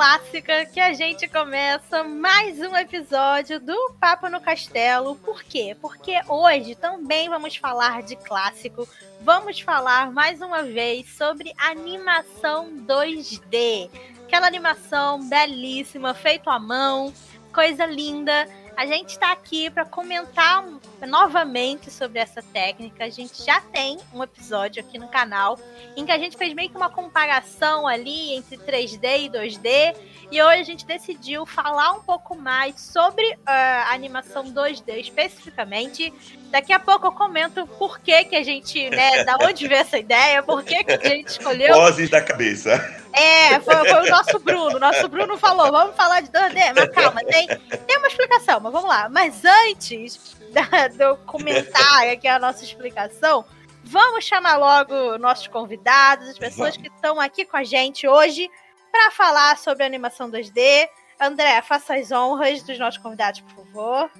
clássica 0.00 0.64
que 0.64 0.80
a 0.80 0.94
gente 0.94 1.28
começa 1.28 2.02
mais 2.02 2.58
um 2.58 2.74
episódio 2.74 3.60
do 3.60 3.92
Papo 4.00 4.30
no 4.30 4.40
Castelo. 4.40 5.14
Por 5.16 5.44
quê? 5.44 5.76
Porque 5.78 6.18
hoje 6.26 6.74
também 6.74 7.28
vamos 7.28 7.56
falar 7.56 8.02
de 8.02 8.16
clássico. 8.16 8.88
Vamos 9.20 9.60
falar 9.60 10.10
mais 10.10 10.40
uma 10.40 10.62
vez 10.62 11.06
sobre 11.10 11.52
animação 11.58 12.70
2D. 12.86 13.90
Aquela 14.24 14.46
animação 14.46 15.28
belíssima, 15.28 16.14
feita 16.14 16.50
à 16.50 16.58
mão, 16.58 17.12
coisa 17.52 17.84
linda 17.84 18.48
a 18.80 18.86
gente 18.86 19.10
está 19.10 19.30
aqui 19.30 19.68
para 19.68 19.84
comentar 19.84 20.64
novamente 21.06 21.90
sobre 21.90 22.18
essa 22.18 22.42
técnica. 22.42 23.04
A 23.04 23.10
gente 23.10 23.44
já 23.44 23.60
tem 23.60 23.98
um 24.10 24.22
episódio 24.22 24.82
aqui 24.82 24.96
no 24.96 25.06
canal 25.06 25.58
em 25.94 26.06
que 26.06 26.10
a 26.10 26.16
gente 26.16 26.34
fez 26.34 26.54
meio 26.54 26.70
que 26.70 26.78
uma 26.78 26.88
comparação 26.88 27.86
ali 27.86 28.32
entre 28.32 28.56
3D 28.56 29.26
e 29.26 29.28
2D. 29.28 29.96
E 30.32 30.42
hoje 30.42 30.60
a 30.60 30.64
gente 30.64 30.86
decidiu 30.86 31.44
falar 31.44 31.92
um 31.92 32.00
pouco 32.00 32.34
mais 32.34 32.80
sobre 32.80 33.22
uh, 33.34 33.38
a 33.44 33.92
animação 33.92 34.44
2D 34.44 34.98
especificamente. 34.98 36.10
Daqui 36.50 36.72
a 36.72 36.80
pouco 36.80 37.06
eu 37.06 37.12
comento 37.12 37.64
por 37.78 38.00
que, 38.00 38.24
que 38.24 38.34
a 38.34 38.42
gente, 38.42 38.90
né, 38.90 39.22
da 39.22 39.36
onde 39.40 39.68
veio 39.68 39.80
essa 39.80 39.96
ideia, 39.96 40.42
por 40.42 40.64
que, 40.64 40.82
que 40.82 40.92
a 40.92 41.08
gente 41.08 41.28
escolheu. 41.28 41.74
Vozes 41.74 42.10
da 42.10 42.20
cabeça. 42.20 42.72
É, 43.12 43.60
foi, 43.60 43.76
foi, 43.76 44.08
o 44.08 44.10
nosso 44.10 44.38
Bruno. 44.40 44.78
Nosso 44.78 45.08
Bruno 45.08 45.38
falou: 45.38 45.70
vamos 45.70 45.94
falar 45.94 46.20
de 46.20 46.28
2D. 46.28 46.74
Mas 46.74 46.88
calma, 46.94 47.20
tem, 47.24 47.46
tem 47.46 47.98
uma 47.98 48.08
explicação, 48.08 48.58
mas 48.60 48.72
vamos 48.72 48.88
lá. 48.88 49.08
Mas 49.08 49.44
antes 49.44 50.36
da, 50.50 50.88
de 50.88 51.02
eu 51.02 51.16
comentar 51.18 52.08
aqui 52.08 52.26
a 52.26 52.40
nossa 52.40 52.64
explicação, 52.64 53.44
vamos 53.84 54.24
chamar 54.24 54.56
logo 54.56 55.18
nossos 55.18 55.46
convidados, 55.46 56.30
as 56.30 56.38
pessoas 56.38 56.76
que 56.76 56.88
estão 56.88 57.20
aqui 57.20 57.44
com 57.44 57.56
a 57.56 57.64
gente 57.64 58.08
hoje 58.08 58.50
para 58.90 59.12
falar 59.12 59.56
sobre 59.56 59.84
animação 59.84 60.28
2D. 60.28 60.88
André, 61.20 61.62
faça 61.62 61.94
as 61.94 62.10
honras 62.10 62.62
dos 62.62 62.78
nossos 62.78 62.98
convidados, 62.98 63.40
por 63.40 63.64
favor. 63.64 64.10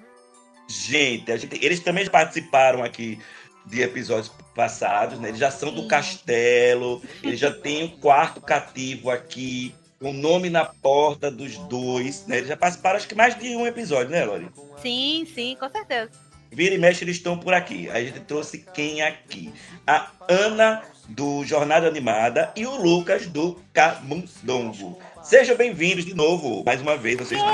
Gente, 0.71 1.37
gente 1.37 1.59
eles 1.65 1.81
também 1.81 2.09
participaram 2.09 2.85
aqui 2.85 3.19
de 3.67 3.83
episódios 3.83 4.31
passados, 4.55 5.19
né? 5.19 5.31
Eles 5.31 5.41
já 5.41 5.51
são 5.51 5.75
do 5.75 5.89
castelo, 5.89 7.03
eles 7.25 7.41
já 7.41 7.51
têm 7.51 7.85
um 7.85 7.89
quarto 7.89 8.41
cativo 8.41 9.11
aqui, 9.11 9.75
o 10.01 10.09
um 10.09 10.13
nome 10.13 10.49
na 10.49 10.65
porta 10.65 11.29
dos 11.29 11.57
dois, 11.57 12.25
né? 12.29 12.37
Eles 12.37 12.49
já 12.49 12.57
participaram 12.57 12.97
acho 12.97 13.09
que 13.09 13.17
mais 13.17 13.37
de 13.37 13.49
um 13.57 13.67
episódio, 13.67 14.11
né, 14.11 14.25
Lori? 14.25 14.49
Sim, 14.81 15.27
sim, 15.35 15.57
com 15.59 15.69
certeza. 15.69 16.13
Vira 16.53 16.75
e 16.75 16.79
mexe, 16.79 17.03
eles 17.03 17.17
estão 17.17 17.37
por 17.37 17.53
aqui. 17.53 17.91
A 17.91 18.01
gente 18.01 18.21
trouxe 18.21 18.65
quem 18.73 19.03
aqui? 19.03 19.53
A 19.85 20.09
Ana, 20.29 20.83
do 21.09 21.45
Jornada 21.45 21.89
Animada, 21.89 22.53
e 22.55 22.65
o 22.65 22.77
Lucas, 22.77 23.27
do 23.27 23.61
Camundongo. 23.73 25.01
Sejam 25.25 25.57
bem-vindos 25.57 26.05
de 26.05 26.15
novo, 26.15 26.63
mais 26.65 26.81
uma 26.81 26.97
vez, 26.97 27.19
vocês 27.19 27.41
dois. 27.41 27.51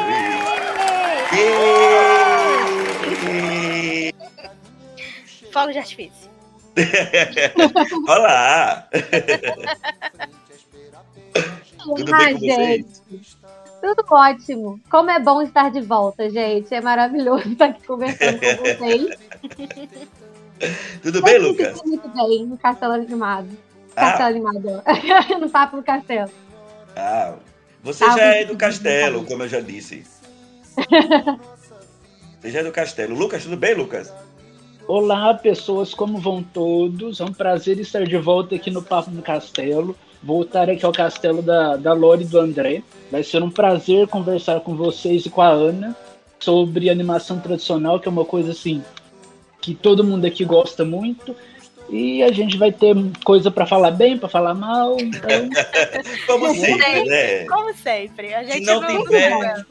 Fogo 5.53 5.72
de 5.72 5.78
artifício. 5.78 6.31
Olá! 8.09 8.89
Tudo 11.78 12.05
bem 12.05 12.34
com 12.34 12.41
gente. 12.41 13.00
Tudo 13.81 14.05
ótimo. 14.11 14.81
Como 14.91 15.11
é 15.11 15.21
bom 15.21 15.41
estar 15.41 15.71
de 15.71 15.81
volta, 15.81 16.28
gente. 16.28 16.75
É 16.75 16.81
maravilhoso 16.81 17.49
estar 17.53 17.67
aqui 17.67 17.87
conversando 17.87 18.41
com 18.41 18.56
vocês. 18.65 19.19
Tudo 21.00 21.23
bem, 21.23 21.38
Lucas? 21.38 21.81
Muito 21.84 22.09
bem, 22.09 22.47
no 22.47 22.59
Castelo 22.59 22.94
Animado. 22.94 23.49
Ah. 23.94 24.11
Castelo 24.11 24.28
Animado. 24.31 24.83
no 25.41 25.49
Papo 25.49 25.77
do 25.77 25.83
Castelo. 25.84 26.31
Ah, 26.97 27.34
você 27.83 28.05
ah, 28.05 28.17
já 28.17 28.25
é 28.34 28.44
do 28.44 28.56
Castelo, 28.56 29.25
como 29.25 29.44
eu 29.44 29.49
já 29.49 29.61
disse. 29.61 30.03
é 32.54 32.62
do 32.62 32.70
Castelo. 32.70 33.16
Lucas, 33.16 33.42
tudo 33.42 33.56
bem, 33.56 33.74
Lucas? 33.74 34.12
Olá, 34.86 35.34
pessoas, 35.34 35.92
como 35.92 36.18
vão 36.18 36.42
todos? 36.42 37.20
É 37.20 37.24
um 37.24 37.32
prazer 37.32 37.78
estar 37.80 38.04
de 38.04 38.16
volta 38.16 38.54
aqui 38.54 38.70
no 38.70 38.82
Papo 38.82 39.10
no 39.10 39.22
Castelo. 39.22 39.96
Voltar 40.22 40.70
aqui 40.70 40.84
ao 40.84 40.92
castelo 40.92 41.42
da, 41.42 41.76
da 41.76 41.92
Lore 41.92 42.22
e 42.22 42.26
do 42.26 42.38
André. 42.38 42.82
Vai 43.10 43.22
ser 43.22 43.42
um 43.42 43.50
prazer 43.50 44.06
conversar 44.06 44.60
com 44.60 44.76
vocês 44.76 45.26
e 45.26 45.30
com 45.30 45.42
a 45.42 45.48
Ana 45.48 45.96
sobre 46.38 46.90
animação 46.90 47.40
tradicional, 47.40 47.98
que 47.98 48.08
é 48.08 48.10
uma 48.10 48.24
coisa 48.24 48.52
assim 48.52 48.82
que 49.60 49.74
todo 49.74 50.04
mundo 50.04 50.24
aqui 50.24 50.44
gosta 50.44 50.84
muito. 50.84 51.34
E 51.88 52.22
a 52.22 52.32
gente 52.32 52.56
vai 52.56 52.72
ter 52.72 52.94
coisa 53.24 53.50
para 53.50 53.66
falar 53.66 53.92
bem, 53.92 54.18
para 54.18 54.28
falar 54.28 54.54
mal. 54.54 54.96
Então... 55.00 55.50
Como 56.26 56.54
sempre, 56.54 57.04
né? 57.04 57.44
Como 57.46 57.74
sempre. 57.74 58.34
A 58.34 58.42
gente 58.44 58.64
não, 58.64 58.80
não 58.80 59.02
tiver, 59.04 59.64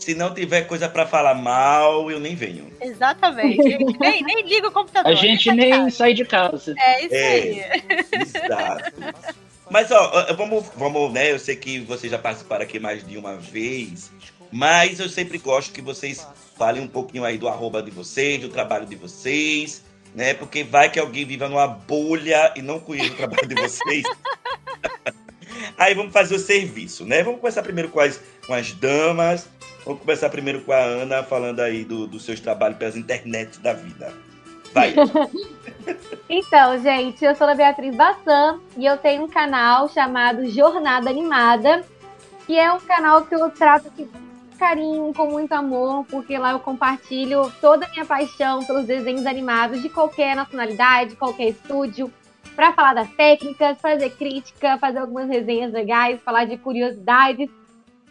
se 0.00 0.14
não 0.14 0.34
tiver 0.34 0.62
coisa 0.62 0.88
para 0.88 1.06
falar 1.06 1.34
mal, 1.34 2.10
eu 2.10 2.18
nem 2.18 2.34
venho. 2.34 2.72
Exatamente. 2.80 3.78
nem, 4.00 4.22
nem 4.22 4.42
liga 4.46 4.68
o 4.68 4.72
computador. 4.72 5.12
A 5.12 5.14
gente 5.14 5.52
nem 5.52 5.90
sai 5.90 6.14
de 6.14 6.24
casa. 6.24 6.74
É 6.78 7.04
isso 7.04 7.14
é, 7.14 7.32
aí. 7.32 7.64
Exato. 8.12 8.92
Mas 9.70 9.90
ó, 9.92 10.34
vamos, 10.34 10.66
vamos, 10.74 11.12
né? 11.12 11.30
Eu 11.30 11.38
sei 11.38 11.54
que 11.54 11.78
vocês 11.80 12.10
já 12.10 12.18
participaram 12.18 12.64
aqui 12.64 12.80
mais 12.80 13.06
de 13.06 13.16
uma 13.16 13.36
vez, 13.36 14.10
mas 14.50 14.98
eu 14.98 15.08
sempre 15.08 15.38
gosto 15.38 15.72
que 15.72 15.80
vocês 15.80 16.26
falem 16.58 16.82
um 16.82 16.88
pouquinho 16.88 17.24
aí 17.24 17.38
do 17.38 17.48
arroba 17.48 17.82
de 17.82 17.90
vocês, 17.90 18.40
do 18.40 18.48
trabalho 18.48 18.86
de 18.86 18.96
vocês 18.96 19.84
né? 20.14 20.34
Porque 20.34 20.64
vai 20.64 20.90
que 20.90 20.98
alguém 20.98 21.24
viva 21.24 21.48
numa 21.48 21.66
bolha 21.66 22.52
e 22.56 22.62
não 22.62 22.80
conheça 22.80 23.12
o 23.12 23.16
trabalho 23.16 23.46
de 23.46 23.54
vocês. 23.54 24.04
Aí 25.76 25.94
vamos 25.94 26.12
fazer 26.12 26.34
o 26.34 26.38
serviço, 26.38 27.04
né? 27.04 27.22
Vamos 27.22 27.40
começar 27.40 27.62
primeiro 27.62 27.88
com 27.88 28.00
as, 28.00 28.20
com 28.46 28.54
as 28.54 28.72
damas. 28.72 29.48
Vamos 29.84 30.00
começar 30.00 30.28
primeiro 30.28 30.60
com 30.60 30.72
a 30.72 30.78
Ana, 30.78 31.22
falando 31.22 31.60
aí 31.60 31.84
do, 31.84 32.06
dos 32.06 32.24
seus 32.24 32.40
trabalhos 32.40 32.78
pelas 32.78 32.96
internet 32.96 33.58
da 33.60 33.72
vida. 33.72 34.12
Vai. 34.72 34.94
então, 36.28 36.78
gente, 36.80 37.24
eu 37.24 37.34
sou 37.34 37.46
a 37.46 37.54
Beatriz 37.54 37.94
Bassan 37.96 38.60
e 38.76 38.86
eu 38.86 38.96
tenho 38.96 39.24
um 39.24 39.28
canal 39.28 39.88
chamado 39.88 40.48
Jornada 40.48 41.10
Animada, 41.10 41.84
que 42.46 42.58
é 42.58 42.72
um 42.72 42.80
canal 42.80 43.24
que 43.24 43.34
eu 43.34 43.50
trato 43.50 43.90
que 43.90 44.08
carinho, 44.60 45.12
com 45.14 45.30
muito 45.30 45.52
amor, 45.54 46.04
porque 46.04 46.36
lá 46.36 46.52
eu 46.52 46.60
compartilho 46.60 47.50
toda 47.62 47.86
a 47.86 47.88
minha 47.88 48.04
paixão 48.04 48.62
pelos 48.62 48.84
desenhos 48.84 49.24
animados 49.24 49.80
de 49.80 49.88
qualquer 49.88 50.36
nacionalidade, 50.36 51.16
qualquer 51.16 51.48
estúdio, 51.48 52.12
para 52.54 52.74
falar 52.74 52.92
das 52.92 53.08
técnicas, 53.12 53.80
fazer 53.80 54.10
crítica, 54.10 54.76
fazer 54.76 54.98
algumas 54.98 55.30
resenhas 55.30 55.72
legais, 55.72 56.20
falar 56.22 56.44
de 56.44 56.58
curiosidades. 56.58 57.48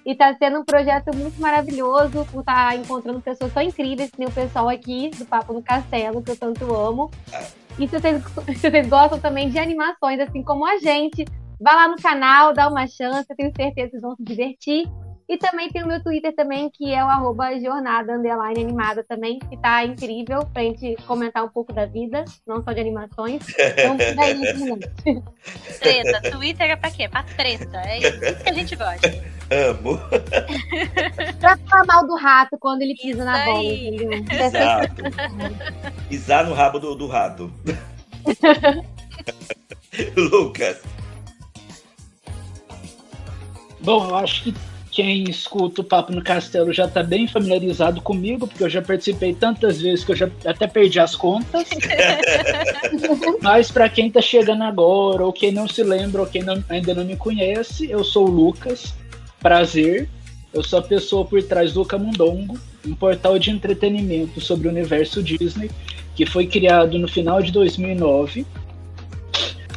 E 0.09 0.15
tá 0.15 0.35
sendo 0.39 0.61
um 0.61 0.65
projeto 0.65 1.15
muito 1.15 1.39
maravilhoso 1.39 2.25
por 2.31 2.39
estar 2.39 2.69
tá 2.69 2.75
encontrando 2.75 3.21
pessoas 3.21 3.53
tão 3.53 3.61
incríveis, 3.61 4.09
que 4.09 4.17
nem 4.17 4.27
o 4.27 4.31
pessoal 4.31 4.67
aqui 4.67 5.11
do 5.11 5.23
Papo 5.23 5.53
no 5.53 5.61
Castelo, 5.61 6.23
que 6.23 6.31
eu 6.31 6.35
tanto 6.35 6.75
amo. 6.75 7.11
E 7.77 7.87
se 7.87 7.99
vocês, 7.99 8.23
se 8.57 8.71
vocês 8.71 8.89
gostam 8.89 9.19
também 9.19 9.51
de 9.51 9.59
animações, 9.59 10.19
assim 10.19 10.41
como 10.41 10.65
a 10.65 10.79
gente, 10.79 11.25
vá 11.61 11.73
lá 11.73 11.87
no 11.87 11.95
canal, 11.97 12.55
dá 12.55 12.67
uma 12.67 12.87
chance, 12.87 13.27
eu 13.29 13.35
tenho 13.35 13.53
certeza 13.55 13.85
que 13.85 13.91
vocês 13.91 14.01
vão 14.01 14.15
se 14.15 14.23
divertir. 14.23 14.87
E 15.29 15.37
também 15.37 15.69
tem 15.69 15.83
o 15.83 15.87
meu 15.87 16.01
Twitter 16.01 16.35
também, 16.35 16.71
que 16.71 16.91
é 16.91 17.05
o 17.05 17.07
arroba 17.07 17.51
jornada 17.59 18.13
underline 18.13 18.63
animada 18.63 19.03
também, 19.07 19.37
que 19.37 19.55
tá 19.57 19.85
incrível 19.85 20.43
pra 20.51 20.63
gente 20.63 20.95
comentar 21.05 21.45
um 21.45 21.49
pouco 21.49 21.71
da 21.71 21.85
vida, 21.85 22.25
não 22.47 22.63
só 22.63 22.73
de 22.73 22.79
animações. 22.79 23.43
Então, 23.47 23.95
daí, 24.15 25.21
treta, 25.79 26.31
Twitter 26.31 26.71
é 26.71 26.75
pra 26.75 26.89
quê? 26.89 27.07
Pra 27.07 27.21
treta. 27.21 27.79
É 27.85 27.99
isso 27.99 28.19
que 28.43 28.49
a 28.49 28.53
gente 28.53 28.75
gosta. 28.75 29.07
Amo. 29.51 29.99
pra 31.39 31.57
falar 31.57 31.85
mal 31.85 32.07
do 32.07 32.15
rato 32.15 32.57
quando 32.59 32.81
ele 32.81 32.95
pisa 32.95 33.09
isso 33.09 33.23
na 33.23 33.45
bola, 33.45 33.63
entendeu? 33.63 34.25
Exato. 34.31 35.03
Pisar 36.09 36.45
no 36.47 36.55
rabo 36.55 36.79
do, 36.79 36.95
do 36.95 37.05
rato. 37.05 37.53
Lucas. 40.17 40.81
Bom, 43.79 44.09
eu 44.09 44.15
acho 44.15 44.43
que 44.43 44.53
quem 44.91 45.23
escuta 45.23 45.81
o 45.81 45.83
Papo 45.83 46.11
no 46.11 46.23
Castelo 46.23 46.73
já 46.73 46.85
está 46.85 47.03
bem 47.03 47.27
familiarizado 47.27 48.01
comigo, 48.01 48.47
porque 48.47 48.63
eu 48.63 48.69
já 48.69 48.81
participei 48.81 49.33
tantas 49.33 49.81
vezes 49.81 50.03
que 50.03 50.11
eu 50.11 50.15
já 50.15 50.29
até 50.45 50.67
perdi 50.67 50.99
as 50.99 51.15
contas. 51.15 51.67
Mas 53.41 53.71
para 53.71 53.89
quem 53.89 54.07
está 54.07 54.21
chegando 54.21 54.63
agora, 54.63 55.25
ou 55.25 55.33
quem 55.33 55.51
não 55.51 55.67
se 55.67 55.83
lembra, 55.83 56.21
ou 56.21 56.27
quem 56.27 56.43
não, 56.43 56.63
ainda 56.69 56.93
não 56.93 57.05
me 57.05 57.15
conhece, 57.15 57.89
eu 57.89 58.03
sou 58.03 58.27
o 58.27 58.31
Lucas. 58.31 58.93
Prazer. 59.39 60.09
Eu 60.51 60.63
sou 60.63 60.79
a 60.79 60.81
pessoa 60.81 61.25
por 61.25 61.43
trás 61.43 61.73
do 61.73 61.85
Camundongo, 61.85 62.57
um 62.83 62.95
portal 62.95 63.37
de 63.37 63.51
entretenimento 63.51 64.41
sobre 64.41 64.67
o 64.67 64.71
universo 64.71 65.21
Disney, 65.21 65.69
que 66.15 66.25
foi 66.25 66.47
criado 66.47 66.97
no 66.97 67.07
final 67.07 67.39
de 67.39 67.51
2009 67.51 68.47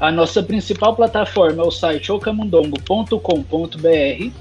a 0.03 0.11
nossa 0.11 0.43
principal 0.43 0.97
plataforma 0.97 1.63
é 1.63 1.67
o 1.67 1.71
site 1.71 2.11
ocamundongo.com.br. 2.11 4.33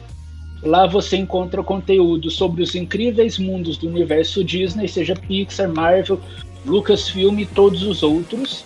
Lá 0.63 0.85
você 0.85 1.17
encontra 1.17 1.63
conteúdo 1.63 2.29
sobre 2.29 2.61
os 2.61 2.75
incríveis 2.75 3.37
mundos 3.37 3.77
do 3.77 3.87
universo 3.87 4.43
Disney, 4.43 4.87
seja 4.87 5.15
Pixar, 5.15 5.67
Marvel, 5.67 6.19
Lucasfilm 6.65 7.39
e 7.39 7.45
todos 7.45 7.81
os 7.83 8.03
outros. 8.03 8.63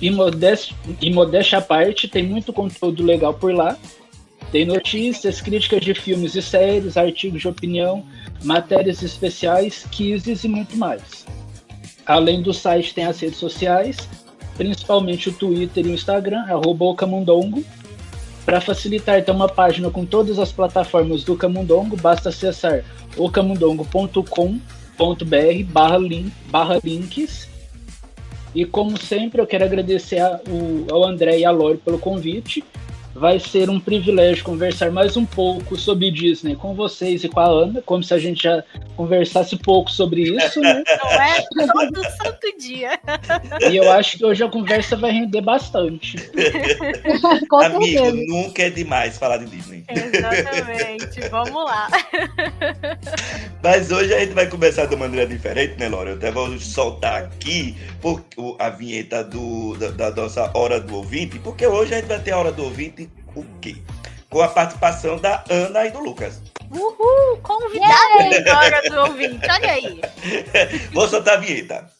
E 0.00 0.10
modéstia, 0.10 0.76
e 1.00 1.12
modéstia 1.12 1.58
à 1.58 1.60
parte, 1.60 2.08
tem 2.08 2.24
muito 2.24 2.52
conteúdo 2.52 3.04
legal 3.04 3.32
por 3.34 3.54
lá. 3.54 3.78
Tem 4.50 4.64
notícias, 4.64 5.40
críticas 5.40 5.80
de 5.80 5.94
filmes 5.94 6.34
e 6.34 6.42
séries, 6.42 6.96
artigos 6.96 7.40
de 7.40 7.48
opinião, 7.48 8.04
matérias 8.42 9.00
especiais, 9.02 9.86
quizzes 9.90 10.42
e 10.42 10.48
muito 10.48 10.76
mais. 10.76 11.24
Além 12.04 12.42
do 12.42 12.52
site, 12.52 12.92
tem 12.92 13.04
as 13.04 13.20
redes 13.20 13.38
sociais, 13.38 14.08
principalmente 14.56 15.28
o 15.28 15.32
Twitter 15.32 15.86
e 15.86 15.90
o 15.90 15.94
Instagram, 15.94 16.40
arroba 16.48 16.94
Camundongo. 16.96 17.64
Para 18.44 18.60
facilitar, 18.60 19.24
tem 19.24 19.34
uma 19.34 19.48
página 19.48 19.90
com 19.90 20.04
todas 20.04 20.38
as 20.38 20.50
plataformas 20.50 21.22
do 21.22 21.36
Camundongo, 21.36 21.96
basta 21.96 22.28
acessar 22.28 22.84
ocamundongo.com.br 23.16 25.64
barra, 25.68 25.98
link, 25.98 26.32
barra 26.50 26.80
links. 26.82 27.48
E 28.54 28.64
como 28.64 28.98
sempre, 28.98 29.40
eu 29.40 29.46
quero 29.46 29.64
agradecer 29.64 30.20
ao 30.20 31.04
André 31.04 31.38
e 31.38 31.44
à 31.44 31.50
Lore 31.50 31.78
pelo 31.78 31.98
convite 31.98 32.62
vai 33.14 33.38
ser 33.38 33.68
um 33.68 33.78
privilégio 33.78 34.44
conversar 34.44 34.90
mais 34.90 35.16
um 35.16 35.24
pouco 35.24 35.76
sobre 35.76 36.10
Disney 36.10 36.56
com 36.56 36.74
vocês 36.74 37.22
e 37.24 37.28
com 37.28 37.40
a 37.40 37.46
Ana, 37.46 37.82
como 37.82 38.02
se 38.02 38.14
a 38.14 38.18
gente 38.18 38.42
já 38.44 38.64
conversasse 38.96 39.56
pouco 39.56 39.90
sobre 39.90 40.22
isso, 40.22 40.60
né? 40.60 40.82
Não 41.54 41.82
é 41.82 41.90
todo 41.90 42.02
santo 42.04 42.58
dia. 42.58 42.98
E 43.70 43.76
eu 43.76 43.90
acho 43.90 44.18
que 44.18 44.24
hoje 44.24 44.42
a 44.42 44.48
conversa 44.48 44.96
vai 44.96 45.10
render 45.10 45.40
bastante. 45.40 46.16
Amigo, 47.62 48.12
nunca 48.28 48.62
é 48.62 48.70
demais 48.70 49.18
falar 49.18 49.38
de 49.38 49.46
Disney. 49.46 49.84
Exatamente, 49.88 51.28
vamos 51.30 51.64
lá. 51.64 51.88
Mas 53.62 53.90
hoje 53.90 54.14
a 54.14 54.20
gente 54.20 54.32
vai 54.32 54.46
começar 54.46 54.86
de 54.86 54.94
uma 54.94 55.06
maneira 55.06 55.26
diferente, 55.26 55.78
né, 55.78 55.88
Laura? 55.88 56.10
Eu 56.10 56.16
até 56.16 56.30
vou 56.30 56.58
soltar 56.58 57.24
aqui 57.24 57.76
a 58.58 58.70
vinheta 58.70 59.22
do, 59.22 59.76
da, 59.76 59.90
da 59.90 60.22
nossa 60.22 60.50
Hora 60.54 60.80
do 60.80 60.96
Ouvinte, 60.96 61.38
porque 61.38 61.66
hoje 61.66 61.94
a 61.94 61.98
gente 61.98 62.08
vai 62.08 62.18
ter 62.18 62.32
a 62.32 62.38
Hora 62.38 62.52
do 62.52 62.64
Ouvinte 62.64 63.01
o 63.34 63.44
quê? 63.60 63.76
Com 64.30 64.40
a 64.40 64.48
participação 64.48 65.18
da 65.18 65.44
Ana 65.50 65.86
e 65.86 65.90
do 65.90 66.00
Lucas. 66.00 66.40
Uhul! 66.70 67.36
Convidada 67.42 68.42
da 68.44 68.58
hora 68.58 68.82
do 68.88 69.00
ouvinte, 69.00 69.46
olha 69.50 69.70
aí. 69.70 70.00
Vou 70.92 71.08
soltar 71.08 71.34
a 71.34 71.40
vinheta. 71.40 71.90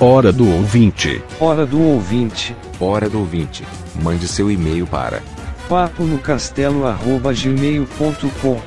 Hora 0.00 0.32
do 0.32 0.54
ouvinte. 0.54 1.22
Hora 1.40 1.64
do 1.64 1.82
ouvinte. 1.82 2.54
Hora 2.78 3.08
do 3.08 3.20
ouvinte. 3.20 3.64
Mande 4.02 4.28
seu 4.28 4.50
e-mail 4.50 4.86
para 4.86 5.22
papo 5.68 6.04
no 6.04 6.18
castelo@gmail.com. 6.18 8.62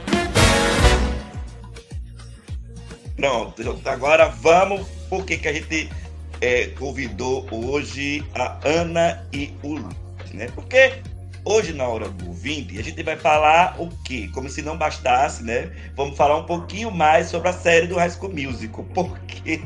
Pronto, 3.16 3.80
agora 3.86 4.28
vamos. 4.30 4.86
Por 5.10 5.26
que, 5.26 5.38
que 5.38 5.48
a 5.48 5.54
gente 5.54 5.90
é, 6.42 6.68
convidou 6.68 7.48
hoje 7.52 8.24
a 8.36 8.58
Ana 8.64 9.26
e 9.34 9.54
o 9.64 9.76
Lucas, 9.76 10.32
né? 10.34 10.50
Porque 10.54 10.94
hoje, 11.44 11.74
na 11.74 11.88
hora 11.88 12.10
do 12.10 12.32
20, 12.32 12.78
a 12.78 12.84
gente 12.84 13.02
vai 13.04 13.16
falar 13.16 13.76
o 13.80 13.90
quê? 14.04 14.30
Como 14.34 14.50
se 14.50 14.62
não 14.62 14.78
bastasse, 14.78 15.44
né? 15.44 15.72
Vamos 15.96 16.18
falar 16.18 16.38
um 16.38 16.46
pouquinho 16.46 16.92
mais 16.92 17.28
sobre 17.28 17.50
a 17.50 17.54
série 17.54 17.88
do 17.88 17.96
High 17.96 18.12
School 18.12 18.34
Musical, 18.34 18.86
porque 18.94 19.62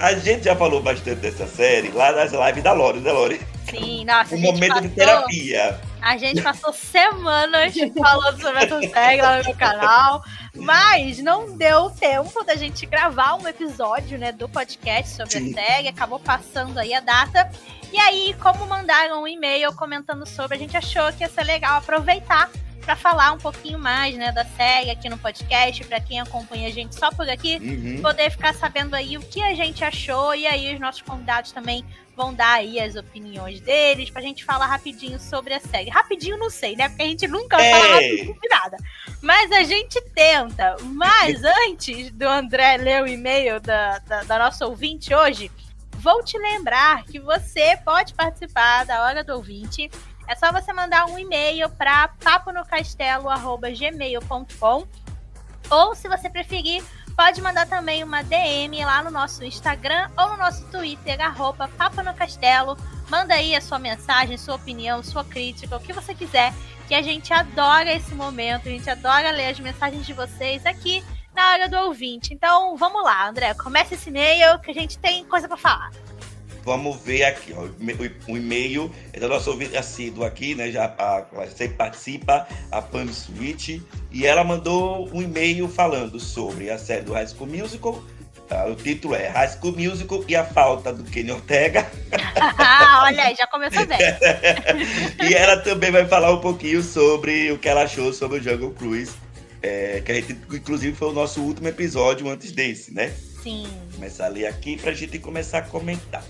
a 0.00 0.14
gente 0.14 0.44
já 0.44 0.56
falou 0.56 0.82
bastante 0.82 1.20
dessa 1.20 1.46
série 1.46 1.90
lá 1.90 2.12
nas 2.12 2.32
lives 2.32 2.62
da 2.62 2.72
Lore, 2.72 3.00
né, 3.00 3.12
Lore? 3.12 3.40
Sim, 3.68 4.04
nossa. 4.04 4.34
Um 4.34 4.40
momento 4.40 4.68
passou... 4.68 4.88
de 4.88 4.88
terapia. 4.90 5.80
A 6.06 6.16
gente 6.16 6.40
passou 6.40 6.72
semanas 6.72 7.74
falando 7.98 8.40
sobre 8.40 8.64
essa 8.64 8.80
série 8.80 9.20
lá 9.20 9.38
no 9.38 9.44
meu 9.44 9.56
canal, 9.56 10.22
mas 10.54 11.18
não 11.18 11.56
deu 11.56 11.90
tempo 11.90 12.44
da 12.44 12.54
gente 12.54 12.86
gravar 12.86 13.34
um 13.34 13.48
episódio, 13.48 14.16
né, 14.16 14.30
do 14.30 14.48
podcast 14.48 15.16
sobre 15.16 15.32
Sim. 15.32 15.50
a 15.50 15.54
série, 15.54 15.88
acabou 15.88 16.20
passando 16.20 16.78
aí 16.78 16.94
a 16.94 17.00
data. 17.00 17.50
E 17.92 17.98
aí, 17.98 18.36
como 18.40 18.66
mandaram 18.66 19.24
um 19.24 19.26
e-mail 19.26 19.74
comentando 19.74 20.24
sobre, 20.28 20.56
a 20.56 20.60
gente 20.60 20.76
achou 20.76 21.12
que 21.12 21.24
ia 21.24 21.28
ser 21.28 21.42
legal 21.42 21.78
aproveitar 21.78 22.50
para 22.82 22.94
falar 22.94 23.32
um 23.32 23.38
pouquinho 23.38 23.80
mais, 23.80 24.14
né, 24.14 24.30
da 24.30 24.44
série 24.44 24.92
aqui 24.92 25.08
no 25.08 25.18
podcast, 25.18 25.84
para 25.86 25.98
quem 25.98 26.20
acompanha 26.20 26.68
a 26.68 26.72
gente 26.72 26.94
só 26.94 27.10
por 27.10 27.28
aqui, 27.28 27.56
uhum. 27.56 28.00
poder 28.00 28.30
ficar 28.30 28.54
sabendo 28.54 28.94
aí 28.94 29.16
o 29.16 29.20
que 29.20 29.42
a 29.42 29.54
gente 29.54 29.84
achou 29.84 30.36
e 30.36 30.46
aí 30.46 30.72
os 30.72 30.78
nossos 30.78 31.02
convidados 31.02 31.50
também 31.50 31.84
vão 32.16 32.32
dar 32.32 32.54
aí 32.54 32.80
as 32.80 32.96
opiniões 32.96 33.60
deles 33.60 34.08
pra 34.08 34.22
gente 34.22 34.42
falar 34.44 34.66
rapidinho 34.66 35.20
sobre 35.20 35.52
a 35.52 35.60
série. 35.60 35.90
Rapidinho 35.90 36.38
não 36.38 36.48
sei, 36.48 36.74
né? 36.74 36.88
Porque 36.88 37.02
a 37.02 37.06
gente 37.06 37.28
nunca 37.28 37.58
fala 37.58 37.94
rapidinho 37.94 38.40
de 38.40 38.48
nada. 38.48 38.78
Mas 39.20 39.52
a 39.52 39.62
gente 39.62 40.00
tenta. 40.14 40.76
Mas 40.82 41.42
antes 41.68 42.10
do 42.10 42.26
André 42.26 42.78
ler 42.78 43.02
o 43.02 43.06
e-mail 43.06 43.60
da, 43.60 43.98
da, 43.98 44.22
da 44.22 44.38
nossa 44.38 44.66
ouvinte 44.66 45.14
hoje, 45.14 45.52
vou 45.92 46.24
te 46.24 46.38
lembrar 46.38 47.04
que 47.04 47.20
você 47.20 47.76
pode 47.84 48.14
participar 48.14 48.86
da 48.86 49.02
Hora 49.02 49.22
do 49.22 49.34
Ouvinte. 49.34 49.90
É 50.26 50.34
só 50.34 50.50
você 50.50 50.72
mandar 50.72 51.04
um 51.06 51.18
e-mail 51.18 51.68
para 51.68 52.08
paponocastelo.gmail.com 52.08 54.86
ou 55.68 55.94
se 55.94 56.08
você 56.08 56.30
preferir, 56.30 56.82
Pode 57.16 57.40
mandar 57.40 57.66
também 57.66 58.04
uma 58.04 58.22
DM 58.22 58.84
lá 58.84 59.02
no 59.02 59.10
nosso 59.10 59.42
Instagram 59.42 60.10
ou 60.18 60.28
no 60.28 60.36
nosso 60.36 60.66
Twitter, 60.66 61.18
arroba 61.18 61.66
Papo 61.66 62.02
no 62.02 62.12
Castelo. 62.12 62.76
Manda 63.08 63.32
aí 63.32 63.56
a 63.56 63.60
sua 63.62 63.78
mensagem, 63.78 64.36
sua 64.36 64.56
opinião, 64.56 65.02
sua 65.02 65.24
crítica, 65.24 65.76
o 65.76 65.80
que 65.80 65.94
você 65.94 66.14
quiser, 66.14 66.52
que 66.86 66.94
a 66.94 67.00
gente 67.00 67.32
adora 67.32 67.90
esse 67.90 68.14
momento, 68.14 68.68
a 68.68 68.70
gente 68.70 68.90
adora 68.90 69.30
ler 69.30 69.48
as 69.48 69.58
mensagens 69.58 70.04
de 70.04 70.12
vocês 70.12 70.66
aqui 70.66 71.02
na 71.34 71.52
hora 71.52 71.68
do 71.70 71.78
ouvinte. 71.78 72.34
Então, 72.34 72.76
vamos 72.76 73.02
lá, 73.02 73.26
André, 73.28 73.54
comece 73.54 73.94
esse 73.94 74.10
e-mail 74.10 74.58
que 74.58 74.70
a 74.70 74.74
gente 74.74 74.98
tem 74.98 75.24
coisa 75.24 75.48
para 75.48 75.56
falar. 75.56 75.90
Vamos 76.66 76.96
ver 77.00 77.22
aqui, 77.22 77.54
ó, 77.56 77.68
o 78.28 78.36
e-mail 78.36 78.90
é 79.12 79.20
da 79.20 79.28
nossa 79.28 79.48
ouvinte 79.50 79.76
assíduo 79.76 80.24
aqui, 80.24 80.52
né? 80.56 80.68
Já 80.68 80.86
a, 80.98 81.24
sempre 81.46 81.76
participa, 81.76 82.44
a 82.72 82.82
Pam 82.82 83.06
Switch, 83.06 83.80
e 84.10 84.26
ela 84.26 84.42
mandou 84.42 85.08
um 85.14 85.22
e-mail 85.22 85.68
falando 85.68 86.18
sobre 86.18 86.68
a 86.68 86.76
série 86.76 87.02
do 87.02 87.12
High 87.12 87.28
School 87.28 87.46
Musical. 87.46 88.02
Tá? 88.48 88.66
O 88.66 88.74
título 88.74 89.14
é 89.14 89.28
High 89.28 89.48
School 89.50 89.76
Musical 89.76 90.24
e 90.26 90.34
a 90.34 90.44
falta 90.44 90.92
do 90.92 91.04
Kenny 91.04 91.30
Ortega. 91.30 91.88
Olha 93.04 93.26
aí, 93.26 93.36
já 93.36 93.46
começou 93.46 93.86
bem. 93.86 93.98
e 95.30 95.34
ela 95.34 95.58
também 95.58 95.92
vai 95.92 96.04
falar 96.04 96.32
um 96.32 96.40
pouquinho 96.40 96.82
sobre 96.82 97.52
o 97.52 97.58
que 97.58 97.68
ela 97.68 97.84
achou 97.84 98.12
sobre 98.12 98.38
o 98.38 98.42
Jungle 98.42 98.72
Cruise, 98.72 99.12
é, 99.62 100.02
que 100.04 100.10
a 100.10 100.14
gente, 100.16 100.36
inclusive, 100.50 100.96
foi 100.96 101.10
o 101.10 101.12
nosso 101.12 101.40
último 101.40 101.68
episódio 101.68 102.28
antes 102.28 102.50
desse, 102.50 102.92
né? 102.92 103.14
Sim. 103.40 103.68
Começar 103.94 104.26
a 104.26 104.30
ler 104.30 104.46
aqui 104.46 104.76
pra 104.76 104.92
gente 104.92 105.20
começar 105.20 105.58
a 105.58 105.62
comentar. 105.62 106.24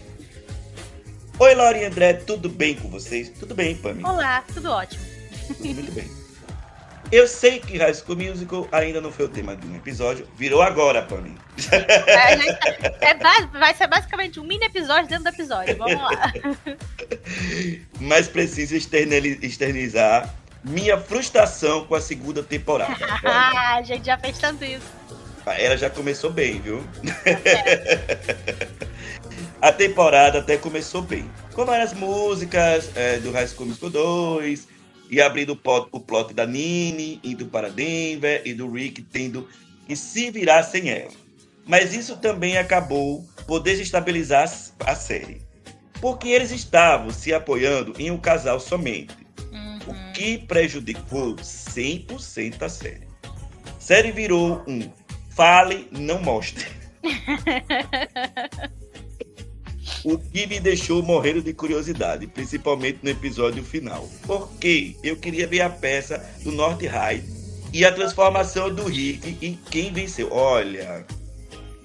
Oi, 1.38 1.54
Laura 1.54 1.76
e 1.78 1.84
André, 1.84 2.14
tudo 2.14 2.48
bem 2.48 2.74
com 2.74 2.88
vocês? 2.88 3.28
Tudo 3.28 3.54
bem, 3.54 3.76
Pami? 3.76 4.02
Olá, 4.04 4.42
tudo 4.54 4.70
ótimo. 4.70 5.04
Tudo 5.48 5.64
muito 5.74 5.92
bem. 5.92 6.10
Eu 7.12 7.28
sei 7.28 7.60
que 7.60 7.78
High 7.78 7.94
School 7.94 8.16
Musical 8.18 8.66
ainda 8.72 9.00
não 9.00 9.12
foi 9.12 9.26
o 9.26 9.28
tema 9.28 9.54
de 9.54 9.64
um 9.66 9.76
episódio, 9.76 10.26
virou 10.36 10.60
agora 10.60 11.02
pra 11.02 11.18
mim. 11.18 11.36
É, 11.70 12.36
gente 12.36 12.58
tá- 12.58 12.96
é 13.00 13.14
vai 13.58 13.74
ser 13.74 13.86
basicamente 13.86 14.40
um 14.40 14.44
mini 14.44 14.64
episódio 14.64 15.08
dentro 15.08 15.24
do 15.24 15.28
episódio. 15.30 15.76
Vamos 15.76 16.00
lá. 16.02 16.32
Mas 18.00 18.26
preciso 18.26 18.74
externali- 18.74 19.38
externizar 19.42 20.34
minha 20.64 20.98
frustração 20.98 21.84
com 21.84 21.94
a 21.94 22.00
segunda 22.00 22.42
temporada. 22.42 22.96
Ah, 23.24 23.76
a 23.76 23.82
gente 23.82 24.06
já 24.06 24.18
fez 24.18 24.38
tanto 24.38 24.64
isso. 24.64 24.86
ela 25.46 25.76
já 25.76 25.88
começou 25.90 26.30
bem, 26.30 26.60
viu? 26.60 26.82
a 29.60 29.72
temporada 29.72 30.38
até 30.38 30.56
começou 30.56 31.02
bem. 31.02 31.30
Com 31.54 31.64
várias 31.64 31.92
músicas 31.92 32.90
é, 32.94 33.18
do 33.18 33.30
High 33.30 33.48
School 33.48 33.68
Musical 33.68 33.90
2, 33.90 34.68
e 35.10 35.20
abrindo 35.20 35.52
o 35.52 35.56
plot, 35.56 35.88
o 35.92 36.00
plot 36.00 36.34
da 36.34 36.46
Nini, 36.46 37.20
indo 37.22 37.46
para 37.46 37.70
Denver, 37.70 38.42
e 38.44 38.52
do 38.52 38.70
Rick 38.70 39.02
tendo 39.02 39.48
que 39.86 39.94
se 39.94 40.30
virar 40.30 40.62
sem 40.62 40.90
ela. 40.90 41.12
Mas 41.64 41.94
isso 41.94 42.16
também 42.16 42.58
acabou 42.58 43.24
por 43.46 43.60
desestabilizar 43.60 44.52
a 44.80 44.94
série. 44.94 45.40
Porque 46.00 46.28
eles 46.28 46.50
estavam 46.50 47.10
se 47.10 47.32
apoiando 47.32 47.94
em 47.98 48.10
um 48.10 48.18
casal 48.18 48.60
somente 48.60 49.26
o 49.86 49.90
Uhum. 49.90 50.12
que 50.12 50.38
prejudicou 50.38 51.36
100% 51.36 52.62
a 52.62 52.68
série. 52.68 53.06
Série 53.78 54.10
virou 54.10 54.62
um 54.66 54.90
fale, 55.30 55.88
não 55.92 56.20
mostre. 56.20 56.66
o 60.06 60.16
que 60.16 60.46
me 60.46 60.60
deixou 60.60 61.02
morrendo 61.02 61.42
de 61.42 61.52
curiosidade, 61.52 62.28
principalmente 62.28 63.00
no 63.02 63.10
episódio 63.10 63.64
final. 63.64 64.08
Porque 64.24 64.94
eu 65.02 65.16
queria 65.16 65.48
ver 65.48 65.62
a 65.62 65.68
peça 65.68 66.24
do 66.44 66.52
North 66.52 66.80
High 66.80 67.24
e 67.72 67.84
a 67.84 67.90
transformação 67.90 68.72
do 68.72 68.84
Rick 68.84 69.36
em 69.42 69.58
quem 69.68 69.92
venceu. 69.92 70.28
Olha, 70.30 71.04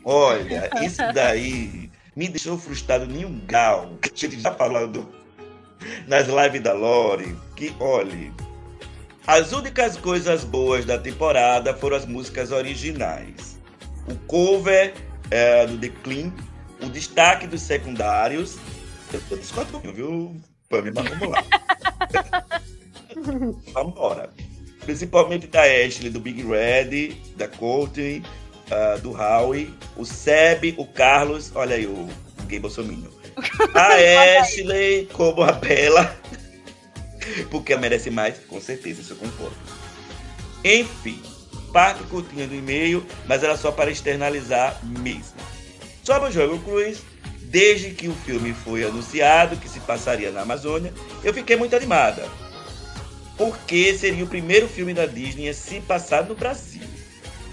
olha, 0.06 0.70
isso 0.84 1.01
daí 1.16 1.90
me 2.16 2.28
deixou 2.30 2.60
frustrado 2.60 3.12
em 3.12 3.25
um 3.25 3.40
grau. 3.40 3.98
A 4.06 4.16
gente 4.16 4.40
já 4.40 4.51
falando 4.51 5.10
nas 6.08 6.28
lives 6.28 6.62
da 6.62 6.74
Lore, 6.74 7.36
que 7.56 7.74
olhe, 7.80 8.32
as 9.25 9.51
únicas 9.51 9.98
coisas 9.98 10.44
boas 10.44 10.86
da 10.86 11.00
temporada 11.00 11.74
foram 11.74 11.98
as 11.98 12.06
músicas 12.06 12.51
originais. 12.51 13.60
O 14.08 14.16
cover 14.28 14.94
é, 15.32 15.66
do 15.66 15.80
The 15.80 15.90
Clean, 16.04 16.32
o 16.82 16.90
destaque 16.90 17.48
dos 17.48 17.62
secundários. 17.62 18.58
Eu, 19.14 19.20
um 19.38 19.66
pouquinho, 19.66 19.94
viu, 19.94 20.42
Pami? 20.70 20.92
Mas 20.94 21.10
vamos 21.10 21.30
lá. 21.30 21.44
vamos 23.74 23.92
embora. 23.94 24.30
Principalmente 24.86 25.48
da 25.48 25.62
Ashley, 25.62 26.10
do 26.10 26.20
Big 26.20 26.42
Red, 26.42 27.16
da 27.36 27.48
Courtney, 27.48 28.24
ah, 28.72 28.98
do 28.98 29.12
Howie, 29.12 29.74
o 29.96 30.06
Seb, 30.06 30.76
o 30.78 30.86
Carlos, 30.86 31.52
olha 31.54 31.76
aí 31.76 31.86
o 31.86 32.10
gay 32.48 32.60
bolsominion. 32.60 33.12
A 33.76 34.40
Ashley 34.42 35.08
como 35.14 35.44
a 35.44 35.52
Bela, 35.52 36.16
porque 37.50 37.74
ela 37.74 37.82
merece 37.82 38.10
mais, 38.10 38.40
com 38.48 38.60
certeza, 38.60 39.02
isso 39.02 39.14
eu 39.14 39.18
concordo. 39.18 39.56
Enfim, 40.64 41.22
parte 41.72 42.04
curtinha 42.04 42.48
do 42.48 42.56
e-mail, 42.56 43.06
mas 43.28 43.44
era 43.44 43.58
só 43.58 43.72
para 43.72 43.92
externalizar 43.92 44.80
mesmo. 44.84 45.36
Sobre 46.03 46.29
o 46.29 46.31
Jogo 46.31 46.60
Cruz, 46.60 47.00
desde 47.41 47.91
que 47.91 48.08
o 48.08 48.13
filme 48.13 48.53
foi 48.53 48.84
anunciado 48.84 49.58
que 49.58 49.70
se 49.70 49.79
passaria 49.81 50.31
na 50.31 50.41
Amazônia, 50.41 50.93
eu 51.24 51.34
fiquei 51.34 51.55
muito 51.55 51.75
animada. 51.75 52.27
Porque 53.38 53.93
seria 53.96 54.24
o 54.24 54.27
primeiro 54.27 54.67
filme 54.67 54.93
da 54.93 55.05
Disney 55.05 55.50
a 55.50 55.53
se 55.53 55.79
passar 55.81 56.25
no 56.25 56.36
Brasil. 56.36 56.84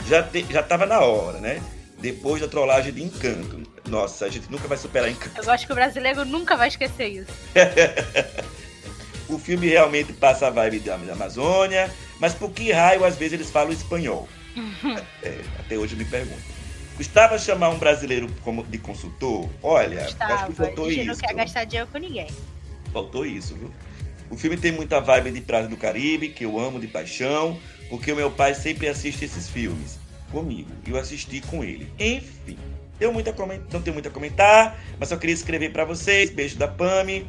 Já, 0.06 0.22
te, 0.22 0.46
já 0.50 0.62
tava 0.62 0.86
na 0.86 1.00
hora, 1.00 1.38
né? 1.38 1.62
Depois 1.98 2.40
da 2.40 2.48
trollagem 2.48 2.92
de 2.92 3.02
Encanto. 3.02 3.62
Nossa, 3.88 4.26
a 4.26 4.28
gente 4.28 4.50
nunca 4.50 4.68
vai 4.68 4.78
superar 4.78 5.10
Encanto. 5.10 5.42
Eu 5.42 5.50
acho 5.50 5.66
que 5.66 5.72
o 5.72 5.74
brasileiro 5.74 6.24
nunca 6.24 6.56
vai 6.56 6.68
esquecer 6.68 7.08
isso. 7.08 7.32
O 9.28 9.38
filme 9.38 9.68
realmente 9.68 10.10
passa 10.14 10.46
a 10.46 10.50
vibe 10.50 10.80
da, 10.80 10.96
da 10.96 11.12
Amazônia, 11.12 11.94
mas 12.18 12.32
por 12.34 12.50
que 12.50 12.72
raio 12.72 13.04
às 13.04 13.16
vezes 13.16 13.34
eles 13.34 13.50
falam 13.50 13.72
espanhol? 13.72 14.28
É, 15.22 15.40
até 15.58 15.76
hoje 15.76 15.94
eu 15.94 15.98
me 15.98 16.04
pergunto. 16.04 16.57
Gustava 16.98 17.38
chamar 17.38 17.70
um 17.70 17.78
brasileiro 17.78 18.28
como 18.42 18.62
de 18.64 18.76
consultor? 18.76 19.48
Olha, 19.62 20.04
acho 20.04 20.16
que 20.16 20.52
faltou 20.52 20.86
A 20.86 20.90
gente 20.92 21.04
não 21.06 21.12
isso. 21.14 21.22
quer 21.22 21.32
gastar 21.34 21.64
dinheiro 21.64 21.88
com 21.90 21.96
ninguém. 21.98 22.26
Faltou 22.92 23.24
isso, 23.24 23.54
viu? 23.54 23.70
O 24.28 24.36
filme 24.36 24.56
tem 24.58 24.72
muita 24.72 25.00
vibe 25.00 25.30
de 25.30 25.40
Praia 25.40 25.66
do 25.68 25.76
Caribe, 25.76 26.28
que 26.28 26.44
eu 26.44 26.58
amo 26.58 26.78
de 26.78 26.86
paixão, 26.88 27.58
porque 27.88 28.12
o 28.12 28.16
meu 28.16 28.30
pai 28.30 28.52
sempre 28.54 28.88
assiste 28.88 29.24
esses 29.24 29.48
filmes 29.48 29.98
comigo. 30.30 30.68
E 30.86 30.90
eu 30.90 30.98
assisti 30.98 31.40
com 31.40 31.64
ele. 31.64 31.90
Enfim, 31.98 32.58
tenho 32.98 33.12
muito 33.12 33.30
a 33.30 33.32
comen- 33.32 33.62
não 33.72 33.80
tenho 33.80 33.94
muito 33.94 34.08
a 34.08 34.12
comentar, 34.12 34.78
mas 34.98 35.08
só 35.08 35.16
queria 35.16 35.34
escrever 35.34 35.72
pra 35.72 35.84
vocês. 35.84 36.30
Beijo 36.30 36.58
da 36.58 36.68
Pami. 36.68 37.26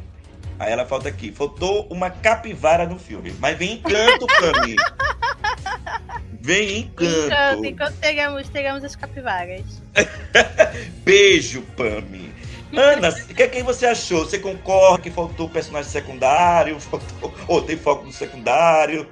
Aí 0.58 0.70
ela 0.72 0.84
falta 0.84 1.08
aqui. 1.08 1.32
Faltou 1.32 1.86
uma 1.90 2.10
capivara 2.10 2.86
no 2.86 2.98
filme. 2.98 3.32
Mas 3.38 3.56
vem 3.56 3.74
encanto, 3.74 4.26
Pami. 4.26 4.76
Vem 6.42 6.78
Encanto, 6.80 7.26
encanto. 7.26 7.64
enquanto 7.66 7.94
teremos, 7.96 8.48
teremos 8.48 8.82
as 8.84 8.96
capivaras. 8.96 9.62
Beijo, 11.04 11.62
Pami. 11.76 12.32
Ana, 12.72 13.08
o 13.10 13.34
que, 13.34 13.42
é 13.42 13.48
que 13.48 13.62
você 13.62 13.84
achou? 13.86 14.24
Você 14.24 14.38
concorda 14.38 15.02
que 15.02 15.10
faltou 15.10 15.48
personagem 15.48 15.90
secundário? 15.90 16.78
Faltou... 16.80 17.34
Ou 17.48 17.60
tem 17.62 17.76
foco 17.76 18.06
no 18.06 18.12
secundário? 18.12 19.06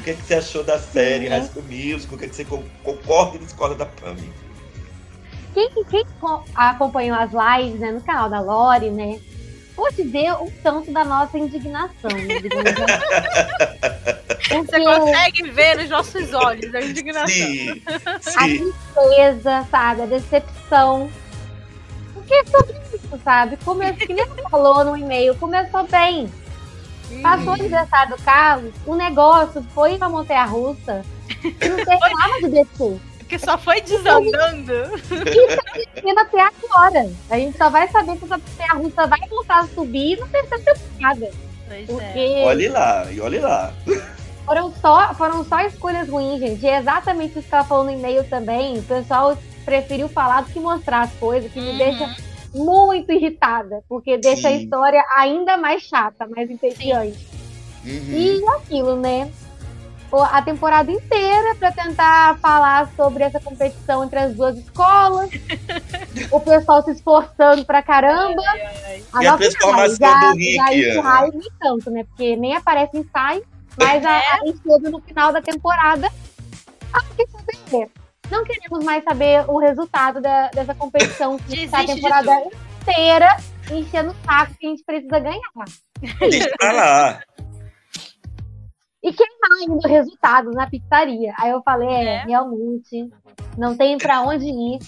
O 0.00 0.02
que, 0.04 0.10
é 0.10 0.14
que 0.14 0.22
você 0.22 0.34
achou 0.34 0.62
da 0.64 0.78
série 0.78 1.24
Sim. 1.24 1.30
High 1.30 1.42
School 1.48 1.64
Musical? 1.64 2.14
O 2.14 2.18
que, 2.18 2.24
é 2.24 2.28
que 2.28 2.36
você 2.36 2.44
con- 2.44 2.64
concorda 2.82 3.36
e 3.36 3.40
discorda 3.40 3.74
da 3.74 3.86
Pami? 3.86 4.32
Quem, 5.52 5.68
quem 5.90 6.04
co- 6.20 6.44
acompanhou 6.54 7.18
as 7.18 7.30
lives 7.32 7.80
né, 7.80 7.90
no 7.90 8.00
canal 8.00 8.30
da 8.30 8.40
Lore, 8.40 8.88
né? 8.90 9.18
Pode 9.74 10.02
ver 10.02 10.32
o 10.32 10.52
tanto 10.62 10.92
da 10.92 11.04
nossa 11.04 11.38
indignação, 11.38 12.10
né, 12.10 12.36
assim. 12.36 12.52
Você 14.66 14.84
consegue 14.84 15.50
ver 15.50 15.76
nos 15.78 15.88
nossos 15.88 16.34
olhos 16.34 16.74
a 16.74 16.80
indignação. 16.82 17.28
Sim, 17.28 17.82
a 18.06 18.20
sim. 18.20 18.72
tristeza, 18.94 19.66
sabe? 19.70 20.02
A 20.02 20.06
decepção. 20.06 21.10
Porque 22.12 22.34
é 22.34 22.44
sobre 22.44 22.76
isso, 22.94 23.20
sabe? 23.24 23.56
Come... 23.64 23.92
Que 23.94 24.12
nem 24.12 24.26
você 24.26 24.42
falou 24.50 24.84
no 24.84 24.96
e-mail, 24.96 25.34
começou 25.36 25.86
bem. 25.86 26.30
Passou 27.22 27.48
o 27.48 27.54
aniversário 27.54 28.16
do 28.16 28.22
Carlos, 28.22 28.72
o 28.86 28.94
negócio 28.94 29.62
foi 29.74 29.96
uma 29.96 30.08
montanha 30.08 30.44
russa 30.44 31.04
e 31.44 31.68
não 31.68 31.76
terminava 31.76 32.40
de 32.40 32.48
descer. 32.48 33.00
Que 33.32 33.38
só 33.38 33.56
foi 33.56 33.80
desandando. 33.80 34.74
Sendo 35.08 36.20
até 36.20 36.38
agora. 36.42 37.10
A 37.30 37.38
gente 37.38 37.56
só 37.56 37.70
vai 37.70 37.88
saber 37.88 38.18
se 38.18 38.24
essa 38.26 38.36
montanha 38.36 38.72
russa 38.74 39.06
vai 39.06 39.20
voltar 39.26 39.60
a 39.60 39.66
subir 39.68 40.18
na 40.20 40.26
terceira 40.26 40.62
temporada. 40.74 41.30
Pois 41.66 41.80
é. 41.80 41.84
Porque 41.86 42.42
Olhe 42.44 42.68
lá, 42.68 43.10
e 43.10 43.20
olhe 43.22 43.38
lá. 43.38 43.72
foram 44.44 44.70
só, 44.82 45.14
foram 45.14 45.42
só 45.46 45.60
escolhas 45.60 46.10
ruins, 46.10 46.40
gente. 46.40 46.62
E 46.62 46.68
é 46.68 46.78
exatamente 46.78 47.38
isso 47.38 47.48
que 47.48 47.54
ela 47.54 47.64
falou 47.64 47.84
no 47.84 47.90
e-mail 47.92 48.22
também. 48.24 48.78
O 48.78 48.82
pessoal 48.82 49.34
preferiu 49.64 50.10
falar 50.10 50.42
do 50.42 50.50
que 50.52 50.60
mostrar 50.60 51.00
as 51.00 51.12
coisas, 51.14 51.50
que 51.50 51.58
me 51.58 51.70
Uhum. 51.70 51.78
deixa 51.78 52.16
muito 52.54 53.10
irritada. 53.12 53.82
Porque 53.88 54.18
deixa 54.18 54.48
a 54.48 54.52
Sim. 54.52 54.64
história 54.64 55.02
ainda 55.16 55.56
mais 55.56 55.84
chata, 55.84 56.26
mais 56.26 56.50
entediante. 56.50 57.26
Uhum. 57.82 58.12
E 58.12 58.44
aquilo, 58.56 58.94
né? 58.96 59.30
A 60.20 60.42
temporada 60.42 60.90
inteira 60.90 61.54
pra 61.54 61.72
tentar 61.72 62.38
falar 62.38 62.88
sobre 62.96 63.24
essa 63.24 63.40
competição 63.40 64.04
entre 64.04 64.18
as 64.18 64.34
duas 64.34 64.56
escolas. 64.58 65.30
o 66.30 66.40
pessoal 66.40 66.82
se 66.82 66.90
esforçando 66.92 67.64
pra 67.64 67.82
caramba. 67.82 68.42
E 69.20 69.26
a 69.26 69.36
transformação 69.36 70.20
do 70.32 70.36
Rick, 70.36 70.56
já 70.92 71.20
nem 71.32 71.48
tanto, 71.60 71.90
né? 71.90 72.04
Porque 72.04 72.36
nem 72.36 72.54
aparece 72.54 72.98
em 72.98 73.08
sai, 73.12 73.42
mas 73.78 74.04
a, 74.04 74.18
a 74.18 74.46
gente 74.46 74.60
chega 74.62 74.90
no 74.90 75.00
final 75.00 75.32
da 75.32 75.40
temporada. 75.40 76.08
Ah, 76.92 77.00
o 77.10 77.14
que 77.14 77.26
fazer? 77.28 77.88
Não 78.30 78.44
queremos 78.44 78.84
mais 78.84 79.02
saber 79.04 79.44
o 79.48 79.58
resultado 79.58 80.20
da- 80.20 80.48
dessa 80.48 80.74
competição 80.74 81.36
que 81.38 81.44
Desiste 81.44 81.64
está 81.66 81.80
a 81.80 81.86
temporada 81.86 82.32
inteira 82.82 83.36
enchendo 83.70 84.10
o 84.10 84.16
saco 84.24 84.54
que 84.58 84.66
a 84.66 84.70
gente 84.70 84.84
precisa 84.84 85.18
ganhar. 85.20 85.40
Deixa 86.18 86.50
pra 86.58 86.72
lá. 86.72 87.20
E 89.02 89.12
queimar 89.12 89.50
ainda 89.60 89.74
o 89.74 89.90
resultado 89.90 90.50
na 90.52 90.68
pizzaria. 90.68 91.34
Aí 91.38 91.50
eu 91.50 91.62
falei, 91.62 91.88
é, 91.88 92.04
É. 92.04 92.24
realmente, 92.24 93.10
não 93.58 93.76
tem 93.76 93.98
pra 93.98 94.22
onde 94.22 94.46
ir. 94.46 94.78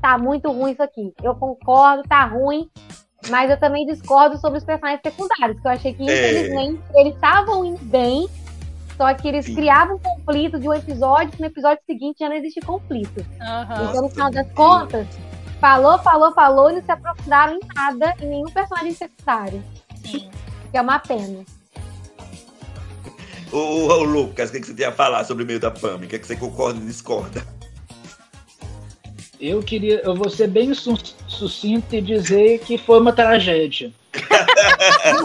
Tá 0.00 0.16
muito 0.16 0.50
ruim 0.50 0.72
isso 0.72 0.82
aqui. 0.82 1.12
Eu 1.22 1.34
concordo, 1.34 2.02
tá 2.08 2.24
ruim. 2.24 2.70
Mas 3.28 3.50
eu 3.50 3.58
também 3.58 3.84
discordo 3.84 4.38
sobre 4.38 4.58
os 4.58 4.64
personagens 4.64 5.00
secundários, 5.04 5.60
que 5.60 5.66
eu 5.66 5.72
achei 5.72 5.92
que, 5.92 6.08
É. 6.08 6.14
infelizmente, 6.32 6.80
eles 6.94 7.14
estavam 7.14 7.64
indo 7.64 7.84
bem, 7.84 8.28
só 8.96 9.12
que 9.12 9.26
eles 9.28 9.44
Sim. 9.44 9.56
criavam 9.56 9.96
um 9.96 9.98
conflito 9.98 10.58
de 10.58 10.68
um 10.68 10.72
episódio, 10.72 11.32
que 11.32 11.40
no 11.40 11.46
episódio 11.46 11.82
seguinte 11.84 12.18
já 12.20 12.28
não 12.28 12.36
existe 12.36 12.60
conflito. 12.60 13.26
Aham. 13.40 13.88
Então, 13.90 14.02
no 14.02 14.08
final 14.08 14.30
das 14.30 14.50
contas, 14.52 15.06
falou, 15.60 15.98
falou, 15.98 16.32
falou, 16.32 16.70
e 16.70 16.74
não 16.76 16.82
se 16.82 16.92
aprofundaram 16.92 17.54
em 17.56 17.60
nada, 17.74 18.14
em 18.22 18.26
nenhum 18.28 18.50
personagem 18.50 18.92
secundário. 18.92 19.62
Sim. 19.96 20.30
Que 20.70 20.78
é 20.78 20.80
uma 20.80 21.00
pena. 21.00 21.44
Ô, 23.50 23.86
ô, 23.86 24.02
Lucas, 24.02 24.50
o 24.50 24.52
que, 24.52 24.60
que 24.60 24.66
você 24.66 24.74
tem 24.74 24.86
a 24.86 24.92
falar 24.92 25.24
sobre 25.24 25.44
o 25.44 25.46
meio 25.46 25.60
da 25.60 25.70
PAM? 25.70 25.96
O 25.96 26.00
que, 26.00 26.18
que 26.18 26.26
você 26.26 26.36
concorda 26.36 26.78
e 26.80 26.86
discorda? 26.86 27.42
Eu 29.40 29.62
queria, 29.62 30.00
eu 30.04 30.14
vou 30.14 30.28
ser 30.28 30.48
bem 30.48 30.72
sucinto 30.74 31.94
e 31.94 32.00
dizer 32.00 32.58
que 32.60 32.76
foi 32.76 32.98
uma 33.00 33.12
tragédia. 33.12 33.92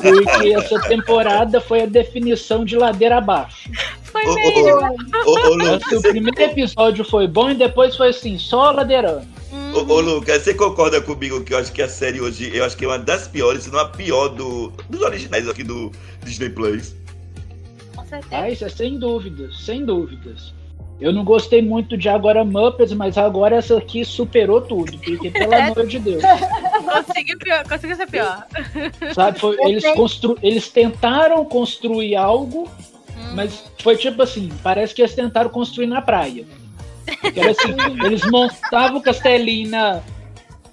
Porque 0.01 0.49
essa 0.53 0.79
temporada 0.81 1.59
foi 1.59 1.81
a 1.81 1.85
definição 1.85 2.63
de 2.63 2.75
ladeira 2.75 3.17
abaixo. 3.17 3.69
Foi. 4.03 4.23
Ô, 4.25 5.55
Lucas, 5.55 5.91
o 5.91 6.01
primeiro 6.01 6.41
episódio 6.41 7.03
foi 7.03 7.27
bom 7.27 7.49
e 7.49 7.55
depois 7.55 7.95
foi 7.97 8.09
assim, 8.09 8.37
só 8.37 8.71
ladeirando. 8.71 9.27
Ô, 9.73 9.79
ô, 9.79 9.99
Lucas, 9.99 10.43
você 10.43 10.53
concorda 10.53 11.01
comigo 11.01 11.43
que 11.43 11.53
eu 11.53 11.57
acho 11.57 11.71
que 11.71 11.81
a 11.81 11.89
série 11.89 12.21
hoje, 12.21 12.55
eu 12.55 12.63
acho 12.63 12.77
que 12.77 12.85
é 12.85 12.87
uma 12.87 12.99
das 12.99 13.27
piores, 13.27 13.63
se 13.63 13.71
não 13.71 13.79
a 13.79 13.89
pior 13.89 14.29
do, 14.29 14.71
dos 14.87 15.01
originais 15.01 15.49
aqui 15.49 15.63
do 15.63 15.91
Disney 16.23 16.49
Plus? 16.49 16.93
Certeza. 18.13 18.43
Ah, 18.43 18.49
isso 18.49 18.65
é 18.65 18.69
sem 18.69 18.99
dúvidas, 18.99 19.59
sem 19.59 19.83
dúvidas. 19.83 20.53
Eu 21.01 21.11
não 21.11 21.23
gostei 21.23 21.61
muito 21.61 21.97
de 21.97 22.07
agora 22.07 22.45
Muppets, 22.45 22.93
mas 22.93 23.17
agora 23.17 23.55
essa 23.55 23.77
aqui 23.77 24.05
superou 24.05 24.61
tudo, 24.61 24.97
porque 24.99 25.31
pelo 25.31 25.53
amor 25.55 25.87
de 25.87 25.99
Deus. 25.99 26.21
Conseguiu, 27.05 27.37
pior, 27.39 27.67
conseguiu 27.67 27.95
ser 27.95 28.07
pior. 28.07 28.45
Sabe, 29.13 29.39
foi, 29.39 29.57
eles, 29.61 29.83
constru, 29.95 30.37
eles 30.41 30.69
tentaram 30.69 31.43
construir 31.45 32.15
algo, 32.15 32.69
hum. 33.09 33.33
mas 33.35 33.63
foi 33.79 33.97
tipo 33.97 34.21
assim, 34.21 34.49
parece 34.61 34.93
que 34.93 35.01
eles 35.01 35.15
tentaram 35.15 35.49
construir 35.49 35.87
na 35.87 36.01
praia. 36.01 36.45
Era 37.35 37.51
assim, 37.51 37.75
eles 38.05 38.23
montavam 38.29 38.99
o 38.99 39.01
castelinho 39.01 39.71
na, 39.71 40.01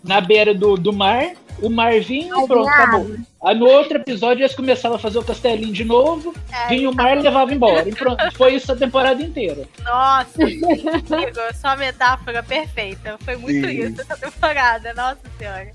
na 0.05 0.21
beira 0.21 0.55
do, 0.55 0.77
do 0.77 0.93
mar, 0.93 1.33
o 1.63 1.69
mar 1.69 1.99
vinha 2.01 2.35
e 2.43 2.47
pronto, 2.47 2.69
acabou. 2.69 3.17
Aí 3.45 3.59
no 3.59 3.67
outro 3.67 3.97
episódio 3.97 4.43
eles 4.43 4.55
começavam 4.55 4.97
a 4.97 5.01
fazer 5.01 5.19
o 5.19 5.25
castelinho 5.25 5.73
de 5.73 5.85
novo, 5.85 6.35
é, 6.53 6.69
vinha 6.69 6.91
o 6.91 6.95
mar 6.95 7.17
e 7.17 7.23
levava 7.23 7.53
embora. 7.53 7.89
E 7.89 7.95
pronto, 7.95 8.23
foi 8.37 8.55
isso 8.55 8.71
a 8.73 8.77
temporada 8.77 9.23
inteira. 9.23 9.67
Nossa, 9.83 10.43
amigo, 10.43 11.41
só 11.55 11.77
metáfora 11.77 12.43
perfeita. 12.43 13.17
Foi 13.21 13.37
muito 13.37 13.67
Sim. 13.67 13.83
isso 13.83 14.01
essa 14.01 14.17
temporada, 14.17 14.95
nossa 14.95 15.21
senhora. 15.39 15.73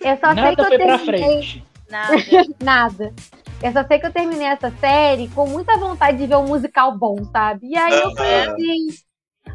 Eu 0.00 0.16
só 0.18 0.34
Nada 0.34 0.42
sei 0.42 0.54
que 0.54 0.60
eu 0.60 0.66
foi 0.66 0.78
terminei... 0.78 0.98
pra 0.98 1.06
frente. 1.06 1.64
Nada. 1.90 2.14
Nada. 2.62 3.14
Eu 3.62 3.72
só 3.72 3.84
sei 3.86 3.98
que 3.98 4.06
eu 4.06 4.12
terminei 4.12 4.46
essa 4.46 4.70
série 4.78 5.28
com 5.28 5.46
muita 5.48 5.78
vontade 5.78 6.18
de 6.18 6.26
ver 6.26 6.36
um 6.36 6.46
musical 6.46 6.96
bom, 6.98 7.24
sabe? 7.32 7.68
E 7.68 7.76
aí 7.76 8.00
eu 8.00 8.14
conheci 8.14 9.04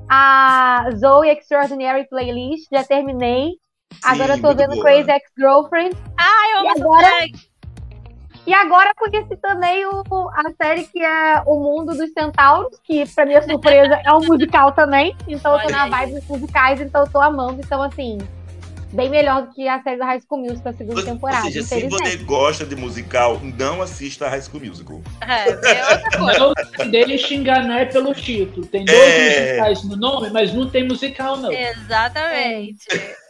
a 0.09 0.89
Zoe 0.95 1.29
Extraordinary 1.29 2.07
Playlist, 2.07 2.67
já 2.71 2.83
terminei. 2.83 3.51
Agora 4.03 4.35
eu 4.35 4.41
tô 4.41 4.55
vendo 4.55 4.75
boa. 4.75 4.83
Crazy 4.83 5.11
Ex-Girlfriend. 5.11 5.95
Ah, 6.17 6.57
eu 6.57 6.63
e 6.63 6.67
agora, 6.67 7.07
e 8.49 8.53
agora 8.53 8.91
conheci 8.95 9.37
também 9.37 9.85
o, 9.85 10.03
a 10.33 10.43
série 10.59 10.83
que 10.85 10.99
é 10.99 11.43
O 11.45 11.59
Mundo 11.59 11.95
dos 11.95 12.11
Centauros, 12.11 12.79
que 12.83 13.05
pra 13.13 13.25
minha 13.25 13.41
surpresa 13.43 14.01
é 14.03 14.11
um 14.13 14.25
musical 14.25 14.71
também. 14.71 15.15
Então 15.27 15.55
eu 15.55 15.67
tô 15.67 15.69
na 15.69 15.87
vibe 15.87 16.13
dos 16.13 16.27
musicais, 16.27 16.81
então 16.81 17.03
eu 17.03 17.11
tô 17.11 17.21
amando. 17.21 17.61
Então, 17.61 17.81
assim, 17.83 18.17
bem 18.91 19.09
melhor 19.09 19.43
do 19.43 19.53
que 19.53 19.67
a 19.67 19.81
série 19.83 19.97
do 19.97 20.03
High 20.03 20.21
School 20.21 20.41
Musical, 20.41 20.71
a 20.71 20.75
segunda 20.75 21.03
temporada. 21.03 21.45
Ou 21.45 21.51
seja, 21.51 21.63
se 21.63 21.87
você 21.89 22.17
gosta 22.17 22.65
de 22.65 22.75
musical, 22.75 23.39
não 23.57 23.81
assista 23.81 24.25
a 24.25 24.29
High 24.29 24.41
School 24.41 24.65
Musical. 24.65 25.01
É, 25.21 25.49
é 25.49 25.97
outra 25.97 26.65
coisa. 26.65 26.85
Não 26.85 26.89
deixe 26.89 27.35
enganar 27.35 27.89
pelo 27.89 28.13
título. 28.15 28.65
Tem 28.65 28.83
dois 28.83 28.99
é... 28.99 29.41
musicais 29.41 29.83
no 29.83 29.95
nome, 29.95 30.29
mas 30.31 30.53
não 30.53 30.67
tem 30.67 30.87
musical, 30.87 31.37
não. 31.37 31.51
Exatamente. 31.51 32.87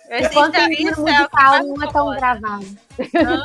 É. 0.10 0.26
Enquanto 0.26 0.58
o 0.58 1.02
musical 1.02 1.64
não 1.64 1.84
é 1.84 1.92
tão 1.92 2.10
gravado. 2.16 2.66
Uhum. 2.98 3.44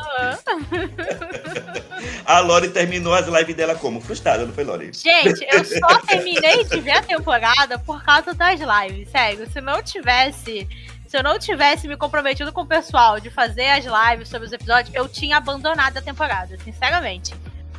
a 2.25 2.39
Lori 2.39 2.69
terminou 2.69 3.13
as 3.13 3.27
lives 3.27 3.55
dela 3.55 3.75
como? 3.75 4.01
Frustrada, 4.01 4.45
não 4.47 4.53
foi, 4.53 4.63
Lori? 4.63 4.91
Gente, 4.91 5.45
eu 5.51 5.63
só 5.79 5.99
terminei 5.99 6.63
de 6.63 6.79
ver 6.79 6.91
a 6.91 7.03
temporada 7.03 7.77
por 7.77 8.03
causa 8.03 8.33
das 8.33 8.59
lives, 8.59 9.09
sério. 9.11 9.47
Se 9.51 9.61
não 9.61 9.83
tivesse 9.83 10.67
se 11.07 11.15
eu 11.15 11.23
não 11.23 11.37
tivesse 11.37 11.87
me 11.87 11.95
comprometido 11.95 12.51
com 12.51 12.61
o 12.61 12.65
pessoal 12.65 13.19
de 13.19 13.29
fazer 13.29 13.67
as 13.67 13.85
lives 13.85 14.27
sobre 14.27 14.47
os 14.47 14.51
episódios, 14.51 14.93
eu 14.93 15.07
tinha 15.07 15.37
abandonado 15.37 15.97
a 15.97 16.01
temporada, 16.01 16.57
sinceramente. 16.57 17.33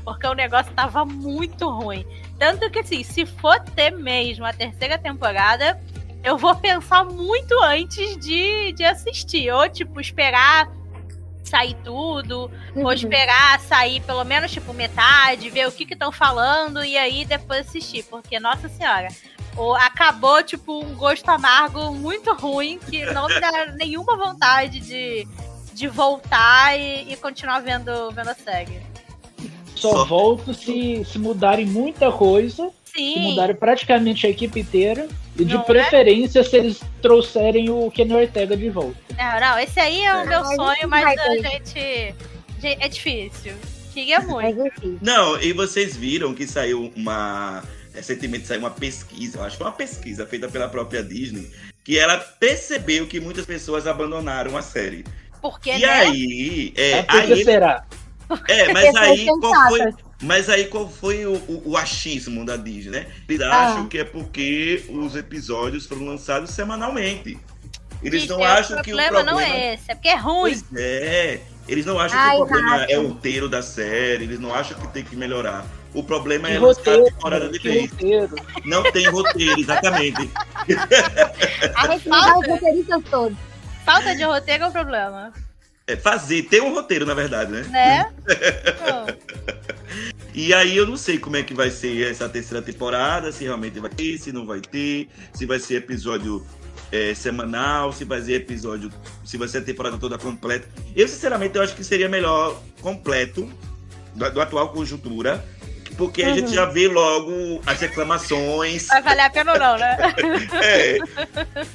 Porque 0.04 0.26
o 0.26 0.32
negócio 0.32 0.72
tava 0.74 1.04
muito 1.04 1.68
ruim. 1.68 2.06
Tanto 2.38 2.70
que, 2.70 2.78
assim, 2.78 3.02
se 3.02 3.26
for 3.26 3.58
ter 3.58 3.90
mesmo 3.90 4.44
a 4.44 4.52
terceira 4.52 4.96
temporada, 4.96 5.78
eu 6.26 6.36
vou 6.36 6.56
pensar 6.56 7.04
muito 7.04 7.54
antes 7.62 8.16
de, 8.16 8.72
de 8.72 8.82
assistir. 8.82 9.48
Ou, 9.52 9.68
tipo, 9.68 10.00
esperar 10.00 10.68
sair 11.44 11.76
tudo, 11.84 12.50
uhum. 12.74 12.84
ou 12.84 12.92
esperar 12.92 13.60
sair 13.60 14.00
pelo 14.00 14.24
menos, 14.24 14.50
tipo, 14.50 14.74
metade, 14.74 15.48
ver 15.50 15.68
o 15.68 15.70
que 15.70 15.84
estão 15.84 16.10
falando 16.10 16.84
e 16.84 16.98
aí 16.98 17.24
depois 17.24 17.68
assistir. 17.68 18.02
Porque, 18.02 18.40
nossa 18.40 18.68
senhora, 18.68 19.06
acabou, 19.78 20.42
tipo, 20.42 20.84
um 20.84 20.96
gosto 20.96 21.28
amargo 21.28 21.92
muito 21.92 22.34
ruim 22.34 22.80
que 22.80 23.06
não 23.06 23.28
me 23.28 23.40
dá 23.40 23.66
nenhuma 23.78 24.16
vontade 24.16 24.80
de, 24.80 25.28
de 25.72 25.86
voltar 25.86 26.76
e, 26.76 27.12
e 27.12 27.16
continuar 27.18 27.60
vendo, 27.60 28.10
vendo 28.10 28.30
a 28.30 28.34
série. 28.34 28.82
Só 29.76 30.04
volto 30.04 30.52
se, 30.52 31.04
se 31.04 31.20
mudarem 31.20 31.66
muita 31.66 32.10
coisa. 32.10 32.72
Sim. 32.96 33.14
Se 33.14 33.20
mudarem 33.20 33.56
praticamente 33.56 34.26
a 34.26 34.30
equipe 34.30 34.60
inteira. 34.60 35.08
E 35.38 35.44
de 35.44 35.54
não 35.54 35.60
é? 35.60 35.64
preferência 35.64 36.40
é? 36.40 36.42
se 36.42 36.56
eles 36.56 36.80
trouxerem 37.02 37.68
o 37.68 37.90
Kenny 37.90 38.14
Ortega 38.14 38.56
de 38.56 38.70
volta. 38.70 38.96
Não, 39.18 39.40
não, 39.40 39.58
esse 39.58 39.78
aí 39.78 40.02
é 40.02 40.14
o 40.16 40.26
meu 40.26 40.44
sonho, 40.44 40.88
mas 40.88 41.18
a 41.18 41.36
gente. 41.36 42.14
É 42.62 42.88
difícil. 42.88 43.52
Queria 43.92 44.20
muito. 44.20 44.98
Não, 45.02 45.40
e 45.40 45.52
vocês 45.52 45.94
viram 45.96 46.34
que 46.34 46.46
saiu 46.46 46.90
uma 46.96 47.62
recentemente 47.96 48.46
saiu 48.46 48.60
uma 48.60 48.70
pesquisa, 48.70 49.38
eu 49.38 49.42
acho 49.42 49.56
que 49.56 49.62
foi 49.62 49.66
uma 49.66 49.76
pesquisa 49.76 50.26
feita 50.26 50.48
pela 50.48 50.68
própria 50.68 51.02
Disney, 51.02 51.50
que 51.82 51.98
ela 51.98 52.18
percebeu 52.18 53.06
que 53.06 53.18
muitas 53.18 53.46
pessoas 53.46 53.86
abandonaram 53.86 54.56
a 54.56 54.62
série. 54.62 55.04
Por 55.40 55.58
que, 55.58 55.70
e 55.70 55.80
né? 55.80 55.86
aí, 55.86 56.74
é, 56.76 57.02
que 57.02 57.16
aí 57.16 57.44
será? 57.44 57.86
É, 58.48 58.70
mas 58.74 58.94
aí 58.94 59.26
qual 59.26 59.68
foi, 59.68 59.94
mas 60.22 60.48
aí 60.48 60.64
qual 60.66 60.88
foi 60.88 61.26
o, 61.26 61.34
o, 61.34 61.70
o 61.70 61.76
achismo 61.76 62.44
da 62.44 62.56
Disney, 62.56 62.90
né? 62.90 63.06
Eles 63.28 63.42
ah. 63.42 63.66
acham 63.66 63.88
que 63.88 63.98
é 63.98 64.04
porque 64.04 64.84
os 64.88 65.16
episódios 65.16 65.86
foram 65.86 66.06
lançados 66.06 66.50
semanalmente. 66.50 67.38
Eles 68.02 68.26
não 68.26 68.42
acham 68.42 68.82
que 68.82 68.92
o 68.92 68.96
problema 68.96 69.22
não 69.22 69.40
é 69.40 69.74
esse, 69.74 69.90
é 69.90 69.94
porque 69.94 70.08
é 70.08 70.16
ruim. 70.16 70.52
Pois 70.52 70.64
é. 70.76 71.40
Eles 71.68 71.84
não 71.84 71.98
acham 71.98 72.18
Ai, 72.18 72.36
que 72.36 72.42
o 72.42 72.46
problema 72.46 72.84
é 72.84 72.98
o 72.98 73.08
roteiro 73.08 73.48
da 73.48 73.60
série, 73.60 74.24
eles 74.24 74.38
não 74.38 74.54
acham 74.54 74.78
que 74.78 74.86
tem 74.88 75.02
que 75.02 75.16
melhorar. 75.16 75.66
O 75.92 76.02
problema 76.02 76.48
é 76.48 76.58
roteiro, 76.58 77.06
a 77.06 77.10
temporada 77.10 77.48
de 77.48 77.58
vez. 77.58 77.90
Não 78.64 78.82
tem 78.92 79.08
roteiro, 79.08 79.58
exatamente. 79.58 80.30
A 81.74 81.88
gente 81.88 82.08
falta 82.08 82.38
os 82.38 82.46
roteiristas 82.46 83.02
todos. 83.10 83.38
Falta 83.84 84.14
de 84.14 84.22
roteiro 84.22 84.64
é 84.64 84.68
o 84.68 84.72
problema. 84.72 85.32
É 85.86 85.94
fazer, 85.94 86.42
ter 86.44 86.60
um 86.60 86.74
roteiro, 86.74 87.06
na 87.06 87.14
verdade, 87.14 87.52
né? 87.52 87.62
Né? 87.70 88.12
e 90.34 90.52
aí 90.52 90.76
eu 90.76 90.84
não 90.84 90.96
sei 90.96 91.16
como 91.16 91.36
é 91.36 91.44
que 91.44 91.54
vai 91.54 91.70
ser 91.70 92.10
essa 92.10 92.28
terceira 92.28 92.60
temporada, 92.60 93.30
se 93.30 93.44
realmente 93.44 93.78
vai 93.78 93.90
ter, 93.90 94.18
se 94.18 94.32
não 94.32 94.44
vai 94.44 94.60
ter, 94.60 95.08
se 95.32 95.46
vai 95.46 95.60
ser 95.60 95.76
episódio 95.76 96.44
é, 96.90 97.14
semanal, 97.14 97.92
se 97.92 98.04
vai 98.04 98.20
ser 98.20 98.34
episódio, 98.34 98.90
se 99.24 99.36
vai 99.36 99.46
ser 99.46 99.58
a 99.58 99.62
temporada 99.62 99.96
toda 99.96 100.18
completa. 100.18 100.68
Eu, 100.94 101.06
sinceramente, 101.06 101.56
eu 101.56 101.62
acho 101.62 101.76
que 101.76 101.84
seria 101.84 102.08
melhor 102.08 102.60
completo, 102.80 103.48
do, 104.12 104.30
do 104.30 104.40
atual 104.40 104.70
conjuntura, 104.70 105.44
porque 105.96 106.22
uhum. 106.22 106.30
a 106.30 106.34
gente 106.34 106.48
uhum. 106.48 106.54
já 106.54 106.64
vê 106.64 106.88
logo 106.88 107.60
as 107.64 107.80
reclamações. 107.80 108.88
Vai 108.88 109.02
valer 109.02 109.20
a 109.20 109.30
pena 109.30 109.52
ou 109.52 109.58
não, 109.58 109.78
né? 109.78 109.96
é. 110.62 110.98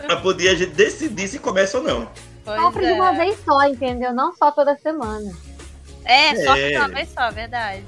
Pra 0.05 0.17
poder 0.17 0.49
a 0.49 0.55
gente 0.55 0.71
decidir 0.71 1.27
se 1.27 1.39
começa 1.39 1.77
ou 1.77 1.83
não. 1.83 2.11
Compre 2.43 2.85
é. 2.85 2.87
de 2.87 2.93
uma 2.93 3.13
vez 3.13 3.37
só, 3.43 3.67
entendeu? 3.67 4.13
Não 4.13 4.35
só 4.35 4.51
toda 4.51 4.77
semana. 4.77 5.31
É, 6.03 6.35
só 6.43 6.55
é. 6.55 6.69
de 6.69 6.77
uma 6.77 6.87
vez 6.87 7.09
só, 7.09 7.31
verdade. 7.31 7.83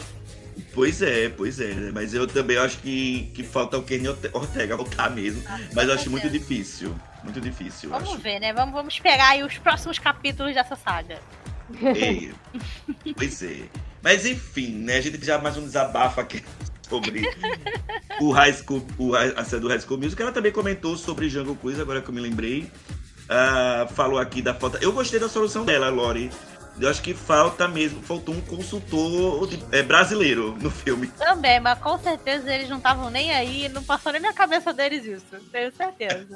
Pois 0.74 1.02
é, 1.02 1.30
pois 1.30 1.60
é, 1.60 1.74
né? 1.74 1.92
Mas 1.94 2.14
eu 2.14 2.26
também 2.28 2.58
acho 2.58 2.80
que, 2.80 3.32
que 3.36 3.44
falta 3.44 3.78
o 3.78 3.84
Kenny 3.84 4.08
Ortega 4.08 4.76
voltar 4.76 5.10
mesmo. 5.12 5.44
Ah, 5.48 5.60
mas 5.74 5.88
eu 5.88 5.94
acho 5.94 6.10
muito 6.10 6.30
difícil. 6.30 6.96
Muito 7.24 7.40
difícil. 7.40 7.90
Vamos 7.90 8.10
acho. 8.10 8.18
ver, 8.18 8.40
né? 8.40 8.52
Vamos, 8.54 8.74
vamos 8.74 8.94
esperar 8.94 9.32
aí 9.32 9.44
os 9.44 9.58
próximos 9.58 10.00
capítulos 10.00 10.54
dessa 10.54 10.76
saga. 10.76 11.20
É, 11.82 12.32
pois 13.16 13.42
é. 13.44 13.70
Mas 14.02 14.26
enfim, 14.26 14.74
né? 14.74 14.98
A 14.98 15.02
gente 15.02 15.24
já 15.24 15.38
mais 15.38 15.58
um 15.58 15.64
desabafo 15.64 16.20
aqui 16.20 16.44
sobre 16.90 17.30
o 18.20 18.32
High 18.32 18.54
School, 18.54 18.86
o, 18.98 19.16
a 19.16 19.44
série 19.46 19.62
do 19.62 19.68
High 19.68 19.80
School 19.80 20.00
Music. 20.00 20.22
Ela 20.22 20.32
também 20.32 20.52
comentou 20.52 20.98
sobre 20.98 21.30
Jungle 21.30 21.56
Quiz, 21.56 21.80
agora 21.80 22.02
que 22.02 22.10
eu 22.10 22.14
me 22.14 22.20
lembrei. 22.20 22.70
Uh, 23.24 23.88
falou 23.94 24.20
aqui 24.20 24.42
da 24.42 24.54
falta. 24.54 24.78
Eu 24.82 24.92
gostei 24.92 25.18
da 25.20 25.30
solução 25.30 25.64
dela, 25.64 25.90
Lori. 25.90 26.30
Eu 26.80 26.90
acho 26.90 27.02
que 27.04 27.14
falta 27.14 27.68
mesmo, 27.68 28.02
faltou 28.02 28.34
um 28.34 28.42
consultor 28.42 29.48
de, 29.48 29.64
é, 29.72 29.84
brasileiro 29.84 30.58
no 30.60 30.72
filme. 30.72 31.06
Também, 31.08 31.60
mas 31.60 31.78
com 31.78 32.00
certeza 32.00 32.52
eles 32.52 32.68
não 32.68 32.78
estavam 32.78 33.12
nem 33.12 33.32
aí, 33.32 33.70
não 33.70 33.84
passou 33.84 34.12
nem 34.12 34.22
na 34.22 34.34
cabeça 34.34 34.74
deles 34.74 35.06
isso, 35.06 35.40
tenho 35.52 35.72
certeza. 35.72 36.34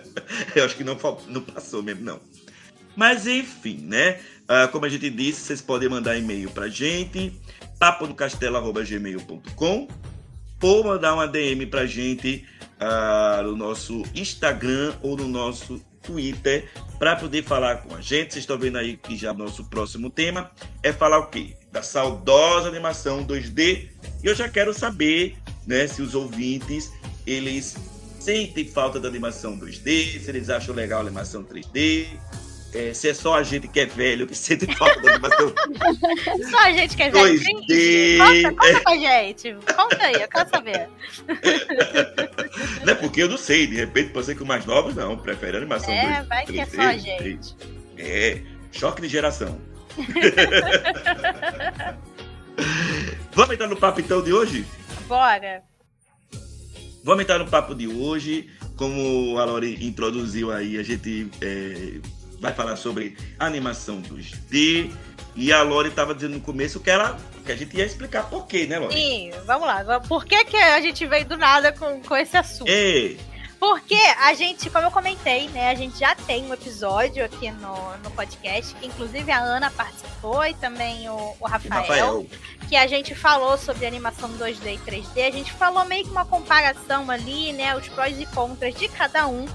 Eu 0.54 0.66
acho 0.66 0.76
que 0.76 0.84
não, 0.84 0.98
não 1.28 1.40
passou 1.40 1.82
mesmo, 1.82 2.04
não. 2.04 2.20
Mas 2.94 3.26
enfim, 3.26 3.78
né? 3.82 4.20
Uh, 4.42 4.68
como 4.70 4.84
a 4.84 4.90
gente 4.90 5.08
disse, 5.08 5.40
vocês 5.40 5.62
podem 5.62 5.88
mandar 5.88 6.18
e-mail 6.18 6.50
pra 6.50 6.68
gente, 6.68 7.40
paponocastelo.gmail.com 7.78 9.88
ou 10.60 10.84
mandar 10.84 11.14
uma 11.14 11.26
DM 11.26 11.64
pra 11.66 11.86
gente 11.86 12.44
uh, 12.80 13.42
no 13.42 13.56
nosso 13.56 14.02
Instagram 14.14 14.94
ou 15.00 15.16
no 15.16 15.26
nosso 15.28 15.80
Twitter 16.08 16.66
para 16.98 17.14
poder 17.14 17.44
falar 17.44 17.82
com 17.82 17.94
a 17.94 18.00
gente. 18.00 18.32
Vocês 18.32 18.42
estão 18.42 18.58
vendo 18.58 18.78
aí 18.78 18.96
que 18.96 19.16
já 19.16 19.34
nosso 19.34 19.64
próximo 19.66 20.08
tema 20.08 20.50
é 20.82 20.90
falar 20.90 21.18
o 21.18 21.26
quê? 21.26 21.54
Da 21.70 21.82
saudosa 21.82 22.66
animação 22.66 23.24
2D. 23.24 23.90
E 24.24 24.26
eu 24.26 24.34
já 24.34 24.48
quero 24.48 24.72
saber, 24.72 25.36
né, 25.66 25.86
se 25.86 26.00
os 26.00 26.14
ouvintes 26.14 26.90
eles 27.26 27.76
sentem 28.18 28.66
falta 28.66 28.98
da 28.98 29.06
animação 29.06 29.58
2D, 29.58 30.18
se 30.18 30.28
eles 30.28 30.48
acham 30.48 30.74
legal 30.74 31.00
a 31.00 31.02
animação 31.02 31.44
3D, 31.44 32.06
é, 32.74 32.92
se 32.92 33.08
é 33.08 33.14
só 33.14 33.34
a 33.34 33.42
gente 33.42 33.66
que 33.66 33.80
é 33.80 33.86
velho 33.86 34.26
que 34.26 34.34
sente 34.34 34.66
falta 34.76 35.00
da 35.00 35.12
animação. 35.12 35.48
só 36.50 36.58
a 36.58 36.70
gente 36.72 36.94
que 36.96 37.02
é 37.02 37.10
velho. 37.10 37.40
2D. 37.40 38.18
Conta, 38.18 38.54
conta 38.54 38.80
pra 38.80 38.96
gente. 38.96 39.56
Conta 39.74 40.02
aí, 40.02 40.20
eu 40.20 40.28
quero 40.28 40.50
saber. 40.50 40.88
não 42.84 42.92
é 42.92 42.94
porque 42.94 43.22
eu 43.22 43.28
não 43.28 43.38
sei, 43.38 43.66
de 43.66 43.76
repente 43.76 44.12
pode 44.12 44.26
ser 44.26 44.34
que 44.34 44.42
os 44.42 44.48
mais 44.48 44.66
novos 44.66 44.94
não, 44.94 45.16
preferem 45.16 45.54
a 45.54 45.58
animação 45.58 45.92
é, 45.92 46.02
2D. 46.02 46.18
É, 46.18 46.22
vai 46.24 46.44
que 46.44 46.60
é 46.60 46.66
só 46.66 46.82
a 46.82 46.96
gente. 46.96 47.56
É, 47.96 48.42
choque 48.70 49.00
de 49.00 49.08
geração. 49.08 49.58
Vamos 53.32 53.54
entrar 53.54 53.68
no 53.68 53.76
papo 53.76 54.00
então 54.00 54.22
de 54.22 54.32
hoje? 54.32 54.66
Bora. 55.06 55.62
Vamos 57.02 57.22
entrar 57.22 57.38
no 57.38 57.48
papo 57.48 57.74
de 57.74 57.88
hoje. 57.88 58.50
Como 58.76 59.38
a 59.38 59.44
Lori 59.44 59.84
introduziu 59.84 60.52
aí, 60.52 60.78
a 60.78 60.82
gente 60.82 61.28
é, 61.40 61.98
vai 62.40 62.52
falar 62.52 62.76
sobre 62.76 63.16
animação 63.38 64.02
2D. 64.02 64.90
E 65.34 65.52
a 65.52 65.62
Lori 65.62 65.88
estava 65.88 66.14
dizendo 66.14 66.34
no 66.34 66.40
começo 66.40 66.80
que, 66.80 66.90
ela, 66.90 67.16
que 67.46 67.52
a 67.52 67.56
gente 67.56 67.76
ia 67.76 67.84
explicar 67.84 68.28
por 68.28 68.46
quê, 68.46 68.66
né, 68.66 68.78
Lori? 68.78 68.94
Sim, 68.94 69.30
vamos 69.46 69.66
lá. 69.66 70.00
Por 70.00 70.24
que, 70.24 70.44
que 70.44 70.56
a 70.56 70.80
gente 70.80 71.06
veio 71.06 71.26
do 71.26 71.36
nada 71.36 71.72
com, 71.72 72.00
com 72.02 72.16
esse 72.16 72.36
assunto? 72.36 72.68
É. 72.68 73.16
Porque 73.58 73.98
a 74.20 74.34
gente, 74.34 74.70
como 74.70 74.86
eu 74.86 74.90
comentei, 74.90 75.48
né, 75.48 75.70
a 75.70 75.74
gente 75.74 75.98
já 75.98 76.14
tem 76.14 76.44
um 76.44 76.54
episódio 76.54 77.24
aqui 77.24 77.50
no, 77.50 77.98
no 77.98 78.10
podcast, 78.12 78.72
que 78.76 78.86
inclusive 78.86 79.30
a 79.32 79.40
Ana 79.40 79.68
participou 79.70 80.44
e 80.44 80.54
também 80.54 81.08
o, 81.08 81.34
o 81.40 81.46
Rafael, 81.46 81.80
Rafael, 81.80 82.26
que 82.68 82.76
a 82.76 82.86
gente 82.86 83.16
falou 83.16 83.58
sobre 83.58 83.84
animação 83.84 84.30
2D 84.38 84.74
e 84.74 84.78
3D. 84.78 85.26
A 85.26 85.30
gente 85.32 85.52
falou 85.52 85.84
meio 85.86 86.04
que 86.04 86.10
uma 86.10 86.24
comparação 86.24 87.10
ali, 87.10 87.52
né, 87.52 87.76
os 87.76 87.88
prós 87.88 88.18
e 88.20 88.26
contras 88.26 88.74
de 88.76 88.88
cada 88.88 89.26
um. 89.26 89.46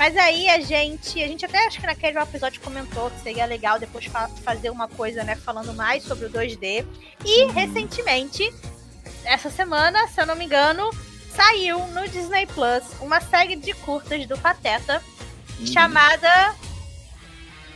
Mas 0.00 0.16
aí 0.16 0.48
a 0.48 0.58
gente, 0.60 1.22
a 1.22 1.28
gente 1.28 1.44
até 1.44 1.66
acho 1.66 1.78
que 1.78 1.86
naquele 1.86 2.18
episódio 2.18 2.58
comentou 2.62 3.10
que 3.10 3.20
seria 3.20 3.44
legal 3.44 3.78
depois 3.78 4.06
fa 4.06 4.28
fazer 4.42 4.70
uma 4.70 4.88
coisa, 4.88 5.22
né, 5.22 5.36
falando 5.36 5.74
mais 5.74 6.02
sobre 6.02 6.24
o 6.24 6.30
2D. 6.30 6.86
E 7.22 7.44
uhum. 7.44 7.50
recentemente, 7.50 8.50
essa 9.26 9.50
semana, 9.50 10.08
se 10.08 10.18
eu 10.18 10.24
não 10.24 10.34
me 10.34 10.46
engano, 10.46 10.88
saiu 11.36 11.86
no 11.88 12.08
Disney 12.08 12.46
Plus 12.46 12.82
uma 13.02 13.20
série 13.20 13.56
de 13.56 13.74
curtas 13.74 14.24
do 14.24 14.38
Pateta 14.38 15.02
uhum. 15.58 15.66
chamada 15.66 16.54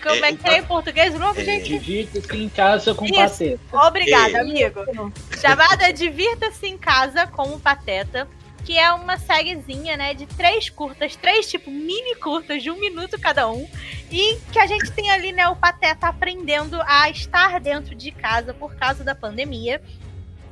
como 0.02 0.24
é, 0.24 0.30
é 0.30 0.34
que 0.34 0.48
é 0.48 0.58
em 0.60 0.64
português 0.64 1.14
o 1.14 1.18
nome, 1.18 1.42
é, 1.42 1.44
gente? 1.44 1.78
Divirta-se 1.78 2.36
em 2.38 2.48
casa 2.48 2.94
com 2.94 3.04
o 3.04 3.14
Pateta. 3.14 3.60
Obrigada, 3.86 4.38
é. 4.38 4.40
amigo. 4.40 4.80
Chamada 5.38 5.92
Divirta-se 5.92 6.68
em 6.68 6.78
casa 6.78 7.26
com 7.26 7.50
o 7.50 7.60
Pateta 7.60 8.26
que 8.64 8.78
é 8.78 8.90
uma 8.92 9.18
sériezinha, 9.18 9.96
né, 9.96 10.14
de 10.14 10.26
três 10.26 10.70
curtas, 10.70 11.14
três, 11.16 11.50
tipo, 11.50 11.70
mini 11.70 12.14
curtas 12.16 12.62
de 12.62 12.70
um 12.70 12.80
minuto 12.80 13.20
cada 13.20 13.48
um, 13.48 13.68
e 14.10 14.38
que 14.52 14.58
a 14.58 14.66
gente 14.66 14.90
tem 14.92 15.10
ali, 15.10 15.32
né, 15.32 15.46
o 15.48 15.56
Pateta 15.56 16.08
aprendendo 16.08 16.80
a 16.86 17.10
estar 17.10 17.60
dentro 17.60 17.94
de 17.94 18.10
casa 18.10 18.54
por 18.54 18.74
causa 18.74 19.04
da 19.04 19.14
pandemia. 19.14 19.80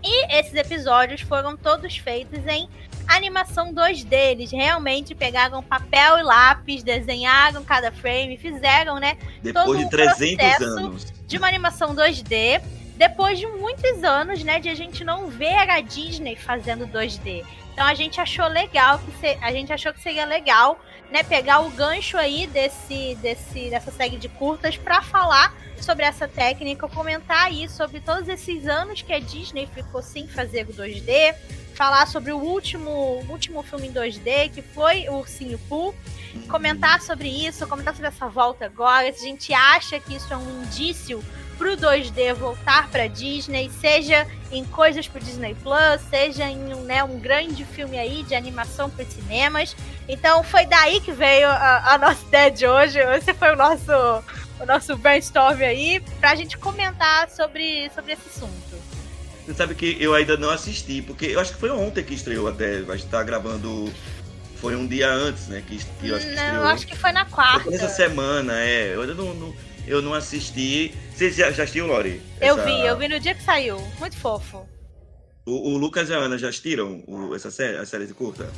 E 0.05 0.37
esses 0.37 0.55
episódios 0.55 1.21
foram 1.21 1.57
todos 1.57 1.97
feitos 1.97 2.45
em 2.49 2.69
animação 3.07 3.73
2D. 3.73 4.13
Eles 4.13 4.51
realmente 4.51 5.15
pegaram 5.15 5.63
papel 5.63 6.19
e 6.19 6.23
lápis, 6.23 6.83
desenharam 6.83 7.63
cada 7.63 7.93
frame, 7.93 8.37
fizeram, 8.37 8.99
né? 8.99 9.17
Depois 9.41 9.65
todo 9.65 9.79
de 9.79 9.91
300 9.91 10.61
anos. 10.61 11.13
De 11.25 11.39
uma 11.39 11.47
animação 11.47 11.95
2D. 11.95 12.61
Depois 13.03 13.37
de 13.37 13.49
muitos 13.49 14.05
anos, 14.05 14.45
né, 14.45 14.61
de 14.61 14.69
a 14.69 14.77
gente 14.77 15.03
não 15.03 15.27
ver 15.27 15.69
a 15.69 15.81
Disney 15.81 16.37
fazendo 16.37 16.87
2D. 16.87 17.45
Então 17.73 17.85
a 17.85 17.95
gente 17.95 18.21
achou 18.21 18.47
legal 18.47 19.01
que 19.01 19.11
se, 19.19 19.37
a 19.41 19.51
gente 19.51 19.73
achou 19.73 19.93
que 19.93 20.01
seria 20.01 20.25
legal, 20.25 20.81
né, 21.11 21.25
pegar 21.25 21.63
o 21.63 21.71
gancho 21.71 22.17
aí 22.17 22.47
desse, 22.47 23.17
desse 23.17 23.71
dessa 23.71 23.91
série 23.91 24.17
de 24.19 24.29
curtas 24.29 24.77
para 24.77 25.03
falar 25.03 25.53
sobre 25.81 26.05
essa 26.05 26.29
técnica, 26.29 26.89
comentar 26.89 27.47
aí 27.47 27.69
sobre 27.69 27.99
todos 27.99 28.29
esses 28.29 28.69
anos 28.69 29.03
que 29.03 29.13
a 29.13 29.19
Disney 29.19 29.67
ficou 29.67 30.01
sem 30.01 30.29
fazer 30.29 30.69
o 30.69 30.73
2D, 30.73 31.35
falar 31.75 32.07
sobre 32.07 32.31
o 32.31 32.39
último, 32.39 33.21
último 33.29 33.65
filme 33.65 33.89
em 33.89 33.93
2D, 33.93 34.53
que 34.53 34.63
foi 34.63 35.09
o 35.09 35.15
Ursinho 35.15 35.59
Pooh, 35.69 35.93
comentar 36.49 37.03
sobre 37.03 37.29
isso, 37.29 37.67
comentar 37.67 37.95
sobre 37.95 38.07
essa 38.07 38.29
volta 38.29 38.67
agora, 38.67 39.13
se 39.13 39.25
a 39.25 39.29
gente 39.29 39.53
acha 39.53 39.99
que 39.99 40.15
isso 40.15 40.33
é 40.33 40.37
um 40.37 40.63
indício 40.63 41.21
pro 41.63 41.77
2D 41.77 42.35
voltar 42.35 42.89
pra 42.91 43.07
Disney, 43.07 43.71
seja 43.81 44.27
em 44.51 44.65
coisas 44.65 45.07
pro 45.07 45.21
Disney 45.21 45.55
Plus, 45.55 46.01
seja 46.11 46.45
em 46.51 46.57
né, 46.57 47.05
um 47.05 47.21
grande 47.21 47.65
filme 47.65 47.97
aí 47.97 48.25
de 48.25 48.35
animação 48.35 48.91
para 48.91 49.05
cinemas. 49.05 49.77
Então 50.09 50.43
foi 50.43 50.67
daí 50.67 51.01
que 51.01 51.13
veio 51.13 51.47
a, 51.47 51.95
a, 51.95 51.99
nossa 51.99 52.21
ideia 52.27 52.51
de 52.51 52.67
hoje. 52.67 52.99
Esse 52.99 53.33
foi 53.33 53.53
o 53.53 53.57
nosso, 53.57 53.93
o 54.59 54.67
nosso 54.67 54.97
brainstorm 54.97 55.63
aí, 55.63 56.01
pra 56.19 56.35
gente 56.35 56.59
comentar 56.59 57.31
sobre, 57.31 57.89
sobre 57.95 58.15
esse 58.15 58.29
assunto. 58.29 58.83
Você 59.47 59.55
sabe 59.55 59.77
que 59.77 59.97
eu 60.01 60.15
ainda 60.15 60.37
não 60.37 60.51
assisti, 60.51 61.01
porque 61.01 61.27
eu 61.27 61.39
acho 61.39 61.53
que 61.53 61.61
foi 61.61 61.71
ontem 61.71 62.03
que 62.03 62.15
estreou 62.15 62.49
até. 62.49 62.83
Vai 62.83 62.97
estar 62.97 63.23
gravando. 63.23 63.93
Foi 64.57 64.75
um 64.75 64.87
dia 64.87 65.11
antes, 65.11 65.47
né? 65.47 65.63
Que, 65.65 65.77
que 65.77 66.09
eu 66.09 66.17
acho 66.17 66.27
que 66.27 66.33
estreou. 66.33 66.55
Não, 66.55 66.69
acho 66.69 66.87
que 66.87 66.97
foi 66.97 67.13
na 67.13 67.25
quarta. 67.25 67.65
Foi 67.65 67.75
essa 67.75 67.89
semana, 67.89 68.53
é. 68.61 68.95
Eu 68.95 69.03
ainda 69.03 69.15
não, 69.15 69.35
não 69.35 69.55
eu 69.87 70.03
não 70.03 70.15
assisti. 70.15 70.95
Vocês 71.15 71.37
já, 71.37 71.51
já 71.51 71.65
assistiram, 71.65 71.87
Lori? 71.89 72.21
Eu 72.41 72.63
vi, 72.65 72.81
eu 72.87 72.97
vi 72.97 73.09
no 73.09 73.21
dia 73.21 73.35
que 73.35 73.43
saiu. 73.43 73.79
Muito 73.99 74.17
fofo. 74.17 74.67
O, 75.45 75.73
o 75.73 75.77
Lucas 75.77 76.09
e 76.09 76.15
a 76.15 76.19
Ana 76.19 76.39
já 76.39 76.49
assistiram 76.49 77.03
o, 77.07 77.35
essa 77.35 77.51
série, 77.51 77.77
a 77.77 77.85
série 77.85 78.07
de 78.07 78.15
curta? 78.15 78.49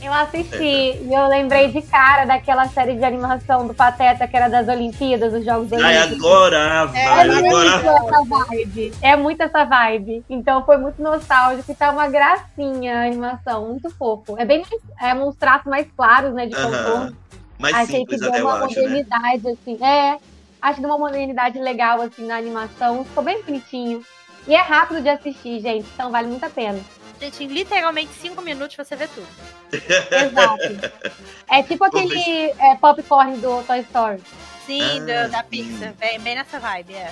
Eu 0.00 0.12
assisti 0.12 0.54
é, 0.54 1.02
e 1.02 1.12
eu 1.12 1.26
lembrei 1.26 1.72
de 1.72 1.82
cara 1.82 2.24
daquela 2.24 2.68
série 2.68 2.94
de 2.94 3.04
animação 3.04 3.66
do 3.66 3.74
Pateta 3.74 4.28
que 4.28 4.36
era 4.36 4.48
das 4.48 4.68
Olimpíadas, 4.68 5.32
dos 5.32 5.44
Jogos 5.44 5.72
Olímpicos. 5.72 5.84
Ai, 5.84 5.96
adorava! 5.98 6.96
É, 6.96 7.04
é 7.04 7.40
muito 7.40 7.88
essa 7.88 8.24
vibe. 8.24 8.92
É 9.02 9.16
muito 9.16 9.42
essa 9.42 9.64
vibe. 9.64 10.24
Então 10.30 10.64
foi 10.64 10.76
muito 10.76 11.02
nostálgico 11.02 11.72
e 11.72 11.74
tá 11.74 11.90
uma 11.90 12.08
gracinha 12.08 13.00
a 13.00 13.06
animação, 13.06 13.68
muito 13.68 13.90
fofo. 13.90 14.36
É 14.38 14.44
bem 14.44 14.64
é 15.00 15.14
uns 15.14 15.34
traços 15.34 15.66
mais 15.66 15.88
claros, 15.96 16.32
né, 16.32 16.46
de 16.46 16.54
contorno. 16.54 17.06
Uh 17.06 17.10
-huh. 17.10 17.14
Mais 17.58 17.74
Achei 17.74 17.96
simples, 17.96 18.20
que 18.20 18.30
deu 18.30 18.44
uma 18.44 18.64
acho, 18.64 18.76
né? 18.76 18.82
modernidade, 18.82 19.42
né? 19.42 19.56
assim. 19.60 19.84
É, 19.84 20.18
acho 20.60 20.76
que 20.76 20.80
deu 20.80 20.90
uma 20.90 20.98
modernidade 20.98 21.58
legal, 21.58 22.00
assim, 22.00 22.26
na 22.26 22.36
animação. 22.36 23.04
Ficou 23.04 23.22
bem 23.22 23.42
bonitinho. 23.42 24.04
E 24.46 24.54
é 24.54 24.60
rápido 24.60 25.02
de 25.02 25.08
assistir, 25.08 25.60
gente, 25.60 25.86
então 25.92 26.10
vale 26.10 26.28
muito 26.28 26.44
a 26.44 26.50
pena. 26.50 26.80
Gente, 27.20 27.44
em 27.44 27.48
literalmente 27.48 28.12
cinco 28.14 28.40
minutos 28.40 28.76
você 28.76 28.96
vê 28.96 29.08
tudo. 29.08 29.26
Exato. 29.72 31.18
É 31.50 31.62
tipo 31.62 31.82
aquele 31.82 32.50
é, 32.58 32.76
popcorn 32.78 33.38
do 33.38 33.62
Toy 33.62 33.80
Story. 33.80 34.20
Sim, 34.66 34.82
ah, 34.82 34.98
do, 35.24 35.30
da 35.30 35.42
Pixar. 35.42 35.94
Bem, 35.94 36.20
bem 36.20 36.34
nessa 36.34 36.60
vibe, 36.60 36.92
é. 36.92 37.10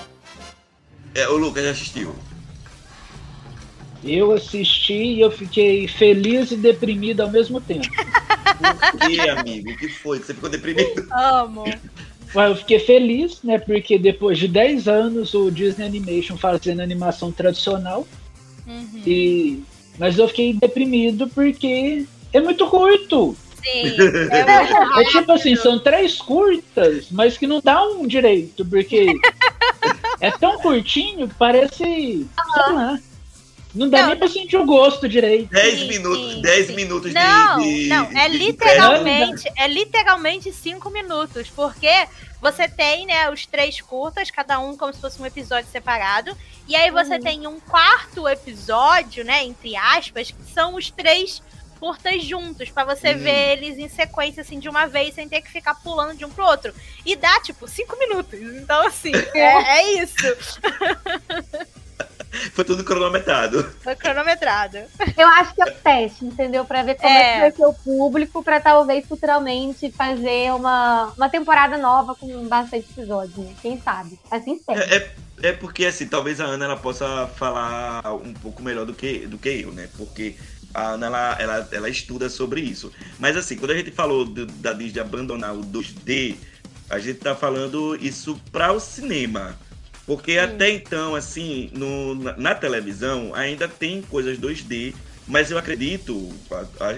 É, 1.15 1.27
o 1.27 1.37
Lucas 1.37 1.63
já 1.63 1.71
assistiu. 1.71 2.15
Eu 4.03 4.31
assisti 4.31 4.93
e 4.93 5.21
eu 5.21 5.31
fiquei 5.31 5.87
feliz 5.87 6.51
e 6.51 6.55
deprimido 6.55 7.21
ao 7.21 7.31
mesmo 7.31 7.59
tempo. 7.59 7.87
Por 8.91 8.99
que, 8.99 9.19
amigo? 9.27 9.71
O 9.71 9.77
que 9.77 9.89
foi? 9.89 10.19
Você 10.19 10.35
ficou 10.35 10.51
deprimido? 10.51 11.07
Amo. 11.11 11.63
Eu 12.35 12.55
fiquei 12.55 12.79
feliz, 12.79 13.41
né? 13.43 13.57
Porque 13.57 13.97
depois 13.97 14.37
de 14.37 14.47
10 14.47 14.87
anos 14.87 15.33
o 15.33 15.49
Disney 15.49 15.85
Animation 15.85 16.37
fazendo 16.37 16.81
animação 16.81 17.31
tradicional. 17.31 18.07
Uhum. 18.65 19.01
E... 19.05 19.63
Mas 19.97 20.17
eu 20.17 20.27
fiquei 20.27 20.53
deprimido 20.53 21.27
porque 21.29 22.05
é 22.33 22.39
muito 22.39 22.67
curto. 22.67 23.35
Sim. 23.63 23.95
É, 24.31 25.01
é 25.01 25.05
tipo 25.05 25.31
assim, 25.31 25.55
são 25.55 25.79
três 25.79 26.17
curtas, 26.17 27.07
mas 27.11 27.37
que 27.37 27.47
não 27.47 27.61
dá 27.63 27.83
um 27.83 28.05
direito, 28.05 28.65
porque 28.65 29.07
é 30.21 30.31
tão 30.31 30.59
curtinho 30.59 31.27
que 31.27 31.35
parece. 31.35 31.83
Uhum. 31.83 32.27
Sei 32.53 32.73
lá. 32.73 32.99
Não 33.73 33.89
dá 33.89 34.01
não, 34.01 34.09
nem 34.09 34.17
pra 34.17 34.27
sentir 34.27 34.57
o 34.57 34.65
gosto 34.65 35.07
direito. 35.07 35.49
10 35.49 35.87
minutos, 35.87 36.41
10 36.41 36.71
minutos 36.71 37.13
não, 37.13 37.59
de, 37.59 37.83
de, 37.83 37.87
Não, 37.87 38.05
é 38.17 38.29
de 38.29 38.37
literalmente, 38.37 39.51
é 39.55 39.67
literalmente 39.67 40.51
5 40.51 40.89
minutos, 40.89 41.49
porque 41.49 42.07
você 42.41 42.67
tem, 42.67 43.05
né, 43.05 43.29
os 43.29 43.45
três 43.45 43.81
curtas, 43.81 44.31
cada 44.31 44.59
um 44.59 44.77
como 44.77 44.93
se 44.93 45.01
fosse 45.01 45.21
um 45.21 45.25
episódio 45.25 45.69
separado, 45.71 46.35
e 46.67 46.75
aí 46.75 46.91
você 46.91 47.15
uhum. 47.15 47.21
tem 47.21 47.47
um 47.47 47.59
quarto 47.59 48.27
episódio, 48.27 49.23
né, 49.23 49.43
entre 49.43 49.75
aspas, 49.75 50.31
que 50.31 50.43
são 50.53 50.75
os 50.75 50.91
três 50.91 51.41
curtas 51.79 52.23
juntos, 52.23 52.69
para 52.69 52.95
você 52.95 53.11
uhum. 53.11 53.19
ver 53.19 53.57
eles 53.57 53.77
em 53.77 53.87
sequência, 53.87 54.41
assim, 54.41 54.59
de 54.59 54.67
uma 54.67 54.87
vez, 54.87 55.15
sem 55.15 55.29
ter 55.29 55.41
que 55.41 55.51
ficar 55.51 55.75
pulando 55.75 56.15
de 56.15 56.25
um 56.25 56.29
pro 56.29 56.45
outro. 56.45 56.73
E 57.05 57.15
dá, 57.15 57.39
tipo, 57.41 57.67
cinco 57.67 57.97
minutos. 57.97 58.39
Então, 58.39 58.85
assim, 58.85 59.11
é, 59.33 59.79
é 59.79 60.03
isso. 60.03 60.15
Foi 62.53 62.63
tudo 62.63 62.83
cronometrado. 62.83 63.63
Foi 63.81 63.95
cronometrado. 63.95 64.77
Eu 65.17 65.27
acho 65.27 65.53
que 65.53 65.61
é 65.61 65.65
o 65.65 65.71
teste, 65.75 66.25
entendeu? 66.25 66.65
Pra 66.65 66.83
ver 66.83 66.95
como 66.95 67.07
é, 67.07 67.21
é 67.21 67.33
que 67.33 67.39
vai 67.39 67.51
ser 67.51 67.65
o 67.65 67.73
público, 67.73 68.43
pra 68.43 68.59
talvez 68.59 69.05
futuramente 69.05 69.91
fazer 69.91 70.53
uma, 70.53 71.13
uma 71.17 71.29
temporada 71.29 71.77
nova 71.77 72.15
com 72.15 72.47
bastante 72.47 72.87
episódios, 72.91 73.37
né? 73.37 73.53
Quem 73.61 73.79
sabe? 73.81 74.19
Assim 74.29 74.59
sempre. 74.59 74.83
É, 74.83 74.97
é, 74.97 75.11
é, 75.43 75.51
porque, 75.53 75.85
assim, 75.85 76.07
talvez 76.07 76.41
a 76.41 76.45
Ana 76.45 76.65
ela 76.65 76.77
possa 76.77 77.27
falar 77.35 78.01
um 78.15 78.33
pouco 78.33 78.61
melhor 78.61 78.85
do 78.85 78.93
que, 78.93 79.19
do 79.27 79.37
que 79.37 79.49
eu, 79.49 79.71
né? 79.71 79.87
Porque 79.97 80.35
a 80.73 80.89
Ana 80.89 81.07
ela, 81.07 81.37
ela, 81.39 81.69
ela 81.71 81.89
estuda 81.89 82.29
sobre 82.29 82.61
isso. 82.61 82.91
Mas, 83.19 83.37
assim, 83.37 83.55
quando 83.55 83.71
a 83.71 83.75
gente 83.77 83.91
falou 83.91 84.25
do, 84.25 84.45
da 84.45 84.73
Disney 84.73 85.01
abandonar 85.01 85.53
o 85.53 85.61
2D, 85.61 86.35
a 86.89 86.99
gente 86.99 87.19
tá 87.19 87.35
falando 87.35 87.95
isso 87.95 88.39
para 88.51 88.71
o 88.71 88.79
cinema. 88.79 89.57
Porque 90.07 90.37
até 90.37 90.71
então, 90.71 91.15
assim, 91.15 91.69
no, 91.73 92.15
na 92.15 92.55
televisão 92.55 93.35
ainda 93.35 93.67
tem 93.67 94.01
coisas 94.01 94.39
2D, 94.39 94.95
mas 95.27 95.51
eu 95.51 95.57
acredito, 95.57 96.33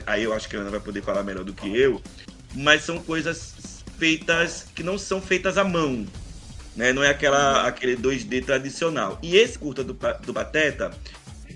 aí 0.06 0.24
eu 0.24 0.32
acho 0.32 0.48
que 0.48 0.56
a 0.56 0.60
Ana 0.60 0.70
vai 0.70 0.80
poder 0.80 1.02
falar 1.02 1.24
melhor 1.24 1.44
do 1.44 1.52
que 1.52 1.76
eu, 1.76 2.00
mas 2.54 2.84
são 2.84 3.00
coisas 3.00 3.84
feitas 3.98 4.68
que 4.76 4.84
não 4.84 4.96
são 4.96 5.20
feitas 5.20 5.58
à 5.58 5.64
mão. 5.64 6.06
Né? 6.76 6.94
Não 6.94 7.04
é 7.04 7.10
aquela, 7.10 7.68
aquele 7.68 7.98
2D 7.98 8.46
tradicional. 8.46 9.18
E 9.24 9.36
esse 9.36 9.58
curta 9.58 9.84
do, 9.84 9.98
do 10.24 10.34
Pateta, 10.34 10.92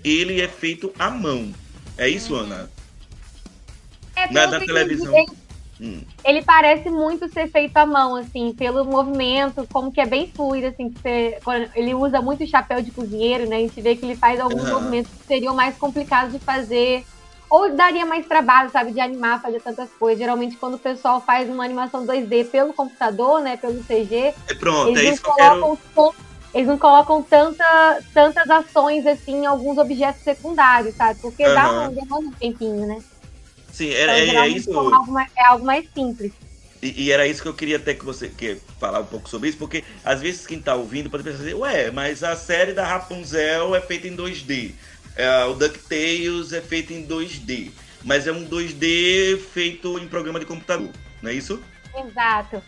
ele 0.02 0.40
é 0.40 0.48
feito 0.48 0.92
à 0.98 1.08
mão. 1.08 1.54
É 1.96 2.08
isso, 2.08 2.34
Ana? 2.34 2.68
É, 4.16 4.32
na, 4.32 4.48
na 4.48 4.58
televisão. 4.58 5.14
Hum. 5.84 6.00
Ele 6.24 6.42
parece 6.42 6.88
muito 6.88 7.28
ser 7.28 7.46
feito 7.50 7.76
à 7.76 7.84
mão, 7.84 8.16
assim, 8.16 8.54
pelo 8.54 8.86
movimento, 8.86 9.68
como 9.70 9.92
que 9.92 10.00
é 10.00 10.06
bem 10.06 10.26
fluido, 10.34 10.68
assim, 10.68 10.88
que 10.88 10.98
você, 10.98 11.38
ele 11.74 11.92
usa 11.92 12.22
muito 12.22 12.46
chapéu 12.46 12.80
de 12.80 12.90
cozinheiro, 12.90 13.46
né? 13.46 13.56
A 13.56 13.60
gente 13.60 13.82
vê 13.82 13.94
que 13.94 14.06
ele 14.06 14.16
faz 14.16 14.40
alguns 14.40 14.64
uhum. 14.64 14.80
movimentos 14.80 15.12
que 15.12 15.26
seriam 15.26 15.54
mais 15.54 15.76
complicados 15.76 16.32
de 16.32 16.38
fazer. 16.38 17.04
Ou 17.50 17.70
daria 17.70 18.06
mais 18.06 18.26
trabalho, 18.26 18.70
sabe, 18.70 18.92
de 18.92 19.00
animar, 19.00 19.42
fazer 19.42 19.60
tantas 19.60 19.90
coisas. 19.90 20.18
Geralmente, 20.18 20.56
quando 20.56 20.74
o 20.74 20.78
pessoal 20.78 21.20
faz 21.20 21.50
uma 21.50 21.64
animação 21.64 22.06
2D 22.06 22.48
pelo 22.50 22.72
computador, 22.72 23.42
né, 23.42 23.58
pelo 23.58 23.84
CG, 23.84 24.34
é 24.48 24.54
pronto, 24.58 24.88
eles, 24.88 25.20
é 25.20 25.22
não 25.22 25.32
colocam, 25.34 25.76
quero... 25.94 26.14
eles 26.54 26.66
não 26.66 26.78
colocam 26.78 27.22
tanta, 27.22 28.02
tantas 28.14 28.48
ações, 28.48 29.06
assim, 29.06 29.42
em 29.42 29.46
alguns 29.46 29.76
objetos 29.76 30.22
secundários, 30.22 30.96
sabe? 30.96 31.20
Porque 31.20 31.46
uhum. 31.46 31.54
dá 31.54 31.70
um, 31.70 31.92
demanda 31.92 32.26
um 32.28 32.32
tempinho, 32.32 32.86
né? 32.86 33.02
Sim, 33.74 33.90
era, 33.90 34.20
então, 34.20 34.42
é, 34.42 34.46
é 34.46 34.48
isso. 34.48 34.78
Algo, 34.78 35.10
mais, 35.10 35.28
é 35.36 35.44
algo 35.46 35.66
mais 35.66 35.84
simples. 35.92 36.32
E, 36.80 37.04
e, 37.04 37.10
era 37.10 37.26
isso 37.26 37.42
que 37.42 37.48
eu 37.48 37.54
queria 37.54 37.76
até 37.76 37.92
que 37.92 38.04
você 38.04 38.28
que 38.28 38.56
falar 38.78 39.00
um 39.00 39.06
pouco 39.06 39.28
sobre 39.28 39.48
isso, 39.48 39.58
porque 39.58 39.82
às 40.04 40.20
vezes 40.20 40.46
quem 40.46 40.60
tá 40.60 40.76
ouvindo 40.76 41.10
pode 41.10 41.24
pensar 41.24 41.42
assim, 41.42 41.54
ué, 41.54 41.90
mas 41.90 42.22
a 42.22 42.36
série 42.36 42.72
da 42.72 42.86
Rapunzel 42.86 43.74
é 43.74 43.80
feita 43.80 44.06
em 44.06 44.16
2D. 44.16 44.72
É, 45.16 45.44
o 45.46 45.54
DuckTales 45.54 46.52
é 46.52 46.60
feito 46.60 46.92
em 46.92 47.04
2D. 47.04 47.72
Mas 48.04 48.28
é 48.28 48.32
um 48.32 48.44
2D 48.44 49.38
feito 49.38 49.98
em 49.98 50.06
programa 50.06 50.38
de 50.38 50.46
computador, 50.46 50.90
não 51.20 51.30
é 51.30 51.34
isso? 51.34 51.60
Exato. 51.96 52.62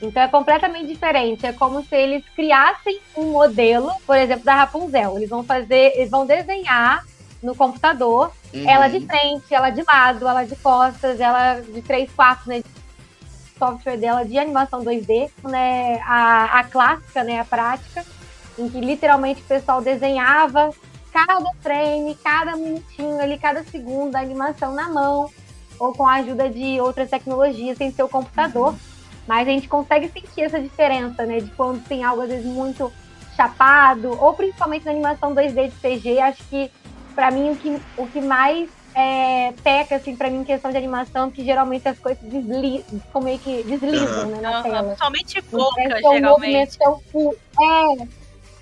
Então 0.00 0.22
é 0.22 0.28
completamente 0.28 0.86
diferente. 0.86 1.44
É 1.44 1.52
como 1.52 1.84
se 1.84 1.94
eles 1.94 2.24
criassem 2.34 3.00
um 3.14 3.32
modelo, 3.32 3.90
por 4.06 4.16
exemplo, 4.16 4.44
da 4.44 4.54
Rapunzel. 4.54 5.16
Eles 5.16 5.28
vão 5.28 5.42
fazer, 5.42 5.92
eles 5.96 6.10
vão 6.10 6.24
desenhar 6.24 7.04
no 7.42 7.54
computador. 7.54 8.32
Uhum. 8.56 8.70
Ela 8.70 8.88
de 8.88 9.06
frente, 9.06 9.54
ela 9.54 9.70
de 9.70 9.82
lado, 9.82 10.26
ela 10.26 10.44
de 10.44 10.56
costas, 10.56 11.20
ela 11.20 11.60
de 11.60 11.82
três 11.82 12.10
quartos, 12.12 12.46
né? 12.46 12.62
Software 13.58 13.96
dela 13.96 14.24
de 14.24 14.38
animação 14.38 14.82
2D, 14.82 15.30
né? 15.44 16.00
A, 16.04 16.60
a 16.60 16.64
clássica, 16.64 17.22
né? 17.22 17.40
A 17.40 17.44
prática, 17.44 18.04
em 18.58 18.68
que 18.68 18.80
literalmente 18.80 19.42
o 19.42 19.44
pessoal 19.44 19.82
desenhava 19.82 20.70
cada 21.12 21.50
frame, 21.62 22.14
cada 22.22 22.56
minutinho 22.56 23.20
ali, 23.20 23.38
cada 23.38 23.64
segundo 23.64 24.12
da 24.12 24.20
animação 24.20 24.74
na 24.74 24.88
mão, 24.88 25.30
ou 25.78 25.92
com 25.92 26.06
a 26.06 26.14
ajuda 26.14 26.48
de 26.48 26.80
outras 26.80 27.08
tecnologias 27.08 27.78
sem 27.78 27.90
ser 27.90 28.02
o 28.02 28.08
computador. 28.08 28.68
Uhum. 28.68 28.78
Mas 29.26 29.48
a 29.48 29.50
gente 29.50 29.68
consegue 29.68 30.08
sentir 30.08 30.42
essa 30.42 30.60
diferença, 30.60 31.26
né? 31.26 31.40
De 31.40 31.50
quando 31.50 31.82
tem 31.86 32.04
algo, 32.04 32.22
às 32.22 32.28
vezes, 32.28 32.46
muito 32.46 32.92
chapado, 33.34 34.16
ou 34.22 34.32
principalmente 34.34 34.84
na 34.84 34.92
animação 34.92 35.34
2D 35.34 35.70
de 35.70 35.76
CG, 35.80 36.20
acho 36.20 36.42
que 36.44 36.70
para 37.16 37.30
mim, 37.30 37.50
o 37.50 37.56
que, 37.56 37.80
o 37.96 38.06
que 38.06 38.20
mais 38.20 38.68
é, 38.94 39.52
peca, 39.64 39.96
assim, 39.96 40.14
pra 40.14 40.28
mim, 40.28 40.40
em 40.40 40.44
questão 40.44 40.70
de 40.70 40.76
animação, 40.76 41.30
que 41.30 41.42
geralmente 41.42 41.88
as 41.88 41.98
coisas 41.98 42.22
deslizam, 42.22 43.00
como 43.10 43.24
meio 43.24 43.38
que 43.38 43.62
deslizam, 43.62 44.26
né, 44.26 44.40
na 44.40 44.62
tela. 44.62 44.94
Somente 44.96 45.40
boca, 45.50 45.80
é 45.80 46.08
um 46.08 46.12
geralmente. 46.12 46.78
Tão 46.78 47.00
é, 47.58 48.06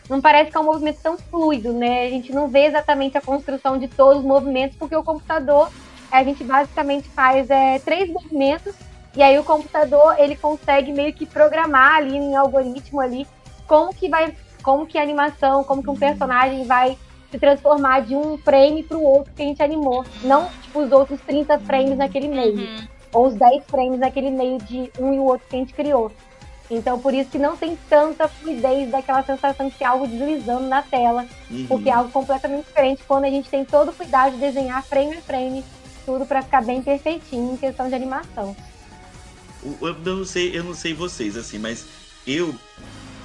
não 0.08 0.20
parece 0.20 0.52
que 0.52 0.56
é 0.56 0.60
um 0.60 0.64
movimento 0.64 1.00
tão 1.02 1.18
fluido, 1.18 1.72
né? 1.72 2.06
A 2.06 2.10
gente 2.10 2.32
não 2.32 2.46
vê 2.46 2.66
exatamente 2.66 3.18
a 3.18 3.20
construção 3.20 3.76
de 3.76 3.88
todos 3.88 4.18
os 4.18 4.24
movimentos, 4.24 4.76
porque 4.78 4.94
o 4.94 5.02
computador, 5.02 5.68
a 6.10 6.22
gente 6.22 6.44
basicamente 6.44 7.08
faz 7.08 7.50
é, 7.50 7.80
três 7.80 8.08
movimentos, 8.08 8.72
e 9.16 9.22
aí 9.22 9.36
o 9.36 9.44
computador, 9.44 10.14
ele 10.18 10.36
consegue 10.36 10.92
meio 10.92 11.12
que 11.12 11.26
programar 11.26 11.96
ali 11.96 12.16
em 12.16 12.36
algoritmo 12.36 13.00
ali, 13.00 13.26
como 13.66 13.92
que 13.92 14.08
vai, 14.08 14.32
como 14.62 14.86
que 14.86 14.96
a 14.96 15.02
animação, 15.02 15.64
como 15.64 15.82
que 15.82 15.90
um 15.90 15.96
personagem 15.96 16.64
vai 16.66 16.96
se 17.34 17.38
transformar 17.38 18.00
de 18.02 18.14
um 18.14 18.38
frame 18.38 18.84
para 18.84 18.96
o 18.96 19.02
outro 19.02 19.32
que 19.34 19.42
a 19.42 19.44
gente 19.44 19.60
animou. 19.60 20.04
Não, 20.22 20.48
tipo, 20.62 20.80
os 20.80 20.92
outros 20.92 21.20
30 21.22 21.58
frames 21.60 21.98
naquele 21.98 22.28
meio. 22.28 22.58
Uhum. 22.58 22.88
Ou 23.12 23.26
os 23.26 23.34
10 23.34 23.64
frames 23.66 23.98
naquele 23.98 24.30
meio 24.30 24.58
de 24.58 24.90
um 25.00 25.12
e 25.12 25.18
o 25.18 25.24
outro 25.24 25.46
que 25.48 25.56
a 25.56 25.58
gente 25.58 25.74
criou. 25.74 26.12
Então, 26.70 26.98
por 26.98 27.12
isso 27.12 27.30
que 27.30 27.38
não 27.38 27.56
tem 27.56 27.76
tanta 27.88 28.28
fluidez 28.28 28.90
daquela 28.90 29.22
sensação 29.22 29.68
de 29.68 29.84
algo 29.84 30.06
deslizando 30.06 30.66
na 30.68 30.82
tela. 30.82 31.26
Uhum. 31.50 31.66
Porque 31.66 31.88
é 31.88 31.92
algo 31.92 32.10
completamente 32.10 32.66
diferente 32.66 33.02
quando 33.06 33.24
a 33.24 33.30
gente 33.30 33.48
tem 33.48 33.64
todo 33.64 33.90
o 33.90 33.92
cuidado 33.92 34.34
de 34.34 34.38
desenhar 34.38 34.82
frame 34.84 35.16
a 35.16 35.20
frame, 35.20 35.64
tudo 36.06 36.24
para 36.24 36.42
ficar 36.42 36.62
bem 36.62 36.82
perfeitinho 36.82 37.54
em 37.54 37.56
questão 37.56 37.88
de 37.88 37.94
animação. 37.94 38.56
Eu 39.80 39.94
não 39.94 40.24
sei, 40.24 40.56
eu 40.56 40.62
não 40.62 40.74
sei 40.74 40.94
vocês, 40.94 41.36
assim, 41.36 41.58
mas 41.58 41.86
eu 42.26 42.54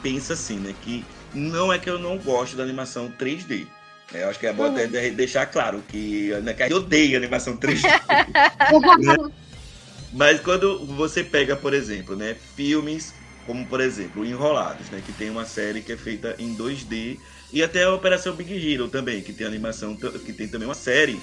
penso 0.02 0.34
assim, 0.34 0.56
né, 0.56 0.74
que 0.82 1.06
não 1.34 1.72
é 1.72 1.78
que 1.78 1.89
eu 1.89 2.00
não 2.00 2.17
gosto 2.17 2.56
da 2.56 2.63
animação 2.63 3.12
3D. 3.19 3.67
É, 4.13 4.24
eu 4.24 4.30
acho 4.30 4.39
que 4.39 4.48
é 4.48 4.54
bom 4.54 4.69
uhum. 4.69 5.15
deixar 5.15 5.45
claro 5.45 5.84
que 5.88 6.34
a 6.34 6.38
Ana 6.38 6.56
odeia 6.74 7.17
animação 7.17 7.56
3D. 7.58 7.84
né? 7.84 9.15
Mas 10.12 10.39
quando 10.39 10.86
você 10.88 11.24
pega, 11.24 11.56
por 11.56 11.74
exemplo, 11.74 12.15
né, 12.15 12.36
filmes 12.56 13.13
como, 13.45 13.65
por 13.65 13.82
exemplo, 13.82 14.24
Enrolados, 14.24 14.91
né, 14.91 15.02
que 15.04 15.12
tem 15.12 15.30
uma 15.32 15.43
série 15.43 15.82
que 15.82 15.91
é 15.91 15.98
feita 15.98 16.36
em 16.38 16.56
2D, 16.56 17.17
e 17.52 17.63
até 17.63 17.84
a 17.84 17.91
Operação 17.91 18.36
Big 18.36 18.54
Hero 18.54 18.88
também, 18.88 19.24
que 19.24 19.34
tem 19.34 19.48
animação, 19.48 19.95
que 19.95 20.32
tem 20.32 20.48
também 20.48 20.67
uma 20.67 20.76
série 20.76 21.19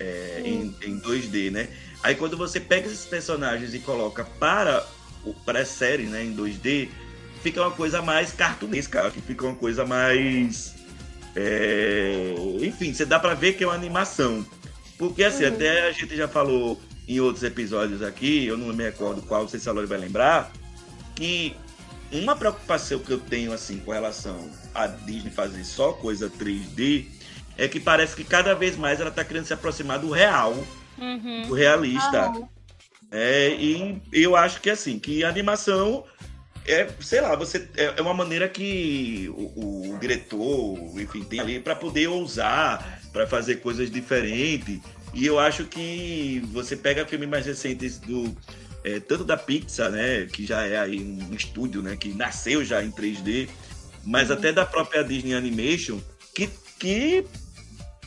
é, 0.00 0.42
em, 0.44 0.74
em 0.82 1.00
2D, 1.00 1.52
né? 1.52 1.68
Aí 2.02 2.16
quando 2.16 2.36
você 2.36 2.58
pega 2.58 2.88
esses 2.88 3.06
personagens 3.06 3.74
e 3.74 3.78
coloca 3.78 4.24
para, 4.40 4.84
para 5.46 5.60
a 5.60 5.64
série 5.64 6.04
né, 6.04 6.24
em 6.24 6.34
2D, 6.34 6.88
fica 7.44 7.60
uma 7.62 7.70
coisa 7.70 8.02
mais 8.02 8.32
cartunesca, 8.32 9.08
que 9.12 9.20
fica 9.20 9.46
uma 9.46 9.54
coisa 9.54 9.86
mais 9.86 10.74
é... 11.34 12.34
Enfim, 12.60 12.92
você 12.92 13.04
dá 13.04 13.18
para 13.18 13.34
ver 13.34 13.54
que 13.54 13.64
é 13.64 13.66
uma 13.66 13.74
animação. 13.74 14.44
Porque 14.96 15.22
assim, 15.24 15.44
uhum. 15.44 15.54
até 15.54 15.88
a 15.88 15.92
gente 15.92 16.16
já 16.16 16.26
falou 16.26 16.80
em 17.06 17.20
outros 17.20 17.42
episódios 17.42 18.02
aqui, 18.02 18.46
eu 18.46 18.58
não 18.58 18.74
me 18.74 18.84
recordo 18.84 19.22
qual, 19.22 19.42
não 19.42 19.48
sei 19.48 19.58
se 19.58 19.68
a 19.68 19.72
Lori 19.72 19.86
vai 19.86 19.98
lembrar, 19.98 20.52
que 21.14 21.56
uma 22.12 22.36
preocupação 22.36 22.98
que 22.98 23.10
eu 23.10 23.18
tenho 23.18 23.52
assim 23.52 23.78
com 23.78 23.92
relação 23.92 24.50
a 24.74 24.86
Disney 24.86 25.30
fazer 25.30 25.64
só 25.64 25.92
coisa 25.92 26.28
3D 26.28 27.06
é 27.56 27.66
que 27.66 27.80
parece 27.80 28.14
que 28.14 28.24
cada 28.24 28.54
vez 28.54 28.76
mais 28.76 29.00
ela 29.00 29.10
está 29.10 29.24
querendo 29.24 29.44
se 29.44 29.52
aproximar 29.52 29.98
do 29.98 30.10
real, 30.10 30.54
uhum. 30.98 31.42
do 31.46 31.54
realista. 31.54 32.28
Uhum. 32.30 32.48
É, 33.10 33.54
e 33.58 34.00
eu 34.12 34.36
acho 34.36 34.60
que 34.60 34.68
assim, 34.68 34.98
que 34.98 35.24
a 35.24 35.28
animação 35.28 36.04
é, 36.68 36.88
sei 37.00 37.20
lá, 37.20 37.34
você 37.34 37.68
é, 37.76 37.94
é 37.96 38.02
uma 38.02 38.14
maneira 38.14 38.48
que 38.48 39.28
o, 39.30 39.94
o 39.94 39.98
diretor, 39.98 40.78
enfim, 41.00 41.24
tem 41.24 41.40
ali 41.40 41.60
para 41.60 41.74
poder 41.74 42.08
ousar, 42.08 43.00
para 43.12 43.26
fazer 43.26 43.56
coisas 43.56 43.90
diferentes. 43.90 44.78
E 45.14 45.24
eu 45.24 45.38
acho 45.38 45.64
que 45.64 46.42
você 46.52 46.76
pega 46.76 47.06
filmes 47.06 47.28
mais 47.28 47.46
recentes 47.46 47.98
do 47.98 48.36
é, 48.84 49.00
tanto 49.00 49.24
da 49.24 49.36
Pixar, 49.36 49.90
né, 49.90 50.26
que 50.26 50.46
já 50.46 50.64
é 50.64 50.78
aí 50.78 51.00
um 51.00 51.34
estúdio, 51.34 51.82
né, 51.82 51.96
que 51.96 52.10
nasceu 52.10 52.64
já 52.64 52.82
em 52.82 52.90
3D, 52.90 53.48
mas 54.04 54.30
uhum. 54.30 54.36
até 54.36 54.52
da 54.52 54.64
própria 54.64 55.02
Disney 55.02 55.34
Animation, 55.34 56.00
que, 56.34 56.48
que 56.78 57.24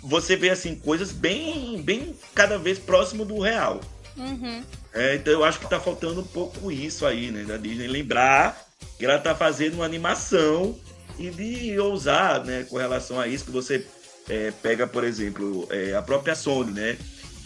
você 0.02 0.36
vê 0.36 0.50
assim 0.50 0.76
coisas 0.76 1.12
bem, 1.12 1.82
bem 1.82 2.16
cada 2.34 2.58
vez 2.58 2.80
próximo 2.80 3.26
do 3.26 3.40
real. 3.40 3.82
Uhum. 4.18 4.64
É, 4.94 5.16
então 5.16 5.32
eu 5.34 5.44
acho 5.44 5.60
que 5.60 5.70
tá 5.70 5.80
faltando 5.80 6.22
um 6.22 6.28
pouco 6.28 6.72
isso 6.72 7.06
aí, 7.06 7.32
né? 7.32 7.44
Da 7.44 7.58
Disney 7.58 7.88
lembrar 7.88 8.68
que 8.98 9.06
ela 9.06 9.18
tá 9.18 9.34
fazendo 9.34 9.76
uma 9.76 9.86
animação 9.86 10.78
e 11.18 11.30
de 11.30 11.80
ousar, 11.80 12.44
né? 12.44 12.66
Com 12.70 12.78
relação 12.78 13.20
a 13.20 13.28
isso, 13.28 13.46
que 13.46 13.52
você 13.52 13.86
é, 14.30 14.52
pega, 14.62 14.86
por 14.86 15.04
exemplo, 15.04 15.68
é, 15.72 15.96
a 15.96 16.02
própria 16.02 16.36
Sony, 16.36 16.72
né? 16.72 16.98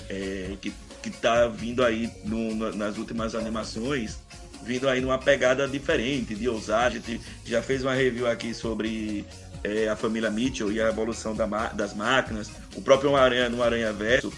É, 0.09 0.55
que, 0.61 0.73
que 1.01 1.09
tá 1.09 1.47
vindo 1.47 1.83
aí 1.83 2.11
no, 2.23 2.73
nas 2.73 2.97
últimas 2.97 3.35
animações 3.35 4.17
vindo 4.65 4.89
aí 4.89 4.99
numa 4.99 5.19
pegada 5.19 5.67
diferente, 5.67 6.35
de 6.35 6.49
ousar. 6.49 6.87
A 6.87 6.89
gente 6.89 7.21
já 7.45 7.61
fez 7.61 7.83
uma 7.83 7.93
review 7.93 8.27
aqui 8.27 8.53
sobre 8.53 9.23
é, 9.63 9.87
a 9.87 9.95
família 9.95 10.29
Mitchell 10.29 10.71
e 10.71 10.81
a 10.81 10.89
evolução 10.89 11.35
da, 11.35 11.45
das 11.67 11.93
máquinas, 11.93 12.51
o 12.75 12.81
próprio 12.81 13.15
Aranha 13.15 13.47
no 13.47 13.61
Aranha 13.61 13.93
Verso. 13.93 14.33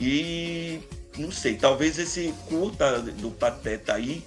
E 0.00 0.80
não 1.18 1.30
sei, 1.30 1.56
talvez 1.56 1.98
esse 1.98 2.34
curta 2.48 3.00
do 3.00 3.30
Pateta 3.30 3.94
aí 3.94 4.24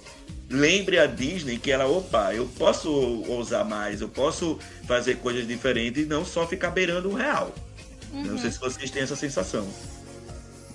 lembre 0.50 0.98
a 0.98 1.06
Disney 1.06 1.58
que 1.58 1.70
ela, 1.70 1.86
opa, 1.86 2.34
eu 2.34 2.46
posso 2.58 2.90
ousar 3.28 3.64
mais, 3.64 4.00
eu 4.00 4.08
posso 4.08 4.58
fazer 4.86 5.16
coisas 5.18 5.46
diferentes 5.46 6.02
e 6.02 6.06
não 6.06 6.24
só 6.24 6.46
ficar 6.46 6.70
beirando 6.70 7.08
o 7.08 7.14
real. 7.14 7.54
Uhum. 8.12 8.24
Não 8.24 8.38
sei 8.38 8.50
se 8.50 8.58
vocês 8.58 8.90
têm 8.90 9.02
essa 9.02 9.14
sensação. 9.14 9.66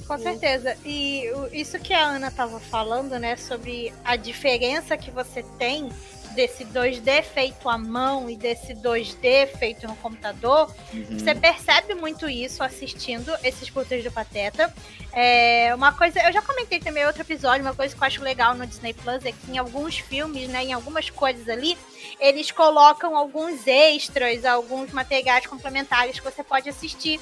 Com 0.08 0.18
certeza. 0.18 0.78
E 0.86 1.24
isso 1.52 1.78
que 1.80 1.94
a 1.94 2.06
Ana 2.06 2.28
estava 2.28 2.60
falando, 2.60 3.20
né, 3.20 3.36
sobre 3.36 3.92
a 4.04 4.16
diferença 4.16 4.96
que 4.96 5.12
você 5.12 5.44
tem 5.58 5.90
desse 6.36 6.66
2D 6.66 7.24
feito 7.24 7.70
à 7.70 7.78
mão 7.78 8.30
e 8.30 8.36
desse 8.36 8.74
2D 8.76 9.48
feito 9.58 9.88
no 9.88 9.96
computador, 9.96 10.72
uhum. 10.94 11.18
você 11.18 11.34
percebe 11.34 11.96
muito 11.96 12.30
isso 12.30 12.62
assistindo 12.62 13.34
esses 13.44 13.70
curtas 13.70 14.04
do 14.04 14.12
Pateta. 14.12 14.72
É 15.14 15.74
uma 15.74 15.94
coisa, 15.94 16.20
eu 16.20 16.34
já 16.34 16.42
comentei 16.42 16.80
também 16.80 17.04
em 17.04 17.06
outro 17.06 17.22
episódio, 17.22 17.62
uma 17.62 17.74
coisa 17.74 17.96
que 17.96 18.02
eu 18.02 18.06
acho 18.06 18.22
legal 18.22 18.54
no 18.54 18.68
Disney 18.68 18.94
Plus 18.94 19.26
é 19.26 19.32
que 19.32 19.52
em 19.52 19.58
alguns 19.58 19.98
filmes, 19.98 20.50
né, 20.50 20.66
em 20.66 20.74
algumas 20.74 21.10
coisas 21.10 21.48
ali, 21.48 21.78
eles 22.20 22.52
colocam 22.52 23.16
alguns 23.16 23.66
extras, 23.66 24.44
alguns 24.44 24.92
materiais 24.92 25.48
complementares 25.48 26.20
que 26.20 26.26
você 26.26 26.44
pode 26.44 26.68
assistir 26.68 27.20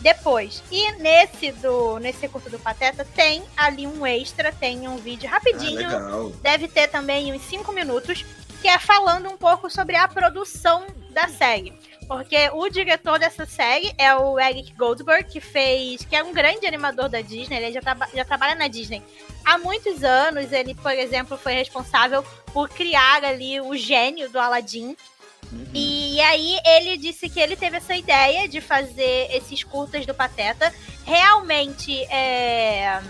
depois. 0.00 0.62
E 0.70 0.92
nesse 0.92 1.52
do 1.52 1.98
nesse 1.98 2.26
curso 2.28 2.50
do 2.50 2.58
Pateta 2.58 3.06
tem 3.14 3.42
ali 3.56 3.86
um 3.86 4.06
extra, 4.06 4.52
tem 4.52 4.88
um 4.88 4.96
vídeo 4.96 5.28
rapidinho. 5.28 5.88
Ah, 5.88 6.30
deve 6.42 6.68
ter 6.68 6.88
também 6.88 7.32
uns 7.32 7.42
5 7.42 7.72
minutos, 7.72 8.24
que 8.60 8.68
é 8.68 8.78
falando 8.78 9.28
um 9.28 9.36
pouco 9.36 9.70
sobre 9.70 9.96
a 9.96 10.06
produção 10.06 10.86
da 11.10 11.28
série. 11.28 11.72
Porque 12.06 12.50
o 12.52 12.68
diretor 12.68 13.18
dessa 13.18 13.46
série 13.46 13.92
é 13.96 14.14
o 14.14 14.38
Eric 14.38 14.72
Goldberg, 14.74 15.30
que 15.30 15.40
fez. 15.40 16.04
que 16.04 16.16
é 16.16 16.22
um 16.24 16.32
grande 16.32 16.66
animador 16.66 17.08
da 17.08 17.20
Disney, 17.20 17.56
ele 17.56 17.72
já, 17.72 17.80
traba, 17.80 18.08
já 18.12 18.24
trabalha 18.24 18.56
na 18.56 18.66
Disney 18.66 19.02
há 19.44 19.58
muitos 19.58 20.02
anos. 20.02 20.50
Ele, 20.52 20.74
por 20.74 20.92
exemplo, 20.92 21.38
foi 21.38 21.54
responsável 21.54 22.24
por 22.52 22.68
criar 22.68 23.24
ali 23.24 23.60
o 23.60 23.76
gênio 23.76 24.28
do 24.30 24.38
Aladdin, 24.38 24.96
Uhum. 25.52 25.66
E 25.74 26.20
aí 26.20 26.58
ele 26.64 26.96
disse 26.96 27.28
que 27.28 27.40
ele 27.40 27.56
teve 27.56 27.78
essa 27.78 27.96
ideia 27.96 28.48
de 28.48 28.60
fazer 28.60 29.28
esses 29.32 29.64
curtas 29.64 30.06
do 30.06 30.14
Pateta 30.14 30.72
realmente 31.04 32.02
é, 32.04 33.00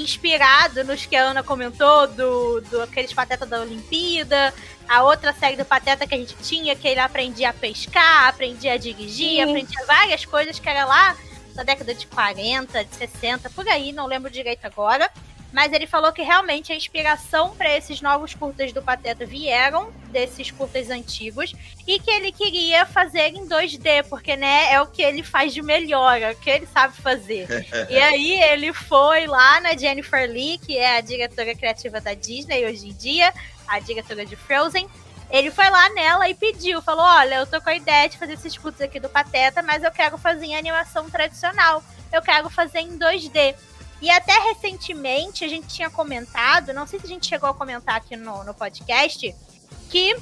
inspirado 0.00 0.84
nos 0.84 1.06
que 1.06 1.16
a 1.16 1.24
Ana 1.24 1.42
comentou, 1.42 2.06
do, 2.06 2.60
do 2.62 2.82
aqueles 2.82 3.12
Pateta 3.12 3.44
da 3.44 3.60
Olimpíada, 3.60 4.54
a 4.88 5.02
outra 5.02 5.32
série 5.32 5.56
do 5.56 5.64
Pateta 5.64 6.06
que 6.06 6.14
a 6.14 6.18
gente 6.18 6.34
tinha, 6.42 6.74
que 6.74 6.88
ele 6.88 7.00
aprendia 7.00 7.50
a 7.50 7.52
pescar, 7.52 8.28
aprendia 8.28 8.74
a 8.74 8.76
dirigir, 8.76 9.42
Sim. 9.42 9.42
aprendia 9.42 9.86
várias 9.86 10.24
coisas 10.24 10.58
que 10.58 10.68
era 10.68 10.84
lá 10.84 11.16
da 11.54 11.62
década 11.62 11.94
de 11.94 12.06
40, 12.06 12.84
de 12.84 12.94
60, 12.94 13.50
por 13.50 13.68
aí, 13.68 13.92
não 13.92 14.06
lembro 14.06 14.30
direito 14.30 14.64
agora. 14.64 15.10
Mas 15.52 15.72
ele 15.72 15.86
falou 15.86 16.12
que 16.12 16.22
realmente 16.22 16.72
a 16.72 16.76
inspiração 16.76 17.54
para 17.56 17.74
esses 17.74 18.02
novos 18.02 18.34
curtas 18.34 18.72
do 18.72 18.82
Pateta 18.82 19.24
vieram 19.24 19.90
desses 20.10 20.50
curtas 20.50 20.90
antigos 20.90 21.54
e 21.86 21.98
que 21.98 22.10
ele 22.10 22.30
queria 22.32 22.84
fazer 22.84 23.28
em 23.28 23.46
2D, 23.48 24.04
porque 24.10 24.36
né, 24.36 24.72
é 24.72 24.80
o 24.80 24.86
que 24.86 25.02
ele 25.02 25.22
faz 25.22 25.54
de 25.54 25.62
melhor, 25.62 26.20
é 26.20 26.32
o 26.32 26.36
que 26.36 26.50
ele 26.50 26.66
sabe 26.66 26.94
fazer. 27.00 27.46
e 27.88 27.96
aí 27.96 28.40
ele 28.42 28.74
foi 28.74 29.26
lá 29.26 29.58
na 29.60 29.74
Jennifer 29.74 30.30
Lee, 30.30 30.58
que 30.58 30.76
é 30.76 30.98
a 30.98 31.00
diretora 31.00 31.54
criativa 31.54 31.98
da 31.98 32.12
Disney 32.12 32.66
hoje 32.66 32.88
em 32.88 32.92
dia, 32.92 33.32
a 33.66 33.78
diretora 33.80 34.26
de 34.26 34.36
Frozen. 34.36 34.86
Ele 35.30 35.50
foi 35.50 35.68
lá 35.68 35.90
nela 35.90 36.28
e 36.28 36.34
pediu, 36.34 36.80
falou: 36.80 37.04
"Olha, 37.04 37.36
eu 37.36 37.46
tô 37.46 37.60
com 37.60 37.68
a 37.68 37.74
ideia 37.74 38.08
de 38.08 38.16
fazer 38.16 38.34
esses 38.34 38.56
curtas 38.56 38.82
aqui 38.82 38.98
do 38.98 39.10
Pateta, 39.10 39.62
mas 39.62 39.82
eu 39.82 39.90
quero 39.90 40.16
fazer 40.16 40.46
em 40.46 40.56
animação 40.56 41.08
tradicional. 41.10 41.82
Eu 42.10 42.22
quero 42.22 42.48
fazer 42.48 42.80
em 42.80 42.98
2D". 42.98 43.54
E 44.00 44.10
até 44.10 44.32
recentemente 44.32 45.44
a 45.44 45.48
gente 45.48 45.66
tinha 45.68 45.90
comentado, 45.90 46.72
não 46.72 46.86
sei 46.86 47.00
se 47.00 47.06
a 47.06 47.08
gente 47.08 47.26
chegou 47.26 47.48
a 47.48 47.54
comentar 47.54 47.96
aqui 47.96 48.16
no, 48.16 48.44
no 48.44 48.54
podcast, 48.54 49.34
que 49.90 50.16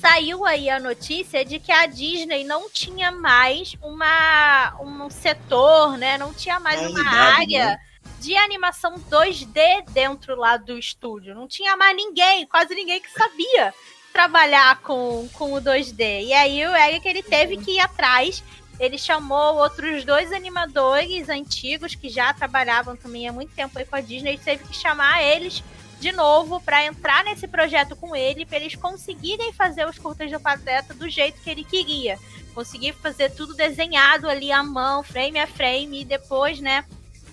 saiu 0.00 0.44
aí 0.46 0.70
a 0.70 0.80
notícia 0.80 1.44
de 1.44 1.58
que 1.58 1.70
a 1.70 1.86
Disney 1.86 2.44
não 2.44 2.70
tinha 2.70 3.10
mais 3.10 3.74
uma, 3.82 4.74
um 4.80 5.10
setor, 5.10 5.98
né? 5.98 6.16
Não 6.16 6.32
tinha 6.32 6.58
mais 6.58 6.82
é 6.82 6.88
uma 6.88 7.10
área 7.10 7.66
né? 7.66 7.80
de 8.18 8.36
animação 8.36 8.98
2D 9.10 9.88
dentro 9.90 10.36
lá 10.36 10.56
do 10.56 10.78
estúdio. 10.78 11.34
Não 11.34 11.46
tinha 11.46 11.76
mais 11.76 11.94
ninguém, 11.94 12.46
quase 12.46 12.74
ninguém 12.74 13.00
que 13.00 13.10
sabia 13.10 13.74
trabalhar 14.12 14.80
com, 14.80 15.28
com 15.34 15.52
o 15.52 15.60
2D. 15.60 16.24
E 16.24 16.32
aí 16.32 16.66
o 16.66 16.74
Eric 16.74 17.06
ele 17.06 17.22
teve 17.22 17.58
que 17.58 17.72
ir 17.72 17.80
atrás 17.80 18.42
ele 18.80 18.96
chamou 18.96 19.56
outros 19.56 20.06
dois 20.06 20.32
animadores 20.32 21.28
antigos 21.28 21.94
que 21.94 22.08
já 22.08 22.32
trabalhavam 22.32 22.96
também 22.96 23.28
há 23.28 23.32
muito 23.32 23.54
tempo 23.54 23.78
aí 23.78 23.84
com 23.84 23.94
a 23.94 24.00
Disney. 24.00 24.30
Ele 24.30 24.38
teve 24.38 24.64
que 24.64 24.74
chamar 24.74 25.22
eles 25.22 25.62
de 26.00 26.10
novo 26.12 26.58
para 26.62 26.86
entrar 26.86 27.22
nesse 27.22 27.46
projeto 27.46 27.94
com 27.94 28.16
ele, 28.16 28.46
para 28.46 28.56
eles 28.56 28.74
conseguirem 28.74 29.52
fazer 29.52 29.86
os 29.86 29.98
curtas 29.98 30.30
do 30.30 30.40
Pateta 30.40 30.94
do 30.94 31.10
jeito 31.10 31.42
que 31.42 31.50
ele 31.50 31.62
queria. 31.62 32.18
Conseguir 32.54 32.94
fazer 32.94 33.30
tudo 33.32 33.54
desenhado 33.54 34.26
ali 34.26 34.50
à 34.50 34.62
mão, 34.62 35.02
frame 35.02 35.38
a 35.38 35.46
frame, 35.46 36.00
e 36.00 36.04
depois, 36.06 36.58
né, 36.58 36.86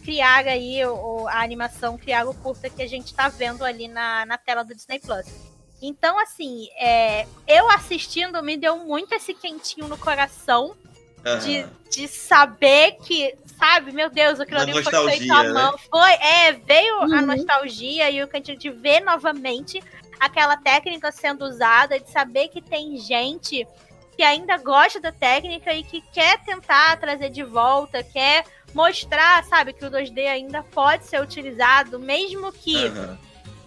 criar 0.03 0.45
aí 0.45 0.85
o, 0.85 1.29
a 1.29 1.41
animação, 1.41 1.97
criar 1.97 2.27
o 2.27 2.33
curta 2.33 2.69
que 2.69 2.81
a 2.81 2.87
gente 2.87 3.05
está 3.05 3.29
vendo 3.29 3.63
ali 3.63 3.87
na, 3.87 4.25
na 4.25 4.37
tela 4.37 4.63
do 4.63 4.75
Disney 4.75 4.99
Plus. 4.99 5.25
Então, 5.81 6.19
assim, 6.19 6.67
é, 6.77 7.25
eu 7.47 7.69
assistindo 7.71 8.43
me 8.43 8.57
deu 8.57 8.79
muito 8.79 9.13
esse 9.13 9.33
quentinho 9.33 9.87
no 9.87 9.97
coração 9.97 10.75
Uhum. 11.33 11.39
De, 11.39 11.65
de 11.89 12.07
saber 12.07 12.93
que, 13.03 13.35
sabe, 13.59 13.91
meu 13.91 14.09
Deus, 14.09 14.39
aquilo 14.39 14.61
ali 14.61 14.83
foi 14.83 15.09
feito 15.09 15.33
à 15.33 15.43
mão. 15.43 15.71
Né? 15.71 15.77
Foi, 15.89 16.11
é, 16.13 16.53
veio 16.53 17.01
uhum. 17.01 17.13
a 17.13 17.21
nostalgia 17.21 18.09
e 18.09 18.23
o 18.23 18.27
cantinho 18.27 18.57
de 18.57 18.69
ver 18.69 19.01
novamente 19.01 19.83
aquela 20.19 20.57
técnica 20.57 21.11
sendo 21.11 21.45
usada, 21.45 21.99
de 21.99 22.09
saber 22.09 22.47
que 22.47 22.61
tem 22.61 22.97
gente 22.97 23.67
que 24.15 24.23
ainda 24.23 24.57
gosta 24.57 24.99
da 24.99 25.11
técnica 25.11 25.71
e 25.73 25.83
que 25.83 26.01
quer 26.11 26.43
tentar 26.43 26.99
trazer 26.99 27.29
de 27.29 27.43
volta, 27.43 28.01
quer 28.01 28.43
mostrar, 28.73 29.43
sabe, 29.43 29.73
que 29.73 29.85
o 29.85 29.91
2D 29.91 30.27
ainda 30.27 30.63
pode 30.63 31.05
ser 31.05 31.21
utilizado, 31.21 31.99
mesmo 31.99 32.51
que 32.51 32.85
uhum. 32.85 33.17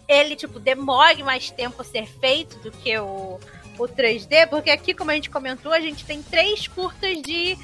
ele, 0.08 0.34
tipo, 0.34 0.58
demore 0.58 1.22
mais 1.22 1.50
tempo 1.50 1.80
a 1.80 1.84
ser 1.84 2.06
feito 2.06 2.58
do 2.58 2.70
que 2.72 2.98
o 2.98 3.38
o 3.84 3.88
3D, 3.88 4.48
porque 4.48 4.70
aqui, 4.70 4.94
como 4.94 5.10
a 5.10 5.14
gente 5.14 5.30
comentou, 5.30 5.72
a 5.72 5.80
gente 5.80 6.04
tem 6.04 6.22
três 6.22 6.66
curtas 6.68 7.20
de 7.22 7.56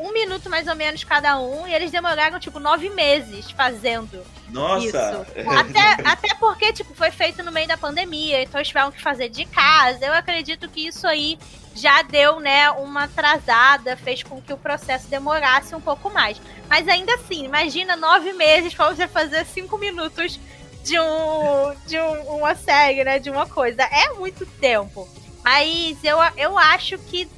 um 0.00 0.12
minuto 0.12 0.48
mais 0.48 0.66
ou 0.66 0.74
menos 0.74 1.04
cada 1.04 1.38
um, 1.38 1.66
e 1.68 1.74
eles 1.74 1.90
demoraram, 1.90 2.40
tipo, 2.40 2.58
nove 2.58 2.88
meses 2.90 3.50
fazendo 3.50 4.24
Nossa! 4.48 4.86
Isso. 4.86 5.40
Até, 5.50 6.10
até 6.10 6.34
porque, 6.36 6.72
tipo, 6.72 6.94
foi 6.94 7.10
feito 7.10 7.42
no 7.42 7.52
meio 7.52 7.68
da 7.68 7.76
pandemia, 7.76 8.42
então 8.42 8.58
eles 8.58 8.68
tiveram 8.68 8.90
que 8.90 9.00
fazer 9.00 9.28
de 9.28 9.44
casa. 9.44 10.04
Eu 10.04 10.12
acredito 10.14 10.68
que 10.68 10.86
isso 10.86 11.06
aí 11.06 11.38
já 11.74 12.02
deu, 12.02 12.40
né, 12.40 12.70
uma 12.70 13.04
atrasada, 13.04 13.96
fez 13.96 14.22
com 14.22 14.40
que 14.40 14.52
o 14.52 14.56
processo 14.56 15.06
demorasse 15.08 15.74
um 15.74 15.80
pouco 15.80 16.10
mais. 16.10 16.40
Mas 16.68 16.88
ainda 16.88 17.14
assim, 17.14 17.44
imagina 17.44 17.94
nove 17.94 18.32
meses 18.32 18.74
para 18.74 18.88
você 18.88 19.06
fazer 19.06 19.44
cinco 19.46 19.78
minutos 19.78 20.40
de 20.82 20.98
um 20.98 21.74
de 21.86 21.98
um, 21.98 22.36
uma 22.36 22.54
série, 22.54 23.04
né, 23.04 23.18
de 23.18 23.30
uma 23.30 23.46
coisa. 23.46 23.82
É 23.82 24.12
muito 24.14 24.46
tempo. 24.46 25.08
Mas 25.44 26.02
eu, 26.04 26.18
eu 26.36 26.58
acho 26.58 26.98
que 26.98 27.28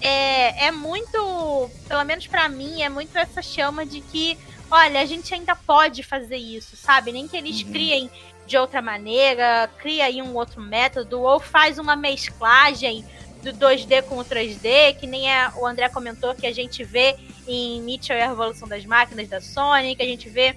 é, 0.00 0.66
é 0.66 0.70
muito, 0.70 1.70
pelo 1.88 2.04
menos 2.04 2.26
para 2.26 2.48
mim, 2.48 2.82
é 2.82 2.88
muito 2.88 3.16
essa 3.16 3.40
chama 3.40 3.86
de 3.86 4.00
que, 4.00 4.38
olha, 4.70 5.00
a 5.00 5.04
gente 5.04 5.32
ainda 5.32 5.56
pode 5.56 6.02
fazer 6.02 6.36
isso, 6.36 6.76
sabe? 6.76 7.12
Nem 7.12 7.26
que 7.26 7.36
eles 7.36 7.62
uhum. 7.62 7.72
criem 7.72 8.10
de 8.46 8.58
outra 8.58 8.82
maneira, 8.82 9.70
cria 9.78 10.04
aí 10.04 10.20
um 10.20 10.34
outro 10.34 10.60
método, 10.60 11.22
ou 11.22 11.40
faz 11.40 11.78
uma 11.78 11.96
mesclagem 11.96 13.04
do 13.42 13.52
2D 13.52 14.02
com 14.02 14.18
o 14.18 14.24
3D, 14.24 14.98
que 14.98 15.06
nem 15.06 15.30
é, 15.30 15.50
o 15.56 15.66
André 15.66 15.88
comentou 15.88 16.34
que 16.34 16.46
a 16.46 16.52
gente 16.52 16.84
vê 16.84 17.16
em 17.46 17.80
Mitchell 17.82 18.16
e 18.16 18.22
a 18.22 18.28
Revolução 18.28 18.66
das 18.68 18.84
Máquinas 18.84 19.28
da 19.28 19.40
Sony, 19.40 19.96
que 19.96 20.02
a 20.02 20.06
gente 20.06 20.28
vê 20.28 20.56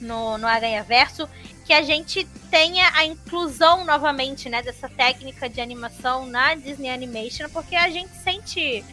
no, 0.00 0.38
no 0.38 0.46
Aranha 0.46 0.82
Verso 0.82 1.28
que 1.64 1.72
a 1.72 1.82
gente 1.82 2.24
tenha 2.50 2.90
a 2.94 3.04
inclusão 3.04 3.84
novamente, 3.84 4.48
né, 4.48 4.62
dessa 4.62 4.88
técnica 4.88 5.48
de 5.48 5.60
animação 5.60 6.26
na 6.26 6.54
Disney 6.54 6.90
Animation, 6.90 7.48
porque 7.48 7.74
a 7.74 7.88
gente 7.88 8.14
sente 8.16 8.84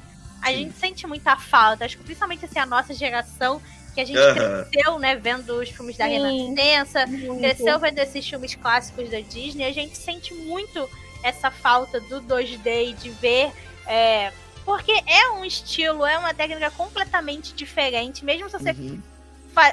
a 0.41 0.47
Sim. 0.47 0.55
gente 0.55 0.77
sente 0.79 1.05
muita 1.05 1.37
falta, 1.37 1.85
acho 1.85 1.97
que 1.97 2.03
principalmente 2.03 2.45
assim 2.45 2.57
a 2.57 2.65
nossa 2.65 2.95
geração 2.95 3.61
que 3.93 4.01
a 4.01 4.05
gente 4.05 4.17
uhum. 4.17 4.63
cresceu, 4.65 4.97
né, 4.97 5.15
vendo 5.15 5.53
os 5.59 5.69
filmes 5.69 5.97
da 5.97 6.05
Sim. 6.05 6.13
Renascença, 6.55 7.05
muito. 7.05 7.41
cresceu 7.41 7.77
vendo 7.77 7.99
esses 7.99 8.27
filmes 8.27 8.55
clássicos 8.55 9.09
da 9.11 9.19
Disney, 9.19 9.65
a 9.65 9.73
gente 9.73 9.97
sente 9.97 10.33
muito 10.33 10.89
essa 11.23 11.51
falta 11.51 11.99
do 11.99 12.21
2D 12.21 12.89
e 12.89 12.93
de 12.93 13.09
ver 13.11 13.51
é, 13.85 14.31
porque 14.65 14.91
é 15.05 15.29
um 15.31 15.45
estilo, 15.45 16.05
é 16.05 16.17
uma 16.17 16.33
técnica 16.33 16.71
completamente 16.71 17.53
diferente, 17.53 18.25
mesmo 18.25 18.49
se 18.49 18.57
você 18.57 18.71
uhum 18.71 19.01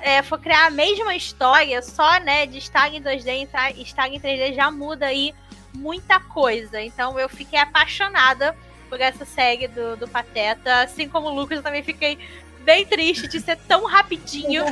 é, 0.02 0.22
for 0.22 0.38
criar 0.38 0.66
a 0.66 0.70
mesma 0.70 1.14
história, 1.14 1.80
só, 1.82 2.18
né, 2.20 2.46
de 2.46 2.58
estar 2.58 2.92
em 2.92 3.02
2D 3.02 3.48
e 3.76 3.82
estar 3.82 4.08
em 4.08 4.20
3D 4.20 4.54
já 4.54 4.70
muda 4.70 5.06
aí 5.06 5.34
muita 5.72 6.20
coisa. 6.20 6.80
Então 6.80 7.18
eu 7.18 7.28
fiquei 7.28 7.58
apaixonada 7.58 8.56
por 8.88 9.00
essa 9.00 9.24
série 9.24 9.68
do, 9.68 9.96
do 9.96 10.08
Pateta. 10.08 10.82
Assim 10.82 11.08
como 11.08 11.28
o 11.28 11.34
Lucas, 11.34 11.58
eu 11.58 11.62
também 11.62 11.82
fiquei 11.82 12.18
bem 12.62 12.84
triste 12.84 13.28
de 13.28 13.40
ser 13.40 13.56
tão 13.68 13.86
rapidinho. 13.86 14.64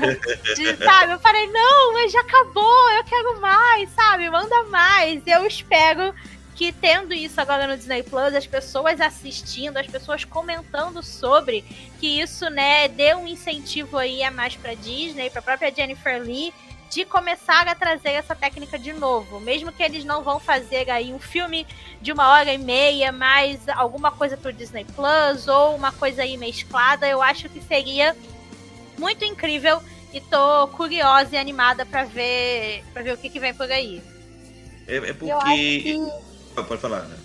De, 0.56 0.76
sabe? 0.84 1.12
Eu 1.12 1.18
falei, 1.18 1.46
não, 1.46 1.92
mas 1.92 2.12
já 2.12 2.20
acabou, 2.20 2.90
eu 2.90 3.04
quero 3.04 3.40
mais, 3.40 3.90
sabe? 3.90 4.28
Manda 4.28 4.64
mais. 4.64 5.22
Eu 5.26 5.46
espero 5.46 6.14
que 6.56 6.72
tendo 6.72 7.12
isso 7.12 7.38
agora 7.38 7.66
no 7.66 7.76
Disney 7.76 8.02
Plus, 8.02 8.34
as 8.34 8.46
pessoas 8.46 8.98
assistindo, 8.98 9.76
as 9.76 9.86
pessoas 9.86 10.24
comentando 10.24 11.02
sobre, 11.02 11.62
que 12.00 12.20
isso, 12.20 12.48
né, 12.48 12.88
dê 12.88 13.14
um 13.14 13.28
incentivo 13.28 13.98
aí 13.98 14.22
a 14.22 14.30
mais 14.30 14.56
pra 14.56 14.72
Disney, 14.72 15.28
pra 15.28 15.42
própria 15.42 15.72
Jennifer 15.72 16.20
Lee, 16.20 16.54
de 16.90 17.04
começar 17.04 17.68
a 17.68 17.74
trazer 17.74 18.10
essa 18.10 18.34
técnica 18.34 18.78
de 18.78 18.94
novo. 18.94 19.38
Mesmo 19.38 19.70
que 19.70 19.82
eles 19.82 20.02
não 20.04 20.22
vão 20.22 20.40
fazer 20.40 20.88
aí 20.90 21.12
um 21.12 21.18
filme 21.18 21.66
de 22.00 22.10
uma 22.10 22.30
hora 22.30 22.52
e 22.52 22.58
meia, 22.58 23.12
mas 23.12 23.68
alguma 23.68 24.10
coisa 24.10 24.36
pro 24.36 24.52
Disney 24.52 24.86
Plus 24.96 25.46
ou 25.48 25.76
uma 25.76 25.92
coisa 25.92 26.22
aí 26.22 26.38
mesclada, 26.38 27.06
eu 27.06 27.20
acho 27.20 27.50
que 27.50 27.60
seria 27.60 28.16
muito 28.96 29.26
incrível 29.26 29.82
e 30.10 30.22
tô 30.22 30.68
curiosa 30.68 31.34
e 31.34 31.38
animada 31.38 31.84
para 31.84 32.04
ver 32.04 32.82
para 32.94 33.02
ver 33.02 33.12
o 33.12 33.18
que, 33.18 33.28
que 33.28 33.40
vem 33.40 33.52
por 33.52 33.70
aí. 33.70 34.00
É, 34.86 34.96
é 34.96 35.12
porque. 35.12 35.98
Que... 36.56 36.68
Pode 36.68 36.80
falar, 36.80 37.02
né? 37.02 37.16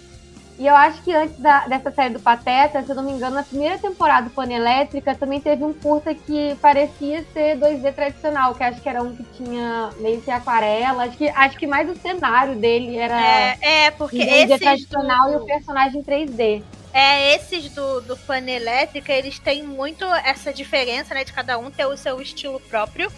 E 0.62 0.68
eu 0.68 0.76
acho 0.76 1.02
que 1.02 1.12
antes 1.12 1.40
da, 1.40 1.68
dessa 1.68 1.90
série 1.90 2.14
do 2.14 2.20
Pateta, 2.20 2.84
se 2.84 2.90
eu 2.92 2.96
não 2.96 3.02
me 3.02 3.12
engano, 3.14 3.36
na 3.36 3.42
primeira 3.42 3.80
temporada 3.80 4.30
do 4.30 4.36
Pony 4.36 4.54
Elétrica 4.54 5.16
também 5.16 5.42
teve 5.42 5.64
um 5.64 5.74
curta 5.74 6.14
que 6.14 6.56
parecia 6.62 7.26
ser 7.34 7.58
2D 7.58 7.92
tradicional, 7.96 8.54
que 8.54 8.64
acho 8.64 8.80
que 8.80 8.88
era 8.88 9.02
um 9.02 9.16
que 9.16 9.24
tinha 9.36 9.90
meio 9.98 10.22
que 10.22 10.30
aquarela. 10.30 11.06
Acho 11.06 11.18
que, 11.18 11.30
acho 11.30 11.58
que 11.58 11.66
mais 11.66 11.90
o 11.90 12.00
cenário 12.00 12.56
dele 12.58 12.96
era 12.96 13.20
é, 13.20 13.86
é 13.86 13.92
porque 13.92 14.18
2D 14.18 14.60
tradicional 14.60 15.30
do... 15.30 15.34
e 15.34 15.36
o 15.38 15.46
personagem 15.48 16.04
3D. 16.04 16.62
É, 16.94 17.36
esses 17.36 17.74
do, 17.74 18.02
do 18.02 18.16
Pony 18.18 18.52
Elétrica, 18.52 19.12
eles 19.12 19.40
têm 19.40 19.64
muito 19.64 20.06
essa 20.06 20.54
diferença, 20.54 21.16
né, 21.16 21.24
de 21.24 21.34
cada 21.34 21.58
um 21.58 21.72
ter 21.72 21.88
o 21.88 21.98
seu 21.98 22.22
estilo 22.22 22.60
próprio. 22.60 23.12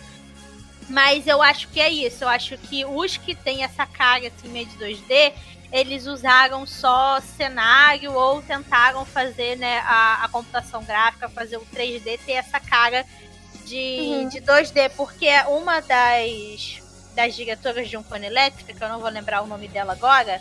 Mas 0.89 1.27
eu 1.27 1.41
acho 1.41 1.67
que 1.69 1.81
é 1.81 1.89
isso. 1.89 2.23
Eu 2.23 2.29
acho 2.29 2.57
que 2.57 2.85
os 2.85 3.17
que 3.17 3.35
têm 3.35 3.63
essa 3.63 3.85
cara 3.85 4.27
assim 4.27 4.47
meio 4.47 4.65
de 4.65 4.77
2D, 4.77 5.33
eles 5.73 6.05
usaram 6.05 6.67
só 6.67 7.19
cenário 7.19 8.13
ou 8.13 8.43
tentaram 8.43 9.03
fazer 9.03 9.57
né, 9.57 9.79
a, 9.79 10.23
a 10.23 10.29
computação 10.29 10.83
gráfica, 10.83 11.27
fazer 11.27 11.57
o 11.57 11.65
3D 11.65 12.19
ter 12.23 12.33
essa 12.33 12.59
cara 12.59 13.03
de, 13.65 13.97
uhum. 13.99 14.29
de 14.29 14.39
2D, 14.39 14.91
porque 14.95 15.27
uma 15.47 15.81
das, 15.81 16.79
das 17.15 17.33
diretoras 17.35 17.89
de 17.89 17.97
um 17.97 18.03
cone 18.03 18.27
elétrica, 18.27 18.71
que 18.71 18.83
eu 18.83 18.87
não 18.87 18.99
vou 18.99 19.09
lembrar 19.09 19.41
o 19.41 19.47
nome 19.47 19.67
dela 19.67 19.93
agora, 19.93 20.39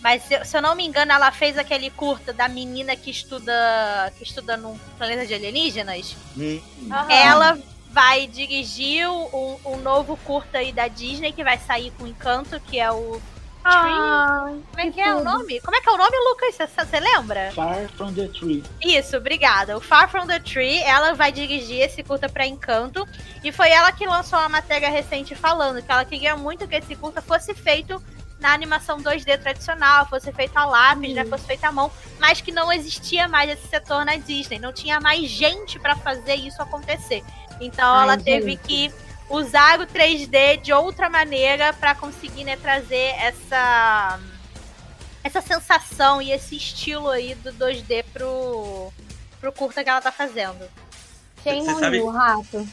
mas 0.00 0.24
se, 0.24 0.44
se, 0.44 0.56
eu 0.56 0.62
não 0.62 0.74
me 0.74 0.84
engano, 0.84 1.12
ela 1.12 1.30
fez 1.30 1.56
aquele 1.56 1.88
curta 1.88 2.32
da 2.32 2.48
menina 2.48 2.96
que 2.96 3.10
estuda 3.10 4.12
que 4.18 4.24
estuda 4.24 4.56
num 4.56 4.76
planeta 4.98 5.26
de 5.26 5.34
alienígenas. 5.34 6.16
Uhum. 6.36 6.60
Ela 7.08 7.56
vai 7.90 8.26
dirigir 8.26 9.08
um, 9.08 9.56
um 9.64 9.76
novo 9.76 10.16
curta 10.18 10.58
aí 10.58 10.72
da 10.72 10.88
Disney 10.88 11.32
que 11.32 11.44
vai 11.44 11.56
sair 11.56 11.92
com 11.92 12.06
Encanto, 12.06 12.60
que 12.60 12.80
é 12.80 12.90
o 12.90 13.20
ah, 13.68 14.52
Como 14.70 14.80
é 14.80 14.90
que, 14.90 15.00
é 15.00 15.14
o 15.14 15.24
nome? 15.24 15.60
Como 15.60 15.76
é 15.76 15.80
que 15.80 15.88
é 15.88 15.92
o 15.92 15.96
nome, 15.96 16.16
Lucas? 16.28 16.56
Você 16.56 17.00
lembra? 17.00 17.50
Far 17.52 17.88
From 17.96 18.12
the 18.12 18.28
Tree. 18.28 18.62
Isso, 18.82 19.16
obrigada. 19.16 19.76
O 19.76 19.80
Far 19.80 20.08
From 20.08 20.26
the 20.26 20.38
Tree, 20.38 20.78
ela 20.82 21.14
vai 21.14 21.32
dirigir 21.32 21.80
esse 21.80 22.02
curta 22.02 22.28
pra 22.28 22.46
Encanto. 22.46 23.06
E 23.42 23.50
foi 23.50 23.70
ela 23.70 23.90
que 23.92 24.06
lançou 24.06 24.38
uma 24.38 24.48
matéria 24.48 24.88
recente 24.88 25.34
falando 25.34 25.82
que 25.82 25.90
ela 25.90 26.04
queria 26.04 26.36
muito 26.36 26.68
que 26.68 26.76
esse 26.76 26.94
curta 26.94 27.20
fosse 27.20 27.54
feito 27.54 28.00
na 28.38 28.52
animação 28.52 28.98
2D 28.98 29.38
tradicional, 29.38 30.06
fosse 30.06 30.30
feito 30.32 30.56
a 30.56 30.64
lápis, 30.64 31.14
né, 31.14 31.22
uhum. 31.22 31.28
né, 31.28 31.36
fosse 31.36 31.46
feito 31.46 31.64
à 31.64 31.72
mão, 31.72 31.90
mas 32.20 32.40
que 32.40 32.52
não 32.52 32.72
existia 32.72 33.26
mais 33.26 33.50
esse 33.50 33.66
setor 33.66 34.04
na 34.04 34.16
Disney, 34.16 34.58
não 34.58 34.72
tinha 34.72 35.00
mais 35.00 35.28
gente 35.30 35.78
para 35.78 35.96
fazer 35.96 36.34
isso 36.34 36.60
acontecer. 36.60 37.24
Então 37.60 37.88
Ai, 37.94 38.02
ela 38.02 38.12
gente. 38.14 38.24
teve 38.24 38.56
que 38.56 38.92
usar 39.28 39.80
o 39.80 39.86
3D 39.86 40.60
de 40.60 40.72
outra 40.72 41.08
maneira 41.08 41.72
para 41.72 41.94
conseguir 41.94 42.44
né, 42.44 42.56
trazer 42.56 43.14
essa 43.18 44.20
essa 45.24 45.40
sensação 45.40 46.22
e 46.22 46.30
esse 46.30 46.56
estilo 46.56 47.08
aí 47.08 47.34
do 47.34 47.52
2D 47.52 48.04
pro, 48.12 48.92
pro 49.40 49.52
curta 49.52 49.82
que 49.82 49.90
ela 49.90 50.00
tá 50.00 50.12
fazendo. 50.12 50.68
Quem 51.42 51.64
não 51.64 51.80
sabe... 51.80 51.98
viu, 51.98 52.08
rato? 52.08 52.68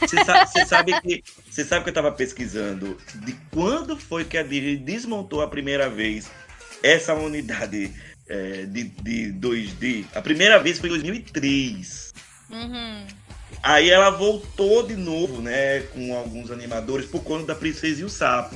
Você 0.00 0.24
sabe, 0.24 0.66
sabe, 0.66 1.00
que 1.00 1.24
você 1.48 1.64
sabe 1.64 1.84
que 1.84 1.90
eu 1.90 1.94
tava 1.94 2.10
pesquisando 2.10 2.98
de 3.14 3.32
quando 3.52 3.96
foi 3.96 4.24
que 4.24 4.36
a 4.36 4.42
Disney 4.42 4.76
desmontou 4.76 5.42
a 5.42 5.48
primeira 5.48 5.88
vez 5.88 6.30
essa 6.82 7.14
unidade 7.14 7.94
é, 8.28 8.64
de, 8.64 8.84
de 8.84 9.32
2D? 9.32 10.06
A 10.14 10.20
primeira 10.20 10.58
vez 10.58 10.78
foi 10.78 10.88
em 10.88 10.92
2003. 10.92 12.12
Uhum. 12.50 13.06
Aí 13.66 13.90
ela 13.90 14.10
voltou 14.10 14.84
de 14.86 14.94
novo, 14.94 15.42
né, 15.42 15.80
com 15.92 16.16
alguns 16.16 16.52
animadores 16.52 17.04
por 17.04 17.24
conta 17.24 17.46
da 17.46 17.54
Princesa 17.56 18.00
e 18.00 18.04
o 18.04 18.08
Sapo. 18.08 18.54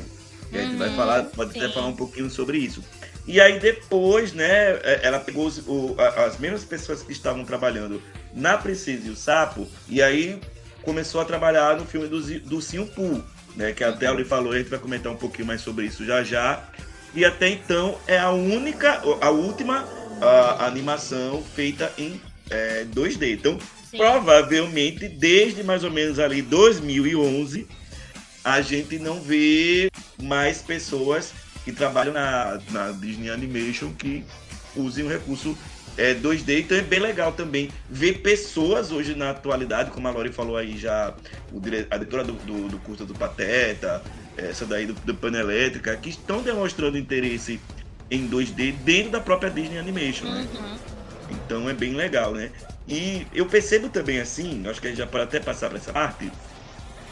E 0.53 0.57
a 0.57 0.63
gente 0.63 0.77
vai 0.77 0.89
uhum, 0.89 0.95
falar, 0.95 1.25
pode 1.25 1.53
sim. 1.53 1.59
até 1.59 1.69
falar 1.75 1.89
um 1.89 1.97
pouquinho 1.97 2.31
sobre 2.31 2.59
isso. 2.59 2.85
E 3.27 3.41
aí 3.41 3.59
depois, 3.59 4.33
né, 4.33 4.71
é, 4.85 5.01
ela 5.03 5.19
pegou 5.19 5.47
os, 5.47 5.59
o, 5.67 5.97
as 6.17 6.39
mesmas 6.39 6.63
pessoas 6.63 7.03
que 7.03 7.11
estavam 7.11 7.45
trabalhando 7.45 8.01
na 8.33 8.57
Princesa 8.57 9.09
e 9.09 9.11
o 9.11 9.17
Sapo, 9.17 9.67
e 9.89 10.01
aí 10.01 10.41
começou 10.83 11.21
a 11.21 11.25
trabalhar 11.25 11.77
no 11.77 11.85
filme 11.85 12.07
do, 12.07 12.21
do 12.21 12.63
Sim 12.63 12.87
Poo, 12.87 13.21
né, 13.57 13.73
que 13.73 13.83
até 13.83 14.09
ele 14.09 14.25
falou, 14.25 14.53
a 14.53 14.59
gente 14.59 14.71
vai 14.71 14.79
comentar 14.79 15.13
um 15.13 15.17
pouquinho 15.17 15.47
mais 15.47 15.61
sobre 15.61 15.87
isso 15.87 16.07
já 16.07 16.23
já. 16.23 16.63
E 17.17 17.25
até 17.25 17.49
então 17.49 17.99
é 18.07 18.17
a 18.17 18.31
única, 18.31 19.03
a 19.21 19.31
última 19.31 19.89
a, 20.21 20.67
animação 20.67 21.43
feita 21.43 21.93
em 21.99 22.21
é, 22.49 22.85
2D. 22.85 23.33
Então 23.33 23.59
Sim. 23.91 23.97
provavelmente 23.97 25.09
desde 25.09 25.65
mais 25.65 25.83
ou 25.83 25.91
menos 25.91 26.19
ali 26.19 26.43
2011 26.43 27.67
a 28.45 28.61
gente 28.61 28.99
não 28.99 29.21
vê 29.21 29.91
mais 30.23 30.63
pessoas 30.63 31.33
que 31.65 31.73
trabalham 31.73 32.13
na, 32.13 32.61
na 32.71 32.93
Disney 32.93 33.31
Animation 33.31 33.93
que 33.93 34.25
usem 34.77 35.05
o 35.05 35.09
recurso 35.09 35.57
é, 35.97 36.15
2D, 36.15 36.61
então 36.61 36.79
é 36.79 36.83
bem 36.83 37.01
legal 37.01 37.33
também 37.33 37.69
ver 37.89 38.23
pessoas 38.23 38.91
hoje 38.93 39.15
na 39.15 39.31
atualidade, 39.31 39.91
como 39.91 40.09
a 40.09 40.11
Lori 40.11 40.33
falou 40.33 40.57
aí 40.57 40.79
já, 40.79 41.13
o, 41.53 41.59
a 41.59 41.97
diretora 41.99 42.25
do, 42.25 42.33
do, 42.33 42.69
do 42.69 42.79
curso 42.79 43.05
do 43.05 43.13
Pateta, 43.13 44.03
essa 44.37 44.65
daí 44.65 44.87
do, 44.87 44.95
do 44.95 45.15
Panelétrica, 45.15 45.95
que 45.97 46.09
estão 46.09 46.41
demonstrando 46.43 46.97
interesse 46.97 47.61
em 48.11 48.29
2D 48.29 48.73
dentro 48.77 49.11
da 49.11 49.21
própria 49.21 49.51
Disney 49.51 49.79
Animation, 49.79 50.25
né? 50.27 50.49
Uhum. 50.55 50.79
Então 51.31 51.69
é 51.69 51.75
bem 51.75 51.95
legal, 51.95 52.33
né? 52.33 52.51
E 52.87 53.27
eu 53.33 53.47
percebo 53.47 53.89
também 53.89 54.21
assim, 54.21 54.67
acho 54.67 54.81
que 54.81 54.87
a 54.87 54.91
gente 54.91 54.99
já 54.99 55.07
pode 55.07 55.25
até 55.25 55.39
passar 55.39 55.69
para 55.69 55.79
essa 55.79 55.93
parte, 55.93 56.31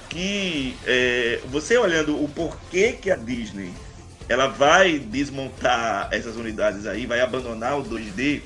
que 0.08 0.76
é, 0.84 1.40
você 1.46 1.76
olhando 1.76 2.22
o 2.22 2.28
porquê 2.28 2.94
que 2.94 3.10
a 3.10 3.16
Disney 3.16 3.74
ela 4.28 4.48
vai 4.48 4.98
desmontar 4.98 6.08
essas 6.12 6.36
unidades 6.36 6.86
aí, 6.86 7.06
vai 7.06 7.20
abandonar 7.20 7.78
o 7.78 7.84
2D, 7.84 8.42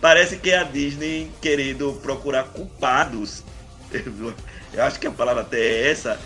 parece 0.00 0.38
que 0.38 0.50
é 0.50 0.58
a 0.58 0.64
Disney 0.64 1.30
querendo 1.40 1.94
procurar 1.94 2.44
culpados, 2.44 3.42
eu 4.72 4.82
acho 4.82 4.98
que 4.98 5.06
a 5.06 5.12
palavra 5.12 5.42
até 5.42 5.58
é 5.58 5.90
essa, 5.90 6.20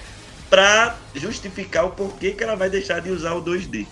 para 0.48 0.98
justificar 1.14 1.86
o 1.86 1.92
porquê 1.92 2.32
que 2.32 2.42
ela 2.42 2.57
vai 2.57 2.68
deixar 2.68 3.01
de 3.01 3.11
usar 3.11 3.34
o 3.34 3.44
2D. 3.44 3.86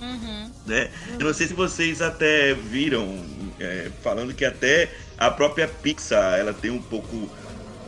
Uhum. 0.00 0.50
Né? 0.66 0.90
Eu 1.18 1.26
não 1.26 1.34
sei 1.34 1.48
se 1.48 1.54
vocês 1.54 2.00
até 2.00 2.54
viram 2.54 3.24
é, 3.58 3.90
falando 4.02 4.34
que 4.34 4.44
até 4.44 4.90
a 5.16 5.30
própria 5.30 5.66
Pixar 5.66 6.38
ela 6.38 6.52
tem 6.52 6.70
um 6.70 6.80
pouco, 6.80 7.28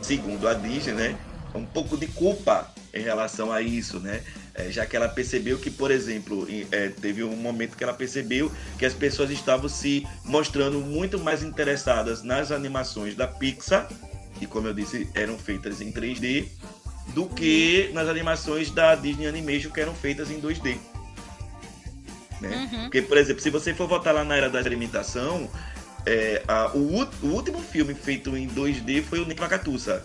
segundo 0.03 0.49
a 0.49 0.55
Disney, 0.55 0.93
né, 0.93 1.19
um 1.55 1.65
pouco 1.65 1.97
de 1.97 2.07
culpa 2.09 2.73
em 2.93 3.03
relação 3.03 3.53
a 3.53 3.61
isso, 3.63 4.01
né? 4.01 4.23
É, 4.53 4.71
já 4.71 4.85
que 4.85 4.97
ela 4.97 5.09
percebeu 5.09 5.59
que, 5.59 5.71
por 5.71 5.91
exemplo, 5.91 6.47
é, 6.73 6.89
teve 6.89 7.23
um 7.23 7.37
momento 7.37 7.77
que 7.77 7.85
ela 7.85 7.93
percebeu 7.93 8.51
que 8.79 8.85
as 8.85 8.93
pessoas 8.93 9.31
estavam 9.31 9.69
se 9.69 10.07
mostrando 10.25 10.81
muito 10.81 11.19
mais 11.19 11.43
interessadas 11.43 12.23
nas 12.23 12.51
animações 12.51 13.15
da 13.15 13.29
Pixar, 13.29 13.89
e 14.41 14.47
como 14.47 14.67
eu 14.67 14.75
disse, 14.75 15.09
eram 15.15 15.39
feitas 15.39 15.81
em 15.81 15.93
3D, 15.93 16.49
do 17.15 17.27
que 17.27 17.91
nas 17.93 18.09
animações 18.09 18.71
da 18.71 18.95
Disney 18.95 19.27
Animation 19.27 19.71
que 19.71 19.81
eram 19.81 19.95
feitas 19.95 20.31
em 20.31 20.41
2D. 20.41 20.79
Né? 22.41 22.69
Uhum. 22.73 22.83
Porque, 22.83 23.03
por 23.03 23.19
exemplo, 23.19 23.43
se 23.43 23.51
você 23.51 23.75
for 23.75 23.87
voltar 23.87 24.13
lá 24.13 24.25
na 24.25 24.37
era 24.37 24.49
da 24.49 24.59
experimentação, 24.59 25.49
é, 26.07 26.43
a, 26.49 26.71
o, 26.75 27.05
o, 27.23 27.27
último 27.27 27.61
filme 27.61 27.95
feito 27.95 28.37
em 28.37 28.49
2D 28.49 29.03
foi 29.03 29.21
o 29.21 29.27
Nick 29.27 29.41
Lacatusa. 29.41 30.05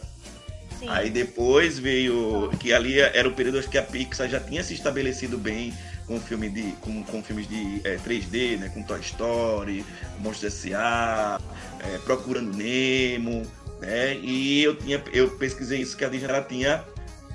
Aí 0.88 1.10
depois 1.10 1.80
veio. 1.80 2.52
Que 2.60 2.74
ali 2.74 3.00
era 3.00 3.28
o 3.28 3.32
período 3.32 3.62
que 3.68 3.78
a 3.78 3.82
Pixar 3.82 4.28
já 4.30 4.40
tinha 4.40 4.64
se 4.64 4.74
estabelecido 4.74 5.38
bem 5.38 5.74
com, 6.06 6.20
filme 6.20 6.50
de, 6.50 6.72
com, 6.82 7.04
com 7.04 7.24
filmes 7.24 7.48
de 7.48 7.82
é, 7.84 7.98
3D, 7.98 8.60
né? 8.60 8.70
Com 8.70 8.84
Toy 8.84 9.00
Story, 9.00 9.86
Monstros 10.20 10.54
S.A., 10.54 11.40
é, 11.80 11.98
Procurando 12.00 12.56
Nemo. 12.56 13.44
Né? 13.80 14.16
E 14.18 14.64
eu, 14.64 14.76
tinha, 14.76 15.02
eu 15.12 15.32
pesquisei 15.32 15.82
isso, 15.82 15.98
que 15.98 16.06
a 16.06 16.10
Disney 16.10 16.30
ela 16.30 16.42
tinha 16.42 16.84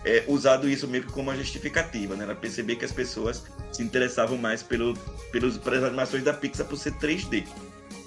é, 0.04 0.24
usado 0.26 0.68
isso 0.68 0.86
meio 0.86 1.04
que 1.04 1.12
como 1.12 1.30
uma 1.30 1.36
justificativa, 1.36 2.14
né? 2.14 2.24
Ela 2.24 2.34
percebeu 2.34 2.76
que 2.76 2.84
as 2.84 2.92
pessoas 2.92 3.42
se 3.72 3.82
interessavam 3.82 4.36
mais 4.36 4.62
pelo, 4.62 4.94
pelos, 5.32 5.56
pelas 5.58 5.84
animações 5.84 6.22
da 6.24 6.32
Pixar 6.32 6.66
por 6.66 6.76
ser 6.76 6.92
3D. 6.94 7.46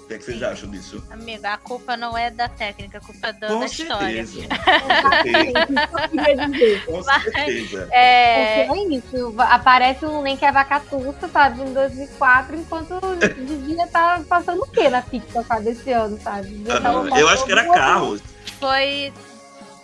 O 0.04 0.06
que, 0.06 0.12
é 0.14 0.18
que 0.18 0.24
vocês 0.24 0.42
acham 0.42 0.68
disso? 0.70 1.02
Amiga, 1.10 1.54
a 1.54 1.56
culpa 1.56 1.96
não 1.96 2.16
é 2.16 2.30
da 2.30 2.46
técnica, 2.46 2.98
a 2.98 3.00
culpa 3.00 3.28
é 3.28 3.32
da, 3.32 3.46
Com 3.48 3.60
da 3.60 3.64
história. 3.64 4.26
certeza. 4.26 4.48
Com 5.90 5.98
certeza. 5.98 6.84
Com 6.86 7.02
Mas- 7.02 7.22
certeza. 7.22 7.88
É, 7.90 8.64
Porque 8.66 8.80
é 8.80 8.96
isso, 8.98 9.34
aparece 9.38 10.04
um 10.04 10.20
nem 10.20 10.36
que 10.36 10.44
é 10.44 10.52
vacatuça, 10.52 11.26
sabe, 11.32 11.62
em 11.62 11.72
2004, 11.72 12.54
enquanto 12.56 13.00
devia 13.46 13.84
estar 13.84 14.22
passando 14.24 14.60
o 14.62 14.66
quê 14.70 14.90
na 14.90 15.00
Pixar, 15.00 15.42
sabe, 15.46 15.70
esse 15.70 15.90
ano, 15.90 16.20
sabe? 16.20 16.48
Devia 16.48 16.80
tá 16.82 16.90
Aham, 16.90 17.18
Eu 17.18 17.28
acho 17.30 17.44
que 17.46 17.52
era 17.52 17.64
carros. 17.72 18.20
foi. 18.60 19.10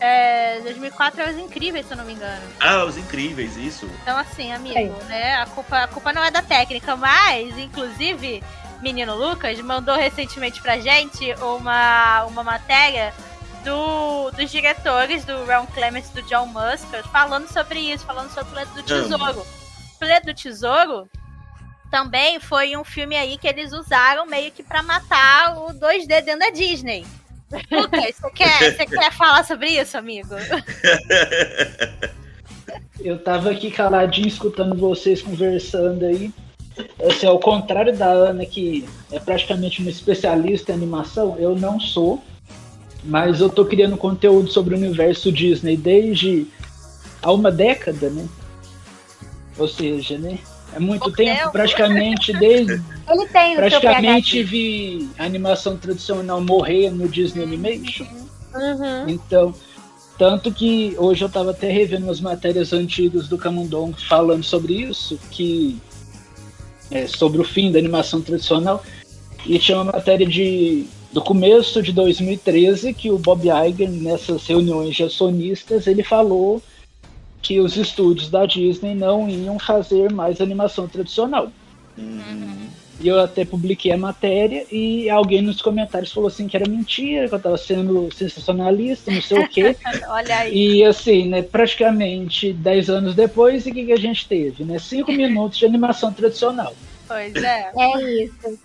É, 0.00 0.60
2004 0.62 1.20
é 1.20 1.30
Os 1.30 1.36
Incríveis, 1.36 1.86
se 1.86 1.92
eu 1.92 1.96
não 1.98 2.04
me 2.04 2.14
engano. 2.14 2.42
Ah, 2.58 2.84
os 2.84 2.96
incríveis, 2.96 3.56
isso. 3.56 3.86
Então, 4.02 4.16
assim, 4.16 4.50
amigo, 4.52 4.78
É. 4.78 5.04
né? 5.04 5.36
A 5.36 5.46
culpa, 5.46 5.78
a 5.84 5.88
culpa 5.88 6.12
não 6.12 6.24
é 6.24 6.30
da 6.30 6.40
técnica, 6.42 6.96
mas, 6.96 7.56
inclusive, 7.58 8.42
menino 8.80 9.14
Lucas 9.14 9.60
mandou 9.60 9.94
recentemente 9.96 10.60
pra 10.62 10.78
gente 10.78 11.34
uma, 11.42 12.24
uma 12.24 12.42
matéria 12.42 13.12
do, 13.62 14.30
dos 14.30 14.50
diretores 14.50 15.24
do 15.26 15.44
Ron 15.44 15.66
Clements 15.66 16.10
e 16.10 16.14
do 16.14 16.22
John 16.22 16.46
Musker 16.46 17.06
falando 17.08 17.46
sobre 17.52 17.78
isso, 17.80 18.04
falando 18.06 18.30
sobre 18.30 18.44
o 18.44 18.52
Planeta 18.52 18.72
do 18.74 18.82
Tesouro. 18.82 19.40
O 19.40 19.98
Planeta 19.98 20.26
do 20.26 20.34
Tesouro 20.34 21.10
também 21.90 22.40
foi 22.40 22.74
um 22.76 22.84
filme 22.84 23.16
aí 23.16 23.36
que 23.36 23.46
eles 23.46 23.72
usaram 23.72 24.24
meio 24.24 24.50
que 24.50 24.62
pra 24.62 24.82
matar 24.82 25.58
o 25.58 25.74
2D 25.74 26.06
dentro 26.22 26.38
da 26.38 26.50
Disney. 26.50 27.06
Lucas, 27.70 28.16
você 28.16 28.30
quer, 28.30 28.76
você 28.76 28.86
quer 28.86 29.12
falar 29.12 29.44
sobre 29.44 29.68
isso, 29.68 29.96
amigo? 29.98 30.34
Eu 33.00 33.18
tava 33.18 33.50
aqui 33.50 33.70
caladinho 33.70 34.28
escutando 34.28 34.76
vocês 34.76 35.22
conversando 35.22 36.04
aí. 36.04 36.30
Assim, 37.08 37.26
ao 37.26 37.40
contrário 37.40 37.96
da 37.96 38.06
Ana, 38.06 38.44
que 38.44 38.86
é 39.10 39.18
praticamente 39.18 39.80
uma 39.80 39.90
especialista 39.90 40.70
em 40.70 40.74
animação, 40.74 41.36
eu 41.38 41.56
não 41.56 41.80
sou. 41.80 42.22
Mas 43.02 43.40
eu 43.40 43.48
tô 43.48 43.64
criando 43.64 43.96
conteúdo 43.96 44.50
sobre 44.50 44.74
o 44.74 44.78
universo 44.78 45.32
Disney 45.32 45.76
desde 45.76 46.46
há 47.22 47.32
uma 47.32 47.50
década, 47.50 48.10
né? 48.10 48.28
Ou 49.58 49.66
seja, 49.66 50.18
né? 50.18 50.38
É 50.74 50.78
muito 50.78 51.02
Pouco 51.02 51.16
tempo, 51.16 51.38
tempo. 51.38 51.52
praticamente 51.52 52.32
desde 52.32 52.74
Ele 53.08 53.26
tem 53.26 53.56
praticamente 53.56 54.42
vi 54.42 55.08
a 55.18 55.24
animação 55.24 55.76
tradicional 55.76 56.40
morrer 56.40 56.90
no 56.90 57.08
Disney 57.08 57.42
Animation. 57.42 58.06
Uhum. 58.54 59.08
Então, 59.08 59.54
tanto 60.16 60.52
que 60.52 60.94
hoje 60.98 61.24
eu 61.24 61.28
tava 61.28 61.50
até 61.50 61.70
revendo 61.70 62.04
umas 62.04 62.20
matérias 62.20 62.72
antigas 62.72 63.26
do 63.26 63.38
Camundong 63.38 63.94
falando 64.08 64.44
sobre 64.44 64.74
isso, 64.74 65.18
que 65.30 65.80
é, 66.90 67.06
sobre 67.06 67.40
o 67.40 67.44
fim 67.44 67.72
da 67.72 67.78
animação 67.78 68.20
tradicional, 68.20 68.84
e 69.46 69.58
tinha 69.58 69.78
uma 69.78 69.92
matéria 69.92 70.26
de 70.26 70.86
do 71.12 71.20
começo 71.20 71.82
de 71.82 71.92
2013 71.92 72.94
que 72.94 73.10
o 73.10 73.18
Bob 73.18 73.48
Iger 73.48 73.90
nessas 73.90 74.46
reuniões 74.46 74.94
de 74.94 75.02
acionistas 75.02 75.88
ele 75.88 76.04
falou 76.04 76.62
que 77.42 77.60
os 77.60 77.76
estúdios 77.76 78.28
da 78.28 78.46
Disney 78.46 78.94
não 78.94 79.28
iam 79.28 79.58
fazer 79.58 80.12
mais 80.12 80.40
animação 80.40 80.86
tradicional. 80.86 81.50
Uhum. 81.96 82.68
E 83.00 83.08
eu 83.08 83.18
até 83.18 83.46
publiquei 83.46 83.92
a 83.92 83.96
matéria 83.96 84.66
e 84.70 85.08
alguém 85.08 85.40
nos 85.40 85.62
comentários 85.62 86.12
falou 86.12 86.28
assim 86.28 86.46
que 86.46 86.54
era 86.54 86.68
mentira, 86.68 87.28
que 87.28 87.34
eu 87.34 87.40
tava 87.40 87.56
sendo 87.56 88.12
sensacionalista, 88.14 89.10
não 89.10 89.22
sei 89.22 89.38
o 89.38 89.48
quê. 89.48 89.74
Olha 90.08 90.36
aí. 90.36 90.76
E 90.76 90.84
assim, 90.84 91.26
né, 91.26 91.40
praticamente 91.40 92.52
10 92.52 92.90
anos 92.90 93.14
depois, 93.14 93.66
e 93.66 93.70
o 93.70 93.74
que, 93.74 93.86
que 93.86 93.92
a 93.92 93.98
gente 93.98 94.28
teve? 94.28 94.64
Né? 94.64 94.78
5 94.78 95.10
minutos 95.12 95.58
de 95.58 95.64
animação 95.64 96.12
tradicional. 96.12 96.74
Pois 97.08 97.34
é. 97.34 97.72
É 97.76 98.24
isso. 98.24 98.58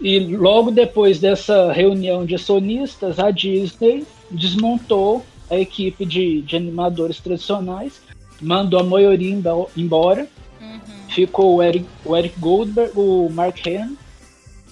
E 0.00 0.20
logo 0.20 0.70
depois 0.70 1.18
dessa 1.18 1.72
reunião 1.72 2.24
de 2.24 2.36
acionistas, 2.36 3.18
a 3.18 3.32
Disney 3.32 4.06
desmontou 4.30 5.26
a 5.50 5.58
equipe 5.58 6.06
de, 6.06 6.40
de 6.42 6.56
animadores 6.56 7.20
tradicionais, 7.20 8.00
mandou 8.42 8.80
a 8.80 8.82
maioria 8.82 9.30
embo- 9.30 9.70
embora, 9.76 10.28
Uhum. 10.60 10.78
ficou 11.08 11.56
o 11.56 11.62
Eric, 11.62 11.86
o 12.04 12.16
Eric 12.16 12.38
Goldberg, 12.38 12.92
o 12.96 13.28
Mark 13.30 13.58
Hamill 13.66 13.96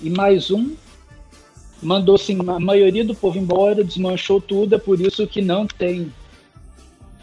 e 0.02 0.10
mais 0.10 0.50
um. 0.50 0.74
Mandou 1.82 2.16
assim, 2.16 2.38
a 2.46 2.60
maioria 2.60 3.04
do 3.04 3.14
povo 3.14 3.38
embora, 3.38 3.82
desmanchou 3.82 4.40
tudo, 4.40 4.74
é 4.74 4.78
por 4.78 5.00
isso 5.00 5.26
que 5.26 5.40
não 5.40 5.66
tem 5.66 6.12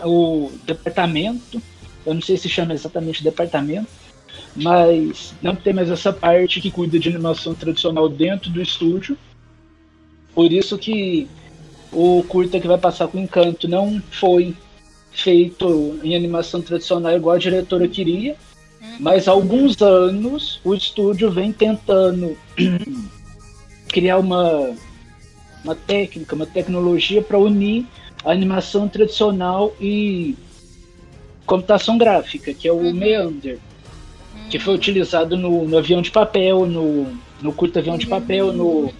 o 0.03 0.51
departamento, 0.65 1.61
eu 2.05 2.13
não 2.13 2.21
sei 2.21 2.37
se 2.37 2.47
chama 2.49 2.73
exatamente 2.73 3.23
departamento, 3.23 3.87
mas 4.55 5.33
não 5.41 5.55
tem 5.55 5.73
mais 5.73 5.89
essa 5.89 6.11
parte 6.13 6.61
que 6.61 6.71
cuida 6.71 6.97
de 6.97 7.09
animação 7.09 7.53
tradicional 7.53 8.07
dentro 8.09 8.49
do 8.49 8.61
estúdio. 8.61 9.17
Por 10.33 10.51
isso 10.51 10.77
que 10.77 11.27
o 11.91 12.23
curta 12.27 12.59
que 12.59 12.67
vai 12.67 12.77
passar 12.77 13.07
com 13.07 13.19
Encanto 13.19 13.67
não 13.67 14.01
foi 14.11 14.55
feito 15.17 15.99
em 16.03 16.15
animação 16.15 16.61
tradicional 16.61 17.15
igual 17.15 17.35
a 17.35 17.39
diretora 17.39 17.87
queria, 17.87 18.35
mas 18.99 19.27
há 19.27 19.31
alguns 19.31 19.81
anos 19.81 20.61
o 20.63 20.75
estúdio 20.75 21.31
vem 21.31 21.51
tentando 21.51 22.37
criar 23.89 24.19
uma, 24.19 24.75
uma 25.63 25.75
técnica, 25.75 26.35
uma 26.35 26.45
tecnologia 26.45 27.21
para 27.21 27.39
unir 27.39 27.85
a 28.23 28.31
animação 28.31 28.87
tradicional 28.87 29.75
e 29.81 30.35
computação 31.45 31.97
gráfica, 31.97 32.53
que 32.53 32.67
é 32.67 32.71
o 32.71 32.93
Meander, 32.93 33.57
que 34.51 34.59
foi 34.59 34.75
utilizado 34.75 35.35
no, 35.35 35.67
no 35.67 35.77
avião 35.77 36.01
de 36.01 36.11
papel, 36.11 36.65
no, 36.67 37.17
no 37.41 37.51
curto 37.51 37.79
avião 37.79 37.97
de 37.97 38.05
papel, 38.05 38.53
no 38.53 38.93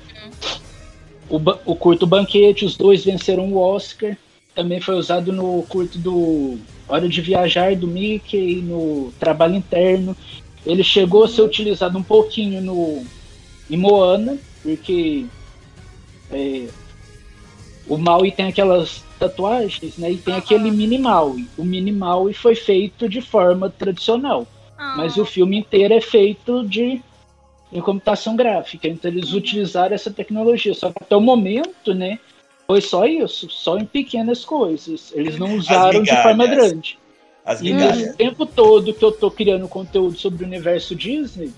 o, 1.30 1.38
o 1.66 1.76
curto 1.76 2.08
banquete, 2.08 2.66
os 2.66 2.76
dois 2.76 3.04
venceram 3.04 3.52
o 3.52 3.58
Oscar. 3.58 4.18
Também 4.58 4.82
foi 4.82 4.96
usado 4.96 5.32
no 5.32 5.62
curto 5.70 6.00
do 6.00 6.58
Hora 6.90 7.08
de 7.08 7.22
Viajar 7.22 7.76
do 7.76 7.86
Mickey, 7.86 8.56
no 8.56 9.14
Trabalho 9.20 9.54
Interno. 9.54 10.18
Ele 10.66 10.84
chegou 10.84 11.26
a 11.26 11.28
ser 11.28 11.44
utilizado 11.44 11.96
um 11.96 12.02
pouquinho 12.02 12.60
no 12.60 13.06
em 13.70 13.78
Moana, 13.78 14.36
porque 14.64 15.28
é, 16.32 16.70
o 17.88 18.00
Maui 18.00 18.32
tem 18.32 18.48
aquelas 18.48 19.04
tatuagens, 19.20 19.96
né? 19.96 20.14
E 20.14 20.18
tem 20.18 20.34
aquele 20.34 20.72
mini 20.72 20.98
Maui. 20.98 21.48
O 21.56 21.64
mini 21.64 21.92
Maui 21.92 22.34
foi 22.34 22.56
feito 22.56 23.08
de 23.08 23.22
forma 23.22 23.70
tradicional, 23.70 24.48
mas 24.96 25.18
o 25.18 25.26
filme 25.26 25.60
inteiro 25.60 25.94
é 25.94 26.02
feito 26.02 26.68
de 26.68 27.00
em 27.72 27.80
computação 27.80 28.36
gráfica. 28.36 28.88
Então 28.88 29.12
eles 29.12 29.34
utilizaram 29.34 29.94
essa 29.94 30.10
tecnologia. 30.10 30.74
Só 30.74 30.90
que 30.90 30.98
até 31.00 31.16
o 31.16 31.22
momento, 31.22 31.94
né? 31.94 32.18
Foi 32.68 32.82
só 32.82 33.06
isso, 33.06 33.50
só 33.50 33.78
em 33.78 33.86
pequenas 33.86 34.44
coisas. 34.44 35.14
Eles 35.16 35.40
não 35.40 35.56
usaram 35.56 36.04
de 36.04 36.22
forma 36.22 36.46
grande. 36.46 37.00
As 37.46 37.62
E 37.62 37.72
migalhas. 37.72 37.98
nesse 37.98 38.18
tempo 38.18 38.46
todo 38.46 38.94
que 38.94 39.04
eu 39.06 39.12
tô 39.12 39.32
criando 39.32 39.70
conteúdo 39.70 40.18
sobre 40.18 40.44
o 40.44 40.48
universo 40.48 40.94
Disney, 40.94 41.54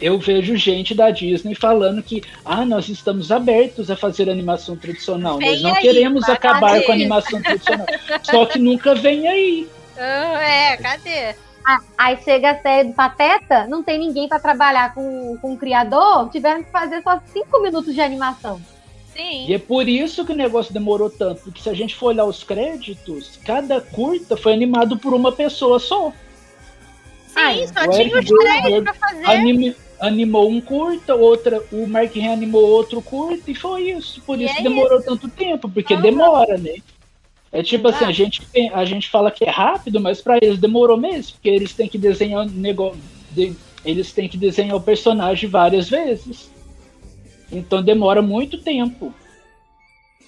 eu 0.00 0.18
vejo 0.20 0.56
gente 0.56 0.94
da 0.94 1.10
Disney 1.10 1.56
falando 1.56 2.00
que 2.00 2.22
ah, 2.44 2.64
nós 2.64 2.88
estamos 2.88 3.32
abertos 3.32 3.90
a 3.90 3.96
fazer 3.96 4.30
animação 4.30 4.76
tradicional, 4.76 5.40
nós 5.40 5.50
Vem 5.54 5.62
não 5.62 5.74
aí, 5.74 5.82
queremos 5.82 6.28
acabar 6.28 6.74
cadê? 6.74 6.82
com 6.84 6.92
a 6.92 6.94
animação 6.94 7.42
tradicional. 7.42 7.86
Só 8.22 8.46
que 8.46 8.58
nunca 8.60 8.94
vem 8.94 9.26
aí. 9.26 9.68
Ah, 9.98 10.40
é, 10.40 10.76
cadê? 10.76 11.34
Ah, 11.66 11.80
Aí 11.98 12.16
chega 12.22 12.52
a 12.52 12.62
série 12.62 12.88
do 12.88 12.94
Pateta, 12.94 13.66
não 13.66 13.82
tem 13.82 13.98
ninguém 13.98 14.28
pra 14.28 14.38
trabalhar 14.38 14.94
com, 14.94 15.36
com 15.42 15.52
o 15.54 15.58
criador, 15.58 16.30
tiveram 16.30 16.62
que 16.62 16.70
fazer 16.70 17.02
só 17.02 17.20
cinco 17.26 17.60
minutos 17.60 17.92
de 17.92 18.00
animação. 18.00 18.60
Sim. 19.20 19.46
E 19.48 19.54
é 19.54 19.58
por 19.58 19.86
isso 19.88 20.24
que 20.24 20.32
o 20.32 20.36
negócio 20.36 20.72
demorou 20.72 21.10
tanto, 21.10 21.42
porque 21.42 21.60
se 21.60 21.68
a 21.68 21.74
gente 21.74 21.94
for 21.94 22.06
olhar 22.06 22.24
os 22.24 22.42
créditos, 22.42 23.38
cada 23.44 23.80
curta 23.80 24.36
foi 24.36 24.52
animado 24.54 24.96
por 24.98 25.12
uma 25.12 25.30
pessoa 25.30 25.78
só. 25.78 26.12
Sim, 27.26 27.66
só 27.66 27.88
tinha 27.90 28.18
os 28.18 28.26
três 28.26 28.82
pra 28.82 28.94
fazer. 28.94 29.26
anime- 29.26 29.76
animou 30.00 30.48
um 30.50 30.60
curta, 30.60 31.14
outra, 31.14 31.62
o 31.70 31.86
Mark 31.86 32.16
Hamill 32.16 32.32
animou 32.32 32.64
outro 32.66 33.02
curta, 33.02 33.50
e 33.50 33.54
foi 33.54 33.90
isso. 33.90 34.22
Por 34.22 34.40
E 34.40 34.44
isso 34.44 34.54
é 34.54 34.56
que 34.56 34.62
demorou 34.62 35.02
tanto 35.02 35.28
tempo, 35.28 35.68
porque 35.68 35.92
Aham. 35.94 36.02
demora, 36.02 36.56
né? 36.56 36.76
É 37.52 37.62
tipo 37.62 37.88
assim, 37.88 38.04
a 38.04 38.12
gente, 38.12 38.40
a 38.72 38.84
gente 38.84 39.10
fala 39.10 39.30
que 39.30 39.44
é 39.44 39.50
rápido, 39.50 40.00
mas 40.00 40.20
pra 40.20 40.38
eles 40.40 40.58
demorou 40.58 40.96
mesmo, 40.96 41.32
porque 41.32 41.48
eles 41.48 41.74
têm 41.74 41.88
que 41.88 41.98
desenhar 41.98 42.46
o 42.46 42.50
negócio. 42.50 42.98
Eles 43.84 44.12
têm 44.12 44.28
que 44.28 44.36
desenhar 44.36 44.76
o 44.76 44.80
personagem 44.80 45.48
várias 45.50 45.88
vezes. 45.88 46.50
Então 47.50 47.82
demora 47.82 48.22
muito 48.22 48.58
tempo. 48.58 49.12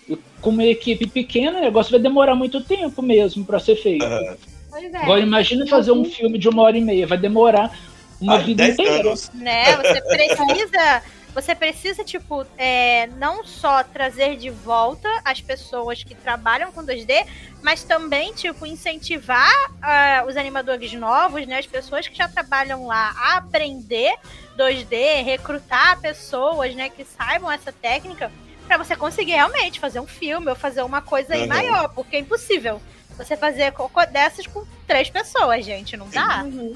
E 0.09 0.17
com 0.41 0.51
uma 0.51 0.65
equipe 0.65 1.07
pequena, 1.07 1.59
o 1.59 1.63
negócio 1.63 1.93
vai 1.93 2.01
demorar 2.01 2.35
muito 2.35 2.63
tempo 2.63 3.01
mesmo 3.03 3.45
pra 3.45 3.61
ser 3.61 3.77
feito. 3.77 4.05
Aham. 4.05 4.37
Pois 4.71 4.93
é. 4.93 4.97
Agora 4.97 5.21
imagina 5.21 5.67
fazer 5.67 5.93
um 5.93 6.05
filme 6.05 6.39
de 6.39 6.49
uma 6.49 6.63
hora 6.63 6.77
e 6.77 6.81
meia, 6.81 7.07
vai 7.07 7.19
demorar 7.19 7.79
uma 8.21 8.37
Ah, 8.37 8.39
vida 8.39 8.63
10 8.65 8.75
inteira. 8.79 9.09
anos. 9.09 9.31
Né? 9.35 9.77
Você 9.77 10.01
precisa 10.01 11.03
você 11.35 11.55
precisa, 11.55 12.05
tipo, 12.05 12.45
é, 12.59 13.07
não 13.19 13.43
só 13.43 13.83
trazer 13.83 14.37
de 14.37 14.51
volta 14.51 15.09
as 15.25 15.41
pessoas 15.41 16.05
que 16.05 16.15
trabalham 16.15 16.71
com 16.73 16.85
2D, 16.85 17.25
mas 17.63 17.83
também, 17.83 18.35
tipo, 18.35 18.67
incentivar 18.67 19.51
uh, 19.71 20.29
os 20.29 20.37
animadores 20.37 20.93
novos, 20.93 21.47
né? 21.47 21.59
As 21.59 21.67
pessoas 21.67 22.07
que 22.07 22.15
já 22.17 22.29
trabalham 22.29 22.87
lá 22.87 23.15
a 23.17 23.37
aprender 23.39 24.13
2D, 24.59 25.25
recrutar 25.25 26.01
pessoas, 26.01 26.75
né, 26.75 26.89
que 26.89 27.05
saibam 27.05 27.51
essa 27.51 27.73
técnica 27.73 28.31
para 28.67 28.79
você 28.79 28.97
conseguir 28.97 29.33
realmente 29.33 29.81
fazer 29.81 30.01
um 30.01 30.07
filme 30.07 30.49
ou 30.49 30.57
fazer 30.57 30.83
uma 30.83 31.03
coisa 31.03 31.35
aí 31.35 31.43
uhum. 31.43 31.49
maior, 31.49 31.89
porque 31.91 32.17
é 32.17 32.19
impossível 32.21 32.81
você 33.17 33.37
fazer 33.37 33.73
dessas 34.11 34.47
com 34.47 34.65
três 34.87 35.11
pessoas, 35.11 35.65
gente, 35.65 35.97
não 35.97 36.09
dá. 36.09 36.43
Uhum. 36.45 36.75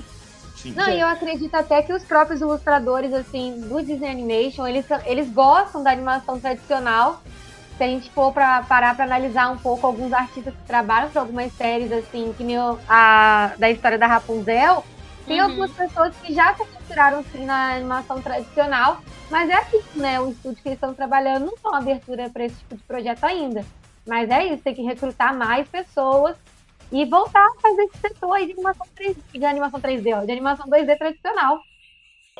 Sim. 0.56 0.72
Não, 0.72 0.88
e 0.88 1.00
eu 1.00 1.06
acredito 1.06 1.54
até 1.54 1.82
que 1.82 1.92
os 1.92 2.02
próprios 2.02 2.40
ilustradores, 2.40 3.12
assim, 3.12 3.60
do 3.60 3.82
Disney 3.82 4.10
Animation, 4.10 4.66
eles, 4.66 4.86
eles 5.04 5.28
gostam 5.30 5.82
da 5.82 5.90
animação 5.90 6.40
tradicional. 6.40 7.22
Se 7.76 7.84
a 7.84 7.86
gente 7.86 8.10
for 8.10 8.32
pra 8.32 8.62
parar 8.62 8.96
para 8.96 9.04
analisar 9.04 9.50
um 9.50 9.58
pouco 9.58 9.86
alguns 9.86 10.12
artistas 10.12 10.54
que 10.54 10.66
trabalham 10.66 11.10
para 11.10 11.20
algumas 11.20 11.52
séries, 11.52 11.92
assim, 11.92 12.34
que 12.36 12.42
nem 12.42 12.56
a 12.88 13.52
da 13.58 13.70
história 13.70 13.98
da 13.98 14.06
Rapunzel, 14.06 14.82
tem 15.26 15.40
uhum. 15.40 15.48
algumas 15.48 15.72
pessoas 15.72 16.14
que 16.22 16.32
já 16.32 16.54
se 16.54 16.62
inspiraram, 16.62 17.24
sim, 17.32 17.44
na 17.44 17.74
animação 17.74 18.22
tradicional, 18.22 19.02
mas 19.30 19.50
é 19.50 19.54
aqui, 19.54 19.82
né? 19.96 20.20
O 20.20 20.30
estúdio 20.30 20.62
que 20.62 20.68
eles 20.68 20.76
estão 20.76 20.94
trabalhando 20.94 21.46
não 21.46 21.56
tem 21.56 21.74
abertura 21.74 22.30
para 22.30 22.44
esse 22.44 22.56
tipo 22.56 22.76
de 22.76 22.82
projeto 22.84 23.24
ainda. 23.24 23.64
Mas 24.06 24.30
é 24.30 24.46
isso, 24.46 24.62
tem 24.62 24.74
que 24.74 24.82
recrutar 24.82 25.36
mais 25.36 25.66
pessoas 25.68 26.36
e 26.92 27.04
voltar 27.04 27.44
a 27.44 27.60
fazer 27.60 27.82
esse 27.82 27.98
setor 27.98 28.32
aí 28.34 28.46
de 28.46 28.52
animação 28.52 28.86
3D, 28.96 29.16
de 29.32 29.44
animação 29.44 29.80
3D, 29.80 30.16
ó, 30.16 30.24
de 30.24 30.32
animação 30.32 30.66
2D 30.66 30.96
tradicional. 30.96 31.60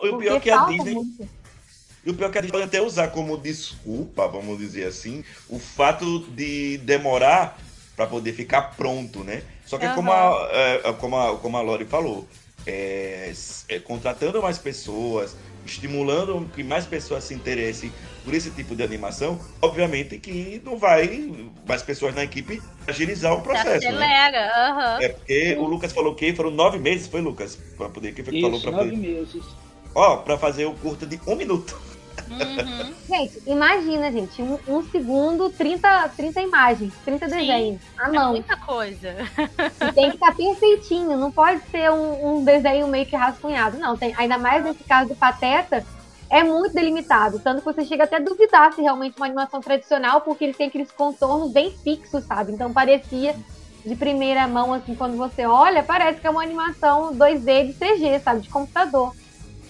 E 0.01 0.09
o 0.09 0.19
pior 0.19 0.41
que 0.41 0.51
a 0.51 0.65
Disney. 0.67 0.95
Muito. 0.95 1.29
E 2.05 2.11
o 2.11 2.15
pior 2.15 2.31
que 2.31 2.39
a 2.39 2.43
gente 2.43 2.53
pode 2.53 2.65
até 2.65 2.81
usar 2.81 3.09
como 3.09 3.37
desculpa, 3.37 4.29
vamos 4.29 4.59
dizer 4.59 4.87
assim, 4.87 5.25
o 5.49 5.59
fato 5.59 6.21
de 6.31 6.79
demorar 6.79 7.59
para 7.97 8.07
poder 8.07 8.33
ficar 8.33 8.77
pronto, 8.77 9.25
né? 9.25 9.43
Só 9.65 9.77
que 9.77 9.87
uhum. 9.87 9.95
como, 9.97 10.13
a, 10.13 10.49
é, 10.53 10.93
como, 10.93 11.19
a, 11.19 11.37
como 11.39 11.57
a 11.57 11.61
Lori 11.63 11.85
falou, 11.85 12.29
é, 12.67 13.33
é, 13.69 13.79
contratando 13.79 14.43
mais 14.43 14.59
pessoas, 14.59 15.37
estimulando 15.65 16.49
que 16.55 16.63
mais 16.63 16.85
pessoas 16.85 17.25
se 17.25 17.35
interessem 17.35 17.93
por 18.25 18.35
esse 18.35 18.51
tipo 18.51 18.75
de 18.75 18.83
animação, 18.83 19.39
obviamente 19.63 20.19
que 20.19 20.61
não 20.65 20.77
vai 20.77 21.33
mais 21.67 21.83
pessoas 21.83 22.15
na 22.15 22.25
equipe 22.25 22.61
agilizar 22.87 23.33
o 23.35 23.41
processo. 23.41 23.81
Se 23.81 23.93
né? 23.93 24.05
acelera, 24.05 24.41
né? 24.41 24.73
Uhum. 24.73 25.03
É 25.03 25.09
porque 25.09 25.57
o 25.59 25.67
Lucas 25.67 25.93
falou 25.93 26.15
que 26.15 26.33
foram 26.35 26.51
nove 26.51 26.79
meses, 26.79 27.07
foi 27.07 27.21
Lucas? 27.21 27.57
Para 27.77 27.89
poder, 27.89 28.13
que 28.13 28.25
foi 28.25 28.35
que 28.35 28.43
falou 28.43 28.61
para 28.61 28.71
nove 28.73 28.91
poder... 28.91 28.97
meses. 28.97 29.45
Ó, 29.95 30.17
para 30.19 30.37
fazer 30.37 30.67
o 30.67 30.75
curta 30.75 31.07
de 31.07 31.21
um 31.27 31.37
minuto. 31.37 31.79
Uhum. 32.29 32.95
gente, 33.09 33.43
imagina, 33.47 34.11
gente, 34.11 34.43
um, 34.43 34.59
um, 34.67 34.83
segundo, 34.83 35.51
30, 35.51 36.09
30 36.17 36.41
imagens, 36.41 36.95
30 37.05 37.29
Sim, 37.29 37.35
desenhos 37.37 37.83
à 37.99 38.09
é 38.09 38.13
mão. 38.13 38.31
muita 38.33 38.57
coisa. 38.57 39.17
E 39.81 39.93
tem 39.93 40.11
que 40.11 40.17
estar 40.17 40.35
perfeitinho, 40.35 41.17
não 41.17 41.31
pode 41.31 41.61
ser 41.71 41.91
um, 41.91 42.39
um, 42.39 42.45
desenho 42.45 42.89
meio 42.89 43.07
que 43.07 43.15
rascunhado. 43.15 43.79
Não, 43.79 43.97
tem, 43.97 44.15
ainda 44.17 44.39
mais 44.39 44.65
nesse 44.65 44.83
caso 44.85 45.11
do 45.11 45.17
Pateta, 45.17 45.85
é 46.31 46.43
muito 46.43 46.75
delimitado. 46.75 47.41
Tanto 47.41 47.61
que 47.61 47.73
você 47.73 47.85
chega 47.85 48.05
até 48.05 48.17
a 48.17 48.21
duvidar 48.21 48.73
se 48.73 48.83
realmente 48.83 49.15
é 49.15 49.21
uma 49.21 49.27
animação 49.27 49.61
tradicional, 49.61 50.21
porque 50.23 50.45
ele 50.45 50.55
tem 50.55 50.69
aqueles 50.69 50.91
contornos 50.91 51.53
bem 51.53 51.71
fixos, 51.71 52.25
sabe? 52.25 52.53
Então 52.53 52.73
parecia 52.73 53.37
de 53.85 53.95
primeira 53.95 54.49
mão, 54.49 54.73
assim, 54.73 54.95
quando 54.97 55.17
você 55.17 55.47
olha, 55.47 55.83
parece 55.83 56.21
que 56.21 56.27
é 56.27 56.31
uma 56.31 56.43
animação 56.43 57.17
2D 57.17 57.69
de 57.69 57.73
CG, 57.75 58.19
sabe? 58.21 58.41
De 58.41 58.49
computador. 58.49 59.13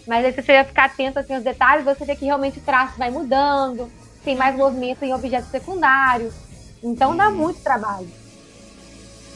Mas 0.07 0.25
aí 0.25 0.33
você 0.33 0.65
ficar 0.65 0.85
atento 0.85 1.19
assim, 1.19 1.35
aos 1.35 1.45
detalhes, 1.45 1.85
você 1.85 2.05
vê 2.05 2.15
que 2.15 2.25
realmente 2.25 2.59
o 2.59 2.63
traço 2.63 2.97
vai 2.97 3.11
mudando, 3.11 3.91
tem 4.25 4.37
mais 4.37 4.57
movimento 4.57 5.05
em 5.05 5.13
objetos 5.13 5.51
secundários. 5.51 6.33
Então 6.83 7.17
dá 7.17 7.29
uhum. 7.29 7.37
muito 7.37 7.61
trabalho. 7.61 8.09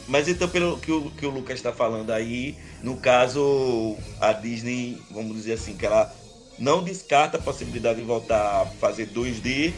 Mas 0.07 0.27
então, 0.27 0.47
pelo 0.47 0.77
que 0.77 0.91
o, 0.91 1.11
que 1.11 1.25
o 1.25 1.29
Lucas 1.29 1.55
está 1.55 1.71
falando 1.71 2.11
aí, 2.11 2.57
no 2.81 2.97
caso, 2.97 3.95
a 4.19 4.33
Disney, 4.33 5.01
vamos 5.11 5.35
dizer 5.35 5.53
assim, 5.53 5.75
que 5.75 5.85
ela 5.85 6.13
não 6.57 6.83
descarta 6.83 7.37
a 7.37 7.41
possibilidade 7.41 7.99
de 7.99 8.05
voltar 8.05 8.61
a 8.61 8.65
fazer 8.65 9.07
2D, 9.07 9.73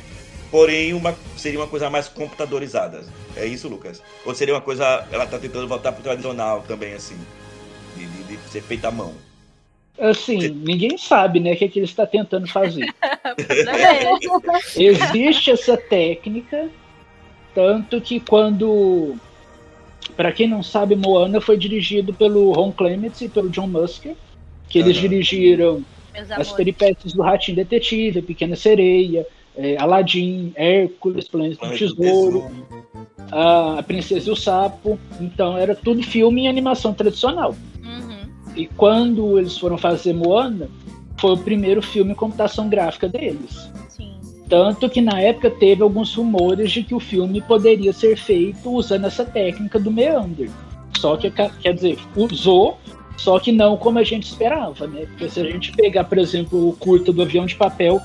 porém 0.49 0.93
uma, 0.93 1.15
seria 1.37 1.59
uma 1.59 1.67
coisa 1.67 1.89
mais 1.89 2.07
computadorizada. 2.07 3.03
É 3.35 3.45
isso, 3.45 3.67
Lucas? 3.67 4.01
Ou 4.25 4.33
seria 4.33 4.53
uma 4.53 4.61
coisa, 4.61 5.07
ela 5.11 5.23
está 5.23 5.39
tentando 5.39 5.67
voltar 5.67 5.91
para 5.91 6.01
o 6.01 6.03
tradicional 6.03 6.61
também, 6.67 6.93
assim, 6.93 7.17
de, 7.95 8.05
de, 8.05 8.37
de 8.37 8.49
ser 8.49 8.61
feita 8.61 8.87
à 8.87 8.91
mão? 8.91 9.13
Assim, 9.99 10.49
ninguém 10.49 10.97
sabe, 10.97 11.39
né, 11.39 11.53
o 11.53 11.55
que, 11.55 11.65
é 11.65 11.67
que 11.67 11.79
ele 11.79 11.85
está 11.85 12.05
tentando 12.05 12.47
fazer. 12.47 12.85
Existe 14.75 15.51
essa 15.51 15.77
técnica, 15.77 16.67
tanto 17.53 18.01
que 18.01 18.19
quando, 18.19 19.15
para 20.17 20.31
quem 20.31 20.47
não 20.47 20.63
sabe, 20.63 20.95
Moana 20.95 21.39
foi 21.39 21.57
dirigido 21.57 22.13
pelo 22.13 22.53
Ron 22.53 22.71
Clements 22.71 23.21
e 23.21 23.29
pelo 23.29 23.49
John 23.49 23.67
Musker, 23.67 24.15
que 24.67 24.79
eles 24.79 24.95
uhum. 24.95 25.01
dirigiram 25.03 25.85
as 26.31 26.51
peripécias 26.51 27.13
do 27.13 27.21
Ratinho 27.21 27.57
Detetive, 27.57 28.21
Pequena 28.23 28.55
Sereia, 28.55 29.25
é, 29.55 29.77
Aladdin, 29.77 30.51
Hércules, 30.55 31.27
Planos 31.27 31.57
do 31.57 31.69
Tesouro, 31.69 32.51
a, 33.31 33.79
a 33.79 33.83
Princesa 33.83 34.29
e 34.29 34.31
o 34.31 34.35
Sapo. 34.35 34.99
Então 35.21 35.57
era 35.57 35.75
tudo 35.75 36.01
filme 36.01 36.45
e 36.45 36.47
animação 36.47 36.93
tradicional. 36.93 37.55
E 38.55 38.67
quando 38.67 39.37
eles 39.37 39.57
foram 39.57 39.77
fazer 39.77 40.13
Moana, 40.13 40.69
foi 41.17 41.31
o 41.31 41.37
primeiro 41.37 41.81
filme 41.81 42.11
em 42.11 42.15
computação 42.15 42.69
gráfica 42.69 43.07
deles. 43.07 43.69
Sim. 43.89 44.13
Tanto 44.49 44.89
que 44.89 45.01
na 45.01 45.19
época 45.19 45.49
teve 45.49 45.81
alguns 45.81 46.13
rumores 46.13 46.71
de 46.71 46.83
que 46.83 46.93
o 46.93 46.99
filme 46.99 47.41
poderia 47.41 47.93
ser 47.93 48.17
feito 48.17 48.69
usando 48.69 49.05
essa 49.05 49.25
técnica 49.25 49.79
do 49.79 49.91
meander. 49.91 50.49
Só 50.97 51.17
que, 51.17 51.31
quer 51.31 51.73
dizer, 51.73 51.97
usou, 52.15 52.77
só 53.17 53.39
que 53.39 53.51
não 53.51 53.77
como 53.77 53.99
a 53.99 54.03
gente 54.03 54.23
esperava, 54.23 54.87
né? 54.87 55.05
Porque 55.07 55.29
se 55.29 55.39
a 55.39 55.43
gente 55.43 55.71
pegar, 55.71 56.03
por 56.03 56.17
exemplo, 56.17 56.69
o 56.69 56.73
curta 56.73 57.11
do 57.11 57.21
avião 57.21 57.45
de 57.45 57.55
papel 57.55 57.99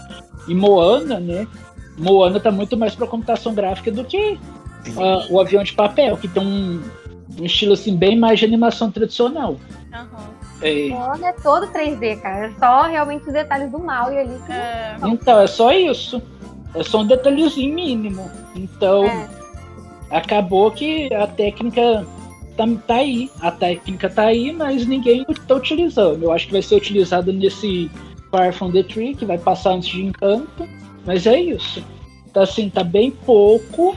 e 0.46 0.55
Moana, 0.55 1.20
né? 1.20 1.46
Moana 1.96 2.38
tá 2.38 2.51
muito 2.51 2.76
mais 2.76 2.94
para 2.94 3.07
computação 3.07 3.55
gráfica 3.55 3.90
do 3.90 4.05
que 4.05 4.38
uh, 4.96 5.30
o 5.32 5.40
avião 5.40 5.62
de 5.62 5.72
papel, 5.72 6.16
que 6.16 6.28
tem 6.28 6.42
um, 6.42 6.80
um 7.38 7.44
estilo 7.44 7.72
assim 7.72 7.96
bem 7.96 8.16
mais 8.16 8.38
de 8.38 8.44
animação 8.44 8.90
tradicional. 8.90 9.53
Uhum. 9.92 10.38
É. 10.61 10.90
O 10.90 11.24
é 11.24 11.32
todo 11.32 11.66
3D, 11.68 12.20
cara. 12.20 12.46
É 12.46 12.52
só 12.59 12.82
realmente 12.82 13.26
os 13.26 13.32
detalhes 13.32 13.70
do 13.70 13.78
mal 13.78 14.12
e 14.12 14.18
ali. 14.18 14.40
É. 14.48 14.96
Então, 15.04 15.40
é 15.40 15.46
só 15.46 15.72
isso. 15.72 16.20
É 16.74 16.82
só 16.82 17.00
um 17.00 17.06
detalhezinho 17.06 17.74
mínimo. 17.74 18.30
Então, 18.54 19.04
é. 19.04 19.28
acabou 20.11 20.70
que 20.70 21.12
a 21.14 21.26
técnica 21.26 22.06
tá, 22.56 22.64
tá 22.86 22.94
aí. 22.96 23.30
A 23.40 23.50
técnica 23.50 24.11
tá 24.11 24.24
aí, 24.24 24.52
mas 24.52 24.86
ninguém 24.86 25.24
tá 25.46 25.54
utilizando. 25.54 26.24
Eu 26.24 26.32
acho 26.32 26.46
que 26.46 26.52
vai 26.52 26.62
ser 26.62 26.74
utilizado 26.74 27.32
nesse 27.32 27.90
Far 28.30 28.52
From 28.52 28.72
The 28.72 28.82
Tree, 28.82 29.14
que 29.14 29.24
vai 29.24 29.38
passar 29.38 29.70
antes 29.72 29.88
de 29.88 30.04
Encanto. 30.04 30.68
Mas 31.06 31.26
é 31.26 31.40
isso. 31.40 31.82
Tá 32.32 32.42
assim, 32.42 32.68
tá 32.68 32.84
bem 32.84 33.11
pouco. 33.11 33.96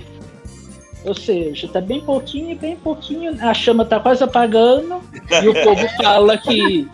Ou 1.03 1.15
seja, 1.15 1.67
tá 1.67 1.81
bem 1.81 2.01
pouquinho, 2.01 2.55
bem 2.57 2.75
pouquinho. 2.75 3.35
A 3.43 3.53
chama 3.53 3.83
tá 3.83 3.99
quase 3.99 4.23
apagando. 4.23 5.01
e 5.43 5.47
o 5.47 5.53
povo 5.53 5.87
fala 6.01 6.37
que, 6.37 6.87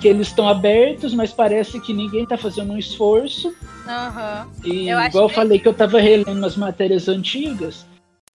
que 0.00 0.08
eles 0.08 0.28
estão 0.28 0.48
abertos, 0.48 1.14
mas 1.14 1.32
parece 1.32 1.80
que 1.80 1.92
ninguém 1.92 2.26
tá 2.26 2.36
fazendo 2.36 2.72
um 2.72 2.78
esforço. 2.78 3.48
Uhum. 3.48 4.50
E 4.64 4.88
eu 4.88 5.00
igual 5.00 5.24
eu 5.24 5.28
falei 5.28 5.58
que 5.58 5.68
eu 5.68 5.74
tava 5.74 6.00
relendo 6.00 6.44
as 6.44 6.56
matérias 6.56 7.08
antigas, 7.08 7.86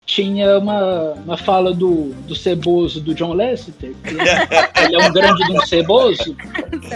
tinha 0.04 0.58
uma, 0.58 1.12
uma 1.12 1.36
fala 1.36 1.72
do, 1.72 2.12
do 2.26 2.34
ceboso 2.34 3.00
do 3.00 3.14
John 3.14 3.32
Lasseter, 3.32 3.94
que 4.04 4.14
ele 4.84 4.96
é 4.96 5.08
um 5.08 5.12
grande 5.12 5.44
de 5.44 5.52
um 5.52 5.66
ceboso, 5.66 6.36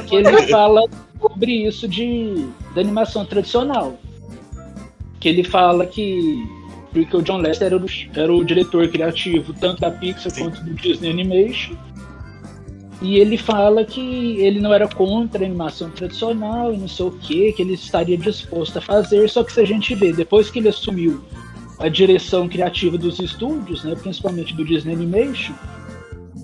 que 0.06 0.16
ele 0.16 0.46
fala 0.48 0.82
sobre 1.20 1.66
isso 1.66 1.88
de, 1.88 2.46
de 2.74 2.80
animação 2.80 3.24
tradicional. 3.24 3.98
Que 5.18 5.28
ele 5.28 5.44
fala 5.44 5.84
que 5.84 6.59
porque 6.92 7.16
o 7.16 7.22
John 7.22 7.38
Lasseter 7.38 7.72
era 7.72 7.76
o, 7.76 7.86
era 8.14 8.32
o 8.32 8.44
diretor 8.44 8.88
criativo 8.88 9.54
tanto 9.54 9.80
da 9.80 9.90
Pixar 9.90 10.30
Sim. 10.30 10.44
quanto 10.44 10.64
do 10.64 10.74
Disney 10.74 11.10
Animation. 11.10 11.74
E 13.02 13.16
ele 13.16 13.38
fala 13.38 13.82
que 13.84 14.36
ele 14.40 14.60
não 14.60 14.74
era 14.74 14.86
contra 14.86 15.42
a 15.42 15.46
animação 15.46 15.88
tradicional 15.90 16.72
e 16.74 16.76
não 16.76 16.88
sei 16.88 17.06
o 17.06 17.10
que, 17.12 17.52
que 17.52 17.62
ele 17.62 17.72
estaria 17.72 18.16
disposto 18.16 18.76
a 18.76 18.80
fazer, 18.80 19.26
só 19.30 19.42
que 19.42 19.52
se 19.52 19.60
a 19.60 19.64
gente 19.64 19.94
vê, 19.94 20.12
depois 20.12 20.50
que 20.50 20.58
ele 20.58 20.68
assumiu 20.68 21.22
a 21.78 21.88
direção 21.88 22.46
criativa 22.46 22.98
dos 22.98 23.18
estúdios, 23.18 23.84
né, 23.84 23.94
principalmente 23.94 24.54
do 24.54 24.66
Disney 24.66 24.92
Animation, 24.92 25.54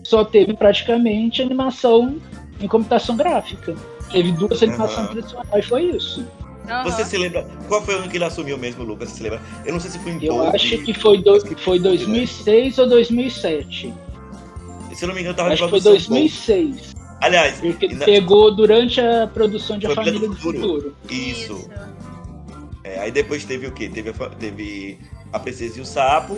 só 0.03 0.25
teve 0.25 0.55
praticamente 0.55 1.43
animação 1.43 2.17
em 2.59 2.67
computação 2.67 3.17
gráfica. 3.17 3.75
Teve 4.11 4.33
duas 4.33 4.63
animações 4.63 5.11
tradicionais, 5.11 5.67
foi 5.67 5.83
isso. 5.91 6.25
Uhum. 6.69 6.83
Você 6.85 7.05
se 7.05 7.17
lembra? 7.17 7.47
Qual 7.69 7.83
foi 7.83 7.95
o 7.95 7.99
ano 7.99 8.09
que 8.09 8.17
ele 8.17 8.25
assumiu 8.25 8.59
mesmo, 8.59 8.83
Lucas? 8.85 9.11
Você 9.11 9.17
se 9.17 9.23
lembra? 9.23 9.41
Eu 9.65 9.73
não 9.73 9.81
sei 9.81 9.91
se 9.91 9.99
foi 10.01 10.13
em 10.13 10.25
Eu 10.25 10.43
acho 10.49 10.79
que 10.79 10.93
foi, 10.95 11.23
do, 11.23 11.57
foi 11.59 11.79
2006 11.79 12.79
ou 12.79 12.89
2007. 12.89 13.95
Se 14.95 15.05
eu 15.05 15.09
não 15.09 15.15
me 15.15 15.21
engano, 15.21 15.37
tava 15.37 15.53
Acho 15.53 15.65
que 15.65 15.71
foi 15.71 15.81
2006. 15.81 16.97
Aliás, 17.21 17.61
Porque 17.61 17.87
ele 17.87 17.95
na- 17.95 18.05
pegou 18.05 18.55
durante 18.55 19.01
a 19.01 19.27
produção 19.27 19.79
de 19.79 19.87
A 19.87 19.95
Família 19.95 20.15
Família 20.21 20.29
do 20.29 20.35
do 20.35 20.41
Futuro. 20.41 20.69
Futuro. 20.69 20.97
Isso. 21.11 21.71
É, 22.83 23.01
aí 23.01 23.11
depois 23.11 23.45
teve 23.45 23.67
o 23.67 23.73
quê? 23.73 23.89
Teve 23.89 24.11
a, 24.11 24.13
teve 24.31 24.99
a 25.33 25.39
Princesa 25.39 25.79
e 25.79 25.83
o 25.83 25.85
Sapo, 25.85 26.35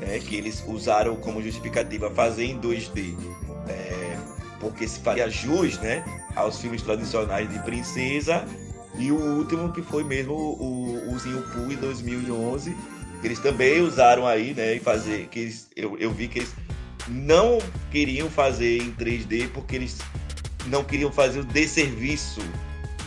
né, 0.00 0.18
que 0.18 0.36
eles 0.36 0.62
usaram 0.66 1.16
como 1.16 1.42
justificativa 1.42 2.10
fazer 2.10 2.44
em 2.44 2.58
2D, 2.58 3.14
é, 3.68 4.16
porque 4.60 4.86
se 4.86 5.00
faria 5.00 5.28
jus 5.30 5.78
né, 5.78 6.04
aos 6.36 6.60
filmes 6.60 6.82
tradicionais 6.82 7.48
de 7.50 7.58
princesa. 7.60 8.44
E 8.98 9.12
o 9.12 9.16
último 9.38 9.72
que 9.72 9.80
foi 9.80 10.02
mesmo 10.02 10.34
o, 10.34 11.12
o 11.14 11.18
Zinho 11.18 11.42
Poo 11.52 11.70
em 11.70 11.76
2011, 11.76 12.76
que 13.20 13.26
eles 13.26 13.38
também 13.38 13.80
usaram 13.80 14.26
aí, 14.26 14.52
né, 14.54 14.74
e 14.74 14.80
fazer, 14.80 15.28
que 15.28 15.38
eles, 15.38 15.70
eu, 15.76 15.96
eu 15.98 16.10
vi 16.12 16.26
que 16.28 16.40
eles 16.40 16.52
não 17.08 17.58
queriam 17.90 18.28
fazer 18.28 18.82
em 18.82 18.92
3D 18.92 19.48
porque 19.54 19.76
eles 19.76 19.98
não 20.66 20.82
queriam 20.84 21.10
fazer 21.12 21.40
o 21.40 21.44
desserviço 21.44 22.40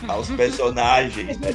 aos 0.08 0.28
personagens, 0.32 1.38
né? 1.38 1.52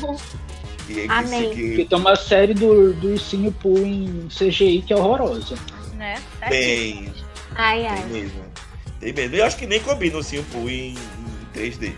E 0.90 1.00
aí 1.02 1.08
que 1.08 1.14
Amém. 1.14 1.28
se- 1.28 1.48
Porque 1.48 1.76
que, 1.76 1.86
tem 1.86 1.98
uma 1.98 2.16
série 2.16 2.54
do, 2.54 2.94
do 2.94 3.10
Ursinho 3.10 3.52
Pooh 3.52 3.80
em 3.80 4.28
CGI 4.30 4.84
que 4.84 4.94
é 4.94 4.96
horrorosa. 4.96 5.56
Né? 5.96 6.16
Bem. 6.48 7.12
Ai, 7.56 7.80
tem 7.80 7.88
ai. 7.90 8.06
mesmo. 8.06 8.44
Tem 9.00 9.14
mesmo. 9.14 9.36
Eu 9.36 9.46
acho 9.46 9.58
que 9.58 9.68
nem 9.68 9.82
combina 9.82 10.16
o 10.16 10.20
Ursinho 10.20 10.46
Poo 10.52 10.70
em, 10.70 10.94
em 10.94 11.60
3D. 11.60 11.94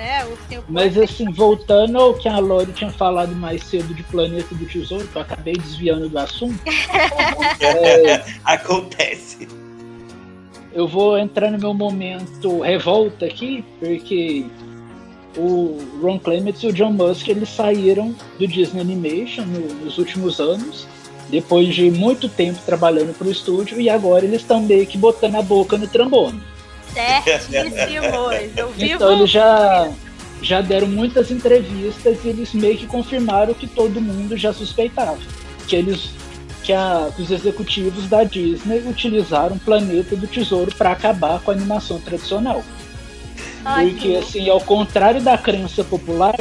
Né? 0.00 0.62
Mas 0.68 0.96
assim, 0.96 1.30
voltando 1.30 1.98
ao 1.98 2.14
que 2.14 2.28
a 2.28 2.38
Lori 2.38 2.72
tinha 2.72 2.90
falado 2.90 3.34
mais 3.36 3.62
cedo 3.64 3.92
de 3.92 4.02
Planeta 4.04 4.54
do 4.54 4.64
Tesouro, 4.64 5.06
que 5.06 5.16
eu 5.16 5.22
acabei 5.22 5.52
desviando 5.54 6.08
do 6.08 6.18
assunto, 6.18 6.58
é, 7.60 8.24
Acontece. 8.44 9.46
eu 10.72 10.88
vou 10.88 11.18
entrar 11.18 11.50
no 11.50 11.58
meu 11.58 11.74
momento 11.74 12.60
revolta 12.60 13.26
aqui, 13.26 13.62
porque 13.78 14.46
o 15.36 15.78
Ron 16.02 16.18
Clements 16.18 16.62
e 16.62 16.68
o 16.68 16.72
John 16.72 16.92
Musk 16.92 17.28
eles 17.28 17.48
saíram 17.50 18.14
do 18.38 18.46
Disney 18.48 18.80
Animation 18.80 19.44
no- 19.44 19.84
nos 19.84 19.98
últimos 19.98 20.40
anos, 20.40 20.86
depois 21.28 21.72
de 21.74 21.90
muito 21.90 22.28
tempo 22.28 22.58
trabalhando 22.64 23.16
para 23.16 23.28
o 23.28 23.30
estúdio, 23.30 23.80
e 23.80 23.88
agora 23.90 24.24
eles 24.24 24.40
estão 24.40 24.60
meio 24.62 24.86
que 24.86 24.96
botando 24.98 25.36
a 25.36 25.42
boca 25.42 25.76
no 25.76 25.86
trombone. 25.86 26.40
Certíssimos. 26.92 27.76
Eu 28.56 28.68
vivo. 28.70 28.94
Então 28.94 29.12
eles 29.12 29.30
já, 29.30 29.90
já 30.42 30.60
deram 30.60 30.86
muitas 30.86 31.30
entrevistas 31.30 32.18
e 32.24 32.28
eles 32.28 32.52
meio 32.52 32.76
que 32.76 32.86
confirmaram 32.86 33.54
que 33.54 33.66
todo 33.66 34.00
mundo 34.00 34.36
já 34.36 34.52
suspeitava. 34.52 35.18
Que 35.66 35.76
eles 35.76 36.10
que, 36.62 36.72
a- 36.72 37.10
que 37.16 37.22
os 37.22 37.30
executivos 37.30 38.06
da 38.08 38.22
Disney 38.24 38.80
utilizaram 38.86 39.56
o 39.56 39.60
Planeta 39.60 40.14
do 40.14 40.26
Tesouro 40.26 40.74
para 40.74 40.90
acabar 40.92 41.40
com 41.40 41.50
a 41.50 41.54
animação 41.54 41.98
tradicional. 42.00 42.62
Ai, 43.64 43.90
Porque, 43.90 44.16
assim, 44.16 44.48
ao 44.48 44.60
contrário 44.60 45.20
da 45.22 45.36
crença 45.38 45.82
popular, 45.84 46.34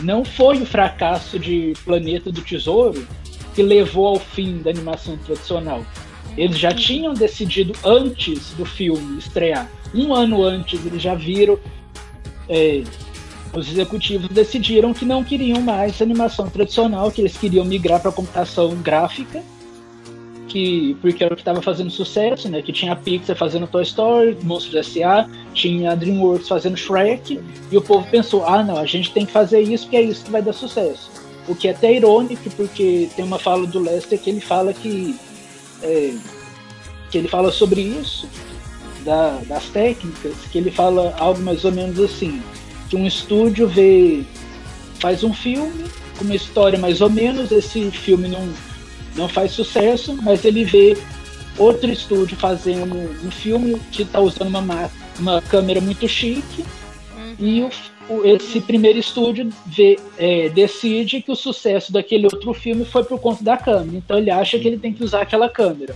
não 0.00 0.24
foi 0.24 0.58
o 0.60 0.66
fracasso 0.66 1.38
de 1.38 1.72
Planeta 1.84 2.30
do 2.30 2.40
Tesouro 2.42 3.06
que 3.54 3.62
levou 3.62 4.06
ao 4.08 4.18
fim 4.18 4.58
da 4.58 4.68
animação 4.70 5.16
tradicional. 5.18 5.82
Eles 6.36 6.58
já 6.58 6.72
tinham 6.72 7.14
decidido 7.14 7.72
antes 7.84 8.50
do 8.52 8.64
filme 8.64 9.18
estrear. 9.18 9.70
Um 9.94 10.14
ano 10.14 10.42
antes, 10.42 10.84
eles 10.84 11.00
já 11.00 11.14
viram. 11.14 11.58
é, 12.48 12.82
os 13.54 13.68
executivos 13.68 14.28
decidiram 14.28 14.92
que 14.92 15.04
não 15.04 15.24
queriam 15.24 15.60
mais 15.60 16.02
animação 16.02 16.48
tradicional, 16.50 17.10
que 17.10 17.22
eles 17.22 17.36
queriam 17.36 17.64
migrar 17.64 18.00
para 18.00 18.12
computação 18.12 18.74
gráfica, 18.82 19.42
que 20.48 20.96
porque 21.00 21.24
era 21.24 21.32
o 21.32 21.36
que 21.36 21.40
estava 21.40 21.62
fazendo 21.62 21.90
sucesso, 21.90 22.48
né? 22.48 22.60
Que 22.62 22.72
tinha 22.72 22.92
a 22.92 22.96
Pixar 22.96 23.36
fazendo 23.36 23.66
Toy 23.66 23.82
Story, 23.82 24.36
Monstros 24.42 24.74
S.A., 24.74 25.28
tinha 25.54 25.92
a 25.92 25.94
DreamWorks 25.94 26.48
fazendo 26.48 26.76
Shrek, 26.76 27.40
e 27.70 27.76
o 27.76 27.82
povo 27.82 28.06
pensou: 28.10 28.44
ah, 28.44 28.62
não, 28.62 28.76
a 28.76 28.86
gente 28.86 29.10
tem 29.12 29.24
que 29.24 29.32
fazer 29.32 29.60
isso 29.60 29.84
porque 29.84 29.96
é 29.96 30.02
isso 30.02 30.24
que 30.24 30.30
vai 30.30 30.42
dar 30.42 30.52
sucesso. 30.52 31.10
O 31.48 31.54
que 31.54 31.68
é 31.68 31.70
até 31.70 31.94
irônico, 31.94 32.50
porque 32.50 33.08
tem 33.14 33.24
uma 33.24 33.38
fala 33.38 33.66
do 33.66 33.78
Lester 33.78 34.20
que 34.20 34.30
ele 34.30 34.40
fala 34.40 34.72
que. 34.72 35.16
É, 35.82 36.14
que 37.10 37.18
ele 37.18 37.28
fala 37.28 37.50
sobre 37.52 37.80
isso, 37.80 38.28
da- 39.04 39.38
das 39.46 39.64
técnicas, 39.66 40.32
que 40.50 40.58
ele 40.58 40.70
fala 40.70 41.14
algo 41.18 41.40
mais 41.42 41.64
ou 41.64 41.72
menos 41.72 41.98
assim: 42.00 42.42
que 42.88 42.96
um 42.96 43.06
estúdio 43.06 43.68
vê. 43.68 44.24
faz 44.98 45.22
um 45.22 45.32
filme 45.34 45.84
com 46.18 46.24
uma 46.24 46.34
história 46.34 46.78
mais 46.78 47.00
ou 47.02 47.10
menos, 47.10 47.52
esse 47.52 47.90
filme 47.90 48.26
não, 48.28 48.48
não 49.14 49.28
faz 49.28 49.52
sucesso, 49.52 50.16
mas 50.22 50.42
ele 50.44 50.64
vê 50.64 50.96
outro 51.58 51.90
estúdio 51.90 52.36
fazendo 52.36 52.94
um 53.22 53.30
filme 53.30 53.78
que 53.92 54.02
está 54.02 54.20
usando 54.20 54.48
uma, 54.48 54.62
ma- 54.62 54.90
uma 55.18 55.42
câmera 55.42 55.80
muito 55.82 56.08
chique 56.08 56.64
e 57.38 57.60
o, 57.62 57.66
o- 57.66 57.70
esse 58.24 58.60
primeiro 58.60 58.98
estúdio 58.98 59.50
vê, 59.66 59.98
é, 60.18 60.48
decide 60.48 61.20
que 61.20 61.30
o 61.30 61.36
sucesso 61.36 61.92
daquele 61.92 62.26
outro 62.26 62.52
filme 62.54 62.84
foi 62.84 63.04
por 63.04 63.20
conta 63.20 63.42
da 63.42 63.56
câmera. 63.56 63.96
Então 63.96 64.18
ele 64.18 64.30
acha 64.30 64.58
que 64.58 64.66
ele 64.66 64.78
tem 64.78 64.92
que 64.92 65.02
usar 65.04 65.22
aquela 65.22 65.48
câmera. 65.48 65.94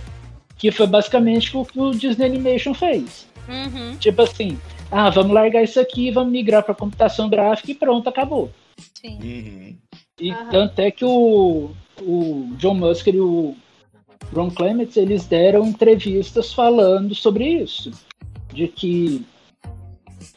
Que 0.57 0.71
foi 0.71 0.87
basicamente 0.87 1.55
o 1.55 1.65
que 1.65 1.79
o 1.79 1.91
Disney 1.91 2.25
Animation 2.25 2.73
fez. 2.73 3.27
Uhum, 3.47 3.95
Tipo 3.97 4.21
assim, 4.21 4.59
ah, 4.91 5.09
vamos 5.09 5.33
largar 5.33 5.63
isso 5.63 5.79
aqui, 5.79 6.11
vamos 6.11 6.31
migrar 6.31 6.63
para 6.63 6.75
computação 6.75 7.29
gráfica 7.29 7.71
e 7.71 7.75
pronto, 7.75 8.07
acabou. 8.07 8.51
sim. 8.93 9.17
Uhum. 9.21 9.75
E 10.19 10.33
tanto 10.51 10.79
é 10.79 10.91
que 10.91 11.03
o, 11.03 11.71
o 12.01 12.49
John 12.57 12.75
Musker 12.75 13.15
e 13.15 13.19
o 13.19 13.55
Ron 14.33 14.51
Clements, 14.51 14.95
eles 14.95 15.25
deram 15.25 15.65
entrevistas 15.65 16.53
falando 16.53 17.15
sobre 17.15 17.45
isso. 17.45 17.91
De 18.53 18.67
que 18.67 19.25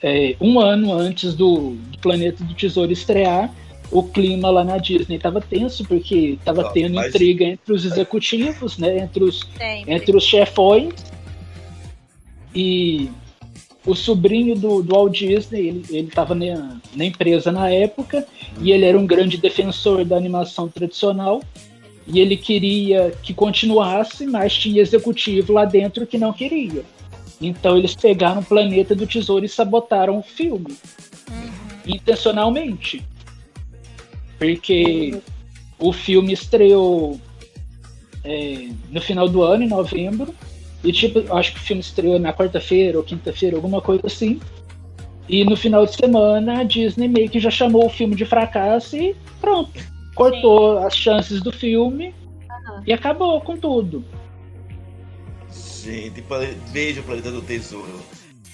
é, 0.04 0.36
um 0.38 0.60
ano 0.60 0.92
antes 0.92 1.32
do, 1.32 1.70
do 1.70 1.98
Planeta 1.98 2.44
do 2.44 2.52
Tesouro 2.52 2.92
estrear, 2.92 3.50
o 3.90 4.02
clima 4.02 4.50
lá 4.50 4.62
na 4.62 4.76
Disney 4.76 5.16
estava 5.16 5.40
tenso, 5.40 5.82
porque 5.84 6.36
estava 6.38 6.70
tendo 6.72 6.96
mas- 6.96 7.08
intriga 7.08 7.44
entre 7.44 7.72
os 7.72 7.86
executivos, 7.86 8.76
né, 8.76 8.98
entre 8.98 9.24
os 9.24 9.40
Sempre. 9.56 9.94
entre 9.94 10.14
os 10.14 10.24
chefões 10.24 10.92
e 12.54 13.08
o 13.86 13.94
sobrinho 13.94 14.54
do, 14.54 14.82
do 14.82 14.94
Walt 14.94 15.18
Disney, 15.18 15.68
ele, 15.68 15.84
ele 15.88 16.08
tava 16.08 16.34
na, 16.34 16.78
na 16.94 17.04
empresa 17.06 17.50
na 17.50 17.70
época 17.70 18.26
e 18.60 18.72
ele 18.72 18.84
era 18.84 18.98
um 18.98 19.06
grande 19.06 19.38
defensor 19.38 20.04
da 20.04 20.16
animação 20.18 20.68
tradicional 20.68 21.42
e 22.06 22.20
ele 22.20 22.36
queria 22.36 23.14
que 23.22 23.32
continuasse, 23.32 24.26
mas 24.26 24.54
tinha 24.54 24.82
executivo 24.82 25.54
lá 25.54 25.64
dentro 25.64 26.06
que 26.06 26.18
não 26.18 26.32
queria. 26.32 26.84
Então 27.40 27.76
eles 27.76 27.94
pegaram 27.94 28.40
o 28.40 28.44
Planeta 28.44 28.94
do 28.94 29.06
Tesouro 29.06 29.44
e 29.44 29.48
sabotaram 29.48 30.18
o 30.18 30.22
filme 30.22 30.76
intencionalmente. 31.86 33.04
Porque 34.38 35.20
o 35.78 35.92
filme 35.92 36.32
estreou 36.32 37.20
é, 38.24 38.68
no 38.90 39.00
final 39.00 39.28
do 39.28 39.42
ano, 39.42 39.64
em 39.64 39.68
novembro. 39.68 40.34
E 40.82 40.92
tipo, 40.92 41.34
acho 41.34 41.52
que 41.52 41.58
o 41.58 41.62
filme 41.62 41.80
estreou 41.80 42.18
na 42.18 42.32
quarta-feira 42.32 42.98
ou 42.98 43.04
quinta-feira, 43.04 43.56
alguma 43.56 43.80
coisa 43.80 44.06
assim. 44.06 44.40
E 45.28 45.44
no 45.44 45.56
final 45.56 45.86
de 45.86 45.94
semana 45.94 46.60
a 46.60 46.62
Disney 46.62 47.08
meio 47.08 47.30
que 47.30 47.40
já 47.40 47.50
chamou 47.50 47.86
o 47.86 47.90
filme 47.90 48.14
de 48.14 48.24
fracasso 48.24 48.96
e 48.96 49.16
pronto. 49.40 49.80
Cortou 50.14 50.78
as 50.78 50.94
chances 50.94 51.40
do 51.40 51.50
filme 51.50 52.14
e 52.86 52.92
acabou 52.92 53.40
com 53.40 53.56
tudo. 53.56 54.04
Gente, 55.54 56.24
veja 56.72 57.00
o 57.00 57.04
Planeta 57.04 57.30
do 57.30 57.42
Tesouro. 57.42 58.02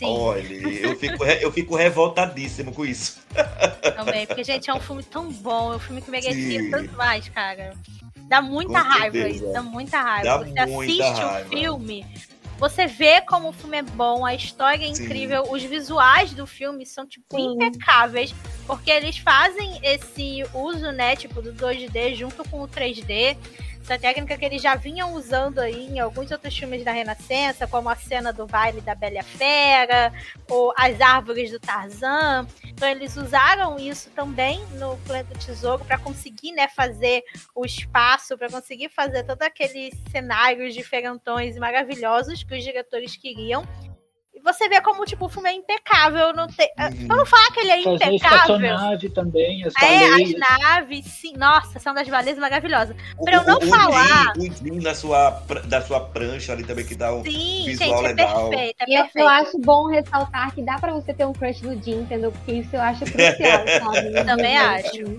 Sim, 0.00 0.06
Olha, 0.06 0.42
eu 0.42 0.96
fico, 0.96 1.24
eu 1.24 1.52
fico 1.52 1.76
revoltadíssimo 1.76 2.72
com 2.72 2.86
isso. 2.86 3.20
também. 3.96 4.26
Porque, 4.26 4.42
gente, 4.42 4.70
é 4.70 4.74
um 4.74 4.80
filme 4.80 5.02
tão 5.02 5.30
bom. 5.30 5.74
É 5.74 5.76
um 5.76 5.78
filme 5.78 6.00
que 6.00 6.10
merecia 6.10 6.60
Sim. 6.60 6.70
tanto 6.70 6.96
mais, 6.96 7.28
cara. 7.28 7.74
Dá 8.16 8.40
muita 8.40 8.82
Com 8.82 8.88
raiva 8.88 9.16
certeza. 9.16 9.44
isso. 9.44 9.52
Dá 9.52 9.62
muita 9.62 10.00
raiva. 10.00 10.24
Dá 10.24 10.66
você 10.66 10.72
muita 10.72 11.04
assiste 11.04 11.20
raiva. 11.22 11.46
o 11.46 11.50
filme, 11.50 12.06
você 12.58 12.86
vê 12.86 13.20
como 13.22 13.48
o 13.48 13.52
filme 13.52 13.78
é 13.78 13.82
bom, 13.82 14.24
a 14.24 14.34
história 14.34 14.84
é 14.84 14.94
Sim. 14.94 15.04
incrível, 15.04 15.44
os 15.50 15.62
visuais 15.62 16.32
do 16.32 16.46
filme 16.46 16.84
são, 16.86 17.06
tipo, 17.06 17.36
Sim. 17.36 17.54
impecáveis. 17.54 18.34
Porque 18.66 18.90
eles 18.90 19.18
fazem 19.18 19.80
esse 19.82 20.44
uso, 20.54 20.92
né, 20.92 21.16
tipo, 21.16 21.40
do 21.42 21.52
2D 21.52 22.14
junto 22.14 22.48
com 22.48 22.60
o 22.62 22.68
3D. 22.68 23.36
Essa 23.82 23.98
técnica 23.98 24.36
que 24.36 24.44
eles 24.44 24.62
já 24.62 24.76
vinham 24.76 25.14
usando 25.14 25.58
aí 25.58 25.88
em 25.88 25.98
alguns 25.98 26.30
outros 26.30 26.56
filmes 26.56 26.84
da 26.84 26.92
Renascença, 26.92 27.66
como 27.66 27.88
a 27.88 27.96
cena 27.96 28.32
do 28.32 28.46
baile 28.46 28.80
da 28.80 28.94
Bela 28.94 29.22
Fera, 29.22 30.12
ou 30.48 30.72
as 30.76 31.00
árvores 31.00 31.50
do 31.50 31.58
Tarzan. 31.58 32.46
Então 32.64 32.88
eles 32.88 33.16
usaram 33.16 33.78
isso 33.78 34.10
também 34.10 34.64
no 34.78 34.96
Planeta 34.98 35.34
do 35.34 35.44
Tesouro 35.44 35.84
para 35.84 35.98
conseguir, 35.98 36.52
né, 36.52 36.68
fazer 36.68 37.24
o 37.54 37.64
espaço, 37.64 38.38
para 38.38 38.48
conseguir 38.48 38.90
fazer 38.90 39.24
todos 39.24 39.44
aqueles 39.44 39.92
cenários 40.10 40.74
diferentões 40.74 41.56
e 41.56 41.60
maravilhosos 41.60 42.44
que 42.44 42.56
os 42.56 42.62
diretores 42.62 43.16
queriam. 43.16 43.66
Você 44.42 44.68
vê 44.68 44.80
como, 44.80 45.04
tipo, 45.04 45.26
o 45.26 45.28
filme 45.28 45.48
é 45.50 45.54
impecável. 45.54 46.32
Não 46.32 46.46
tem... 46.46 46.68
Uhum. 46.78 47.06
Pra 47.06 47.16
não 47.16 47.26
falar 47.26 47.50
que 47.52 47.60
ele 47.60 47.70
é 47.70 47.82
Fazer 47.82 48.04
impecável. 48.06 48.16
espaçonave 48.56 49.08
também, 49.10 49.64
as 49.64 49.74
É, 49.76 49.80
baleias. 50.08 50.30
as 50.34 50.58
naves, 50.60 51.04
sim. 51.06 51.32
Nossa, 51.36 51.78
são 51.78 51.94
das 51.94 52.08
baleias 52.08 52.38
maravilhosas. 52.38 52.96
O- 53.18 53.24
Pra 53.24 53.36
eu 53.36 53.44
não 53.44 53.58
o, 53.58 53.66
falar- 53.66 54.32
o 54.36 54.48
Dream 54.62 54.78
da 54.80 54.94
sua, 54.94 55.30
da 55.66 55.80
sua 55.82 56.00
prancha 56.00 56.52
ali 56.52 56.64
também, 56.64 56.84
que 56.84 56.94
dá 56.94 57.12
um 57.14 57.22
Sim, 57.24 57.64
visual 57.66 57.88
gente, 57.98 58.04
é 58.04 58.08
legal. 58.08 58.48
perfeito, 58.50 58.76
é 58.80 58.84
E 58.90 58.94
eu, 58.94 59.02
perfeito. 59.04 59.18
eu 59.24 59.28
acho 59.28 59.58
bom 59.58 59.86
ressaltar 59.88 60.54
que 60.54 60.62
dá 60.62 60.78
pra 60.78 60.92
você 60.92 61.12
ter 61.14 61.24
um 61.26 61.32
crush 61.32 61.62
no 61.62 61.72
Jim, 61.82 62.00
entendeu? 62.02 62.32
Porque 62.32 62.52
isso 62.52 62.74
eu 62.74 62.80
acho 62.80 63.04
crucial, 63.04 63.64
sabe? 63.92 64.24
Também 64.24 64.56
acho. 64.56 64.96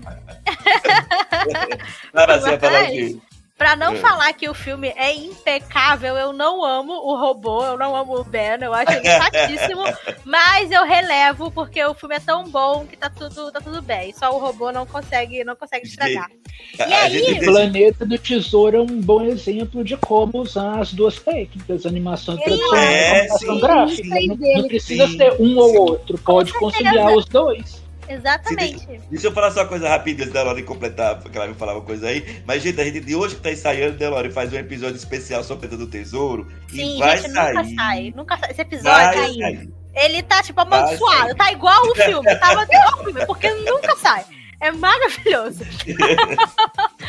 Ia 2.14 2.58
falar 2.58 2.90
o? 2.90 3.31
Pra 3.62 3.76
não 3.76 3.92
É. 3.92 3.96
falar 3.98 4.32
que 4.32 4.48
o 4.48 4.54
filme 4.54 4.92
é 4.96 5.14
impecável, 5.14 6.16
eu 6.16 6.32
não 6.32 6.64
amo 6.64 6.94
o 6.94 7.14
robô, 7.16 7.64
eu 7.64 7.78
não 7.78 7.94
amo 7.94 8.18
o 8.18 8.24
Ben, 8.24 8.58
eu 8.60 8.74
acho 8.74 8.90
ele 8.90 9.04
chatíssimo, 9.06 9.84
mas 10.24 10.68
eu 10.72 10.84
relevo 10.84 11.48
porque 11.52 11.80
o 11.84 11.94
filme 11.94 12.16
é 12.16 12.18
tão 12.18 12.42
bom 12.48 12.84
que 12.84 12.96
tá 12.96 13.08
tudo, 13.08 13.52
tá 13.52 13.60
tudo 13.60 13.80
bem. 13.80 14.12
Só 14.14 14.34
o 14.34 14.40
robô 14.40 14.72
não 14.72 14.84
consegue, 14.84 15.44
não 15.44 15.54
consegue 15.54 15.86
estragar. 15.86 16.28
A- 16.76 16.88
E 16.88 16.92
a 16.92 17.02
aí? 17.04 17.24
tem- 17.24 17.38
Planeta 17.44 18.04
do 18.04 18.18
Tesouro 18.18 18.78
é 18.78 18.80
um 18.80 19.00
bom 19.00 19.22
exemplo 19.22 19.84
de 19.84 19.96
como 19.96 20.38
usar 20.40 20.80
as 20.80 20.92
duas 20.92 21.20
técnicas, 21.20 21.86
animação 21.86 22.36
tradicional 22.38 22.74
É, 22.82 22.90
e 22.90 23.20
computação 23.28 23.54
sim, 23.54 23.60
gráfica. 23.60 24.16
sim. 24.18 24.26
Não, 24.26 24.36
não 24.62 24.68
precisa 24.68 25.06
Sim. 25.06 25.16
ser 25.18 25.40
um 25.40 25.56
ou 25.56 25.76
outro, 25.82 26.18
pode 26.18 26.52
conciliar 26.54 27.14
os 27.14 27.26
dois. 27.26 27.80
Exatamente. 28.08 28.86
Deixa 29.10 29.26
eu 29.28 29.32
falar 29.32 29.50
só 29.50 29.60
uma 29.60 29.68
coisa 29.68 29.88
rapidinho 29.88 30.24
antes 30.24 30.34
da 30.34 30.42
Lori 30.42 30.62
completar, 30.62 31.18
porque 31.20 31.36
ela 31.36 31.46
vai 31.46 31.54
falar 31.54 31.74
uma 31.74 31.82
coisa 31.84 32.08
aí. 32.08 32.42
Mas, 32.46 32.62
gente, 32.62 32.80
a 32.80 32.84
gente 32.84 33.00
de 33.00 33.14
hoje 33.14 33.36
que 33.36 33.40
tá 33.40 33.50
ensaiando, 33.52 33.98
né, 33.98 34.08
Lori, 34.08 34.30
faz 34.30 34.52
um 34.52 34.56
episódio 34.56 34.96
especial 34.96 35.42
sobre 35.44 35.66
Planeta 35.68 35.84
do 35.86 35.90
Tesouro. 35.90 36.46
Sim, 36.68 36.96
e 36.96 36.98
vai 36.98 37.16
gente, 37.18 37.30
sair. 37.32 37.54
nunca 37.54 37.76
sai. 37.76 38.12
Nunca 38.16 38.36
sai. 38.38 38.50
Esse 38.50 38.56
Vai 38.56 38.66
episódio 38.66 39.20
aí, 39.22 39.38
sair. 39.38 39.70
ele 39.94 40.22
tá 40.22 40.42
tipo 40.42 40.64
Vai 40.64 40.66
amaldiçoado, 40.80 41.34
tá 41.34 41.52
igual 41.52 41.82
o 41.86 41.94
filme, 41.94 42.34
tava 42.38 42.62
igual 42.64 42.94
o 43.00 43.04
filme, 43.04 43.26
porque 43.26 43.50
nunca 43.54 43.96
sai. 43.96 44.24
É 44.60 44.70
maravilhoso. 44.72 45.64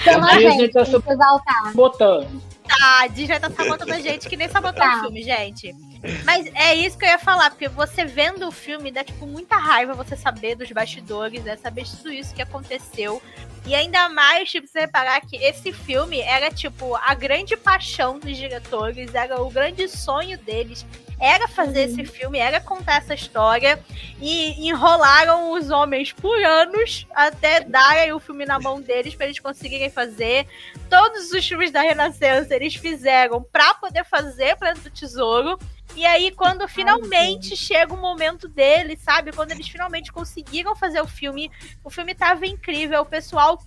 Então, 0.06 0.24
A 0.24 0.32
Disney 0.36 0.52
gente, 0.60 0.74
tá 0.74 0.82
exaltar. 0.82 1.74
Botando. 1.74 2.42
Tá, 2.68 3.02
a 3.04 3.08
Disney 3.08 3.40
tá 3.40 3.50
sabotando 3.50 3.94
a 3.94 4.00
gente 4.00 4.28
que 4.28 4.36
nem 4.36 4.50
sabotou 4.50 4.82
Tá. 4.84 4.98
o 4.98 5.02
filme, 5.02 5.22
gente. 5.24 5.74
Mas 6.26 6.46
é 6.54 6.76
isso 6.76 6.98
que 6.98 7.06
eu 7.06 7.10
ia 7.10 7.20
falar, 7.20 7.50
porque 7.50 7.70
você 7.70 8.04
vendo 8.04 8.48
o 8.48 8.52
filme 8.52 8.92
dá, 8.92 9.04
tipo, 9.04 9.26
muita 9.26 9.56
raiva 9.56 9.94
você 9.94 10.18
saber 10.18 10.56
dos 10.56 10.70
bastidores, 10.72 11.44
né? 11.44 11.56
Saber 11.56 11.86
tudo 11.86 12.12
isso 12.12 12.34
que 12.34 12.42
aconteceu. 12.42 13.22
E 13.66 13.74
ainda 13.74 14.10
mais, 14.10 14.50
tipo, 14.50 14.68
você 14.68 14.82
reparar 14.82 15.22
que 15.22 15.38
esse 15.38 15.72
filme 15.72 16.20
era, 16.20 16.52
tipo, 16.52 16.96
a 16.96 17.14
grande 17.14 17.56
paixão 17.56 18.20
dos 18.20 18.36
diretores, 18.36 19.16
era 19.16 19.42
o 19.42 19.50
grande 19.50 19.88
sonho 19.88 20.38
deles. 20.38 20.86
Era 21.18 21.48
fazer 21.48 21.84
esse 21.84 22.04
filme, 22.04 22.38
era 22.38 22.60
contar 22.60 22.98
essa 22.98 23.14
história. 23.14 23.80
E 24.20 24.68
enrolaram 24.68 25.54
os 25.54 25.70
homens 25.70 26.12
por 26.12 26.38
anos 26.44 27.08
até 27.16 27.62
darem 27.62 28.12
o 28.12 28.20
filme 28.20 28.46
na 28.46 28.60
mão 28.60 28.82
deles 28.82 29.16
pra 29.16 29.26
eles 29.26 29.40
conseguirem 29.40 29.90
fazer 29.90 30.46
todos 30.90 31.32
os 31.32 31.48
filmes 31.48 31.72
da 31.72 31.82
Renascença 31.82 32.56
eles 32.56 32.76
fizeram 32.76 33.42
pra 33.42 33.74
poder 33.74 34.06
fazer 34.06 34.56
Planeta 34.56 34.82
do 34.82 34.90
Tesouro. 34.92 35.58
E 35.96 36.06
aí, 36.06 36.32
quando 36.32 36.68
finalmente 36.68 37.56
chega 37.56 37.94
o 37.94 37.98
momento 37.98 38.48
deles, 38.48 39.00
sabe? 39.02 39.32
Quando 39.32 39.52
eles 39.52 39.68
finalmente 39.68 40.12
conseguiram 40.12 40.76
fazer 40.76 41.02
o 41.02 41.08
filme, 41.08 41.52
o 41.84 41.90
filme 41.90 42.16
tava 42.16 42.46
incrível, 42.46 43.02
o 43.02 43.06
pessoal 43.06 43.62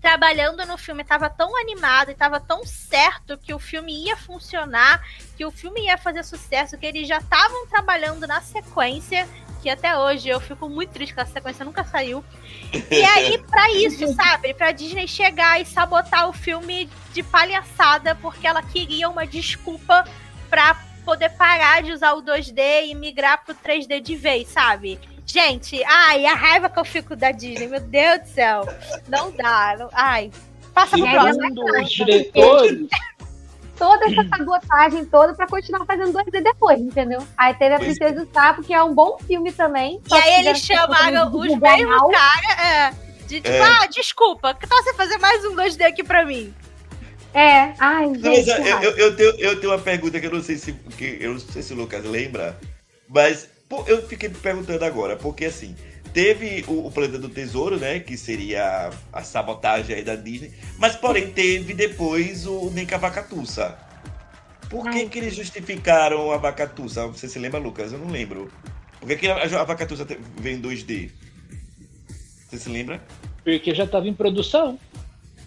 trabalhando 0.00 0.66
no 0.66 0.76
filme 0.76 1.04
tava 1.04 1.30
tão 1.30 1.56
animado 1.56 2.10
e 2.10 2.14
tava 2.14 2.40
tão 2.40 2.66
certo 2.66 3.38
que 3.38 3.54
o 3.54 3.58
filme 3.58 4.04
ia 4.04 4.16
funcionar, 4.16 5.00
que 5.36 5.44
o 5.46 5.50
filme 5.50 5.84
ia 5.84 5.96
fazer 5.96 6.24
sucesso, 6.24 6.76
que 6.76 6.84
eles 6.84 7.06
já 7.06 7.18
estavam 7.18 7.68
trabalhando 7.68 8.26
na 8.26 8.40
sequência, 8.40 9.28
que 9.62 9.70
até 9.70 9.96
hoje 9.96 10.28
eu 10.28 10.40
fico 10.40 10.68
muito 10.68 10.90
triste 10.90 11.14
que 11.14 11.20
essa 11.20 11.32
sequência 11.32 11.64
nunca 11.64 11.84
saiu. 11.84 12.24
E 12.90 13.04
aí, 13.04 13.38
pra 13.46 13.70
isso, 13.70 14.12
sabe? 14.14 14.52
Pra 14.54 14.72
Disney 14.72 15.06
chegar 15.06 15.60
e 15.60 15.64
sabotar 15.64 16.28
o 16.28 16.32
filme 16.32 16.90
de 17.12 17.22
palhaçada, 17.22 18.16
porque 18.16 18.44
ela 18.44 18.62
queria 18.62 19.08
uma 19.08 19.24
desculpa 19.24 20.04
pra 20.50 20.74
poder 21.04 21.30
parar 21.30 21.82
de 21.82 21.92
usar 21.92 22.12
o 22.14 22.22
2D 22.22 22.86
e 22.86 22.94
migrar 22.94 23.44
pro 23.44 23.54
3D 23.54 24.00
de 24.00 24.16
vez, 24.16 24.48
sabe? 24.48 24.98
Gente, 25.26 25.82
ai, 25.84 26.26
a 26.26 26.34
raiva 26.34 26.68
que 26.68 26.78
eu 26.78 26.84
fico 26.84 27.14
da 27.16 27.30
Disney, 27.30 27.66
meu 27.68 27.80
Deus 27.80 28.20
do 28.22 28.28
céu. 28.28 28.68
Não 29.08 29.30
dá. 29.30 29.76
não- 29.78 29.90
ai. 29.92 30.30
Passa 30.74 30.96
pro 30.96 31.10
próximo. 31.10 31.46
Um 31.46 31.82
diretores, 31.84 32.88
Toda 33.78 34.04
essa 34.06 34.28
sabotagem 34.28 35.04
toda 35.06 35.34
pra 35.34 35.46
continuar 35.46 35.84
fazendo 35.84 36.12
2D 36.12 36.40
depois, 36.42 36.78
entendeu? 36.80 37.26
Aí 37.36 37.52
teve 37.54 37.74
a 37.74 37.78
Pois 37.78 37.98
Princesa 37.98 38.24
do 38.24 38.32
Sapo, 38.32 38.62
que 38.62 38.72
é 38.72 38.82
um 38.82 38.94
bom 38.94 39.18
filme 39.26 39.50
também. 39.50 40.00
E 40.08 40.14
aí 40.14 40.46
eles 40.46 40.60
chamaram 40.60 41.34
os 41.34 41.46
mesmos 41.58 42.12
caras, 42.12 42.58
é, 42.60 42.90
de 43.26 43.40
tipo, 43.40 43.48
É. 43.48 43.60
ah, 43.60 43.86
desculpa, 43.86 44.54
que 44.54 44.68
tal 44.68 44.80
você 44.84 44.94
fazer 44.94 45.18
mais 45.18 45.44
um 45.46 45.56
2D 45.56 45.82
aqui 45.84 46.04
pra 46.04 46.24
mim? 46.24 46.54
É, 47.34 47.72
ai, 47.78 48.06
Não, 48.08 48.30
mas 48.30 48.44
gente. 48.44 48.68
eu, 48.68 48.80
eu, 48.80 48.96
eu 48.96 49.16
tenho, 49.16 49.30
eu 49.38 49.60
tenho 49.60 49.72
uma 49.72 49.78
pergunta 49.78 50.20
que 50.20 50.26
eu 50.26 50.32
não 50.32 50.42
sei 50.42 50.58
se, 50.58 50.72
que 50.72 51.18
eu 51.20 51.32
não 51.32 51.40
sei 51.40 51.62
se 51.62 51.72
o 51.72 51.76
Lucas 51.76 52.04
lembra, 52.04 52.58
mas 53.08 53.48
pô, 53.68 53.84
eu 53.86 54.06
fiquei 54.06 54.28
me 54.28 54.34
perguntando 54.34 54.84
agora, 54.84 55.16
porque 55.16 55.46
assim, 55.46 55.74
teve 56.12 56.64
o, 56.68 56.86
o 56.86 56.90
Planeta 56.90 57.18
do 57.18 57.28
Tesouro, 57.28 57.78
né, 57.78 58.00
que 58.00 58.16
seria 58.16 58.90
a 59.12 59.22
sabotagem 59.22 59.96
aí 59.96 60.04
da 60.04 60.14
Disney, 60.14 60.52
mas 60.78 60.94
porém 60.94 61.30
teve 61.30 61.72
depois 61.72 62.46
o 62.46 62.70
Nica 62.70 62.98
Vacatuça. 62.98 63.78
Por 64.68 64.90
que, 64.90 65.06
que 65.06 65.18
eles 65.18 65.34
justificaram 65.34 66.32
a 66.32 66.38
Vacatuça? 66.38 67.06
Você 67.06 67.28
se 67.28 67.38
lembra, 67.38 67.60
Lucas? 67.60 67.92
Eu 67.92 67.98
não 67.98 68.08
lembro. 68.08 68.50
Por 68.98 69.06
que, 69.06 69.16
que 69.16 69.28
a, 69.28 69.42
a 69.42 69.64
Vacatuça 69.64 70.06
veio 70.38 70.56
em 70.56 70.62
2D? 70.62 71.10
Você 72.48 72.58
se 72.58 72.70
lembra? 72.70 73.02
porque 73.44 73.74
já 73.74 73.84
estava 73.84 74.08
em 74.08 74.14
produção. 74.14 74.78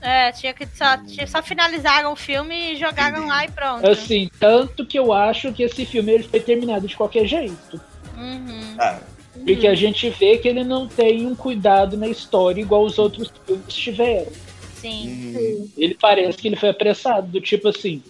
É, 0.05 0.31
tinha 0.31 0.53
que 0.53 0.65
só, 0.67 0.97
tinha- 0.97 1.25
só 1.27 1.41
finalizaram 1.41 2.13
o 2.13 2.15
filme 2.15 2.73
e 2.73 2.75
jogaram 2.75 3.17
Entendi. 3.17 3.27
lá 3.29 3.45
e 3.45 3.51
pronto. 3.51 3.87
Assim, 3.89 4.29
tanto 4.39 4.85
que 4.85 4.99
eu 4.99 5.11
acho 5.11 5.51
que 5.51 5.63
esse 5.63 5.85
filme 5.85 6.11
ele 6.13 6.23
foi 6.23 6.39
terminado 6.39 6.87
de 6.87 6.95
qualquer 6.95 7.25
jeito. 7.25 7.81
Uhum. 8.17 8.75
Ah, 8.79 8.99
Porque 9.45 9.67
a 9.67 9.75
gente 9.75 10.09
vê 10.11 10.37
que 10.37 10.47
ele 10.47 10.63
não 10.63 10.87
tem 10.87 11.25
um 11.25 11.35
cuidado 11.35 11.97
na 11.97 12.07
história 12.07 12.61
igual 12.61 12.83
os 12.85 12.97
outros 12.99 13.31
filmes 13.45 13.65
tiveram. 13.73 14.31
Sim. 14.75 15.33
hum, 15.35 15.69
Ele 15.77 15.97
parece 15.99 16.37
que 16.37 16.47
ele 16.47 16.55
foi 16.55 16.69
apressado, 16.69 17.27
do 17.27 17.41
tipo 17.41 17.67
assim. 17.67 18.01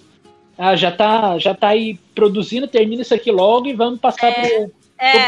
Ah, 0.58 0.76
já 0.76 0.91
tá, 0.91 1.38
já 1.38 1.54
tá 1.54 1.70
aí 1.70 1.98
produzindo, 2.14 2.68
termina 2.68 3.02
isso 3.02 3.14
aqui 3.14 3.32
logo 3.32 3.68
e 3.68 3.74
vamos 3.74 4.00
passar 4.00 4.34
pro, 4.34 4.50
pro 4.50 4.72
É, 4.98 5.26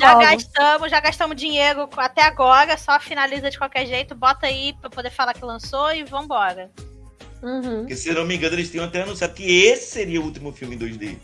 já 0.00 0.14
gastamos, 0.14 0.90
já 0.90 1.00
gastamos 1.00 1.36
dinheiro 1.36 1.88
até 1.96 2.22
agora, 2.22 2.76
só 2.76 3.00
finaliza 3.00 3.50
de 3.50 3.56
qualquer 3.56 3.86
jeito, 3.86 4.14
bota 4.14 4.46
aí 4.46 4.74
pra 4.80 4.90
poder 4.90 5.10
falar 5.10 5.32
que 5.32 5.44
lançou 5.44 5.92
e 5.92 6.04
vambora. 6.04 6.70
Uhum. 7.42 7.78
porque 7.80 7.96
se 7.96 8.08
eu 8.08 8.14
não 8.14 8.24
me 8.24 8.36
engano, 8.36 8.54
eles 8.54 8.70
tinham 8.70 8.84
até 8.84 9.02
anunciado 9.02 9.34
que 9.34 9.42
esse 9.42 9.90
seria 9.90 10.20
o 10.20 10.24
último 10.24 10.52
filme 10.52 10.76
em 10.76 10.78
2D. 10.78 11.16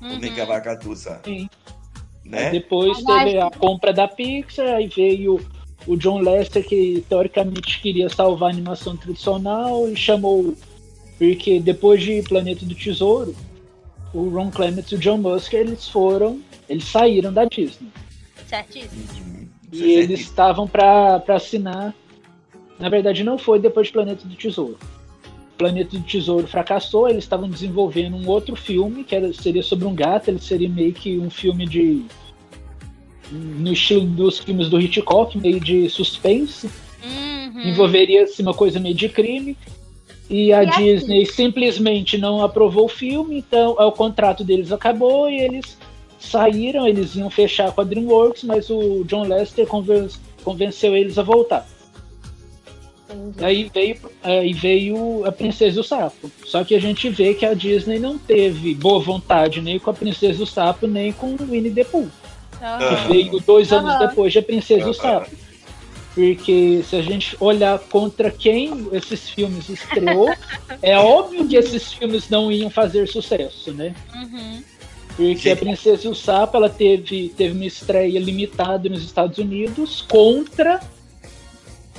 O 0.00 0.04
Uhum. 0.04 0.18
Nica 0.18 0.46
Vacatuça. 0.46 1.20
Sim. 1.24 1.48
Né? 2.24 2.50
Depois 2.50 3.02
Mas 3.02 3.24
teve 3.24 3.40
a 3.40 3.50
compra 3.50 3.92
da 3.92 4.06
Pixar, 4.06 4.76
aí 4.76 4.86
veio 4.86 5.40
o 5.86 5.96
John 5.96 6.20
Lester, 6.20 6.66
que 6.66 7.04
teoricamente 7.08 7.80
queria 7.80 8.08
salvar 8.08 8.50
a 8.50 8.52
animação 8.52 8.96
tradicional, 8.96 9.88
e 9.88 9.96
chamou. 9.96 10.54
Porque 11.18 11.60
depois 11.60 12.02
de 12.02 12.22
Planeta 12.22 12.64
do 12.64 12.74
Tesouro, 12.74 13.34
o 14.12 14.28
Ron 14.28 14.50
Clements 14.50 14.90
e 14.92 14.94
o 14.94 14.98
John 14.98 15.18
Musker, 15.18 15.60
eles 15.60 15.88
foram. 15.88 16.40
Eles 16.68 16.84
saíram 16.84 17.32
da 17.32 17.44
Disney. 17.44 17.88
Certíssimo. 18.46 19.02
Uhum. 19.16 19.48
E 19.72 19.92
eles 19.92 20.20
estavam 20.20 20.66
para 20.66 21.22
assinar. 21.28 21.94
Na 22.78 22.88
verdade, 22.88 23.22
não 23.24 23.38
foi 23.38 23.58
depois 23.58 23.88
de 23.88 23.92
Planeta 23.92 24.26
do 24.26 24.34
Tesouro. 24.34 24.78
Planeta 25.56 25.96
do 25.96 26.02
Tesouro 26.04 26.46
fracassou, 26.46 27.08
eles 27.08 27.24
estavam 27.24 27.48
desenvolvendo 27.48 28.16
um 28.16 28.28
outro 28.28 28.56
filme, 28.56 29.04
que 29.04 29.14
era, 29.14 29.32
seria 29.32 29.62
sobre 29.62 29.86
um 29.86 29.94
gato, 29.94 30.28
ele 30.28 30.40
seria 30.40 30.68
meio 30.68 30.92
que 30.92 31.18
um 31.18 31.30
filme 31.30 31.66
de. 31.66 32.04
no 33.30 33.72
estilo 33.72 34.04
dos 34.06 34.38
filmes 34.38 34.68
do 34.68 34.80
Hitchcock, 34.80 35.36
meio 35.38 35.60
de 35.60 35.88
suspense. 35.88 36.68
Uhum. 37.04 37.68
Envolveria-se 37.68 38.42
uma 38.42 38.54
coisa 38.54 38.78
meio 38.80 38.94
de 38.94 39.08
crime. 39.08 39.56
E 40.28 40.52
a 40.52 40.64
E 40.64 40.68
assim- 40.68 40.84
Disney 40.84 41.26
simplesmente 41.26 42.16
não 42.18 42.42
aprovou 42.42 42.86
o 42.86 42.88
filme, 42.88 43.38
então 43.38 43.72
o 43.72 43.92
contrato 43.92 44.42
deles 44.42 44.72
acabou 44.72 45.28
e 45.30 45.38
eles 45.38 45.76
saíram, 46.24 46.86
eles 46.86 47.14
iam 47.16 47.30
fechar 47.30 47.72
com 47.72 47.80
a 47.80 47.84
DreamWorks, 47.84 48.44
mas 48.44 48.68
o 48.70 49.04
John 49.04 49.24
Lester 49.28 49.66
conven- 49.66 50.08
convenceu 50.42 50.96
eles 50.96 51.18
a 51.18 51.22
voltar. 51.22 51.66
Entendi. 53.10 53.44
Aí 53.44 53.70
veio, 53.72 53.96
aí 54.22 54.52
veio 54.52 55.24
a 55.26 55.30
Princesa 55.32 55.76
e 55.78 55.80
o 55.80 55.84
Sapo. 55.84 56.30
Só 56.44 56.64
que 56.64 56.74
a 56.74 56.80
gente 56.80 57.08
vê 57.10 57.34
que 57.34 57.46
a 57.46 57.54
Disney 57.54 57.98
não 57.98 58.18
teve 58.18 58.74
boa 58.74 58.98
vontade 58.98 59.60
nem 59.60 59.78
com 59.78 59.90
a 59.90 59.94
Princesa 59.94 60.40
e 60.40 60.42
o 60.42 60.46
Sapo, 60.46 60.86
nem 60.86 61.12
com 61.12 61.34
o 61.34 61.36
Winnie 61.50 61.72
the 61.72 61.84
Pooh. 61.84 62.08
Aham. 62.60 62.78
Que 63.06 63.12
veio 63.12 63.40
dois 63.40 63.72
anos 63.72 63.92
Aham. 63.94 64.06
depois 64.06 64.32
de 64.32 64.38
A 64.38 64.42
Princesa 64.42 64.86
e 64.86 64.90
o 64.90 64.94
Sapo. 64.94 65.30
Porque 66.14 66.80
se 66.88 66.94
a 66.96 67.02
gente 67.02 67.36
olhar 67.40 67.78
contra 67.78 68.30
quem 68.30 68.88
esses 68.92 69.28
filmes 69.28 69.68
estreou, 69.68 70.32
é 70.80 70.96
óbvio 70.96 71.46
que 71.46 71.56
esses 71.56 71.92
filmes 71.92 72.28
não 72.30 72.50
iam 72.52 72.70
fazer 72.70 73.06
sucesso, 73.08 73.72
né? 73.72 73.94
Uhum. 74.14 74.62
Porque 75.16 75.50
a 75.50 75.56
Princesa 75.56 76.06
e 76.06 76.10
o 76.10 76.14
Sapo 76.14 76.56
ela 76.56 76.68
teve, 76.68 77.32
teve 77.36 77.54
uma 77.54 77.64
estreia 77.64 78.18
limitada 78.18 78.88
nos 78.88 79.04
Estados 79.04 79.38
Unidos 79.38 80.02
contra 80.02 80.80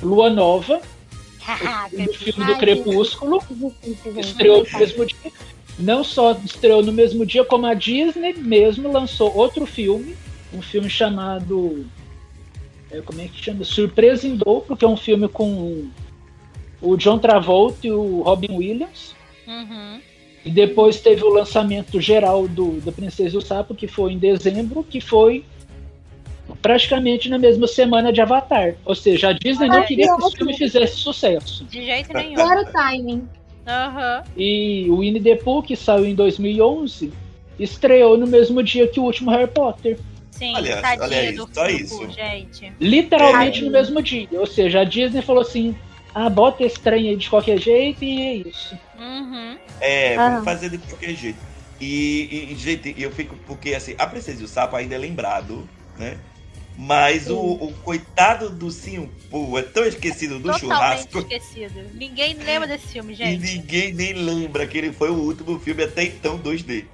Lua 0.02 0.28
Nova, 0.28 0.80
do 1.92 2.12
filme 2.12 2.44
do 2.44 2.58
Crepúsculo. 2.58 3.42
Estreou 4.18 4.66
no 4.70 4.78
mesmo 4.78 5.06
dia. 5.06 5.32
Não 5.78 6.02
só 6.04 6.32
estreou 6.44 6.82
no 6.82 6.92
mesmo 6.92 7.24
dia, 7.24 7.44
como 7.44 7.66
a 7.66 7.74
Disney 7.74 8.34
mesmo 8.34 8.90
lançou 8.90 9.34
outro 9.34 9.66
filme, 9.66 10.16
um 10.52 10.62
filme 10.62 10.88
chamado. 10.88 11.86
é, 12.90 13.00
como 13.00 13.20
é 13.20 13.28
que 13.28 13.42
chama? 13.42 13.64
Surpresa 13.64 14.26
em 14.26 14.36
Dobro, 14.36 14.76
que 14.76 14.84
é 14.84 14.88
um 14.88 14.96
filme 14.96 15.28
com 15.28 15.88
o 16.80 16.96
John 16.96 17.18
Travolta 17.18 17.86
e 17.86 17.92
o 17.92 18.22
Robin 18.22 18.52
Williams. 18.52 19.14
Uhum. 19.46 20.00
E 20.46 20.50
depois 20.50 21.00
teve 21.00 21.24
o 21.24 21.28
lançamento 21.28 22.00
geral 22.00 22.46
do 22.46 22.80
da 22.80 22.92
Princesa 22.92 23.34
e 23.34 23.38
o 23.38 23.40
Sapo, 23.40 23.74
que 23.74 23.88
foi 23.88 24.12
em 24.12 24.18
dezembro, 24.18 24.84
que 24.84 25.00
foi 25.00 25.44
praticamente 26.62 27.28
na 27.28 27.36
mesma 27.36 27.66
semana 27.66 28.12
de 28.12 28.20
Avatar. 28.20 28.76
Ou 28.84 28.94
seja, 28.94 29.30
a 29.30 29.32
Disney 29.32 29.66
não 29.66 29.78
Ai, 29.78 29.86
queria 29.86 30.06
que 30.06 30.22
esse 30.24 30.36
filme 30.36 30.56
fizesse 30.56 30.98
sucesso. 30.98 31.64
De 31.64 31.84
jeito 31.84 32.12
nenhum. 32.12 32.36
Zero 32.36 32.64
timing. 32.70 33.28
Aham. 33.66 34.22
E 34.36 34.86
o 34.88 34.98
Winnie 34.98 35.20
the 35.20 35.34
Pooh, 35.34 35.64
que 35.64 35.74
saiu 35.74 36.06
em 36.06 36.14
2011, 36.14 37.12
estreou 37.58 38.16
no 38.16 38.28
mesmo 38.28 38.62
dia 38.62 38.86
que 38.86 39.00
o 39.00 39.02
último 39.02 39.32
Harry 39.32 39.50
Potter. 39.50 39.98
Sim, 40.30 40.54
Olha, 40.54 40.80
tadinho 40.80 41.02
olha 41.02 41.32
do 41.32 41.70
isso. 41.70 42.10
gente. 42.10 42.72
Literalmente 42.78 43.62
É. 43.62 43.64
no 43.64 43.72
mesmo 43.72 44.00
dia. 44.00 44.28
Ou 44.32 44.46
seja, 44.46 44.82
a 44.82 44.84
Disney 44.84 45.22
falou 45.22 45.42
assim: 45.42 45.74
ah, 46.18 46.30
bota 46.30 46.64
esse 46.64 46.80
trem 46.80 47.10
aí 47.10 47.16
de 47.16 47.28
qualquer 47.28 47.58
jeito 47.60 48.02
e 48.02 48.20
é 48.22 48.34
isso. 48.48 48.74
Uhum. 48.98 49.58
É, 49.80 50.16
Ah. 50.16 50.30
vamos 50.30 50.44
fazer 50.46 50.70
de 50.70 50.78
qualquer 50.78 51.14
jeito. 51.14 51.38
E, 51.78 52.48
e, 52.52 52.56
gente, 52.56 52.94
eu 52.96 53.10
fico. 53.12 53.36
Porque 53.46 53.74
assim, 53.74 53.94
a 53.98 54.06
Princesa 54.06 54.40
e 54.40 54.44
o 54.44 54.48
Sapo 54.48 54.74
ainda 54.76 54.94
é 54.94 54.98
lembrado, 54.98 55.68
né? 55.98 56.16
Mas 56.78 57.28
o, 57.30 57.38
o 57.38 57.72
coitado 57.84 58.48
do 58.50 58.70
Simpu 58.70 59.58
é 59.58 59.62
tão 59.62 59.84
esquecido 59.84 60.38
do 60.38 60.50
Totalmente 60.52 60.60
churrasco 60.60 61.18
esquecido. 61.18 61.80
Ninguém 61.94 62.34
lembra 62.34 62.66
desse 62.68 62.88
filme, 62.88 63.12
e 63.12 63.16
gente. 63.16 63.40
ninguém 63.56 63.92
nem 63.94 64.12
lembra 64.14 64.66
que 64.66 64.76
ele 64.78 64.92
foi 64.92 65.10
o 65.10 65.14
último 65.14 65.58
filme 65.58 65.82
até 65.84 66.04
então 66.04 66.38
2D, 66.38 66.84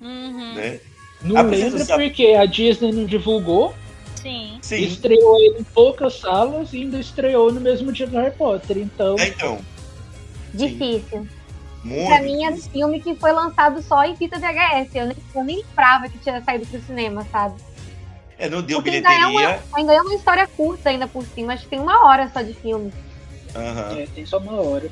Uhum. 0.00 0.54
né? 0.54 0.80
Não 1.22 1.36
A 1.36 1.44
Princesa 1.44 1.64
lembro 1.66 1.78
do 1.80 1.84
Sapo- 1.86 2.02
porque 2.02 2.26
a 2.34 2.46
Disney 2.46 2.92
não 2.92 3.04
divulgou, 3.04 3.74
Sim. 4.22 4.58
Sim. 4.62 4.82
estreou 4.84 5.36
ele 5.38 5.58
em 5.60 5.64
poucas 5.64 6.20
salas 6.20 6.72
e 6.72 6.78
ainda 6.78 6.98
estreou 6.98 7.52
no 7.52 7.60
mesmo 7.60 7.92
dia 7.92 8.06
do 8.06 8.16
Harry 8.16 8.34
Potter. 8.36 8.78
Então, 8.78 9.18
É, 9.18 9.28
então, 9.28 9.58
Difícil. 10.54 11.26
muito. 11.82 12.06
Pra 12.06 12.22
mim 12.22 12.44
é 12.44 12.50
um 12.50 12.56
filme 12.56 13.00
que 13.00 13.14
foi 13.16 13.32
lançado 13.32 13.82
só 13.82 14.04
em 14.04 14.14
fita 14.16 14.38
VHS. 14.38 14.94
Eu 14.94 15.06
nem, 15.06 15.16
eu 15.34 15.44
nem 15.44 15.56
lembrava 15.58 16.08
que 16.08 16.18
tinha 16.18 16.42
saído 16.44 16.66
pro 16.66 16.80
cinema, 16.82 17.26
sabe? 17.32 17.56
É, 18.38 18.48
não 18.48 18.62
deu 18.62 18.82
Porque 18.82 18.96
ainda 18.96 19.08
é, 19.12 19.18
bilheteria. 19.18 19.48
uma, 19.70 19.78
ainda 19.78 19.92
é 19.94 20.00
uma 20.00 20.14
história 20.14 20.46
curta 20.46 20.90
ainda 20.90 21.06
por 21.08 21.24
cima. 21.24 21.52
Acho 21.54 21.64
que 21.64 21.70
tem 21.70 21.80
uma 21.80 22.06
hora 22.06 22.30
só 22.32 22.42
de 22.42 22.54
filme. 22.54 22.92
Aham. 23.54 23.98
é, 23.98 24.06
tem 24.14 24.24
só 24.26 24.38
uma 24.38 24.60
hora. 24.60 24.90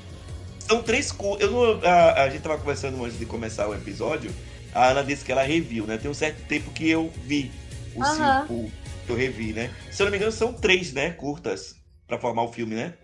São 0.60 0.82
três 0.82 1.10
curtas. 1.12 1.48
Eu 1.48 1.52
não, 1.52 1.80
a, 1.88 2.22
a 2.24 2.28
gente 2.30 2.42
tava 2.42 2.58
conversando 2.58 3.02
antes 3.04 3.18
de 3.18 3.26
começar 3.26 3.68
o 3.68 3.74
episódio. 3.74 4.30
A 4.74 4.88
Ana 4.88 5.02
disse 5.02 5.24
que 5.24 5.32
ela 5.32 5.42
reviu, 5.42 5.84
né? 5.86 5.98
Tem 5.98 6.10
um 6.10 6.14
certo 6.14 6.42
tempo 6.46 6.70
que 6.70 6.88
eu 6.88 7.10
vi 7.24 7.50
o 7.94 8.02
Aham. 8.04 8.42
cinco 8.46 8.70
que 9.10 9.12
eu 9.12 9.16
revi, 9.16 9.52
né? 9.52 9.70
Se 9.90 10.02
eu 10.02 10.06
não 10.06 10.10
me 10.10 10.16
engano, 10.16 10.32
são 10.32 10.52
três, 10.52 10.92
né? 10.92 11.10
Curtas 11.10 11.76
pra 12.06 12.18
formar 12.18 12.42
o 12.44 12.48
filme, 12.52 12.74
né? 12.74 12.94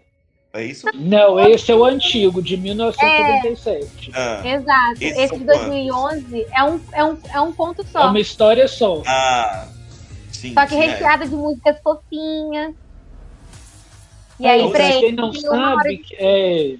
É 0.52 0.64
isso? 0.64 0.86
Não, 0.94 1.38
esse 1.38 1.70
é 1.70 1.74
o 1.74 1.84
antigo, 1.84 2.40
de 2.40 2.56
1977. 2.56 4.10
Ah, 4.14 4.42
Exato. 4.44 4.96
Esse 5.00 5.28
são 5.28 5.38
de 5.38 5.44
2011 5.44 6.46
é 6.50 6.64
um, 6.64 6.80
é, 6.92 7.04
um, 7.04 7.18
é 7.34 7.40
um 7.40 7.52
ponto 7.52 7.82
É 7.82 7.84
só. 7.84 8.08
uma 8.08 8.20
história 8.20 8.66
só. 8.66 9.02
ah 9.06 9.68
sim. 10.32 10.54
Só 10.54 10.62
que 10.64 10.74
sim, 10.74 10.82
é. 10.82 10.86
recheada 10.86 11.26
de 11.26 11.34
músicas 11.34 11.76
fofinhas. 11.82 12.74
E 14.38 14.46
aí, 14.46 14.60
Então, 14.60 14.70
Pra 14.70 14.88
quem 14.88 15.12
não 15.12 15.32
sabe, 15.34 16.02
é, 16.14 16.76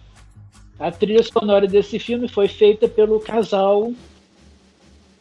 a 0.79 0.91
trilha 0.91 1.22
sonora 1.22 1.66
desse 1.66 1.99
filme 1.99 2.29
foi 2.29 2.49
feita 2.49 2.89
pelo 2.89 3.20
casal 3.20 3.93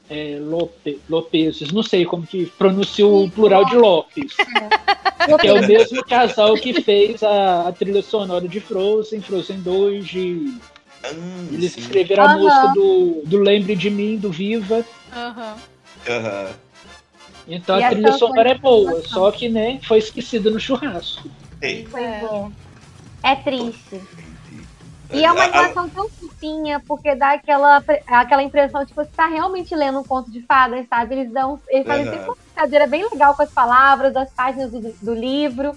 é, 0.10 0.38
Lope, 0.40 1.02
Lopezes. 1.10 1.72
Não 1.72 1.84
sei 1.84 2.06
como 2.06 2.26
que 2.26 2.46
pronuncia 2.58 3.06
o 3.06 3.30
plural 3.30 3.66
de 3.66 3.76
Lopes. 3.76 4.36
Que 5.42 5.48
é 5.48 5.54
o 5.54 5.66
mesmo 5.66 6.04
casal 6.04 6.54
que 6.56 6.82
fez 6.82 7.24
a, 7.24 7.68
a 7.68 7.72
trilha 7.72 8.02
sonora 8.04 8.48
de 8.48 8.60
Frozen, 8.60 9.22
Frozen 9.22 9.62
2, 9.62 10.08
de, 10.08 10.54
Ah, 11.04 11.10
eles 11.52 11.72
sim. 11.74 11.82
escreveram 11.82 12.24
a 12.26 12.28
Aham. 12.28 12.38
música 12.40 12.68
do, 12.70 13.22
do 13.26 13.38
Lembre 13.38 13.76
de 13.76 13.90
Mim, 13.90 14.18
do 14.18 14.32
Viva. 14.32 14.86
Aham. 15.12 15.56
Então 17.48 17.80
E 17.80 17.84
a 17.84 17.88
a 17.88 17.90
trilha 17.92 18.12
sonora 18.12 18.52
é 18.52 18.58
boa, 18.58 19.02
só 19.04 19.32
que 19.32 19.50
né, 19.50 19.80
foi 19.84 20.00
esquecida 20.00 20.50
no 20.50 20.60
churrasco. 20.60 21.30
Ei, 21.62 21.88
Pois 21.90 22.04
é. 22.04 22.52
É 23.24 23.36
triste. 23.36 24.02
E 25.12 25.24
é 25.24 25.32
uma 25.32 25.44
animação 25.44 25.90
tão 25.90 26.10
fofinha, 26.10 26.82
porque 26.88 27.16
dá 27.16 27.34
aquela, 27.34 27.84
aquela 28.08 28.44
impressão 28.44 28.84
de 28.84 28.88
que 28.88 28.96
você 28.96 29.10
tá 29.16 29.28
realmente 29.28 29.76
lendo 29.76 30.00
um 30.00 30.04
conto 30.04 30.32
de 30.32 30.42
fadas, 30.42 30.86
sabe? 30.88 31.16
Eles 31.16 31.32
dão. 31.32 31.60
Eles 31.70 31.88
fazem 31.88 32.06
sempre 32.06 32.26
uma 32.26 32.36
brincadeira 32.36 32.88
bem 32.88 33.08
legal 33.10 33.36
com 33.36 33.44
as 33.44 33.52
palavras, 33.52 34.14
das 34.14 34.32
páginas 34.32 34.72
do, 34.72 34.82
do 34.82 35.14
livro. 35.14 35.76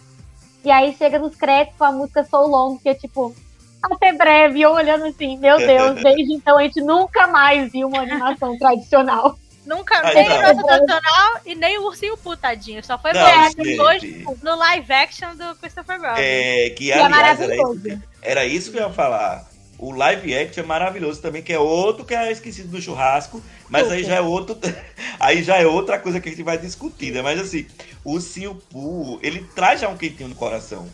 E 0.64 0.70
aí 0.70 0.95
chega 0.95 1.18
nos 1.18 1.37
créditos 1.37 1.79
com 1.79 1.85
a 1.85 1.93
música 1.93 2.24
So 2.24 2.47
Long, 2.47 2.79
que 2.79 2.89
é 2.89 2.95
tipo, 2.95 3.35
até 3.83 4.12
breve, 4.12 4.59
e 4.59 4.62
eu 4.62 4.72
olhando 4.72 5.07
assim, 5.07 5.39
meu 5.39 5.57
Deus, 5.57 5.97
desde 6.03 6.35
então 6.35 6.59
a 6.59 6.62
gente 6.62 6.81
nunca 6.81 7.26
mais 7.26 7.70
viu 7.70 7.89
uma 7.89 8.01
animação 8.01 8.57
tradicional. 8.59 9.37
Nunca, 9.69 10.01
Ai, 10.03 10.14
nem 10.14 10.27
o 10.33 10.55
não. 10.55 10.62
tradicional 10.64 11.41
e 11.45 11.55
nem 11.55 11.79
o 11.79 11.83
ursinho 11.83 12.16
putadinho. 12.16 12.83
Só 12.83 12.99
foi 12.99 13.12
Não, 13.12 13.53
depois 13.53 14.03
no 14.43 14.57
live 14.57 14.91
action 14.91 15.37
do 15.37 15.55
Christopher 15.57 16.01
Robin. 16.01 16.23
É, 16.23 16.71
que, 16.71 16.87
Que 16.87 16.93
é 16.93 16.99
aliás, 16.99 17.39
era 17.39 17.55
isso, 17.55 17.62
maravilhoso. 17.62 17.83
que, 17.83 17.99
era 18.23 18.45
isso 18.47 18.73
que 18.73 18.79
eu 18.79 18.85
ia 18.85 18.91
falar. 18.91 19.47
O 19.79 19.93
live 19.93 20.35
action 20.35 20.64
é 20.64 20.66
maravilhoso 20.66 21.21
também, 21.21 21.43
que 21.43 21.53
é 21.53 21.59
outro 21.59 22.03
que 22.07 22.14
é 22.14 22.33
esquecido 22.33 22.71
do 22.71 22.81
churrasco, 22.81 23.43
mas 23.69 23.93
aí 23.93 24.03
já 24.05 24.14
é 24.14 24.21
outro. 24.23 24.57
Aí 25.21 25.43
já 25.43 25.57
é 25.57 25.66
outra 25.66 25.99
coisa 25.99 26.21
que 26.21 26.29
a 26.29 26.31
gente 26.33 26.45
vai 26.45 26.57
discutir, 26.57 27.12
né? 27.12 27.23
Mas 27.23 27.41
assim, 27.41 27.66
o 28.05 28.21
Silpu, 28.21 29.19
ele 29.21 29.45
traz 29.53 29.81
já 29.81 29.89
um 29.89 29.97
quentinho 29.97 30.29
no 30.29 30.35
coração. 30.37 30.89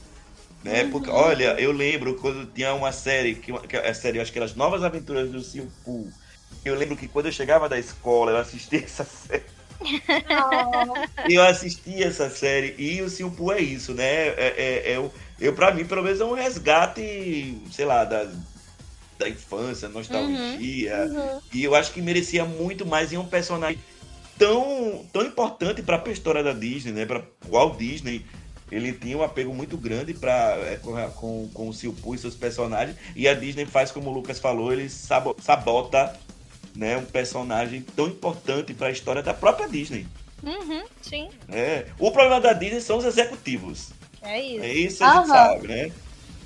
Né? 0.63 0.89
Porque, 0.91 1.11
olha, 1.11 1.61
eu 1.61 1.71
lembro 1.73 2.15
quando 2.15 2.47
tinha 2.47 2.73
uma 2.73 2.91
série, 2.91 3.35
que, 3.35 3.53
que 3.69 3.77
a 3.77 3.93
série, 3.93 4.17
eu 4.17 4.23
acho 4.23 4.33
que 4.33 4.39
era 4.39 4.47
As 4.47 4.55
Novas 4.57 4.83
Aventuras 4.83 5.31
do 5.31 5.43
Silpu. 5.43 6.11
Eu 6.65 6.75
lembro 6.75 6.97
que 6.97 7.09
quando 7.09 7.27
eu 7.27 7.33
chegava 7.33 7.69
da 7.69 7.79
escola, 7.79 8.31
eu 8.33 8.37
assistia 8.39 8.81
essa 8.85 9.05
série. 9.05 9.45
Eu 11.29 11.43
assistia 11.43 12.07
essa 12.07 12.31
série 12.31 12.75
e 12.79 13.03
o 13.03 13.09
Silpu 13.09 13.53
é 13.53 13.61
isso, 13.61 13.93
né? 13.95 14.29
É, 14.29 14.55
é, 14.57 14.93
é 14.93 15.11
eu, 15.41 15.53
pra 15.53 15.73
mim, 15.73 15.85
pelo 15.85 16.03
menos, 16.03 16.21
é 16.21 16.25
um 16.25 16.33
resgate, 16.33 17.59
sei 17.73 17.85
lá, 17.85 18.05
da, 18.05 18.27
da 19.19 19.29
infância, 19.29 19.89
nostalgia. 19.89 20.97
Uhum. 21.07 21.41
E 21.53 21.65
eu 21.65 21.75
acho 21.75 21.93
que 21.93 22.01
merecia 22.01 22.45
muito 22.45 22.87
mais 22.87 23.13
em 23.13 23.19
um 23.19 23.27
personagem 23.27 23.79
tão, 24.39 25.05
tão 25.13 25.23
importante 25.23 25.83
pra 25.83 26.03
história 26.11 26.43
da 26.43 26.53
Disney, 26.53 26.93
né? 26.93 27.05
Pra 27.07 27.23
Walt 27.49 27.77
Disney. 27.79 28.25
Ele 28.73 28.93
tinha 28.93 29.17
um 29.17 29.23
apego 29.23 29.53
muito 29.53 29.77
grande 29.77 30.15
pra, 30.15 30.57
é, 30.57 30.77
com, 30.77 30.97
a- 30.97 31.09
com, 31.11 31.49
com 31.53 31.69
o 31.69 31.73
Silpu 31.75 32.15
e 32.15 32.19
seus 32.19 32.35
personagens. 32.35 32.97
E 33.15 33.29
a 33.29 33.35
Disney 33.35 33.67
faz, 33.67 33.91
como 33.93 34.11
o 34.11 34.13
Lucas 34.13 34.39
falou, 34.39 34.73
ele 34.73 34.89
sabo- 34.89 35.37
sabota 35.41 36.19
né, 36.75 36.97
um 36.97 37.05
personagem 37.05 37.83
tão 37.95 38.09
importante 38.09 38.75
pra 38.75 38.91
história 38.91 39.23
da 39.23 39.33
própria 39.33 39.69
Disney. 39.69 40.07
Uhum, 40.43 40.85
sim, 41.01 41.31
É, 41.49 41.87
o 41.99 42.11
problema 42.11 42.41
da 42.41 42.53
Disney 42.53 42.81
são 42.81 42.99
os 42.99 43.05
executivos. 43.05 43.91
é 44.23 44.41
isso. 44.43 44.65
É 44.65 44.73
isso 44.73 45.05
a 45.05 45.07
gente 45.09 45.17
Aham. 45.17 45.27
sabe, 45.27 45.69
né? 45.69 45.93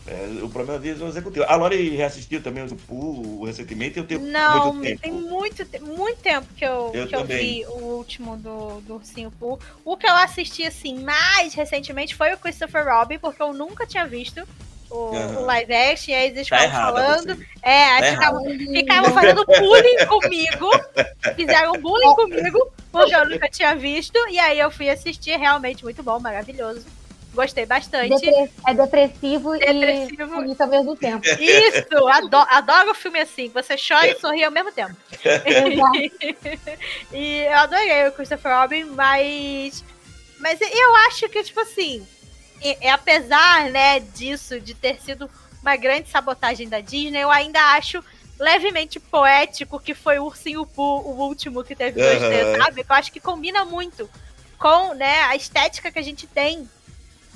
É, 0.07 0.43
o 0.43 0.49
problema 0.49 0.79
da 0.79 0.79
Disney 0.79 0.99
são 0.99 1.09
os 1.09 1.14
executivos. 1.16 1.49
A 1.49 1.57
Lori 1.57 1.91
reassistiu 1.91 2.43
também 2.43 2.64
o 2.64 2.76
Poo 2.76 3.45
recentemente, 3.45 3.99
eu 3.99 4.07
tenho 4.07 4.20
Não, 4.20 4.72
muito 4.72 4.81
tempo. 4.81 5.01
tem 5.03 5.12
muito, 5.12 5.66
muito 5.83 6.18
tempo 6.20 6.47
que 6.55 6.64
eu, 6.64 6.91
Eu 6.95 7.07
que 7.07 7.16
eu 7.16 7.24
vi 7.26 7.64
o 7.66 7.97
último 7.97 8.37
do, 8.37 8.81
do 8.83 8.95
Ursinho 8.95 9.31
Pooh. 9.33 9.59
O 9.85 9.97
que 9.97 10.07
eu 10.07 10.14
assisti, 10.14 10.64
assim, 10.64 11.03
mais 11.03 11.53
recentemente 11.55 12.14
foi 12.14 12.33
o 12.33 12.39
Christopher 12.39 12.87
Robin, 12.87 13.18
porque 13.18 13.43
eu 13.43 13.53
nunca 13.53 13.87
tinha 13.87 14.07
visto 14.07 14.47
o, 14.91 15.14
Aham. 15.14 15.36
o 15.39 15.45
live 15.45 15.74
action, 15.74 16.11
e 16.11 16.14
aí 16.14 16.26
eles 16.28 16.49
Tá 16.49 16.59
ficavam 16.59 16.66
errado 16.78 16.95
falando. 16.95 17.36
você. 17.36 17.47
É, 17.62 17.84
aí 17.84 18.01
Tá 18.03 18.11
ficavam, 18.12 18.45
ficavam 18.45 19.12
fazendo 19.12 19.45
bullying 19.45 20.07
comigo. 20.07 20.70
Fizeram 21.36 21.72
bullying 21.74 22.14
comigo, 22.14 22.72
porque 22.91 23.14
eu 23.14 23.28
nunca 23.28 23.49
tinha 23.49 23.74
visto. 23.74 24.18
E 24.30 24.39
aí 24.39 24.59
eu 24.59 24.70
fui 24.70 24.89
assistir, 24.89 25.36
realmente 25.39 25.84
muito 25.84 26.03
bom, 26.03 26.18
maravilhoso. 26.18 26.86
Gostei 27.34 27.66
bastante. 27.66 28.09
Depre- 28.24 28.51
é 28.66 28.74
depressivo, 28.74 29.53
Depressivo. 29.59 30.22
e 30.22 30.26
bonito 30.26 30.61
ao 30.62 30.66
mesmo 30.66 30.97
tempo. 30.97 31.24
Isso, 31.39 32.09
adoro, 32.09 32.47
adoro 32.51 32.95
filme 32.95 33.20
assim, 33.20 33.49
você 33.51 33.76
chora 33.76 34.09
e 34.09 34.18
sorri 34.18 34.43
ao 34.43 34.51
mesmo 34.51 34.72
tempo. 34.72 34.97
Exato. 35.22 36.78
e 37.12 37.41
eu 37.43 37.55
adorei 37.59 38.09
o 38.09 38.12
Christopher 38.12 38.59
Robin, 38.61 38.84
mas. 38.84 39.84
Mas 40.41 40.61
eu 40.61 40.97
acho 41.09 41.28
que, 41.28 41.43
tipo 41.45 41.61
assim, 41.61 42.07
e 42.63 42.89
apesar, 42.89 43.71
né, 43.71 44.01
disso, 44.01 44.61
de 44.61 44.75
ter 44.75 45.01
sido 45.01 45.31
uma 45.63 45.77
grande 45.77 46.09
sabotagem 46.09 46.69
da 46.69 46.81
Disney, 46.81 47.21
eu 47.21 47.31
ainda 47.31 47.61
acho 47.75 48.03
levemente 48.39 49.01
poético, 49.01 49.81
que 49.81 49.95
foi 49.95 50.19
o 50.19 50.25
Ursinho 50.25 50.65
Poo, 50.65 51.03
o 51.05 51.27
último 51.27 51.65
que 51.65 51.75
teve 51.75 52.01
2D, 52.01 52.43
Aham. 52.43 52.65
sabe? 52.65 52.85
Que 52.85 52.93
eu 52.93 52.97
acho 52.97 53.13
que 53.13 53.21
combina 53.21 53.65
muito 53.65 54.09
com 54.59 54.95
né, 54.95 55.23
a 55.23 55.37
estética 55.37 55.91
que 55.91 55.99
a 55.99 56.03
gente 56.03 56.27
tem 56.27 56.69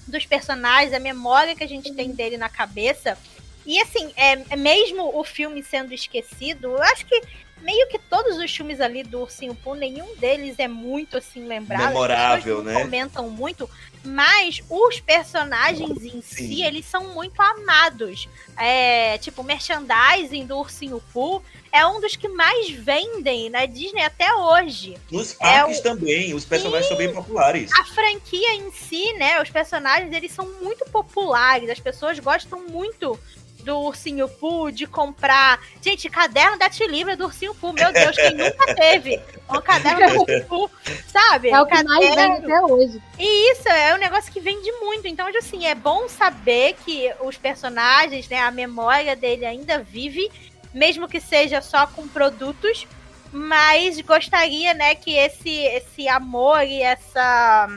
dos 0.07 0.25
personagens, 0.27 0.93
a 0.93 1.01
memória 1.01 1.55
que 1.55 1.65
a 1.65 1.69
gente 1.69 1.93
tem 1.93 2.13
dele 2.13 2.37
na 2.37 2.49
cabeça. 2.49 3.19
E 3.65 3.81
assim, 3.81 4.13
é, 4.17 4.33
é 4.51 4.57
mesmo 4.57 5.17
o 5.17 5.23
filme 5.25 5.63
sendo 5.63 5.93
esquecido, 5.93 6.69
eu 6.69 6.83
acho 6.83 7.07
que 7.07 7.23
meio 7.63 7.89
que 7.89 7.99
todos 7.99 8.39
os 8.39 8.55
filmes 8.55 8.81
ali 8.81 9.03
do 9.03 9.21
Ursinho 9.21 9.55
Poo, 9.55 9.75
nenhum 9.75 10.17
deles 10.17 10.59
é 10.59 10.69
muito 10.69 11.17
assim 11.17 11.47
lembrado. 11.47 11.89
Memorável, 11.89 12.63
né? 12.63 12.83
comentam 12.83 13.31
muito, 13.31 13.69
mas 14.05 14.63
os 14.69 15.01
personagens 15.01 16.03
em 16.03 16.21
si, 16.21 16.49
Sim. 16.49 16.65
eles 16.65 16.85
são 16.85 17.15
muito 17.15 17.41
amados. 17.41 18.29
É, 18.57 19.17
tipo, 19.19 19.43
o 19.43 19.45
merchandising 19.45 20.47
do 20.47 20.59
Ursinho 20.59 21.03
Poo 21.13 21.43
é 21.71 21.87
um 21.87 22.01
dos 22.01 22.17
que 22.17 22.29
mais 22.29 22.71
vendem 22.71 23.49
na 23.49 23.65
Disney 23.65 24.03
até 24.03 24.33
hoje. 24.35 24.99
Nos 25.11 25.33
É 25.33 25.37
parques 25.39 25.81
também, 25.81 26.35
os 26.35 26.45
personagens 26.45 26.87
são 26.87 26.97
bem 26.97 27.13
populares. 27.13 27.71
A 27.73 27.85
franquia 27.85 28.55
em 28.55 28.71
si, 28.73 29.13
né, 29.15 29.41
os 29.41 29.51
personagens, 29.51 30.13
eles 30.13 30.33
são 30.33 30.47
muito 30.61 30.85
populares. 30.87 31.71
As 31.71 31.81
pessoas 31.81 32.19
gostam 32.19 32.61
muito 32.69 33.19
do 33.63 33.79
Ursinho 33.79 34.29
Poo, 34.29 34.71
de 34.71 34.87
comprar. 34.87 35.61
Gente, 35.81 36.09
caderno 36.11 36.59
da 36.59 36.69
Tilibra 36.69 37.17
do 37.17 37.25
Ursinho 37.25 37.55
Poo. 37.55 37.73
Meu 37.73 37.93
Deus, 37.93 38.17
quem 38.17 38.35
nunca 38.35 38.75
teve 38.75 39.21
um 39.49 39.61
caderno 39.61 40.09
do 40.09 40.21
Ursinho 40.21 40.45
Poo, 40.47 40.71
sabe? 41.07 41.51
É 41.51 41.61
o 41.61 41.67
que 41.67 41.83
mais 41.83 42.09
Caderno. 42.09 42.35
vende 42.35 42.53
até 42.53 42.61
hoje. 42.63 43.03
E 43.19 43.53
isso 43.53 43.69
é 43.69 43.95
um 43.95 43.99
negócio 43.99 44.33
que 44.33 44.41
vende 44.41 44.71
muito. 44.73 45.07
Então, 45.07 45.27
assim, 45.29 45.67
é 45.67 45.75
bom 45.75 46.09
saber 46.09 46.77
que 46.85 47.13
os 47.21 47.37
personagens, 47.37 48.29
né, 48.29 48.41
a 48.41 48.51
memória 48.51 49.17
dele 49.17 49.45
ainda 49.47 49.79
vive, 49.79 50.31
mesmo 50.75 51.09
que 51.09 51.21
seja 51.21 51.61
só 51.61 51.87
com 51.87 52.07
produtos. 52.09 52.87
Mas 53.33 53.99
gostaria, 54.03 54.75
né, 54.75 54.95
que 54.95 55.17
esse, 55.17 55.51
esse 55.51 56.07
amor 56.07 56.63
e 56.65 56.83
essa 56.83 57.69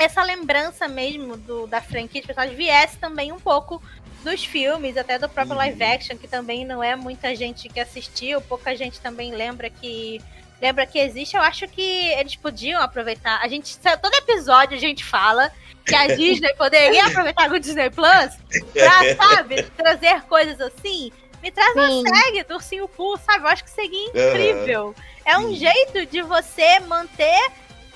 essa 0.00 0.22
lembrança 0.22 0.88
mesmo 0.88 1.36
do, 1.36 1.66
da 1.66 1.82
franquia 1.82 2.22
de 2.22 2.26
personagens 2.26 2.56
viesse 2.56 2.96
também 2.96 3.32
um 3.32 3.38
pouco 3.38 3.82
dos 4.20 4.44
filmes, 4.44 4.96
até 4.96 5.18
do 5.18 5.28
próprio 5.28 5.52
Uhum. 5.52 5.58
live 5.58 5.82
action, 5.82 6.16
que 6.16 6.28
também 6.28 6.64
não 6.64 6.82
é 6.82 6.94
muita 6.96 7.34
gente 7.34 7.68
que 7.68 7.80
assistiu, 7.80 8.40
pouca 8.40 8.74
gente 8.76 9.00
também 9.00 9.32
lembra 9.34 9.68
que 9.70 10.20
lembra 10.60 10.84
que 10.86 10.98
existe. 10.98 11.36
Eu 11.36 11.42
acho 11.42 11.66
que 11.68 11.80
eles 12.12 12.36
podiam 12.36 12.82
aproveitar. 12.82 13.40
A 13.42 13.48
gente 13.48 13.78
todo 13.78 14.14
episódio 14.14 14.76
a 14.76 14.80
gente 14.80 15.02
fala 15.04 15.50
que 15.86 15.94
a 15.94 16.06
Disney 16.14 16.52
poderia 16.54 17.06
aproveitar 17.06 17.50
o 17.50 17.58
Disney 17.58 17.88
Plus 17.90 18.36
pra, 18.72 19.14
sabe, 19.16 19.62
trazer 19.76 20.20
coisas 20.22 20.60
assim. 20.60 21.10
Me 21.42 21.50
traz 21.50 21.72
Sim. 21.72 21.78
uma 21.78 22.14
série 22.14 22.42
do 22.44 22.54
Ursinho 22.54 22.86
Poo, 22.86 23.16
sabe? 23.16 23.44
Eu 23.44 23.48
acho 23.48 23.64
que 23.64 23.70
seria 23.70 24.08
incrível. 24.08 24.94
É 25.24 25.38
um 25.38 25.48
Sim. 25.48 25.56
jeito 25.56 26.04
de 26.06 26.20
você 26.20 26.78
manter 26.80 27.50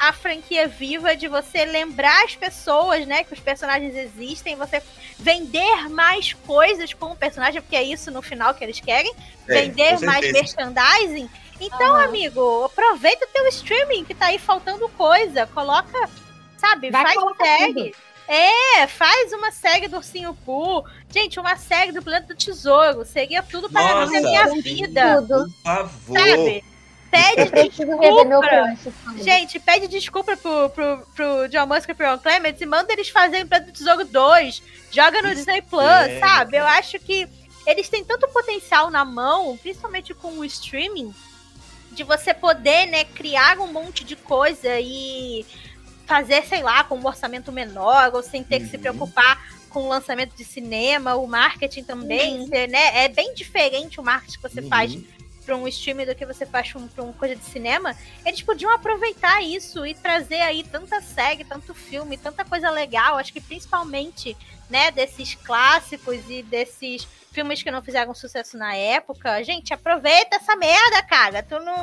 a 0.08 0.12
franquia 0.12 0.68
viva, 0.68 1.14
de 1.16 1.28
você 1.28 1.64
lembrar 1.64 2.24
as 2.24 2.34
pessoas, 2.34 3.06
né, 3.06 3.24
que 3.24 3.32
os 3.32 3.40
personagens 3.40 3.94
existem, 3.94 4.56
você 4.56 4.82
vender 5.18 5.88
mais 5.88 6.32
coisas 6.32 6.92
com 6.92 7.12
o 7.12 7.16
personagem, 7.16 7.60
porque 7.60 7.76
é 7.76 7.82
isso 7.82 8.10
no 8.10 8.22
final 8.22 8.54
que 8.54 8.64
eles 8.64 8.80
querem, 8.80 9.12
É, 9.48 9.62
vender 9.62 10.00
mais 10.00 10.32
merchandising. 10.32 11.28
Então, 11.60 11.94
amigo, 11.96 12.64
aproveita 12.64 13.24
o 13.24 13.28
teu 13.28 13.46
streaming 13.48 14.04
que 14.04 14.14
tá 14.14 14.26
aí 14.26 14.38
faltando 14.38 14.88
coisa, 14.90 15.46
coloca, 15.46 16.08
sabe, 16.56 16.90
Vai 16.90 17.14
faz 17.14 17.36
série. 17.36 17.94
É, 18.26 18.86
faz 18.86 19.32
uma 19.32 19.50
série 19.52 19.86
do 19.86 19.96
Ursinho 19.96 20.34
Poo. 20.46 20.84
Gente, 21.10 21.38
uma 21.38 21.56
série 21.56 21.92
do 21.92 22.02
Planeta 22.02 22.32
do 22.32 22.36
Tesouro. 22.36 23.04
Seria 23.04 23.42
tudo 23.42 23.68
para 23.68 23.82
Nossa, 23.82 24.16
a 24.16 24.20
minha 24.22 24.46
vida. 24.62 25.16
Tudo. 25.20 25.44
Por 25.44 25.62
favor. 25.62 26.18
Sabe? 26.18 26.64
Pede 27.14 27.50
desculpa. 27.68 29.18
Gente, 29.22 29.60
pede 29.60 29.88
desculpa 29.88 30.36
pro, 30.36 30.68
pro, 30.70 31.06
pro 31.14 31.48
John 31.48 31.66
Musk 31.66 31.88
e 31.88 31.94
pro 31.94 32.06
Ron 32.10 32.18
Clements 32.18 32.60
e 32.60 32.66
manda 32.66 32.92
eles 32.92 33.08
fazerem 33.08 33.46
Planeta 33.46 33.70
do 33.70 33.76
Tesouro 33.76 34.04
2. 34.04 34.62
Joga 34.90 35.22
no 35.22 35.34
Disney 35.34 35.62
Plus, 35.62 35.82
é. 35.82 36.18
sabe? 36.18 36.56
Eu 36.56 36.64
acho 36.66 36.98
que 36.98 37.28
eles 37.66 37.88
têm 37.88 38.04
tanto 38.04 38.28
potencial 38.28 38.90
na 38.90 39.04
mão, 39.04 39.56
principalmente 39.56 40.12
com 40.14 40.32
o 40.38 40.44
streaming, 40.44 41.14
de 41.92 42.02
você 42.02 42.34
poder, 42.34 42.86
né, 42.86 43.04
criar 43.04 43.58
um 43.58 43.72
monte 43.72 44.04
de 44.04 44.16
coisa 44.16 44.78
e 44.80 45.46
fazer, 46.06 46.44
sei 46.44 46.62
lá, 46.62 46.84
com 46.84 46.96
um 46.96 47.06
orçamento 47.06 47.50
menor, 47.50 48.10
ou 48.14 48.22
sem 48.22 48.42
ter 48.44 48.60
que 48.60 48.66
se 48.68 48.76
Uhum. 48.76 48.82
preocupar 48.82 49.40
com 49.70 49.84
o 49.84 49.88
lançamento 49.88 50.34
de 50.36 50.44
cinema, 50.44 51.14
o 51.14 51.26
marketing 51.26 51.82
também, 51.84 52.40
Uhum. 52.40 52.48
né? 52.48 53.04
É 53.04 53.08
bem 53.08 53.32
diferente 53.34 53.98
o 54.00 54.04
marketing 54.04 54.36
que 54.36 54.42
você 54.42 54.60
Uhum. 54.60 54.68
faz 54.68 54.96
para 55.44 55.56
um 55.56 55.68
streaming 55.68 56.06
do 56.06 56.14
que 56.14 56.24
você 56.24 56.46
faz 56.46 56.72
para 56.72 57.04
uma 57.04 57.12
coisa 57.12 57.36
de 57.36 57.44
cinema, 57.44 57.96
eles 58.24 58.42
podiam 58.42 58.70
aproveitar 58.72 59.42
isso 59.42 59.86
e 59.86 59.94
trazer 59.94 60.40
aí 60.40 60.64
tanta 60.64 61.00
série, 61.00 61.44
tanto 61.44 61.74
filme, 61.74 62.16
tanta 62.16 62.44
coisa 62.44 62.70
legal. 62.70 63.16
Acho 63.16 63.32
que 63.32 63.40
principalmente, 63.40 64.36
né, 64.68 64.90
desses 64.90 65.34
clássicos 65.34 66.18
e 66.28 66.42
desses 66.42 67.06
filmes 67.32 67.62
que 67.62 67.70
não 67.70 67.82
fizeram 67.82 68.14
sucesso 68.14 68.56
na 68.56 68.74
época. 68.74 69.42
Gente, 69.42 69.74
aproveita 69.74 70.36
essa 70.36 70.56
merda, 70.56 71.02
cara. 71.02 71.42
Tu 71.42 71.58
não, 71.60 71.76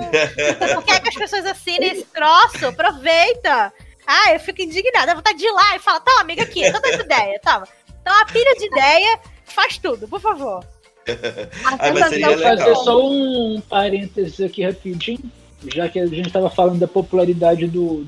não 0.74 0.82
quer 0.82 1.02
que 1.02 1.10
as 1.10 1.16
pessoas 1.16 1.46
assinem 1.46 1.92
esse 1.92 2.06
troço? 2.06 2.68
Aproveita. 2.68 3.74
Ah, 4.08 4.34
eu 4.34 4.40
fico 4.40 4.62
indignada. 4.62 5.08
Dá 5.08 5.16
vontade 5.16 5.38
de 5.38 5.46
ir 5.46 5.52
lá 5.52 5.76
e 5.76 5.80
falar, 5.80 6.00
toma, 6.00 6.22
amiga, 6.22 6.44
aqui, 6.44 6.72
toma 6.72 6.88
essa 6.88 7.04
ideia, 7.04 7.40
toma. 7.44 7.68
Então, 8.02 8.20
a 8.20 8.26
pilha 8.26 8.56
de 8.56 8.66
ideia 8.66 9.20
faz 9.46 9.78
tudo, 9.78 10.08
por 10.08 10.20
favor. 10.20 10.66
Ai, 11.80 11.92
mas 11.94 12.10
seria 12.10 12.26
eu 12.32 12.40
fazer 12.40 12.64
legal. 12.66 12.84
só 12.84 13.10
um 13.10 13.62
parênteses 13.70 14.40
aqui 14.42 14.64
rapidinho, 14.64 15.20
já 15.74 15.88
que 15.90 16.00
a 16.00 16.06
gente 16.06 16.28
estava 16.28 16.50
falando 16.50 16.80
da 16.80 16.88
popularidade 16.88 17.68
do, 17.68 18.06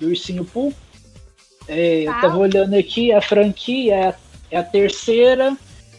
do 0.00 0.08
Ursinho 0.08 0.44
Poo. 0.44 0.72
É, 1.68 2.02
eu 2.02 2.12
Tá. 2.12 2.20
tava 2.22 2.38
olhando 2.38 2.74
aqui, 2.74 3.12
a 3.12 3.20
franquia 3.20 3.94
é 3.94 4.08
a, 4.08 4.14
é 4.52 4.56
a 4.58 4.62
terceira 4.62 5.56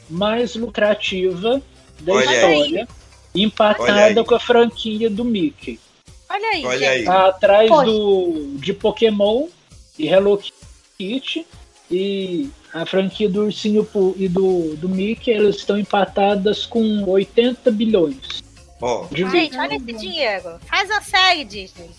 mais 0.10 0.56
lucrativa 0.56 1.62
da 2.00 2.14
Olha 2.14 2.30
aí. 2.30 2.36
história, 2.36 2.58
Olha 2.82 2.88
empatada 3.36 4.22
aí. 4.22 4.26
com 4.26 4.36
a 4.36 4.39
franquia 4.39 5.10
do 5.10 5.26
Mickey. 5.26 5.80
Olha 6.30 6.48
aí, 6.50 6.66
Olha 6.66 6.89
aí. 6.89 7.04
Tá 7.04 7.28
atrás 7.28 7.68
Poxa. 7.70 7.86
do, 7.86 8.52
de 8.56 8.74
Pokémon 8.74 9.48
e 10.00 10.08
Hello 10.08 10.39
Kitty. 10.98 11.45
E 11.89 12.50
a 12.82 12.86
franquia 12.86 13.28
do 13.30 13.44
Ursinho 13.46 13.84
Poo 13.84 14.14
e 14.18 14.28
do, 14.28 14.76
do 14.76 14.88
Mickey, 14.90 15.32
elas 15.32 15.56
estão 15.58 15.78
empatadas 15.78 16.66
com 16.66 17.04
80 17.10 17.72
bilhões. 17.72 18.44
Ó, 18.82 19.06
De 19.12 19.28
Gente, 19.30 19.58
olha 19.58 19.76
esse 19.76 19.94
dinheiro. 19.94 20.60
Faz 20.68 20.90
a 20.92 21.02
série, 21.02 21.44
Disney. 21.46 21.90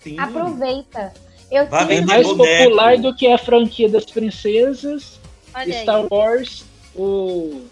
sim. 0.00 0.18
Aproveita. 0.18 1.12
Eu 1.50 1.66
Vai 1.66 1.82
É 1.82 1.86
vender 1.86 1.96
sinto 2.00 2.06
mais 2.08 2.26
boneco. 2.26 2.64
popular 2.64 2.98
do 2.98 3.14
que 3.14 3.26
a 3.26 3.38
franquia 3.38 3.88
das 3.88 4.04
princesas, 4.06 5.20
Olha 5.54 5.74
aí. 5.76 5.82
Star 5.82 6.06
Wars, 6.10 6.64
o 6.94 7.62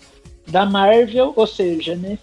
da 0.47 0.67
Marvel, 0.67 1.33
ou 1.37 1.47
seja, 1.47 1.95
né? 1.95 2.19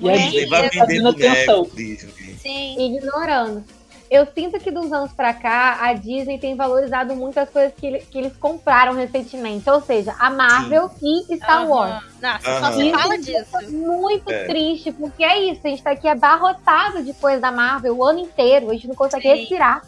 E 0.00 0.08
a 0.08 0.12
É, 0.12 0.16
Disney 0.16 0.30
Disney 0.30 0.46
vai 0.46 0.70
tá 0.70 0.84
vender 0.86 1.08
atenção. 1.08 1.62
boneco, 1.64 1.76
Disney. 1.76 2.36
Sim. 2.40 2.96
ignorando. 2.96 3.64
Eu 4.12 4.26
sinto 4.26 4.58
que 4.60 4.70
dos 4.70 4.92
anos 4.92 5.10
pra 5.14 5.32
cá, 5.32 5.78
a 5.80 5.94
Disney 5.94 6.38
tem 6.38 6.54
valorizado 6.54 7.16
muito 7.16 7.38
as 7.40 7.48
coisas 7.48 7.72
que, 7.74 7.98
que 8.00 8.18
eles 8.18 8.36
compraram 8.36 8.92
recentemente. 8.92 9.70
Ou 9.70 9.80
seja, 9.80 10.14
a 10.18 10.28
Marvel 10.28 10.90
e 11.02 11.34
Star 11.38 11.66
Wars. 11.66 11.92
Aham. 11.92 12.02
Nossa, 12.20 12.42
só 12.60 12.66
Aham. 12.66 12.72
se 12.72 12.90
fala 12.92 13.16
Isso 13.16 13.24
disso. 13.32 13.56
é 13.58 13.62
muito 13.70 14.30
É. 14.30 14.44
triste, 14.44 14.92
porque 14.92 15.24
é 15.24 15.38
isso, 15.50 15.62
a 15.64 15.68
gente 15.70 15.82
tá 15.82 15.92
aqui 15.92 16.06
abarrotado 16.06 17.02
de 17.02 17.14
coisa 17.14 17.40
da 17.40 17.50
Marvel 17.50 17.96
o 17.96 18.04
ano 18.04 18.18
inteiro, 18.18 18.68
a 18.70 18.74
gente 18.74 18.86
não 18.86 18.94
consegue 18.94 19.22
Sim. 19.22 19.34
respirar. 19.34 19.80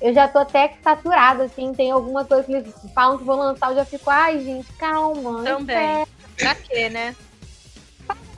Eu 0.00 0.14
já 0.14 0.26
tô 0.26 0.38
até 0.38 0.72
saturada, 0.82 1.44
assim, 1.44 1.74
tem 1.74 1.90
algumas 1.90 2.26
coisas 2.26 2.46
que 2.46 2.52
eles 2.54 2.74
falam 2.94 3.18
que 3.18 3.24
vão 3.24 3.36
lançar, 3.36 3.72
eu 3.72 3.76
já 3.76 3.84
fico, 3.84 4.08
ai, 4.08 4.40
gente, 4.40 4.72
calma. 4.78 5.44
Também. 5.44 5.76
espera, 6.02 6.06
Pra 6.38 6.54
quê, 6.54 6.88
né? 6.88 7.14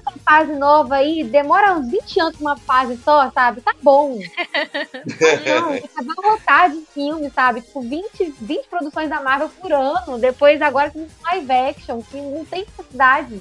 Uma 0.09 0.19
fase 0.25 0.53
nova 0.57 0.97
aí, 0.97 1.23
demora 1.25 1.75
uns 1.75 1.91
20 1.91 2.21
anos 2.21 2.37
pra 2.37 2.47
uma 2.47 2.57
fase 2.57 2.97
só, 3.05 3.31
sabe? 3.31 3.61
Tá 3.61 3.75
bom. 3.83 4.19
não, 5.47 5.79
que 5.79 5.91
abarrotar 5.97 6.71
de 6.71 6.81
filme, 6.93 7.31
sabe? 7.31 7.61
Tipo, 7.61 7.81
20, 7.83 8.35
20 8.41 8.67
produções 8.69 9.09
da 9.11 9.21
Marvel 9.21 9.51
por 9.61 9.73
ano, 9.73 10.19
depois 10.19 10.61
agora 10.63 10.91
tem 10.91 11.07
live 11.25 11.53
action, 11.53 12.01
que 12.03 12.17
não 12.21 12.45
tem 12.45 12.65
necessidade. 12.65 13.41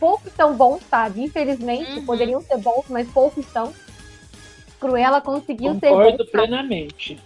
Poucos 0.00 0.32
são 0.34 0.54
bons, 0.54 0.82
sabe? 0.90 1.22
Infelizmente, 1.22 1.98
Uhum. 1.98 2.04
poderiam 2.06 2.40
ser 2.40 2.58
bons, 2.58 2.84
mas 2.88 3.08
poucos 3.10 3.46
são. 3.46 3.72
Cruella 4.80 5.20
conseguiu 5.20 5.74
ser 5.74 5.88
Concordo 5.88 6.24
bom. 6.24 6.30
sabe? 6.30 7.18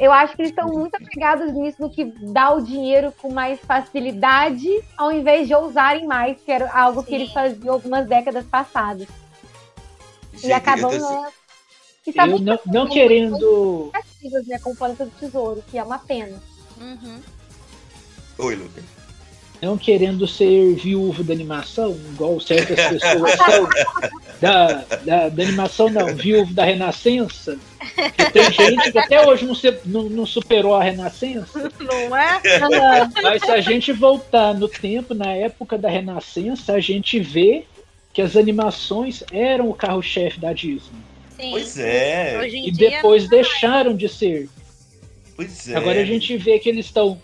Eu 0.00 0.10
acho 0.12 0.34
que 0.34 0.40
eles 0.40 0.50
estão 0.50 0.66
muito 0.68 0.94
apegados 0.94 1.52
nisso, 1.52 1.76
no 1.78 1.90
que 1.90 2.06
dá 2.06 2.54
o 2.54 2.62
dinheiro 2.62 3.12
com 3.20 3.30
mais 3.30 3.60
facilidade, 3.60 4.66
ao 4.96 5.12
invés 5.12 5.46
de 5.46 5.54
ousarem 5.54 6.06
mais, 6.06 6.40
que 6.40 6.50
era 6.50 6.72
algo 6.72 7.02
que 7.02 7.10
Sim. 7.10 7.16
eles 7.16 7.32
faziam 7.32 7.74
algumas 7.74 8.08
décadas 8.08 8.46
passadas. 8.46 9.06
Gente, 10.32 10.46
e 10.46 10.52
acabam, 10.52 10.90
né? 10.90 11.30
E 12.06 12.12
tá 12.14 12.24
Eu 12.24 12.30
muito 12.30 12.44
não, 12.44 12.58
não 12.66 12.88
querendo. 12.88 13.92
né, 14.46 14.58
com 14.58 14.70
o 14.70 14.76
Planeta 14.76 15.04
do 15.04 15.10
Tesouro, 15.10 15.62
que 15.70 15.76
é 15.76 15.82
uma 15.82 15.98
pena. 15.98 16.42
Uhum. 16.80 17.20
Oi, 18.38 18.54
Lucas. 18.54 18.84
não 19.60 19.76
querendo 19.76 20.26
ser 20.26 20.76
viúvo 20.76 21.22
da 21.22 21.34
animação, 21.34 21.90
igual 22.12 22.40
certas 22.40 22.74
pessoas 22.74 23.32
são, 23.36 23.68
da, 24.40 24.84
da, 25.04 25.28
da 25.28 25.42
animação 25.42 25.88
não, 25.90 26.14
viúvo 26.14 26.52
da 26.54 26.64
Renascença, 26.64 27.58
que 28.16 28.32
tem 28.32 28.50
gente 28.52 28.92
que 28.92 28.98
até 28.98 29.26
hoje 29.26 29.44
não, 29.44 29.54
se, 29.54 29.74
não, 29.84 30.04
não 30.04 30.24
superou 30.26 30.74
a 30.74 30.82
Renascença. 30.82 31.70
Não 31.80 32.16
é? 32.16 32.40
Mas 33.22 33.42
se 33.42 33.50
a 33.50 33.60
gente 33.60 33.92
voltar 33.92 34.54
no 34.54 34.68
tempo, 34.68 35.14
na 35.14 35.32
época 35.32 35.76
da 35.76 35.88
Renascença, 35.88 36.72
a 36.72 36.80
gente 36.80 37.18
vê 37.20 37.64
que 38.12 38.22
as 38.22 38.36
animações 38.36 39.22
eram 39.32 39.68
o 39.68 39.74
carro-chefe 39.74 40.40
da 40.40 40.52
Disney. 40.52 40.98
Sim. 41.36 41.50
Pois 41.52 41.78
é. 41.78 42.48
E 42.48 42.70
dia, 42.70 42.90
depois 42.90 43.28
deixaram 43.28 43.94
de 43.96 44.08
ser. 44.08 44.48
Pois 45.36 45.68
é. 45.68 45.76
Agora 45.76 46.00
a 46.00 46.04
gente 46.04 46.36
vê 46.36 46.58
que 46.58 46.68
eles 46.68 46.86
estão. 46.86 47.20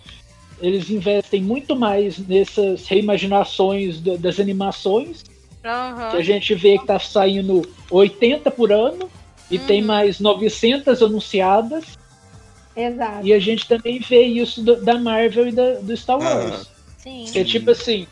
Eles 0.60 0.88
investem 0.88 1.42
muito 1.42 1.76
mais 1.76 2.16
nessas 2.18 2.86
reimaginações 2.86 4.00
da- 4.00 4.16
das 4.16 4.40
animações. 4.40 5.22
Aham. 5.66 6.10
Que 6.10 6.16
a 6.16 6.22
gente 6.22 6.54
vê 6.54 6.78
que 6.78 6.86
tá 6.86 6.98
saindo 6.98 7.62
80 7.90 8.50
por 8.50 8.72
ano. 8.72 9.10
E 9.50 9.58
tem 9.58 9.80
Uhum. 9.80 9.86
mais 9.86 10.18
900 10.18 11.02
anunciadas. 11.02 11.84
Exato. 12.76 13.26
E 13.26 13.32
a 13.32 13.38
gente 13.38 13.66
também 13.68 14.00
vê 14.00 14.22
isso 14.24 14.60
do- 14.62 14.76
da 14.82 14.98
Marvel 14.98 15.48
e 15.48 15.52
da, 15.52 15.74
do 15.74 15.96
Star 15.96 16.18
Wars. 16.18 16.68
Sim. 16.98 17.24
Que 17.32 17.38
é 17.38 17.44
tipo 17.44 17.70
assim: 17.70 18.06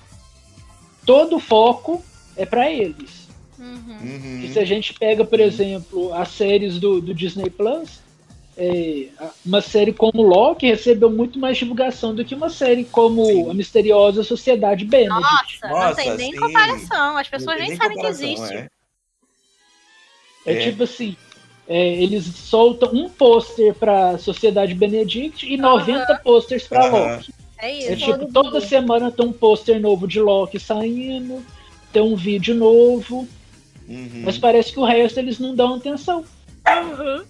todo 1.05 1.37
o 1.37 1.41
foco 1.41 2.03
é 2.37 2.47
pra 2.47 2.71
eles. 2.71 3.29
Uhum. 3.59 3.97
Uhum. 4.01 4.41
E 4.45 4.51
se 4.53 4.59
a 4.59 4.65
gente 4.65 4.95
pega, 4.95 5.25
por 5.25 5.41
exemplo, 5.41 6.13
as 6.15 6.29
séries 6.29 6.79
do, 6.79 7.01
do 7.01 7.13
Disney 7.15 7.51
Plus, 7.51 8.01
é, 8.57 9.09
uma 9.45 9.61
série 9.61 9.93
como 9.93 10.23
Loki 10.23 10.67
recebeu 10.67 11.11
muito 11.11 11.39
mais 11.39 11.59
divulgação 11.59 12.15
do 12.15 12.25
que 12.25 12.35
uma 12.35 12.49
série 12.51 12.85
como 12.85 13.25
Sim. 13.27 13.51
A 13.51 13.55
Misteriosa 13.55 14.23
Sociedade 14.23 14.85
Benedict. 14.85 15.21
Nossa, 15.21 15.69
não 15.69 15.71
Nossa, 15.89 15.95
tem 15.97 16.17
nem 16.17 16.33
sim. 16.33 16.39
comparação. 16.39 17.17
As 17.17 17.27
Não 17.31 17.39
pessoas 17.39 17.57
tem 17.59 17.69
nem 17.69 17.77
sabem 17.77 17.99
que 17.99 18.07
existe. 18.07 18.55
é. 18.55 18.69
É, 20.47 20.53
É. 20.53 20.61
tipo 20.71 20.83
assim, 20.85 21.17
é, 21.67 21.95
eles 22.03 22.25
soltam 22.27 22.91
um 22.93 23.09
pôster 23.09 23.75
pra 23.75 24.19
Sociedade 24.19 24.75
Benedict 24.75 25.51
e 25.53 25.57
90 25.57 26.15
posters 26.23 26.67
pra 26.69 26.87
Aham. 26.87 27.17
Loki. 27.17 27.33
É 27.59 27.71
É 27.71 27.95
isso. 27.95 28.13
tipo, 28.13 28.31
toda 28.33 28.61
semana 28.61 29.11
tem 29.11 29.25
um 29.27 29.33
pôster 29.33 29.81
novo 29.81 30.07
de 30.07 30.21
Loki 30.21 30.61
saindo, 30.61 31.43
tem 31.93 32.03
um 32.03 32.15
vídeo 32.15 32.55
novo, 32.55 33.27
Uhum. 33.89 34.23
mas 34.25 34.37
parece 34.39 34.73
que 34.73 34.79
o 34.81 34.85
resto 34.85 35.19
eles 35.19 35.39
não 35.39 35.55
dão 35.55 35.75
atenção. 35.75 36.25
Uhum. 36.67 37.25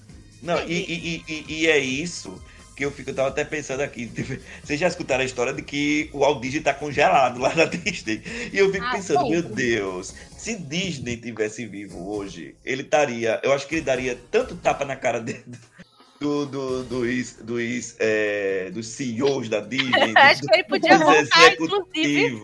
Não, 0.45 0.61
e, 0.69 0.75
e, 0.75 1.25
e, 1.27 1.45
e- 1.63 1.67
é 1.67 1.79
isso 1.79 2.41
que 2.77 2.85
eu 2.85 2.91
fico, 2.91 3.11
eu 3.11 3.15
tava 3.15 3.29
até 3.29 3.45
pensando 3.45 3.81
aqui. 3.81 4.11
Vocês 4.63 4.79
já 4.79 4.89
escutaram 4.89 5.23
a 5.23 5.25
história 5.27 5.53
de 5.53 5.63
que 5.63 6.11
o 6.13 6.19
Walt 6.19 6.41
Disney 6.43 6.61
tá 6.61 6.75
congelado 6.75 7.41
lá 7.41 7.55
na 7.55 7.65
Disney? 7.71 8.21
E 8.53 8.59
eu 8.59 8.71
fico 8.71 8.85
Ah, 8.85 8.93
pensando, 8.93 9.21
sempre. 9.21 9.31
meu 9.31 9.43
Deus, 9.43 10.15
se 10.37 10.57
Disney 10.57 11.17
tivesse 11.17 11.65
vivo 11.67 12.11
hoje, 12.11 12.55
ele 12.65 12.83
estaria. 12.83 13.41
Eu 13.43 13.53
acho 13.53 13.67
que 13.67 13.77
ele 13.77 13.83
daria 13.85 14.19
tanto 14.31 14.55
tapa 14.57 14.85
na 14.85 14.97
cara 14.97 15.19
dele. 15.21 15.45
Do, 16.21 16.47
do, 16.47 16.85
dos, 16.85 17.33
dos, 17.43 17.97
é, 17.99 18.71
dos 18.71 18.87
CEOs 18.87 19.49
da 19.49 19.61
Disney, 19.61 20.15
Acho 20.17 20.41
dos, 20.41 20.49
que 20.49 20.55
ele 20.55 20.65
podia 20.65 20.97
dos 20.97 21.05
voltar, 21.05 21.53
inclusive. 21.53 22.41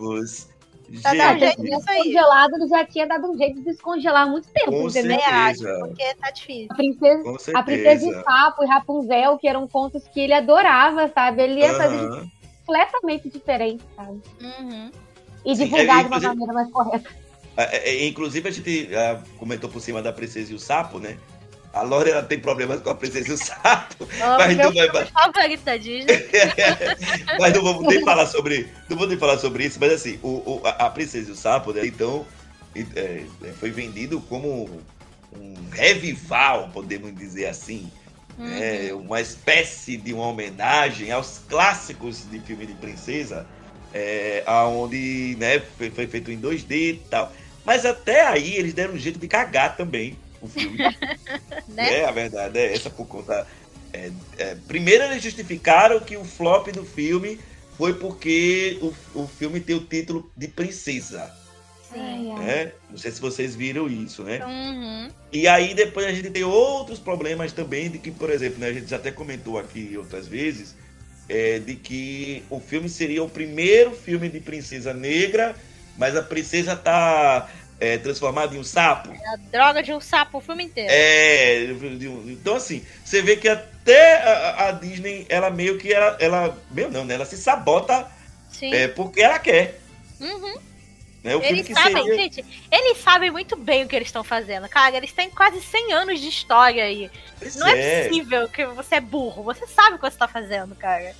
Tá 1.01 1.11
Gente, 1.13 1.39
jeito 1.39 1.63
nisso 1.63 1.89
aí. 1.89 2.03
Congelado, 2.03 2.53
ele 2.55 2.67
já 2.67 2.85
tinha 2.85 3.07
dado 3.07 3.31
um 3.31 3.37
jeito 3.37 3.55
de 3.59 3.61
descongelar 3.65 4.23
há 4.23 4.25
muito 4.29 4.47
tempo, 4.49 4.71
com 4.71 4.87
entendeu? 4.89 5.19
Certeza. 5.19 5.77
porque 5.79 6.15
tá 6.15 6.31
difícil. 6.31 6.67
A 6.69 6.75
princesa, 6.75 7.23
Com 7.23 7.57
a 7.57 7.63
princesa 7.63 8.05
e 8.05 8.09
o 8.09 8.23
Sapo 8.23 8.63
e 8.63 8.67
Rapunzel, 8.67 9.37
que 9.37 9.47
eram 9.47 9.67
contos 9.67 10.03
que 10.07 10.19
ele 10.19 10.33
adorava, 10.33 11.07
sabe? 11.09 11.43
Ele 11.43 11.59
ia 11.61 11.73
fazer 11.75 11.95
Aham. 11.99 12.27
completamente 12.65 13.29
diferente, 13.29 13.83
sabe? 13.95 14.21
Uhum. 14.41 14.91
E 15.45 15.55
Sim, 15.55 15.63
divulgar 15.63 15.85
é, 15.85 15.85
de 15.85 15.91
uma 15.93 15.99
inclusive- 16.17 16.27
maneira 16.27 16.53
mais 16.53 16.71
correta. 16.71 17.09
É, 17.57 17.89
é, 17.89 18.07
inclusive, 18.07 18.47
a 18.47 18.51
gente 18.51 18.89
ah, 18.95 19.21
comentou 19.37 19.69
por 19.69 19.81
cima 19.81 20.01
da 20.01 20.13
Princesa 20.13 20.51
e 20.51 20.55
o 20.55 20.59
Sapo, 20.59 20.99
né? 20.99 21.17
A 21.73 21.83
Lore 21.83 22.11
ela 22.11 22.23
tem 22.23 22.37
problemas 22.37 22.81
com 22.81 22.89
a 22.89 22.95
Princesa 22.95 23.29
e 23.29 23.31
o 23.31 23.37
Sapo, 23.37 24.07
mas 24.37 24.57
meu 24.57 24.71
não, 24.71 24.91
vai, 24.91 25.05
favorito 25.05 25.63
da 25.63 25.77
Disney. 25.77 26.29
mas 27.39 27.53
não 27.53 27.63
vamos 27.63 27.87
nem 27.87 28.03
falar 28.03 28.27
sobre, 28.27 28.67
não 28.89 28.97
vou 28.97 29.07
nem 29.07 29.17
falar 29.17 29.37
sobre 29.39 29.65
isso. 29.65 29.79
Mas 29.79 29.93
assim, 29.93 30.19
o, 30.21 30.27
o- 30.27 30.61
a, 30.65 30.89
Princesa 30.89 31.29
e 31.29 31.31
o 31.31 31.35
Sapo, 31.35 31.71
né? 31.71 31.85
Então, 31.85 32.25
é, 32.75 33.23
é, 33.43 33.51
foi 33.57 33.71
vendido 33.71 34.19
como 34.21 34.81
um 35.33 35.55
revival, 35.71 36.69
podemos 36.73 37.15
dizer 37.15 37.45
assim. 37.45 37.89
Uhum. 38.37 38.47
É, 38.61 38.93
uma 38.93 39.21
espécie 39.21 39.97
de 39.97 40.13
uma 40.13 40.27
homenagem 40.27 41.11
aos 41.11 41.41
clássicos 41.47 42.29
de 42.29 42.39
filme 42.39 42.65
de 42.65 42.73
princesa, 42.73 43.45
é, 43.93 44.43
aonde 44.45 45.35
né, 45.37 45.61
foi, 45.77 45.89
foi 45.89 46.07
feito 46.07 46.31
em 46.31 46.39
2D 46.39 46.71
e 46.71 47.01
tal. 47.09 47.31
Mas 47.63 47.85
até 47.85 48.25
aí 48.25 48.55
eles 48.55 48.73
deram 48.73 48.93
um 48.95 48.97
jeito 48.97 49.19
de 49.19 49.27
cagar 49.27 49.77
também 49.77 50.17
o 50.41 50.47
filme. 50.47 50.77
Né? 51.67 51.99
É, 51.99 52.05
a 52.05 52.11
verdade 52.11 52.59
é 52.59 52.73
essa 52.73 52.89
por 52.89 53.07
conta. 53.07 53.47
é, 53.93 54.11
é, 54.37 54.55
primeiro 54.67 55.05
eles 55.05 55.23
justificaram 55.23 56.01
que 56.01 56.17
o 56.17 56.25
flop 56.25 56.67
do 56.67 56.83
filme 56.83 57.39
foi 57.77 57.93
porque 57.93 58.77
o, 58.81 59.21
o 59.21 59.27
filme 59.27 59.61
tem 59.61 59.75
o 59.75 59.85
título 59.85 60.29
de 60.35 60.49
princesa. 60.49 61.33
Sim. 61.91 62.33
Né? 62.35 62.71
Não 62.89 62.97
sei 62.97 63.11
se 63.11 63.19
vocês 63.19 63.55
viram 63.55 63.87
isso, 63.87 64.23
né? 64.23 64.45
Uhum. 64.45 65.11
E 65.31 65.47
aí 65.47 65.73
depois 65.73 66.05
a 66.05 66.11
gente 66.11 66.29
tem 66.29 66.43
outros 66.43 66.99
problemas 66.99 67.51
também 67.51 67.89
de 67.89 67.97
que, 67.97 68.11
por 68.11 68.29
exemplo, 68.29 68.59
né, 68.59 68.67
a 68.67 68.73
gente 68.73 68.89
já 68.89 68.95
até 68.95 69.11
comentou 69.11 69.57
aqui 69.57 69.95
outras 69.97 70.27
vezes, 70.27 70.75
é, 71.27 71.59
de 71.59 71.75
que 71.75 72.43
o 72.49 72.59
filme 72.59 72.87
seria 72.87 73.23
o 73.23 73.29
primeiro 73.29 73.91
filme 73.91 74.29
de 74.29 74.39
princesa 74.39 74.93
negra, 74.93 75.55
mas 75.97 76.15
a 76.15 76.21
princesa 76.21 76.75
tá 76.75 77.49
é, 77.81 77.97
transformada 77.97 78.55
em 78.55 78.59
um 78.59 78.63
sapo. 78.63 79.09
A 79.11 79.35
droga 79.51 79.81
de 79.81 79.91
um 79.91 79.99
sapo 79.99 80.37
o 80.37 80.41
filme 80.41 80.65
inteiro. 80.65 80.89
É, 80.91 81.63
então 82.27 82.55
assim, 82.55 82.85
você 83.03 83.23
vê 83.23 83.35
que 83.35 83.49
até 83.49 84.21
a, 84.21 84.67
a 84.67 84.71
Disney, 84.73 85.25
ela 85.27 85.49
meio 85.49 85.79
que 85.79 85.91
ela, 85.91 86.15
ela 86.19 86.57
meio 86.69 86.91
não, 86.91 87.03
né? 87.03 87.15
Ela 87.15 87.25
se 87.25 87.35
sabota 87.35 88.07
Sim. 88.51 88.71
é, 88.71 88.87
porque 88.87 89.21
ela 89.21 89.39
quer. 89.39 89.79
Uhum. 90.19 90.59
Né? 91.23 91.33
Eles 91.43 91.67
sabem, 91.67 92.03
seria... 92.03 92.15
gente, 92.15 92.45
eles 92.71 92.97
sabem 92.99 93.31
muito 93.31 93.55
bem 93.55 93.83
o 93.83 93.87
que 93.87 93.95
eles 93.95 94.07
estão 94.07 94.23
fazendo, 94.23 94.69
cara. 94.69 94.95
Eles 94.95 95.11
têm 95.11 95.31
quase 95.31 95.59
100 95.59 95.93
anos 95.93 96.19
de 96.19 96.27
história 96.27 96.83
aí. 96.83 97.09
Pois 97.39 97.55
Não 97.55 97.67
é 97.67 98.07
possível 98.07 98.47
que 98.47 98.65
você 98.67 98.95
é 98.95 99.01
burro. 99.01 99.43
Você 99.43 99.65
sabe 99.65 99.95
o 99.95 99.99
que 99.99 100.09
você 100.09 100.17
tá 100.17 100.27
fazendo, 100.27 100.75
cara. 100.75 101.15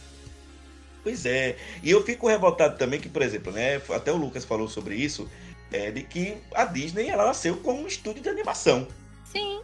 Pois 1.04 1.26
é. 1.26 1.56
E 1.82 1.90
eu 1.90 2.04
fico 2.04 2.28
revoltado 2.28 2.78
também 2.78 3.00
que, 3.00 3.10
por 3.10 3.24
exemplo, 3.24 3.52
né? 3.52 3.82
Até 3.90 4.12
o 4.12 4.18
Lucas 4.18 4.46
falou 4.46 4.68
sobre 4.68 4.96
isso, 4.96 5.30
é, 5.72 5.92
de 5.92 6.04
que 6.04 6.38
a 6.54 6.66
Disney 6.66 7.10
ela 7.10 7.26
nasceu 7.28 7.58
como 7.58 7.82
um 7.84 7.88
estúdio 7.88 8.22
de 8.24 8.30
animação. 8.30 8.88
Sim. 9.32 9.60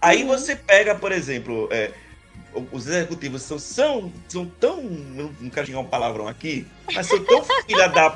Aí 0.00 0.22
Uhum. 0.22 0.28
você 0.28 0.56
pega, 0.56 0.94
por 0.94 1.12
exemplo, 1.12 1.68
é, 1.70 1.92
os 2.72 2.86
executivos 2.86 3.42
são, 3.42 3.58
são, 3.58 4.12
são 4.28 4.46
tão. 4.46 4.82
Não 4.82 5.50
quero 5.50 5.66
xingar 5.66 5.80
um 5.80 5.84
palavrão 5.86 6.26
aqui, 6.28 6.66
mas 6.92 7.06
são 7.06 7.22
tão 7.24 7.42
filha 7.66 7.88
da 7.88 8.10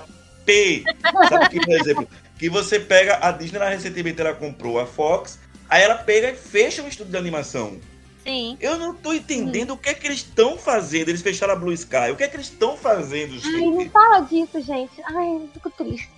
P. 0.44 0.84
Sabe 1.28 1.48
que, 1.48 1.60
por 1.60 1.74
exemplo, 1.74 2.08
que 2.38 2.48
você 2.50 2.80
pega. 2.80 3.18
A 3.20 3.30
Disney 3.32 3.58
ela, 3.58 3.68
recentemente 3.70 4.20
ela 4.20 4.34
comprou 4.34 4.78
a 4.78 4.86
Fox, 4.86 5.38
aí 5.68 5.82
ela 5.82 5.96
pega 5.96 6.30
e 6.30 6.36
fecha 6.36 6.82
um 6.82 6.88
estúdio 6.88 7.12
de 7.12 7.18
animação. 7.18 7.78
Sim. 8.24 8.56
Eu 8.60 8.76
não 8.76 8.92
tô 8.92 9.12
entendendo 9.12 9.70
o 9.74 9.76
que 9.76 9.88
é 9.88 9.94
que 9.94 10.04
eles 10.04 10.18
estão 10.18 10.58
fazendo. 10.58 11.08
Eles 11.10 11.22
fecharam 11.22 11.52
a 11.52 11.56
Blue 11.56 11.72
Sky. 11.72 12.10
O 12.12 12.16
que 12.16 12.24
é 12.24 12.28
que 12.28 12.34
eles 12.36 12.48
estão 12.48 12.76
fazendo, 12.76 13.34
Ai, 13.34 13.38
gente? 13.38 13.60
não 13.70 13.88
fala 13.90 14.20
disso, 14.22 14.60
gente. 14.60 15.00
Ai, 15.04 15.26
eu 15.28 15.48
fico 15.54 15.70
triste. 15.70 16.10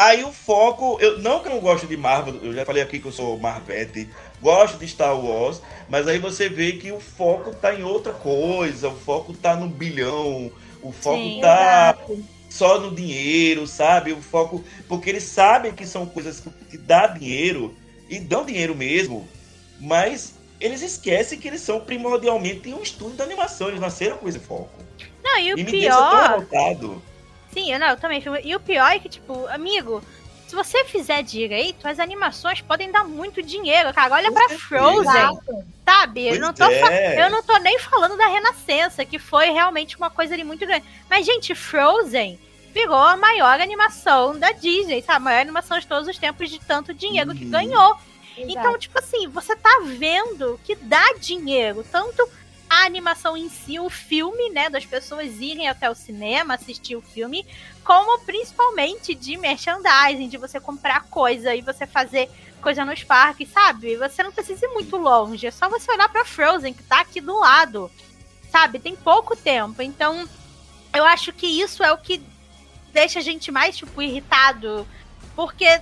Aí 0.00 0.24
o 0.24 0.32
foco, 0.32 0.96
eu 0.98 1.18
não 1.18 1.40
que 1.40 1.48
eu 1.48 1.52
não 1.52 1.60
gosto 1.60 1.86
de 1.86 1.94
Marvel, 1.94 2.40
eu 2.42 2.54
já 2.54 2.64
falei 2.64 2.82
aqui 2.82 2.98
que 2.98 3.04
eu 3.04 3.12
sou 3.12 3.38
Marvete, 3.38 4.08
gosto 4.40 4.78
de 4.78 4.88
Star 4.88 5.14
Wars, 5.14 5.60
mas 5.90 6.08
aí 6.08 6.18
você 6.18 6.48
vê 6.48 6.72
que 6.72 6.90
o 6.90 6.98
foco 6.98 7.54
tá 7.54 7.74
em 7.74 7.82
outra 7.82 8.14
coisa, 8.14 8.88
o 8.88 8.96
foco 8.96 9.34
tá 9.34 9.54
no 9.54 9.68
bilhão, 9.68 10.50
o 10.80 10.90
foco 10.90 11.18
Sim, 11.18 11.40
tá 11.42 11.98
só 12.48 12.80
no 12.80 12.94
dinheiro, 12.94 13.66
sabe? 13.66 14.14
O 14.14 14.22
foco, 14.22 14.64
porque 14.88 15.10
eles 15.10 15.24
sabem 15.24 15.72
que 15.72 15.86
são 15.86 16.06
coisas 16.06 16.40
que, 16.40 16.48
que 16.70 16.78
dá 16.78 17.06
dinheiro 17.06 17.76
e 18.08 18.18
dão 18.18 18.46
dinheiro 18.46 18.74
mesmo, 18.74 19.28
mas 19.78 20.32
eles 20.58 20.80
esquecem 20.80 21.38
que 21.38 21.46
eles 21.46 21.60
são 21.60 21.78
primordialmente 21.78 22.72
um 22.72 22.82
estúdio 22.82 23.16
de 23.16 23.22
animação, 23.22 23.68
eles 23.68 23.80
nasceram 23.80 24.16
com 24.16 24.26
esse 24.26 24.38
foco. 24.38 24.82
Não, 25.22 25.38
e 25.38 25.52
o 25.52 25.58
e 25.58 25.64
pior. 25.66 26.46
Sim, 27.52 27.72
eu 27.72 27.78
não, 27.78 27.88
eu 27.88 27.96
também. 27.96 28.20
filme- 28.20 28.40
E 28.44 28.54
o 28.54 28.60
pior 28.60 28.90
é 28.92 28.98
que, 28.98 29.08
tipo, 29.08 29.46
amigo, 29.48 30.02
se 30.46 30.54
você 30.54 30.84
fizer 30.84 31.22
direito, 31.22 31.86
as 31.86 31.98
animações 31.98 32.60
podem 32.60 32.90
dar 32.90 33.04
muito 33.04 33.42
dinheiro, 33.42 33.92
cara. 33.94 34.14
Olha 34.14 34.30
certeza. 34.30 34.60
Frozen, 34.60 35.38
sabe? 35.84 36.28
Eu 36.28 36.40
não, 36.40 36.52
tô 36.52 36.64
é. 36.64 37.24
eu 37.26 37.30
não 37.30 37.42
tô 37.42 37.56
nem 37.58 37.78
falando 37.78 38.16
da 38.16 38.26
Renascença, 38.26 39.04
que 39.04 39.18
foi 39.18 39.50
realmente 39.50 39.96
uma 39.96 40.10
coisa 40.10 40.34
ali 40.34 40.44
muito 40.44 40.66
grande. 40.66 40.84
Mas, 41.08 41.26
gente, 41.26 41.54
Frozen 41.54 42.38
virou 42.72 42.96
a 42.96 43.16
maior 43.16 43.60
animação 43.60 44.38
da 44.38 44.52
Disney, 44.52 45.02
sabe? 45.02 45.16
A 45.16 45.20
maior 45.20 45.40
animação 45.40 45.78
de 45.78 45.86
todos 45.86 46.08
os 46.08 46.18
tempos 46.18 46.48
de 46.48 46.60
tanto 46.60 46.94
dinheiro 46.94 47.34
que 47.34 47.44
Uhum. 47.44 47.50
ganhou. 47.50 47.96
Então, 48.36 48.78
tipo 48.78 48.98
assim, 48.98 49.26
você 49.28 49.54
tá 49.56 49.82
vendo 49.84 50.58
que 50.64 50.74
dá 50.76 51.14
dinheiro, 51.20 51.84
tanto 51.90 52.26
a 52.70 52.84
animação 52.84 53.36
em 53.36 53.48
si, 53.48 53.80
o 53.80 53.90
filme, 53.90 54.48
né, 54.50 54.70
das 54.70 54.86
pessoas 54.86 55.40
irem 55.40 55.68
até 55.68 55.90
o 55.90 55.94
cinema 55.94 56.54
assistir 56.54 56.94
o 56.94 57.02
filme, 57.02 57.44
como 57.84 58.24
principalmente 58.24 59.12
de 59.12 59.36
merchandising, 59.36 60.28
de 60.28 60.36
você 60.36 60.60
comprar 60.60 61.02
coisa 61.06 61.52
e 61.52 61.62
você 61.62 61.84
fazer 61.84 62.30
coisa 62.62 62.84
nos 62.84 63.02
parques, 63.02 63.50
sabe? 63.50 63.96
Você 63.96 64.22
não 64.22 64.30
precisa 64.30 64.66
ir 64.66 64.68
muito 64.68 64.96
longe, 64.96 65.48
é 65.48 65.50
só 65.50 65.68
você 65.68 65.90
olhar 65.90 66.08
para 66.08 66.24
Frozen 66.24 66.72
que 66.72 66.84
tá 66.84 67.00
aqui 67.00 67.20
do 67.20 67.36
lado. 67.40 67.90
Sabe? 68.50 68.78
Tem 68.78 68.96
pouco 68.96 69.36
tempo. 69.36 69.80
Então, 69.80 70.28
eu 70.92 71.04
acho 71.04 71.32
que 71.32 71.46
isso 71.46 71.82
é 71.84 71.92
o 71.92 71.98
que 71.98 72.20
deixa 72.92 73.20
a 73.20 73.22
gente 73.22 73.50
mais 73.52 73.76
tipo 73.76 74.02
irritado, 74.02 74.86
porque 75.36 75.80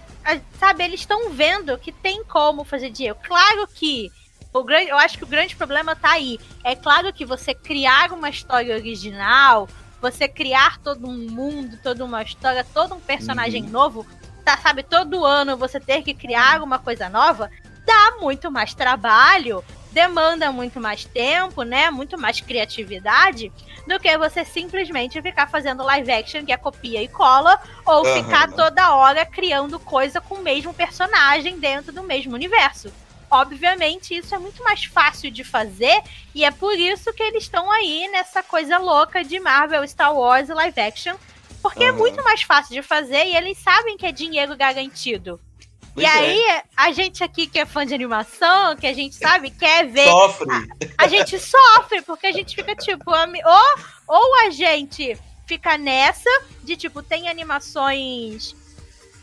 sabe, 0.58 0.84
eles 0.84 1.00
estão 1.00 1.30
vendo 1.30 1.76
que 1.78 1.92
tem 1.92 2.22
como 2.24 2.64
fazer 2.64 2.90
dinheiro. 2.90 3.18
Claro 3.26 3.66
que 3.68 4.10
o 4.52 4.64
grande, 4.64 4.90
eu 4.90 4.96
acho 4.96 5.18
que 5.18 5.24
o 5.24 5.28
grande 5.28 5.54
problema 5.54 5.94
tá 5.94 6.12
aí. 6.12 6.38
É 6.64 6.74
claro 6.74 7.12
que 7.12 7.24
você 7.24 7.54
criar 7.54 8.12
uma 8.12 8.28
história 8.28 8.74
original, 8.74 9.68
você 10.00 10.28
criar 10.28 10.78
todo 10.78 11.06
um 11.06 11.30
mundo, 11.30 11.78
toda 11.82 12.04
uma 12.04 12.22
história, 12.22 12.64
todo 12.64 12.94
um 12.94 13.00
personagem 13.00 13.64
uhum. 13.64 13.70
novo, 13.70 14.06
tá, 14.44 14.56
sabe, 14.56 14.82
todo 14.82 15.24
ano 15.24 15.56
você 15.56 15.78
ter 15.78 16.02
que 16.02 16.14
criar 16.14 16.62
uma 16.62 16.78
coisa 16.78 17.08
nova, 17.08 17.50
dá 17.84 18.16
muito 18.20 18.50
mais 18.50 18.74
trabalho, 18.74 19.64
demanda 19.90 20.52
muito 20.52 20.80
mais 20.80 21.04
tempo, 21.04 21.62
né? 21.62 21.90
Muito 21.90 22.18
mais 22.18 22.40
criatividade 22.40 23.52
do 23.86 23.98
que 23.98 24.16
você 24.18 24.44
simplesmente 24.44 25.20
ficar 25.20 25.48
fazendo 25.48 25.82
live 25.82 26.10
action 26.10 26.44
que 26.44 26.52
é 26.52 26.56
copia 26.56 27.02
e 27.02 27.08
cola 27.08 27.58
ou 27.84 28.06
uhum. 28.06 28.14
ficar 28.14 28.50
toda 28.52 28.94
hora 28.94 29.24
criando 29.24 29.78
coisa 29.78 30.20
com 30.20 30.36
o 30.36 30.42
mesmo 30.42 30.74
personagem 30.74 31.58
dentro 31.58 31.92
do 31.92 32.02
mesmo 32.02 32.34
universo. 32.34 32.92
Obviamente, 33.30 34.16
isso 34.16 34.34
é 34.34 34.38
muito 34.38 34.62
mais 34.62 34.84
fácil 34.84 35.30
de 35.30 35.44
fazer 35.44 36.02
e 36.34 36.44
é 36.44 36.50
por 36.50 36.78
isso 36.78 37.12
que 37.12 37.22
eles 37.22 37.44
estão 37.44 37.70
aí 37.70 38.08
nessa 38.08 38.42
coisa 38.42 38.78
louca 38.78 39.22
de 39.22 39.38
Marvel, 39.38 39.86
Star 39.86 40.14
Wars 40.14 40.48
e 40.48 40.54
live 40.54 40.80
action, 40.80 41.16
porque 41.60 41.82
uhum. 41.82 41.88
é 41.88 41.92
muito 41.92 42.22
mais 42.22 42.42
fácil 42.42 42.74
de 42.74 42.82
fazer 42.82 43.26
e 43.26 43.36
eles 43.36 43.58
sabem 43.58 43.96
que 43.96 44.06
é 44.06 44.12
dinheiro 44.12 44.56
garantido. 44.56 45.38
Pois 45.94 46.06
e 46.06 46.10
é. 46.10 46.12
aí, 46.12 46.62
a 46.76 46.92
gente 46.92 47.22
aqui 47.24 47.46
que 47.46 47.58
é 47.58 47.66
fã 47.66 47.84
de 47.84 47.92
animação, 47.92 48.76
que 48.76 48.86
a 48.86 48.94
gente 48.94 49.16
sabe, 49.16 49.50
quer 49.50 49.86
ver. 49.86 50.06
Sofre. 50.06 50.46
A, 50.96 51.04
a 51.04 51.08
gente 51.08 51.38
sofre, 51.38 52.02
porque 52.02 52.28
a 52.28 52.32
gente 52.32 52.54
fica 52.54 52.74
tipo, 52.74 53.10
ou, 53.10 53.78
ou 54.06 54.46
a 54.46 54.50
gente 54.50 55.18
fica 55.46 55.76
nessa 55.76 56.30
de 56.62 56.76
tipo, 56.76 57.02
tem 57.02 57.28
animações 57.28 58.54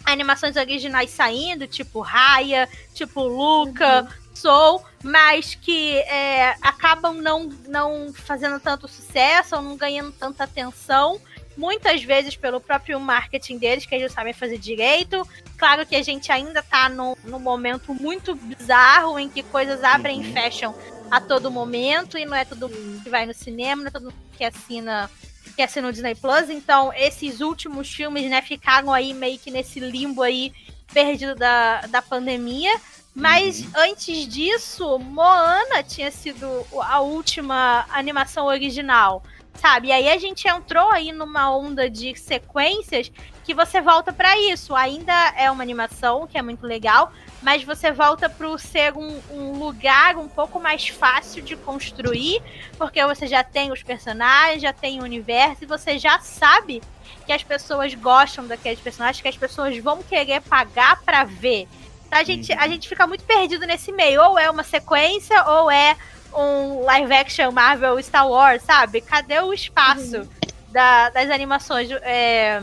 animações 0.06 0.56
originais 0.56 1.10
saindo, 1.10 1.68
tipo 1.68 2.00
Raya, 2.02 2.70
tipo 2.94 3.22
Luca, 3.24 4.04
uhum. 4.04 4.26
Soul, 4.34 4.84
mas 5.04 5.56
que 5.56 5.98
é, 5.98 6.56
acabam 6.62 7.22
não, 7.22 7.50
não 7.68 8.14
fazendo 8.14 8.60
tanto 8.60 8.88
sucesso 8.88 9.56
ou 9.56 9.62
não 9.62 9.78
ganhando 9.78 10.12
tanta 10.12 10.44
atenção. 10.44 11.20
Muitas 11.58 12.04
vezes 12.04 12.36
pelo 12.36 12.60
próprio 12.60 13.00
marketing 13.00 13.58
deles, 13.58 13.86
que 13.86 13.96
eles 13.96 14.12
sabem 14.12 14.34
fazer 14.34 14.58
direito. 14.58 15.26
Claro 15.58 15.86
que 15.86 15.96
a 15.96 16.04
gente 16.04 16.30
ainda 16.32 16.62
tá 16.62 16.90
num, 16.90 17.16
num 17.24 17.40
momento 17.40 17.94
muito 17.94 18.36
bizarro 18.36 19.18
em 19.18 19.30
que 19.30 19.42
coisas 19.42 19.84
abrem 19.84 20.20
uhum. 20.20 20.26
e 20.26 20.34
fecham 20.34 20.76
a 21.10 21.22
todo 21.22 21.52
momento, 21.52 22.18
e 22.18 22.26
não 22.26 22.36
é 22.36 22.44
todo 22.44 22.68
mundo 22.68 23.04
que 23.04 23.10
vai 23.10 23.26
no 23.26 23.34
cinema, 23.34 23.84
não 23.84 23.88
é 23.88 23.92
todo 23.92 24.04
mundo 24.06 24.16
que 24.38 24.44
assina 24.44 25.10
que 25.56 25.62
é 25.62 25.68
ser 25.68 25.82
no 25.82 25.92
Disney 25.92 26.16
Plus. 26.16 26.50
Então, 26.50 26.92
esses 26.94 27.42
últimos 27.42 27.92
filmes, 27.92 28.30
né, 28.30 28.42
ficaram 28.42 28.92
aí 28.92 29.14
meio 29.14 29.40
que 29.40 29.50
nesse 29.50 29.80
limbo 29.80 30.22
aí 30.22 30.54
perdido 30.94 31.36
da, 31.36 31.82
da 31.82 32.02
pandemia. 32.02 32.72
Mas 33.14 33.62
uhum. 33.62 33.72
antes 33.78 34.28
disso, 34.28 35.00
Moana 35.00 35.82
tinha 35.82 36.12
sido 36.12 36.66
a 36.82 37.00
última 37.00 37.86
animação 37.90 38.46
original, 38.46 39.24
sabe? 39.54 39.88
E 39.88 39.92
aí 39.94 40.10
a 40.10 40.18
gente 40.18 40.46
entrou 40.48 40.92
aí 40.92 41.14
numa 41.14 41.56
onda 41.56 41.90
de 41.90 42.14
sequências 42.18 43.10
que 43.46 43.54
você 43.54 43.80
volta 43.80 44.12
para 44.12 44.38
isso. 44.38 44.76
Ainda 44.76 45.14
é 45.38 45.50
uma 45.52 45.64
animação 45.64 46.26
que 46.26 46.38
é 46.38 46.42
muito 46.42 46.66
legal, 46.66 47.14
mas 47.42 47.64
você 47.64 47.92
volta 47.92 48.28
para 48.28 48.58
ser 48.58 48.94
um, 48.98 49.22
um, 49.32 49.60
lugar 49.60 50.18
um 50.18 50.28
pouco 50.28 50.60
mais 50.60 50.88
fácil 50.88 51.44
de 51.44 51.56
construir, 51.56 52.42
porque 52.78 53.06
você 53.06 53.28
já 53.28 53.44
tem 53.44 53.72
os 53.72 53.84
personagens, 53.84 54.62
já 54.62 54.74
tem 54.74 55.00
o 55.00 55.04
universo 55.04 55.64
e 55.64 55.68
você 55.68 56.00
já 56.00 56.20
sabe 56.20 56.82
que 57.26 57.32
as 57.32 57.44
pessoas 57.44 57.94
gostam 57.94 58.48
daqueles 58.48 58.80
personagens, 58.80 59.22
que 59.22 59.28
as 59.28 59.38
pessoas 59.38 59.78
vão 59.78 60.02
querer 60.02 60.42
pagar 60.42 61.02
para 61.04 61.24
ver. 61.24 61.68
Então 62.08 62.20
a 62.20 62.24
gente, 62.24 62.52
a 62.52 62.68
gente 62.68 62.90
fica 62.90 63.06
muito 63.06 63.24
perdido 63.26 63.66
nesse 63.68 63.92
meio. 63.92 64.22
Ou 64.22 64.40
é 64.40 64.50
uma 64.50 64.64
sequência, 64.64 65.44
ou 65.46 65.70
é 65.70 65.96
um 66.34 66.84
live 66.84 67.14
action 67.14 67.52
Marvel 67.52 68.02
Star 68.02 68.28
Wars, 68.28 68.64
sabe? 68.64 69.02
Cadê 69.02 69.40
o 69.40 69.54
espaço 69.54 70.18
uhum. 70.18 70.30
da, 70.70 71.10
das 71.10 71.30
animações? 71.30 71.90
É, 71.92 72.62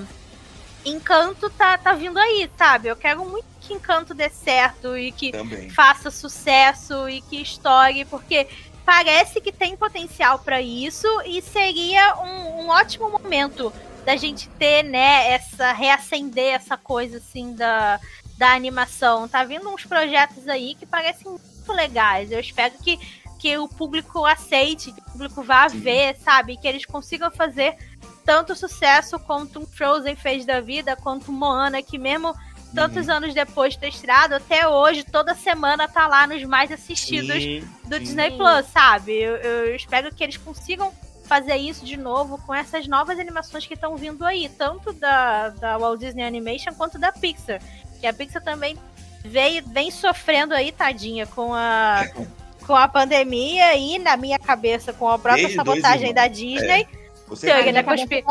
Encanto 0.84 1.48
tá, 1.50 1.78
tá 1.78 1.92
vindo 1.92 2.18
aí, 2.18 2.50
sabe? 2.58 2.88
Eu 2.88 2.96
quero 2.96 3.24
muito 3.24 3.46
que 3.60 3.72
Encanto 3.72 4.14
dê 4.14 4.28
certo 4.28 4.96
e 4.96 5.12
que 5.12 5.30
Também. 5.30 5.70
faça 5.70 6.10
sucesso 6.10 7.08
e 7.08 7.20
que 7.22 7.40
estoure, 7.40 8.04
porque 8.04 8.48
parece 8.84 9.40
que 9.40 9.52
tem 9.52 9.76
potencial 9.76 10.38
para 10.40 10.60
isso 10.60 11.06
e 11.24 11.40
seria 11.40 12.16
um, 12.16 12.62
um, 12.62 12.68
ótimo 12.68 13.08
momento 13.08 13.72
da 14.04 14.16
gente 14.16 14.48
ter, 14.58 14.82
né, 14.82 15.32
essa 15.32 15.72
reacender 15.72 16.54
essa 16.54 16.76
coisa 16.76 17.18
assim 17.18 17.54
da, 17.54 18.00
da 18.36 18.52
animação. 18.52 19.28
Tá 19.28 19.44
vindo 19.44 19.68
uns 19.68 19.84
projetos 19.84 20.48
aí 20.48 20.74
que 20.74 20.84
parecem 20.84 21.30
muito 21.30 21.72
legais. 21.72 22.32
Eu 22.32 22.40
espero 22.40 22.74
que, 22.82 22.98
que 23.38 23.56
o 23.56 23.68
público 23.68 24.26
aceite, 24.26 24.90
que 24.90 25.00
o 25.00 25.12
público 25.12 25.42
vá 25.44 25.68
Sim. 25.68 25.78
ver, 25.78 26.16
sabe, 26.16 26.56
que 26.56 26.66
eles 26.66 26.84
consigam 26.84 27.30
fazer 27.30 27.76
tanto 28.24 28.54
sucesso 28.54 29.18
quanto 29.18 29.60
um 29.60 29.66
Frozen 29.66 30.16
fez 30.16 30.44
da 30.44 30.60
vida, 30.60 30.96
quanto 30.96 31.32
Moana, 31.32 31.82
que 31.82 31.98
mesmo 31.98 32.34
tantos 32.74 33.08
uhum. 33.08 33.14
anos 33.14 33.34
depois 33.34 33.74
de 33.74 33.80
ter 33.80 33.88
estreado, 33.88 34.34
até 34.34 34.66
hoje, 34.66 35.04
toda 35.04 35.34
semana 35.34 35.86
tá 35.86 36.06
lá 36.06 36.26
nos 36.26 36.42
mais 36.44 36.70
assistidos 36.72 37.42
sim, 37.42 37.60
do 37.84 37.96
sim. 37.96 38.02
Disney 38.02 38.30
Plus, 38.30 38.66
sabe? 38.66 39.12
Eu, 39.12 39.36
eu, 39.36 39.76
espero 39.76 40.14
que 40.14 40.24
eles 40.24 40.36
consigam 40.36 40.92
fazer 41.24 41.56
isso 41.56 41.84
de 41.84 41.96
novo 41.96 42.38
com 42.38 42.54
essas 42.54 42.86
novas 42.86 43.18
animações 43.18 43.66
que 43.66 43.74
estão 43.74 43.96
vindo 43.96 44.24
aí, 44.24 44.48
tanto 44.48 44.92
da, 44.92 45.50
da 45.50 45.78
Walt 45.78 46.00
Disney 46.00 46.24
Animation 46.24 46.72
quanto 46.74 46.98
da 46.98 47.12
Pixar. 47.12 47.60
Que 48.00 48.06
a 48.06 48.12
Pixar 48.12 48.42
também 48.42 48.76
veio, 49.24 49.62
vem 49.66 49.90
sofrendo 49.90 50.54
aí, 50.54 50.72
tadinha, 50.72 51.26
com 51.26 51.54
a, 51.54 52.04
com 52.66 52.74
a 52.74 52.88
pandemia 52.88 53.74
e, 53.76 53.98
na 53.98 54.16
minha 54.16 54.38
cabeça, 54.38 54.92
com 54.92 55.08
a 55.08 55.18
própria 55.18 55.54
sabotagem 55.54 56.12
da 56.14 56.26
Disney. 56.26 56.86
É 56.90 57.01
você 57.36 57.46
teoria, 57.46 57.72
da 57.72 57.82
conspi... 57.82 58.24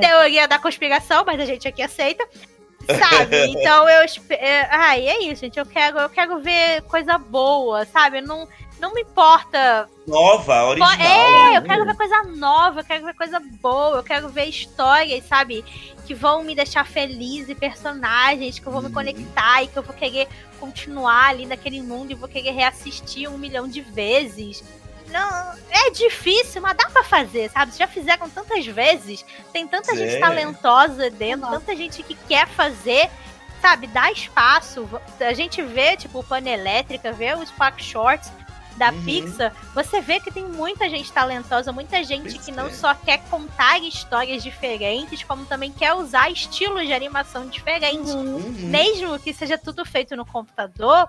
teoria 0.00 0.48
da 0.48 0.58
conspiração, 0.58 1.24
mas 1.26 1.40
a 1.40 1.44
gente 1.44 1.66
aqui 1.68 1.82
aceita. 1.82 2.26
Sabe? 2.86 3.36
Então 3.52 3.88
eu. 3.88 4.06
É, 4.30 4.68
ai, 4.70 5.08
é 5.08 5.22
isso, 5.24 5.42
gente. 5.42 5.58
Eu 5.58 5.66
quero, 5.66 5.98
eu 5.98 6.08
quero 6.08 6.40
ver 6.40 6.82
coisa 6.82 7.16
boa, 7.16 7.84
sabe? 7.86 8.20
Não, 8.20 8.48
não 8.80 8.92
me 8.92 9.02
importa. 9.02 9.88
Nova, 10.06 10.64
original. 10.64 10.92
É, 11.00 11.56
eu 11.56 11.62
quero 11.62 11.84
ver 11.84 11.96
coisa 11.96 12.22
nova, 12.24 12.80
eu 12.80 12.84
quero 12.84 13.04
ver 13.04 13.14
coisa 13.14 13.40
boa, 13.60 13.98
eu 13.98 14.02
quero 14.02 14.28
ver 14.28 14.46
histórias, 14.46 15.24
sabe? 15.24 15.64
Que 16.04 16.14
vão 16.14 16.42
me 16.42 16.54
deixar 16.54 16.84
feliz 16.84 17.48
e 17.48 17.54
personagens 17.54 18.58
que 18.58 18.66
eu 18.66 18.72
vou 18.72 18.82
me 18.82 18.88
uhum. 18.88 18.94
conectar 18.94 19.62
e 19.62 19.68
que 19.68 19.78
eu 19.78 19.82
vou 19.82 19.94
querer 19.94 20.26
continuar 20.58 21.28
ali 21.28 21.46
naquele 21.46 21.80
mundo 21.80 22.10
e 22.10 22.14
vou 22.14 22.28
querer 22.28 22.50
reassistir 22.50 23.30
um 23.30 23.38
milhão 23.38 23.68
de 23.68 23.80
vezes 23.80 24.64
não, 25.12 25.54
é 25.70 25.90
difícil, 25.90 26.60
mas 26.62 26.76
dá 26.76 26.88
para 26.90 27.04
fazer, 27.04 27.50
sabe? 27.50 27.76
Já 27.76 27.86
fizeram 27.86 28.28
tantas 28.30 28.66
vezes, 28.66 29.24
tem 29.52 29.66
tanta 29.66 29.94
gente 29.96 30.18
talentosa 30.18 31.10
dentro, 31.10 31.48
tanta 31.48 31.76
gente 31.76 32.02
que 32.02 32.14
quer 32.14 32.48
fazer, 32.48 33.10
sabe? 33.60 33.86
Dá 33.86 34.10
espaço. 34.10 34.88
A 35.20 35.32
gente 35.34 35.62
vê, 35.62 35.96
tipo, 35.96 36.20
o 36.20 36.24
Pane 36.24 36.50
Elétrica, 36.50 37.12
vê 37.12 37.34
os 37.34 37.48
Spark 37.48 37.80
Shorts 37.80 38.32
da 38.76 38.90
uhum. 38.90 39.04
Pixar, 39.04 39.54
você 39.74 40.00
vê 40.00 40.18
que 40.18 40.32
tem 40.32 40.44
muita 40.44 40.88
gente 40.88 41.12
talentosa, 41.12 41.72
muita 41.72 42.02
gente 42.02 42.38
que 42.38 42.50
não 42.50 42.66
é. 42.66 42.70
só 42.70 42.94
quer 42.94 43.18
contar 43.28 43.78
histórias 43.78 44.42
diferentes, 44.42 45.22
como 45.22 45.44
também 45.44 45.70
quer 45.70 45.94
usar 45.94 46.30
estilos 46.30 46.86
de 46.86 46.92
animação 46.92 47.46
diferentes. 47.46 48.14
Uhum. 48.14 48.40
Mesmo 48.70 49.18
que 49.18 49.32
seja 49.32 49.58
tudo 49.58 49.84
feito 49.84 50.16
no 50.16 50.24
computador, 50.24 51.08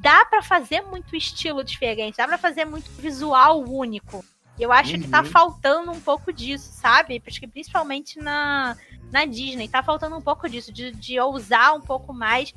dá 0.00 0.24
para 0.24 0.42
fazer 0.42 0.82
muito 0.82 1.14
estilo 1.16 1.62
diferente, 1.62 2.16
dá 2.16 2.26
para 2.26 2.38
fazer 2.38 2.64
muito 2.64 2.90
visual 2.92 3.64
único. 3.64 4.24
E 4.58 4.62
eu 4.62 4.72
acho 4.72 4.94
uhum. 4.94 5.02
que 5.02 5.08
tá 5.08 5.20
uhum. 5.20 5.26
faltando 5.26 5.92
um 5.92 6.00
pouco 6.00 6.32
disso, 6.32 6.70
sabe? 6.72 7.22
Acho 7.26 7.40
que 7.40 7.46
principalmente 7.46 8.18
na, 8.18 8.76
na 9.10 9.24
Disney, 9.24 9.68
tá 9.68 9.82
faltando 9.82 10.16
um 10.16 10.20
pouco 10.20 10.48
disso, 10.48 10.72
de, 10.72 10.90
de 10.92 11.18
ousar 11.20 11.74
um 11.74 11.80
pouco 11.80 12.12
mais 12.12 12.52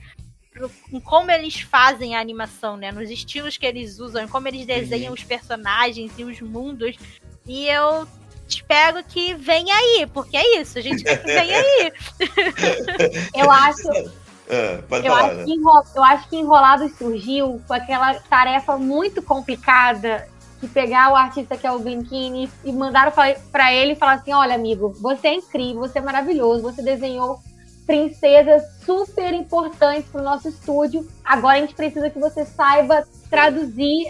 em 0.91 0.99
como 0.99 1.31
eles 1.31 1.61
fazem 1.61 2.15
a 2.15 2.19
animação, 2.19 2.76
né? 2.76 2.91
Nos 2.91 3.09
estilos 3.09 3.57
que 3.57 3.65
eles 3.65 3.99
usam, 3.99 4.23
em 4.23 4.27
como 4.27 4.47
eles 4.47 4.65
desenham 4.65 5.07
uhum. 5.07 5.13
os 5.13 5.23
personagens 5.23 6.11
e 6.18 6.23
os 6.23 6.41
mundos. 6.41 6.97
E 7.47 7.68
eu 7.68 8.07
espero 8.47 9.03
que 9.03 9.34
venha 9.34 9.73
aí, 9.73 10.07
porque 10.13 10.35
é 10.35 10.59
isso, 10.59 10.77
a 10.77 10.81
gente 10.81 11.03
quer 11.03 11.22
que 11.22 11.27
venha 11.31 11.57
aí. 11.57 11.93
eu 13.35 13.49
acho, 13.49 13.88
é, 14.52 14.78
pode 14.82 15.07
eu, 15.07 15.14
falar, 15.14 15.28
acho 15.28 15.36
né? 15.38 15.44
que 15.45 15.53
enrol... 15.53 15.84
eu 15.95 16.03
acho 16.03 16.30
que 16.30 16.36
Enrolados 16.36 16.91
surgiu 16.98 17.61
com 17.65 17.73
aquela 17.73 18.14
tarefa 18.15 18.78
muito 18.78 19.22
complicada 19.22 20.28
que 20.60 20.68
pegar 20.68 21.11
o 21.11 21.15
artista 21.15 21.56
que 21.56 21.65
é 21.65 21.72
o 21.72 21.80
Glenkini 21.80 22.49
e 22.64 22.72
mandaram 22.73 23.14
para 23.52 23.73
ele 23.73 23.94
e 23.94 23.95
falar 23.95 24.14
assim: 24.14 24.34
olha, 24.34 24.53
amigo, 24.53 24.94
você 24.99 25.30
é 25.30 25.36
incrível, 25.36 25.80
você 25.80 25.99
é 25.99 26.02
maravilhoso, 26.02 26.61
você 26.61 26.82
desenhou 26.82 27.40
princesas 27.88 28.61
super 28.86 29.34
importantes 29.34 30.10
para 30.11 30.22
o 30.22 30.23
nosso 30.23 30.49
estúdio. 30.49 31.07
Agora 31.23 31.57
a 31.57 31.61
gente 31.61 31.73
precisa 31.73 32.10
que 32.10 32.19
você 32.19 32.45
saiba 32.45 33.07
traduzir 33.30 34.06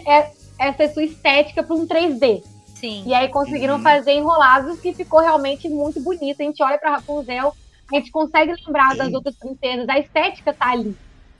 essa 0.58 0.92
sua 0.92 1.04
estética 1.04 1.62
para 1.62 1.76
um 1.76 1.88
3D. 1.88 2.44
Sim. 2.76 3.04
E 3.06 3.14
aí 3.14 3.30
conseguiram 3.30 3.76
uhum. 3.76 3.84
fazer 3.84 4.14
enrolados 4.14 4.80
que 4.80 4.92
ficou 4.92 5.20
realmente 5.20 5.70
muito 5.70 6.02
bonito. 6.02 6.42
A 6.42 6.44
gente 6.44 6.64
olha 6.64 6.80
para 6.80 6.96
Rapunzel, 6.96 7.54
a 7.96 8.00
gente 8.00 8.12
consegue 8.12 8.54
lembrar 8.54 8.92
Sim. 8.92 8.98
das 8.98 9.14
outras 9.14 9.36
princesas, 9.36 9.88
a 9.90 10.00
estética 10.00 10.54
tá 10.54 10.72
ali. 10.72 10.96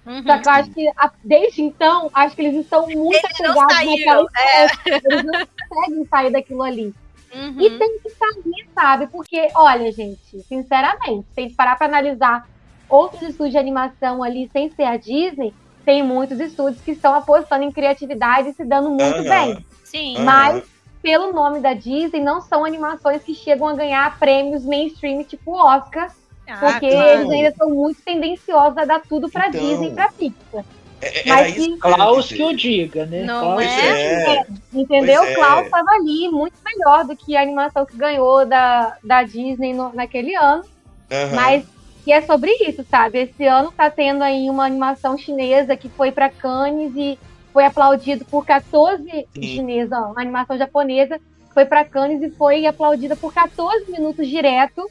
Uhum. 0.06 0.24
Só 0.24 0.40
que 0.40 0.48
eu 0.48 0.52
acho 0.52 0.72
que 0.72 0.92
desde 1.24 1.62
então, 1.62 2.10
acho 2.14 2.36
que 2.36 2.42
eles 2.42 2.64
estão 2.64 2.88
muito 2.88 3.20
eles 3.40 3.58
apegados 3.58 3.86
naquela 3.86 4.28
é. 4.36 4.68
Eles 4.86 5.24
não 5.24 5.48
conseguem 5.70 6.06
sair 6.06 6.32
daquilo 6.32 6.64
ali. 6.64 6.94
Uhum. 7.34 7.62
E 7.62 7.78
tem 7.78 8.00
que 8.00 8.10
sair, 8.10 8.68
sabe? 8.74 9.08
Porque, 9.08 9.48
olha, 9.56 9.92
gente, 9.92 10.42
sinceramente, 10.48 11.28
se 11.34 11.40
a 11.40 11.42
gente 11.42 11.56
parar 11.56 11.78
pra 11.78 11.88
analisar 11.88 12.48
outros 12.90 13.22
estúdios 13.22 13.52
de 13.52 13.58
animação 13.58 14.22
ali 14.22 14.50
sem 14.52 14.70
ser 14.72 14.84
a 14.84 14.98
Disney, 14.98 15.54
tem 15.86 16.04
muitos 16.04 16.40
estúdios 16.40 16.82
que 16.82 16.92
estão 16.92 17.14
apostando 17.14 17.64
em 17.64 17.72
criatividade 17.72 18.50
e 18.50 18.54
se 18.54 18.66
dando 18.66 18.90
muito 18.90 19.20
uhum. 19.20 19.30
bem. 19.30 19.66
Sim. 19.84 20.18
Mas, 20.24 20.64
pelo 21.02 21.32
nome 21.32 21.60
da 21.60 21.74
Disney, 21.74 22.22
não 22.22 22.42
são 22.42 22.66
animações 22.66 23.24
que 23.24 23.34
chegam 23.34 23.68
a 23.68 23.74
ganhar 23.74 24.20
prêmios 24.20 24.66
mainstream 24.66 25.24
tipo 25.24 25.52
Oscar 25.52 26.12
ah, 26.52 26.58
porque 26.74 26.90
claro. 26.90 27.10
eles 27.10 27.30
ainda 27.30 27.56
são 27.56 27.70
muito 27.70 28.02
tendenciosos 28.02 28.78
a 28.78 28.86
dar 28.86 29.02
tudo 29.02 29.30
pra 29.30 29.48
então, 29.48 29.62
Disney 29.62 29.88
e 29.90 29.92
pra 29.92 30.12
Pixar. 30.12 30.66
É, 31.02 31.20
é 31.20 31.26
Mas 31.26 31.54
que... 31.56 31.78
Klaus 31.78 32.28
que 32.28 32.44
o 32.44 32.56
diga, 32.56 33.06
né? 33.06 33.24
Não 33.24 33.42
Klaus 33.42 33.64
é? 33.64 34.36
é. 34.36 34.46
Entendeu? 34.74 35.22
Pois 35.24 35.36
Klaus 35.36 35.66
estava 35.66 35.92
ali 35.92 36.30
muito 36.30 36.56
melhor 36.64 37.06
do 37.06 37.16
que 37.16 37.36
a 37.36 37.42
animação 37.42 37.86
que 37.86 37.98
ganhou 37.98 38.46
da, 38.46 38.96
da 39.04 39.24
Disney 39.24 39.74
no, 39.74 39.94
naquele 39.94 40.36
ano. 40.36 40.64
Uhum. 41.12 41.36
Mas 41.36 41.66
que 42.04 42.12
é 42.12 42.22
sobre 42.22 42.52
isso, 42.68 42.86
sabe? 42.90 43.20
Esse 43.20 43.46
ano 43.46 43.72
tá 43.72 43.90
tendo 43.90 44.24
aí 44.24 44.50
uma 44.50 44.66
animação 44.66 45.18
chinesa 45.18 45.76
que 45.76 45.90
foi 45.90 46.12
para 46.12 46.30
Cannes 46.30 46.94
e 46.96 47.18
foi 47.52 47.66
aplaudido 47.66 48.24
por 48.26 48.46
14 48.46 49.28
chinesa, 49.36 50.00
ó, 50.00 50.12
uma 50.12 50.22
animação 50.22 50.58
japonesa 50.58 51.20
foi 51.54 51.66
para 51.66 51.86
Cannes 51.86 52.22
e 52.22 52.30
foi 52.30 52.66
aplaudida 52.66 53.16
por 53.16 53.34
14 53.34 53.92
minutos 53.92 54.28
direto 54.28 54.90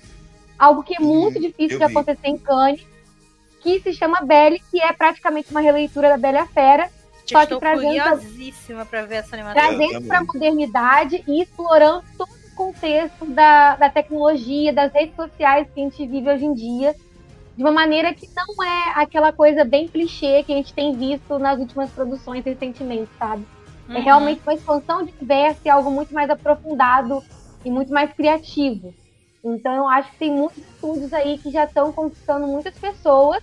algo 0.60 0.82
que 0.82 0.94
é 0.94 1.00
muito 1.00 1.38
hum, 1.38 1.40
difícil 1.40 1.78
de 1.78 1.84
acontecer 1.84 2.28
em 2.28 2.36
Cannes, 2.36 2.86
que 3.62 3.80
se 3.80 3.94
chama 3.94 4.20
Belle, 4.20 4.60
que 4.70 4.80
é 4.80 4.92
praticamente 4.92 5.50
uma 5.50 5.60
releitura 5.60 6.10
da 6.10 6.18
Bela 6.18 6.38
e 6.38 6.40
a 6.40 6.46
Fera, 6.46 6.90
só 7.24 7.46
que 7.46 7.58
trazendo 7.58 8.86
para 8.88 9.06
ver 9.06 9.16
essa 9.16 9.36
animação. 9.36 9.54
Trazendo 9.54 10.06
para 10.06 10.18
a 10.18 10.24
modernidade 10.24 11.24
e 11.26 11.42
explorando 11.42 12.04
todo 12.18 12.28
o 12.28 12.54
contexto 12.54 13.24
da, 13.24 13.76
da 13.76 13.88
tecnologia, 13.88 14.72
das 14.72 14.92
redes 14.92 15.16
sociais 15.16 15.66
que 15.72 15.80
a 15.80 15.84
gente 15.84 16.06
vive 16.06 16.28
hoje 16.28 16.44
em 16.44 16.52
dia, 16.52 16.94
de 17.56 17.62
uma 17.62 17.72
maneira 17.72 18.12
que 18.12 18.28
não 18.34 18.62
é 18.62 18.92
aquela 18.96 19.32
coisa 19.32 19.64
bem 19.64 19.88
clichê 19.88 20.42
que 20.42 20.52
a 20.52 20.56
gente 20.56 20.74
tem 20.74 20.94
visto 20.94 21.38
nas 21.38 21.58
últimas 21.58 21.90
produções 21.90 22.44
recentemente, 22.44 23.10
sabe? 23.18 23.46
É 23.88 23.92
uhum. 23.92 23.98
É 23.98 24.00
realmente 24.00 24.40
uma 24.42 24.54
expansão 24.54 25.04
de 25.04 25.12
universo 25.12 25.60
e 25.64 25.70
algo 25.70 25.90
muito 25.90 26.12
mais 26.12 26.28
aprofundado 26.28 27.22
e 27.64 27.70
muito 27.70 27.92
mais 27.92 28.12
criativo. 28.12 28.94
Então 29.42 29.72
eu 29.74 29.88
acho 29.88 30.10
que 30.12 30.18
tem 30.18 30.30
muitos 30.30 30.58
estúdios 30.58 31.12
aí 31.12 31.38
que 31.38 31.50
já 31.50 31.64
estão 31.64 31.92
conquistando 31.92 32.46
muitas 32.46 32.74
pessoas. 32.78 33.42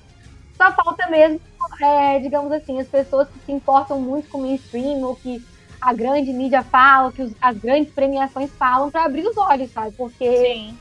Só 0.56 0.72
falta 0.72 1.07
mesmo, 1.07 1.40
é, 1.82 2.19
digamos 2.19 2.52
assim, 2.52 2.80
as 2.80 2.88
pessoas 2.88 3.28
que 3.30 3.40
se 3.45 3.52
importam 3.52 3.99
muito 3.99 4.30
com 4.30 4.40
o 4.40 4.41
mainstream 4.41 5.02
ou 5.02 5.15
que 5.15 5.44
a 5.80 5.94
grande 5.94 6.34
mídia 6.34 6.64
fala, 6.64 7.11
que 7.11 7.22
os, 7.22 7.32
as 7.40 7.57
grandes 7.57 7.94
premiações 7.94 8.52
falam 8.52 8.90
para 8.90 9.06
abrir 9.06 9.28
os 9.28 9.38
olhos, 9.38 9.72
sabe? 9.72 9.95
Porque 9.95 10.72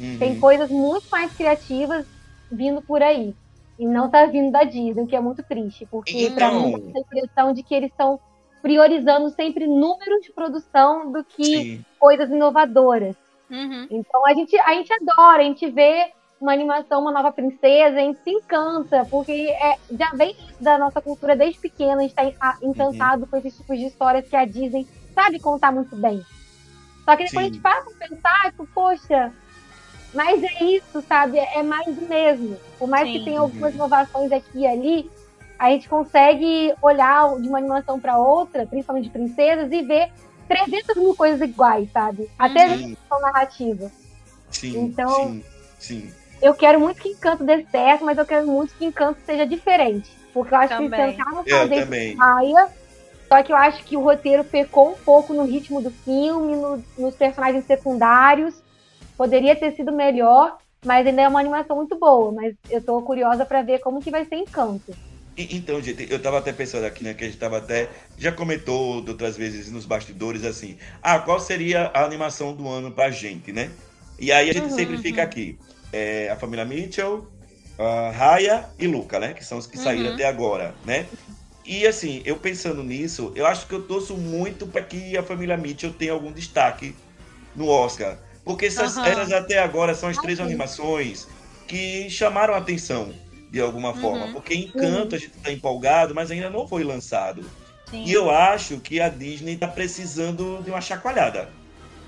uhum. 0.00 0.18
tem 0.18 0.40
coisas 0.40 0.70
muito 0.70 1.06
mais 1.10 1.32
criativas 1.34 2.06
vindo 2.50 2.80
por 2.80 3.02
aí. 3.02 3.34
E 3.78 3.86
não 3.86 4.08
tá 4.08 4.24
vindo 4.24 4.50
da 4.50 4.64
Disney, 4.64 5.06
que 5.06 5.14
é 5.14 5.20
muito 5.20 5.42
triste, 5.42 5.86
porque 5.90 6.18
então... 6.18 6.34
para 6.34 6.50
mim 6.50 6.72
tem 6.80 6.96
a 6.96 7.00
impressão 7.00 7.52
de 7.52 7.62
que 7.62 7.74
eles 7.74 7.90
estão 7.90 8.18
priorizando 8.62 9.28
sempre 9.30 9.66
números 9.66 10.22
de 10.22 10.32
produção 10.32 11.12
do 11.12 11.22
que 11.22 11.44
Sim. 11.44 11.84
coisas 11.98 12.30
inovadoras. 12.30 13.14
Uhum. 13.50 13.86
Então 13.90 14.26
a 14.26 14.34
gente, 14.34 14.58
a 14.58 14.74
gente 14.74 14.92
adora, 14.92 15.42
a 15.42 15.44
gente 15.44 15.68
vê 15.70 16.12
uma 16.40 16.52
animação, 16.52 17.00
uma 17.00 17.12
nova 17.12 17.32
princesa, 17.32 17.96
a 17.96 18.00
gente 18.00 18.22
se 18.22 18.30
encanta, 18.30 19.06
porque 19.10 19.32
é, 19.32 19.78
já 19.92 20.10
vem 20.10 20.36
da 20.60 20.76
nossa 20.78 21.00
cultura 21.00 21.34
desde 21.34 21.58
pequena, 21.58 21.96
a 21.96 22.02
gente 22.02 22.10
está 22.10 22.58
encantado 22.62 23.22
uhum. 23.22 23.28
com 23.28 23.36
esses 23.38 23.56
tipos 23.56 23.78
de 23.78 23.86
histórias 23.86 24.28
que 24.28 24.36
a 24.36 24.44
Disney 24.44 24.86
sabe 25.14 25.40
contar 25.40 25.72
muito 25.72 25.96
bem. 25.96 26.22
Só 27.04 27.16
que 27.16 27.24
depois 27.24 27.30
Sim. 27.30 27.38
a 27.38 27.54
gente 27.54 27.60
para 27.60 27.82
pra 27.82 28.08
pensar, 28.08 28.50
tipo, 28.50 28.66
poxa, 28.74 29.32
mas 30.12 30.42
é 30.42 30.64
isso, 30.64 31.00
sabe? 31.02 31.38
É 31.38 31.62
mais 31.62 31.94
do 31.94 32.06
mesmo. 32.06 32.56
Por 32.78 32.88
mais 32.88 33.06
Sim. 33.06 33.18
que 33.18 33.24
tenha 33.24 33.40
algumas 33.40 33.70
uhum. 33.70 33.76
inovações 33.76 34.32
aqui 34.32 34.60
e 34.60 34.66
ali, 34.66 35.10
a 35.58 35.70
gente 35.70 35.88
consegue 35.88 36.74
olhar 36.82 37.34
de 37.40 37.48
uma 37.48 37.58
animação 37.58 37.98
para 37.98 38.18
outra, 38.18 38.66
principalmente 38.66 39.04
de 39.04 39.10
princesas, 39.10 39.72
e 39.72 39.82
ver 39.82 40.10
300 40.48 40.96
mil 40.96 41.14
coisas 41.14 41.40
iguais, 41.40 41.90
sabe? 41.92 42.30
Até 42.38 42.64
a 42.64 42.78
questão 42.78 43.20
narrativa. 43.20 43.90
Sim, 44.50 44.84
então, 44.84 45.14
sim, 45.14 45.44
sim. 45.78 46.14
Eu 46.40 46.54
quero 46.54 46.78
muito 46.78 47.00
que 47.00 47.08
Encanto 47.08 47.44
dê 47.44 47.64
certo, 47.70 48.04
mas 48.04 48.18
eu 48.18 48.26
quero 48.26 48.46
muito 48.46 48.74
que 48.74 48.84
Encanto 48.84 49.18
seja 49.24 49.46
diferente. 49.46 50.10
Porque 50.32 50.54
eu 50.54 50.58
acho 50.58 50.76
também. 50.76 50.90
que 50.90 50.96
eles 50.96 51.16
tentaram 51.16 51.44
fazer 51.44 52.16
raia, 52.16 52.68
só 53.28 53.42
que 53.42 53.52
eu 53.52 53.56
acho 53.56 53.84
que 53.84 53.96
o 53.96 54.02
roteiro 54.02 54.44
pecou 54.44 54.90
um 54.90 54.94
pouco 54.94 55.32
no 55.32 55.44
ritmo 55.44 55.80
do 55.80 55.90
filme, 55.90 56.54
no, 56.54 56.82
nos 56.96 57.14
personagens 57.16 57.64
secundários. 57.64 58.54
Poderia 59.16 59.56
ter 59.56 59.72
sido 59.72 59.92
melhor, 59.92 60.58
mas 60.84 61.06
ainda 61.06 61.22
é 61.22 61.28
uma 61.28 61.40
animação 61.40 61.76
muito 61.76 61.98
boa. 61.98 62.30
Mas 62.32 62.54
eu 62.70 62.82
tô 62.82 63.00
curiosa 63.02 63.44
para 63.44 63.62
ver 63.62 63.80
como 63.80 64.00
que 64.00 64.10
vai 64.10 64.24
ser 64.26 64.36
Encanto. 64.36 64.94
Então, 65.36 65.82
gente, 65.82 66.06
eu 66.10 66.18
tava 66.18 66.38
até 66.38 66.50
pensando 66.50 66.84
aqui, 66.84 67.04
né, 67.04 67.12
que 67.12 67.22
a 67.22 67.26
gente 67.26 67.38
tava 67.38 67.58
até. 67.58 67.90
Já 68.16 68.32
comentou 68.32 69.06
outras 69.06 69.36
vezes 69.36 69.70
nos 69.70 69.84
bastidores 69.84 70.44
assim. 70.44 70.78
Ah, 71.02 71.18
qual 71.18 71.38
seria 71.38 71.90
a 71.92 72.04
animação 72.04 72.54
do 72.54 72.66
ano 72.66 72.90
pra 72.90 73.10
gente, 73.10 73.52
né? 73.52 73.70
E 74.18 74.32
aí 74.32 74.48
a 74.48 74.52
gente 74.52 74.70
uhum, 74.70 74.76
sempre 74.76 74.96
uhum. 74.96 75.02
fica 75.02 75.22
aqui. 75.22 75.58
É, 75.92 76.30
a 76.30 76.36
família 76.36 76.64
Mitchell, 76.64 77.30
a 77.78 78.10
Raya 78.10 78.64
e 78.78 78.86
Luca, 78.86 79.20
né? 79.20 79.34
Que 79.34 79.44
são 79.44 79.58
os 79.58 79.66
que 79.66 79.76
uhum. 79.76 79.84
saíram 79.84 80.14
até 80.14 80.26
agora, 80.26 80.74
né? 80.86 81.06
E 81.66 81.86
assim, 81.86 82.22
eu 82.24 82.36
pensando 82.36 82.82
nisso, 82.82 83.32
eu 83.34 83.44
acho 83.46 83.66
que 83.66 83.74
eu 83.74 83.82
torço 83.82 84.14
muito 84.16 84.66
para 84.66 84.80
que 84.80 85.18
a 85.18 85.22
família 85.22 85.56
Mitchell 85.56 85.92
tenha 85.92 86.12
algum 86.12 86.32
destaque 86.32 86.94
no 87.54 87.68
Oscar. 87.68 88.18
Porque 88.42 88.66
essas, 88.66 88.96
elas 88.96 89.32
até 89.32 89.58
agora 89.58 89.94
são 89.94 90.08
as 90.08 90.16
três 90.16 90.40
animações 90.40 91.26
que 91.66 92.08
chamaram 92.08 92.54
a 92.54 92.58
atenção 92.58 93.12
de 93.56 93.62
alguma 93.62 93.92
uhum. 93.92 94.00
forma. 94.00 94.28
Porque 94.28 94.54
Encanto 94.54 95.14
a 95.14 95.18
gente 95.18 95.34
está 95.34 95.50
empolgado, 95.50 96.14
mas 96.14 96.30
ainda 96.30 96.50
não 96.50 96.68
foi 96.68 96.84
lançado. 96.84 97.42
Sim. 97.90 98.04
E 98.04 98.12
eu 98.12 98.30
acho 98.30 98.78
que 98.80 99.00
a 99.00 99.08
Disney 99.08 99.54
está 99.54 99.66
precisando 99.66 100.62
de 100.62 100.70
uma 100.70 100.80
chacoalhada. 100.80 101.48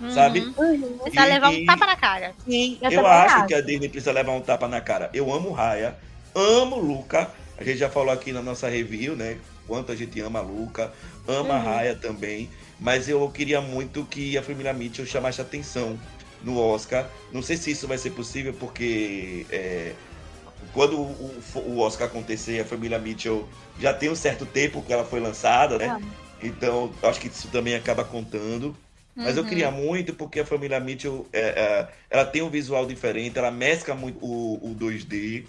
Uhum. 0.01 0.11
Sabe? 0.11 0.41
Uhum. 0.41 0.99
Precisa 0.99 1.25
levar 1.25 1.49
um 1.49 1.65
tapa 1.65 1.87
na 1.87 1.97
cara. 1.97 2.35
Sim, 2.47 2.79
eu, 2.83 2.91
eu 2.91 3.07
acho, 3.07 3.35
acho, 3.37 3.47
que 3.47 3.55
a 3.55 3.61
Disney 3.63 3.89
precisa 3.89 4.13
levar 4.13 4.33
um 4.33 4.41
tapa 4.43 4.69
na 4.69 4.81
cara. 4.81 5.09
Eu 5.15 5.33
amo 5.33 5.51
Raya, 5.51 5.97
amo 6.35 6.77
Luca. 6.79 7.31
A 7.57 7.65
gente 7.65 7.79
já 7.79 7.89
falou 7.89 8.13
aqui 8.13 8.31
na 8.31 8.43
nossa 8.43 8.69
review, 8.69 9.17
né? 9.17 9.39
Quanto 9.67 9.91
a 9.91 9.97
gente 9.97 10.21
ama 10.21 10.41
a 10.41 10.43
Luca, 10.43 10.93
ama 11.27 11.55
uhum. 11.55 11.57
a 11.57 11.59
Raya 11.59 11.97
também. 11.97 12.51
Mas 12.79 13.09
eu 13.09 13.27
queria 13.31 13.61
muito 13.61 14.05
que 14.05 14.37
a 14.37 14.43
família 14.43 14.73
Mitchell 14.73 15.07
chamasse 15.07 15.41
atenção 15.41 15.99
no 16.45 16.61
Oscar. 16.61 17.09
Não 17.33 17.43
sei 17.43 17.57
se 17.57 17.71
isso 17.71 17.89
vai 17.89 17.99
ser 17.99 18.11
possível, 18.11 18.53
porque 18.53 19.47
é, 19.51 19.95
quando 20.73 20.97
o, 20.97 21.43
o, 21.57 21.79
Oscar 21.79 22.09
acontecer, 22.09 22.61
a 22.61 22.65
família 22.65 22.99
Mitchell 22.99 23.49
já 23.79 23.93
tem 23.93 24.11
um 24.11 24.15
certo 24.15 24.47
tempo 24.47 24.83
que 24.83 24.93
ela 24.93 25.05
foi 25.05 25.21
lançada, 25.21 25.79
né? 25.79 25.89
Ah. 25.89 26.01
Então, 26.43 26.93
acho 27.03 27.21
que 27.21 27.29
isso 27.29 27.49
também 27.49 27.75
acaba 27.75 28.05
contando. 28.05 28.77
Mas 29.15 29.37
uhum. 29.37 29.43
eu 29.43 29.49
queria 29.49 29.71
muito 29.71 30.15
porque 30.15 30.39
a 30.39 30.47
família 30.47 30.79
Mitchell 30.79 31.27
é, 31.33 31.41
é, 31.41 31.89
ela 32.09 32.25
tem 32.25 32.41
um 32.41 32.49
visual 32.49 32.87
diferente, 32.87 33.37
ela 33.37 33.51
mescla 33.51 33.95
muito 33.95 34.25
o, 34.25 34.55
o 34.63 34.77
2D. 34.77 35.45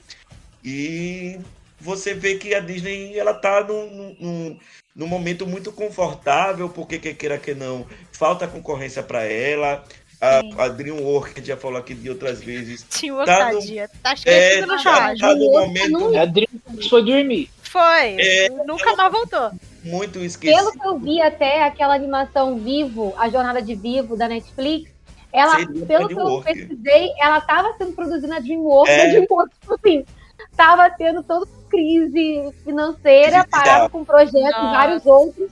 E 0.64 1.40
você 1.80 2.16
vê 2.16 2.36
que 2.36 2.56
a 2.56 2.60
Disney 2.60 3.18
ela 3.18 3.34
tá 3.34 3.64
num, 3.64 4.16
num, 4.20 4.60
num 4.96 5.08
momento 5.08 5.46
muito 5.46 5.72
confortável, 5.72 6.68
porque 6.68 6.98
quer 6.98 7.14
queira 7.14 7.38
que 7.38 7.54
não, 7.54 7.86
falta 8.12 8.48
concorrência 8.48 9.04
para 9.04 9.24
ela. 9.24 9.84
A, 10.22 10.40
a 10.66 10.68
DreamWorks, 10.68 11.34
que 11.34 11.40
a 11.40 11.42
gente 11.42 11.48
já 11.48 11.58
falou 11.58 11.78
aqui 11.78 11.94
de 11.94 12.10
outras 12.10 12.42
vezes. 12.42 12.86
DreamWorks, 12.92 13.36
tá 13.36 13.52
no, 13.54 14.02
tá 14.04 14.14
esquecido 14.14 14.64
é, 14.64 14.66
no 14.66 14.84
tá, 14.84 15.16
tá 15.16 15.36
no 15.36 15.52
momento... 15.52 16.18
A 16.18 16.26
DreamWorks 16.26 16.88
foi 16.88 17.04
dormir. 17.04 17.50
Foi, 17.62 18.16
é, 18.20 18.50
nunca 18.66 18.96
mais 18.96 19.12
voltou. 19.12 19.52
Muito 19.84 20.20
esquecido. 20.20 20.58
Pelo 20.58 20.72
que 20.72 20.88
eu 20.88 21.00
vi 21.00 21.22
até, 21.22 21.64
aquela 21.64 21.94
animação 21.94 22.58
Vivo, 22.58 23.14
a 23.18 23.30
Jornada 23.30 23.62
de 23.62 23.76
Vivo, 23.76 24.18
da 24.18 24.28
Netflix, 24.28 24.92
ela, 25.32 25.58
Seria 25.58 25.86
pelo 25.86 26.08
que 26.08 26.20
eu 26.20 26.42
pesquisei, 26.42 27.12
ela 27.20 27.38
estava 27.38 27.74
sendo 27.78 27.94
produzida 27.94 28.28
na 28.28 28.40
DreamWorks, 28.40 28.92
é. 28.92 29.02
a 29.02 29.10
DreamWorks, 29.10 29.60
tipo 29.60 29.76
assim, 29.76 30.06
estava 30.52 30.90
tendo 30.90 31.22
toda 31.24 31.48
crise 31.70 32.52
financeira, 32.64 33.46
parava 33.50 33.90
com 33.90 34.04
projetos, 34.04 34.62
vários 34.62 35.06
outros, 35.06 35.52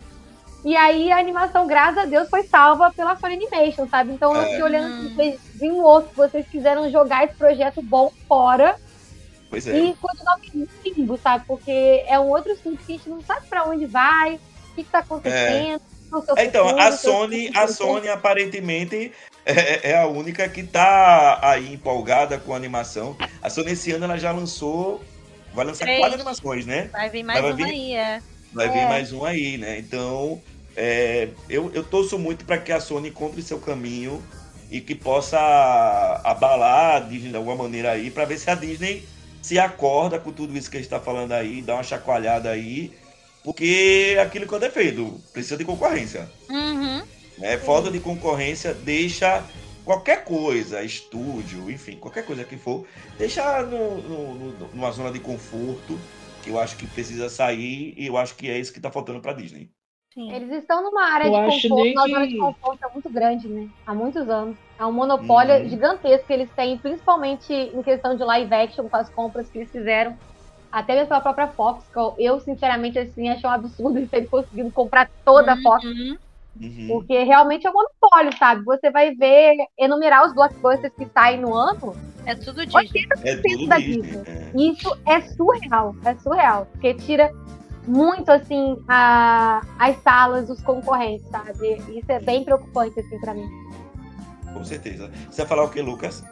E 0.68 0.76
aí 0.76 1.10
a 1.14 1.18
animação, 1.18 1.66
graças 1.66 1.98
a 1.98 2.06
Deus, 2.06 2.28
foi 2.30 2.44
salva 2.44 2.92
pela 2.92 3.16
Sony 3.16 3.36
Animation, 3.36 3.88
sabe? 3.88 4.12
Então 4.12 4.36
eu 4.36 4.42
É. 4.42 4.46
fiquei 4.48 4.64
olhando 4.64 4.94
assim, 4.94 5.16
vocês 5.16 5.40
vi 5.56 5.72
um 5.72 5.82
outro, 5.82 6.12
vocês 6.14 6.46
quiseram 6.46 6.92
jogar 6.92 7.24
esse 7.24 7.36
projeto 7.36 7.82
bom 7.82 8.12
fora 8.28 8.76
Pois 9.50 9.66
é. 9.66 9.78
e 9.78 9.94
continuar 9.96 10.38
no 10.54 10.68
limbo, 10.86 11.18
sabe? 11.24 11.46
Porque 11.48 12.04
é 12.06 12.20
um 12.20 12.28
outro 12.28 12.52
assunto 12.52 12.84
que 12.84 12.94
a 12.96 12.98
gente 12.98 13.10
não 13.10 13.22
sabe 13.22 13.48
pra 13.48 13.64
onde 13.64 13.86
vai, 13.86 14.34
o 14.34 14.76
que, 14.76 14.84
que 14.84 14.92
tá 14.92 15.00
acontecendo. 15.00 15.80
é 16.36 16.42
É, 16.42 16.46
Então, 16.46 16.78
a 16.78 16.92
Sony, 16.92 17.50
a 17.56 17.66
Sony 17.70 18.10
aparentemente 18.10 19.14
é, 19.46 19.92
é 19.92 19.98
a 20.02 20.06
única 20.08 20.50
que 20.50 20.64
tá 20.64 21.40
aí 21.44 21.76
empolgada 21.76 22.38
com 22.38 22.52
a 22.54 22.58
animação. 22.58 23.16
A 23.42 23.50
Sony 23.50 23.72
esse 23.72 23.94
ano 23.94 24.04
ela 24.04 24.18
já 24.18 24.34
lançou, 24.34 25.02
vai 25.54 25.64
lançar 25.64 25.86
Três. 25.86 26.00
quatro 26.00 26.16
animações, 26.16 26.66
né? 26.66 26.90
Vai 26.92 27.10
vir 27.10 27.24
mais 27.24 27.40
Vai 27.42 27.52
uma 27.52 27.56
vir- 27.56 27.66
aí, 27.72 27.94
é. 27.96 28.22
Vai 28.52 28.68
vir 28.70 28.80
É. 28.80 28.88
mais 28.90 29.14
um 29.14 29.24
aí, 29.24 29.58
né? 29.58 29.80
Então, 29.80 30.42
é, 30.78 31.30
eu, 31.50 31.72
eu 31.74 31.84
torço 31.84 32.18
muito 32.20 32.46
para 32.46 32.60
que 32.60 32.72
a 32.72 32.80
Sony 32.80 33.10
encontre 33.10 33.42
seu 33.42 33.60
caminho 33.60 34.24
e 34.70 34.80
que 34.80 34.94
possa 34.94 35.38
abalar 36.24 36.96
a 36.98 37.00
Disney 37.00 37.32
de 37.32 37.36
alguma 37.38 37.56
maneira 37.56 37.92
aí, 37.92 38.12
para 38.12 38.26
ver 38.26 38.38
se 38.38 38.50
a 38.50 38.56
Disney 38.56 39.04
se 39.42 39.58
acorda 39.58 40.20
com 40.20 40.32
tudo 40.32 40.56
isso 40.58 40.70
que 40.70 40.78
a 40.78 40.80
gente 40.80 40.88
está 40.88 41.00
falando 41.00 41.32
aí, 41.32 41.62
dá 41.62 41.74
uma 41.76 41.84
chacoalhada 41.84 42.50
aí, 42.50 42.92
porque 43.44 44.14
é 44.18 44.22
aquilo 44.22 44.46
que 44.46 44.54
eu 44.54 44.60
defendo, 44.60 45.20
precisa 45.34 45.58
de 45.58 45.66
concorrência. 45.66 46.30
Uhum. 46.50 47.02
Né? 47.38 47.58
Falta 47.58 47.90
de 47.90 48.00
concorrência 48.00 48.74
deixa 48.74 49.44
qualquer 49.86 50.26
coisa, 50.26 50.84
estúdio, 50.84 51.72
enfim, 51.72 51.96
qualquer 51.96 52.26
coisa 52.26 52.44
que 52.44 52.58
for, 52.58 52.86
deixa 53.18 53.62
no, 53.64 54.02
no- 54.02 54.70
numa 54.74 54.92
zona 54.92 55.12
de 55.12 55.20
conforto 55.20 55.98
que 56.44 56.50
eu 56.50 56.60
acho 56.60 56.76
que 56.76 56.86
precisa 56.86 57.30
sair 57.30 57.94
e 57.98 58.06
eu 58.08 58.18
acho 58.18 58.36
que 58.36 58.50
é 58.50 58.60
isso 58.60 58.74
que 58.74 58.80
tá 58.82 58.92
faltando 58.92 59.22
pra 59.22 59.32
Disney. 59.34 59.70
Sim. 60.18 60.32
Eles 60.34 60.52
estão 60.52 60.82
numa 60.82 61.14
área 61.14 61.28
Eu 61.28 61.32
de 61.32 61.38
conforto, 61.70 61.84
nem 61.84 61.94
uma 61.94 62.08
zona 62.08 62.22
que- 62.22 62.34
de 62.34 62.38
conforto 62.40 62.80
muito 62.92 63.10
grande, 63.12 63.48
né? 63.48 63.68
Há 63.86 63.94
muitos 63.94 64.28
anos. 64.28 64.58
É 64.80 64.84
um 64.84 64.92
monopólio 64.92 65.58
Uhum. 65.62 65.70
gigantesco 65.70 66.26
que 66.26 66.34
eles 66.34 66.50
têm, 66.56 66.76
principalmente 66.80 67.54
em 67.54 67.84
questão 67.84 68.16
de 68.16 68.24
live 68.24 68.52
action, 68.52 68.90
com 68.90 68.98
as 68.98 69.08
compras 69.12 69.48
que 69.52 69.60
eles 69.60 69.72
fizeram. 69.72 70.18
Até 70.72 70.94
mesmo 70.96 71.10
pela 71.10 71.22
própria 71.22 71.50
Fox, 71.50 71.88
que 71.94 72.00
eu, 72.00 72.16
eu, 72.18 72.40
sinceramente, 72.40 72.98
assim, 72.98 73.30
acho 73.30 73.46
um 73.46 73.52
absurdo 73.52 73.96
eles 74.00 74.10
terem 74.10 74.28
conseguido 74.28 74.72
comprar 74.72 75.08
toda 75.24 75.54
a 75.54 75.62
Fox. 75.62 75.86
Uhum. 75.86 76.18
Uhum. 76.60 76.88
Porque 76.88 77.22
realmente 77.24 77.68
é 77.68 77.70
um 77.70 77.74
monopólio, 77.74 78.36
sabe? 78.40 78.64
Você 78.66 78.90
vai 78.90 79.14
ver, 79.14 79.56
enumerar 79.78 80.26
os 80.26 80.34
blockbusters 80.34 80.92
que 80.96 81.06
saem 81.14 81.40
no 81.40 81.54
ano, 81.54 81.94
É 82.26 82.34
tudo 82.34 82.66
Disney. 82.66 83.06
É 83.24 83.36
tudo 83.36 83.68
da 83.68 83.78
Disney. 83.78 84.24
É. 84.28 84.52
isso 84.56 84.98
é 85.08 85.22
surreal, 85.22 85.94
é 86.04 86.16
surreal. 86.16 86.66
Porque 86.72 86.96
tira 86.96 87.32
muito, 87.88 88.30
assim, 88.30 88.78
a, 88.88 89.62
as 89.80 89.96
salas 90.04 90.48
dos 90.48 90.62
concorrentes, 90.62 91.26
sabe? 91.30 91.82
Isso 91.90 92.10
é 92.12 92.20
bem 92.20 92.44
preocupante, 92.44 93.00
assim, 93.00 93.18
pra 93.20 93.34
mim. 93.34 93.50
Com 94.54 94.64
certeza. 94.64 95.10
Você 95.30 95.42
vai 95.42 95.48
falar 95.48 95.64
o 95.64 95.70
que, 95.70 95.82
Lucas? 95.82 96.24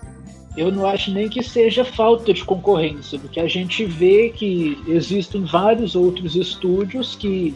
Eu 0.57 0.71
não 0.71 0.85
acho 0.85 1.11
nem 1.11 1.27
que 1.27 1.43
seja 1.43 1.83
falta 1.83 2.33
de 2.33 2.43
concorrência, 2.43 3.19
porque 3.19 3.39
a 3.39 3.47
gente 3.47 3.85
vê 3.85 4.29
que 4.29 4.81
existem 4.87 5.43
vários 5.43 5.95
outros 5.95 6.35
estúdios 6.35 7.15
que 7.15 7.55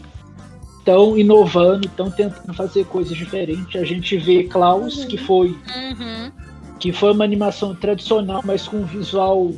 estão 0.79 1.17
inovando, 1.17 1.87
estão 1.87 2.09
tentando 2.11 2.53
fazer 2.53 2.85
coisas 2.85 3.15
diferentes. 3.15 3.81
A 3.81 3.85
gente 3.85 4.17
vê 4.17 4.43
Klaus, 4.43 5.05
que 5.05 5.17
foi 5.17 5.49
Uhum. 5.49 6.31
que 6.79 6.91
foi 6.91 7.11
uma 7.11 7.23
animação 7.23 7.75
tradicional, 7.75 8.41
mas 8.43 8.67
com 8.67 8.77
um 8.77 8.85
visual 8.85 9.51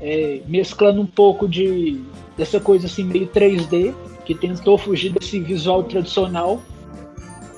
é, 0.00 0.40
mesclando 0.46 1.00
um 1.00 1.06
pouco 1.06 1.48
de 1.48 2.00
dessa 2.36 2.60
coisa 2.60 2.86
assim 2.86 3.04
meio 3.04 3.28
3D, 3.28 3.94
que 4.24 4.34
tentou 4.34 4.76
fugir 4.78 5.12
desse 5.12 5.40
visual 5.40 5.82
tradicional. 5.84 6.60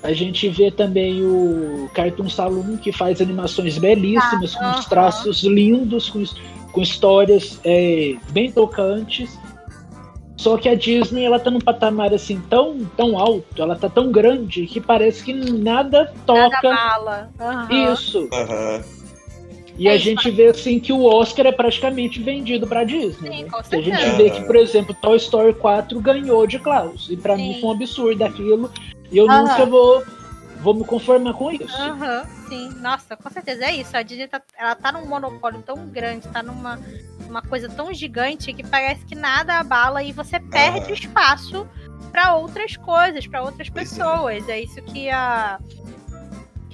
A 0.03 0.13
gente 0.13 0.49
vê 0.49 0.71
também 0.71 1.25
o 1.25 1.91
Cartoon 1.93 2.29
Saloon, 2.29 2.77
que 2.77 2.93
faz 2.93 3.21
animações 3.21 3.79
belíssimas, 3.79 4.55
com 4.55 4.65
aham. 4.65 4.79
os 4.79 4.87
traços 4.87 5.43
lindos, 5.43 6.09
com, 6.09 6.23
com 6.73 6.81
histórias 6.81 7.59
é, 7.65 8.15
bem 8.31 8.53
tocantes. 8.53 9.37
Só 10.37 10.57
que 10.59 10.69
a 10.69 10.75
Disney 10.75 11.25
ela 11.25 11.41
tá 11.41 11.51
num 11.51 11.59
patamar 11.59 12.13
assim 12.13 12.41
tão, 12.49 12.85
tão 12.97 13.19
alto, 13.19 13.61
ela 13.61 13.75
tá 13.75 13.89
tão 13.89 14.13
grande 14.13 14.67
que 14.67 14.81
parece 14.81 15.25
que 15.25 15.33
nada 15.33 16.05
Nada 16.05 16.13
toca 16.27 16.63
mala. 16.63 17.31
Aham. 17.41 17.93
isso. 17.93 18.29
Aham. 18.33 18.96
E 19.79 19.89
É 19.89 19.93
a 19.93 19.99
gente 19.99 20.31
vê 20.31 20.49
assim 20.49 20.81
que 20.81 20.93
o 20.93 21.05
Oscar 21.05 21.47
é 21.47 21.53
praticamente 21.53 22.21
vendido 22.23 22.67
pra 22.67 22.85
Disney. 22.85 23.13
Sim, 23.13 23.45
né? 23.45 23.51
com 23.51 23.63
Que 23.63 23.77
a 23.77 23.81
gente 23.83 23.97
certeza. 23.97 24.17
vê 24.17 24.31
que, 24.31 24.43
por 24.45 24.57
exemplo, 24.57 24.97
Toy 25.01 25.17
Story 25.17 25.55
4 25.55 26.01
ganhou 26.01 26.47
de 26.47 26.59
Klaus. 26.59 27.09
E 27.11 27.17
pra 27.17 27.37
Sim. 27.37 27.49
mim 27.49 27.61
foi 27.61 27.69
um 27.71 27.73
absurdo 27.73 28.23
aquilo. 28.25 28.71
E 29.13 29.19
eu 29.19 29.27
nunca 29.27 29.67
vou, 29.67 30.03
vou 30.61 30.75
me 30.75 30.85
conformar 30.85 31.35
com 31.35 31.53
isso. 31.53 31.77
Aham, 31.77 32.25
sim. 32.49 32.71
Nossa, 32.81 33.17
com 33.17 33.29
certeza 33.31 33.65
é 33.67 33.77
isso. 33.77 33.97
A 33.97 34.03
Disney 34.03 34.29
tá, 34.29 34.41
ela 34.59 34.75
tá 34.75 34.91
num 34.93 35.07
monopólio 35.07 35.63
tão 35.63 35.87
grande, 35.89 36.27
tá 36.29 36.43
numa 36.43 36.79
uma 37.29 37.43
coisa 37.43 37.69
tão 37.69 37.93
gigante 37.93 38.53
que 38.53 38.63
parece 38.65 39.05
que 39.05 39.15
nada 39.17 39.59
abala 39.59 40.03
e 40.03 40.13
você 40.13 40.39
perde 40.39 40.79
Aham. 40.87 40.93
espaço 40.93 41.67
pra 42.13 42.37
outras 42.37 42.77
coisas, 42.77 43.27
pra 43.27 43.43
outras 43.43 43.69
é. 43.69 43.71
pessoas. 43.71 44.49
É. 44.49 44.61
isso 44.61 44.81
que 44.83 45.11
a 45.11 45.59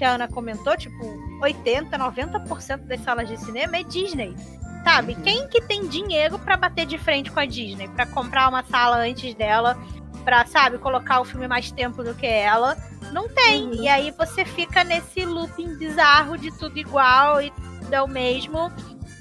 que 0.02 0.06
a 0.06 0.14
Ana 0.14 0.26
comentou, 0.26 0.76
tipo, 0.76 0.98
80, 1.40 1.96
90% 1.96 2.88
das 2.88 3.00
salas 3.02 3.28
de 3.28 3.36
cinema 3.36 3.76
é 3.76 3.84
Disney. 3.84 4.34
Sabe? 4.82 5.12
Uhum. 5.14 5.22
Quem 5.22 5.46
que 5.46 5.60
tem 5.60 5.86
dinheiro 5.86 6.40
pra 6.40 6.56
bater 6.56 6.84
de 6.84 6.98
frente 6.98 7.30
com 7.30 7.38
a 7.38 7.46
Disney, 7.46 7.86
Pra 7.86 8.04
comprar 8.04 8.48
uma 8.48 8.64
sala 8.64 8.96
antes 8.96 9.32
dela, 9.36 9.78
pra, 10.24 10.44
sabe, 10.44 10.78
colocar 10.78 11.20
o 11.20 11.24
filme 11.24 11.46
mais 11.46 11.70
tempo 11.70 12.02
do 12.02 12.16
que 12.16 12.26
ela? 12.26 12.76
Não 13.12 13.28
tem. 13.28 13.66
Uhum. 13.66 13.74
E 13.74 13.88
aí 13.88 14.10
você 14.10 14.44
fica 14.44 14.82
nesse 14.82 15.24
looping 15.24 15.76
bizarro 15.76 16.36
de 16.36 16.50
tudo 16.58 16.76
igual 16.76 17.40
e 17.40 17.52
tudo 17.52 17.94
é 17.94 18.02
o 18.02 18.08
mesmo. 18.08 18.72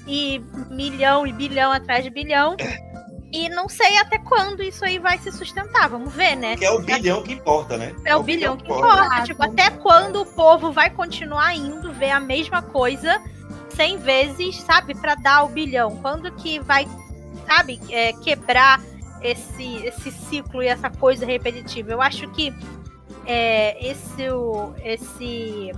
E 0.08 0.40
milhão 0.68 1.24
e 1.24 1.32
bilhão 1.32 1.70
atrás 1.70 2.02
de 2.02 2.10
bilhão. 2.10 2.56
E 3.32 3.48
não 3.48 3.66
sei 3.66 3.96
até 3.96 4.18
quando 4.18 4.62
isso 4.62 4.84
aí 4.84 4.98
vai 4.98 5.16
se 5.16 5.32
sustentar. 5.32 5.88
Vamos 5.88 6.12
ver, 6.12 6.36
né? 6.36 6.54
Que 6.54 6.66
é 6.66 6.70
o 6.70 6.80
bilhão 6.80 7.22
que 7.22 7.32
importa, 7.32 7.78
né? 7.78 7.94
É 8.04 8.14
o 8.14 8.22
bilhão 8.22 8.58
que 8.58 8.70
importa. 8.70 9.06
Exato. 9.06 9.24
Tipo, 9.24 9.42
até 9.42 9.70
quando 9.70 10.20
o 10.20 10.26
povo 10.26 10.70
vai 10.70 10.90
continuar 10.90 11.54
indo 11.54 11.90
ver 11.94 12.10
a 12.10 12.20
mesma 12.20 12.60
coisa 12.60 13.22
100 13.70 13.96
vezes, 13.98 14.60
sabe? 14.60 14.94
Pra 14.94 15.14
dar 15.14 15.44
o 15.44 15.48
bilhão. 15.48 15.96
Quando 15.96 16.30
que 16.32 16.60
vai, 16.60 16.86
sabe, 17.46 17.80
é, 17.88 18.12
quebrar 18.12 18.82
esse, 19.22 19.76
esse 19.86 20.10
ciclo 20.10 20.62
e 20.62 20.66
essa 20.66 20.90
coisa 20.90 21.24
repetitiva? 21.24 21.90
Eu 21.90 22.02
acho 22.02 22.28
que 22.32 22.54
é, 23.24 23.82
esse, 23.82 24.24
esse, 24.84 25.72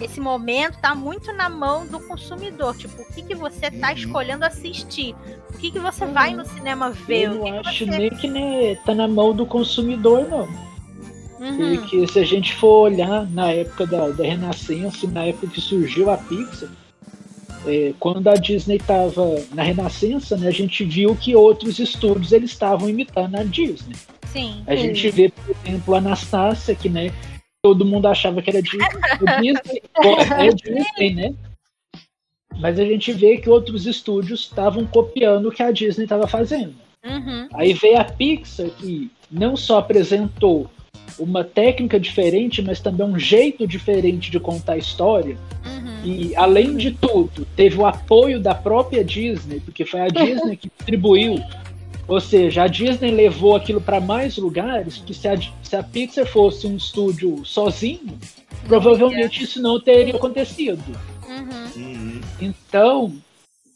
esse 0.00 0.20
momento 0.20 0.78
tá 0.80 0.94
muito 0.94 1.32
na 1.32 1.48
mão 1.48 1.86
do 1.86 2.00
consumidor. 2.00 2.76
Tipo, 2.76 3.02
o 3.02 3.12
que, 3.12 3.22
que 3.22 3.34
você 3.34 3.70
tá 3.70 3.88
Uhum. 3.88 3.94
escolhendo 3.94 4.44
assistir? 4.44 5.14
O 5.54 5.58
que, 5.58 5.70
que 5.70 5.78
você 5.78 6.04
vai 6.06 6.34
no 6.34 6.44
cinema 6.44 6.90
ver? 6.90 7.24
Eu 7.24 7.34
não 7.34 7.60
acho 7.60 7.86
você... 7.86 7.98
nem 7.98 8.10
que 8.10 8.28
né, 8.28 8.74
tá 8.84 8.94
na 8.94 9.06
mão 9.06 9.34
do 9.34 9.46
consumidor, 9.46 10.28
não. 10.28 10.48
Uhum. 11.40 11.76
Porque 11.76 12.06
se 12.08 12.18
a 12.18 12.24
gente 12.24 12.54
for 12.54 12.90
olhar 12.90 13.28
na 13.30 13.50
época 13.50 13.86
da, 13.86 14.08
da 14.08 14.24
Renascença, 14.24 15.06
na 15.06 15.26
época 15.26 15.48
que 15.48 15.60
surgiu 15.60 16.10
a 16.10 16.16
Pixar, 16.16 16.70
é, 17.66 17.94
quando 17.98 18.28
a 18.28 18.34
Disney 18.34 18.76
estava 18.76 19.42
na 19.52 19.62
Renascença, 19.62 20.36
né, 20.36 20.48
a 20.48 20.52
gente 20.52 20.84
viu 20.84 21.14
que 21.16 21.34
outros 21.34 21.78
estúdios 21.78 22.32
eles 22.32 22.50
estavam 22.50 22.88
imitando 22.88 23.36
a 23.36 23.42
Disney. 23.42 23.94
Sim. 24.32 24.62
A 24.66 24.74
gente 24.74 25.08
vê, 25.10 25.30
por 25.30 25.54
exemplo, 25.64 25.94
a 25.94 25.98
Anastácia, 25.98 26.74
que 26.74 26.88
né, 26.88 27.12
todo 27.64 27.82
mundo 27.82 28.06
achava 28.06 28.42
que 28.42 28.50
era 28.50 28.60
Disney, 28.60 28.84
o 29.22 29.40
Disney 29.40 29.82
é 30.38 30.48
Disney, 30.50 31.14
né? 31.14 31.34
Mas 32.58 32.78
a 32.78 32.84
gente 32.84 33.10
vê 33.10 33.38
que 33.38 33.48
outros 33.48 33.86
estúdios 33.86 34.40
estavam 34.40 34.84
copiando 34.84 35.48
o 35.48 35.50
que 35.50 35.62
a 35.62 35.72
Disney 35.72 36.04
estava 36.04 36.26
fazendo. 36.26 36.74
Uhum. 37.02 37.48
Aí 37.54 37.72
veio 37.72 37.98
a 37.98 38.04
Pixar, 38.04 38.68
que 38.68 39.10
não 39.30 39.56
só 39.56 39.78
apresentou 39.78 40.70
uma 41.18 41.42
técnica 41.42 41.98
diferente, 41.98 42.60
mas 42.60 42.80
também 42.80 43.06
um 43.06 43.18
jeito 43.18 43.66
diferente 43.66 44.30
de 44.30 44.38
contar 44.38 44.74
a 44.74 44.78
história. 44.78 45.38
Uhum. 45.64 46.04
E, 46.04 46.36
além 46.36 46.76
de 46.76 46.90
tudo, 46.90 47.46
teve 47.56 47.78
o 47.78 47.86
apoio 47.86 48.38
da 48.38 48.54
própria 48.54 49.02
Disney, 49.02 49.60
porque 49.60 49.86
foi 49.86 50.00
a 50.00 50.08
Disney 50.12 50.56
que 50.58 50.70
distribuiu. 50.76 51.36
Ou 52.06 52.20
seja, 52.20 52.64
a 52.64 52.66
Disney 52.66 53.10
levou 53.10 53.56
aquilo 53.56 53.80
para 53.80 54.00
mais 54.00 54.36
lugares, 54.36 54.98
porque 54.98 55.14
se 55.14 55.26
a, 55.26 55.36
se 55.62 55.74
a 55.76 55.82
Pixar 55.82 56.26
fosse 56.26 56.66
um 56.66 56.76
estúdio 56.76 57.44
sozinho, 57.44 58.18
provavelmente 58.66 59.42
isso 59.44 59.60
não 59.60 59.80
teria 59.80 60.14
acontecido. 60.14 60.82
Uhum. 61.26 61.82
Uhum. 61.82 62.20
Então, 62.40 63.12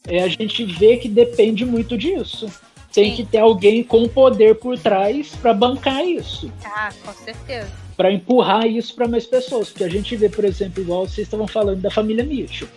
é, 0.07 0.21
a 0.21 0.27
gente 0.27 0.63
vê 0.65 0.97
que 0.97 1.09
depende 1.09 1.65
muito 1.65 1.97
disso. 1.97 2.47
Tem 2.93 3.11
Sim. 3.11 3.15
que 3.17 3.25
ter 3.25 3.37
alguém 3.39 3.83
com 3.83 4.07
poder 4.07 4.55
por 4.55 4.77
trás 4.77 5.35
para 5.35 5.53
bancar 5.53 6.03
isso, 6.05 6.51
Ah, 6.65 6.89
com 7.03 7.13
certeza. 7.13 7.69
para 7.95 8.11
empurrar 8.11 8.65
isso 8.65 8.95
para 8.95 9.07
mais 9.07 9.25
pessoas. 9.27 9.69
Porque 9.69 9.83
a 9.83 9.89
gente 9.89 10.15
vê, 10.15 10.27
por 10.27 10.43
exemplo, 10.43 10.81
igual 10.81 11.07
vocês 11.07 11.27
estavam 11.27 11.47
falando 11.47 11.81
da 11.81 11.91
família 11.91 12.23
Mitchell. 12.23 12.67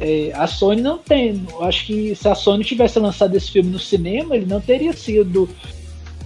É, 0.00 0.30
a 0.34 0.46
Sony 0.46 0.80
não 0.80 0.98
tem. 0.98 1.44
eu 1.50 1.64
Acho 1.64 1.86
que 1.86 2.14
se 2.14 2.28
a 2.28 2.34
Sony 2.34 2.62
tivesse 2.64 2.98
lançado 2.98 3.34
esse 3.36 3.50
filme 3.50 3.70
no 3.70 3.78
cinema, 3.78 4.36
ele 4.36 4.46
não 4.46 4.60
teria 4.60 4.92
sido 4.92 5.48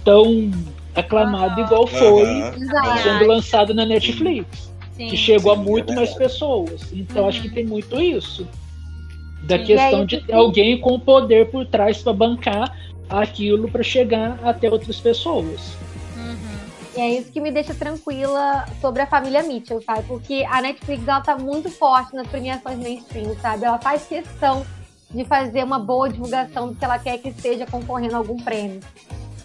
tão 0.05 0.51
aclamado 0.95 1.59
igual 1.61 1.87
foi 1.87 2.23
sendo 3.01 3.25
lançado 3.27 3.73
na 3.73 3.85
Netflix. 3.85 4.71
Sim. 4.95 5.07
que 5.07 5.17
chegou 5.17 5.51
a 5.51 5.57
Sim, 5.57 5.63
muito 5.63 5.91
é 5.91 5.95
mais 5.95 6.13
pessoas. 6.13 6.93
Então 6.93 7.23
Uhum. 7.23 7.29
acho 7.29 7.41
que 7.41 7.49
tem 7.49 7.65
muito 7.65 7.99
isso. 7.99 8.47
Da 9.43 9.57
Sim. 9.57 9.65
questão 9.65 9.99
aí, 10.01 10.05
de 10.05 10.21
ter 10.21 10.33
alguém 10.33 10.79
com 10.79 10.99
poder 10.99 11.47
por 11.49 11.65
trás 11.65 11.97
para 11.97 12.13
bancar 12.13 12.77
aquilo 13.09 13.69
para 13.69 13.81
chegar 13.83 14.39
até 14.43 14.69
outras 14.69 14.99
pessoas. 14.99 15.75
Uhum. 16.95 16.99
E 16.99 17.01
é 17.01 17.19
isso 17.19 17.31
que 17.31 17.41
me 17.41 17.51
deixa 17.51 17.73
tranquila 17.73 18.65
sobre 18.79 19.01
a 19.01 19.07
família 19.07 19.43
Mitchell, 19.43 19.81
sabe? 19.81 20.03
Porque 20.03 20.45
a 20.49 20.61
Netflix 20.61 21.07
ela 21.07 21.21
tá 21.21 21.37
muito 21.37 21.69
forte 21.69 22.15
nas 22.15 22.27
premiações 22.27 22.77
mainstream, 22.77 23.35
sabe? 23.41 23.65
Ela 23.65 23.79
faz 23.79 24.05
questão 24.05 24.65
de 25.09 25.23
fazer 25.25 25.63
uma 25.63 25.79
boa 25.79 26.09
divulgação 26.09 26.69
do 26.69 26.75
que 26.75 26.83
ela 26.83 26.97
quer 26.97 27.17
que 27.19 27.29
esteja 27.29 27.65
concorrendo 27.67 28.15
a 28.15 28.17
algum 28.17 28.37
prêmio. 28.37 28.79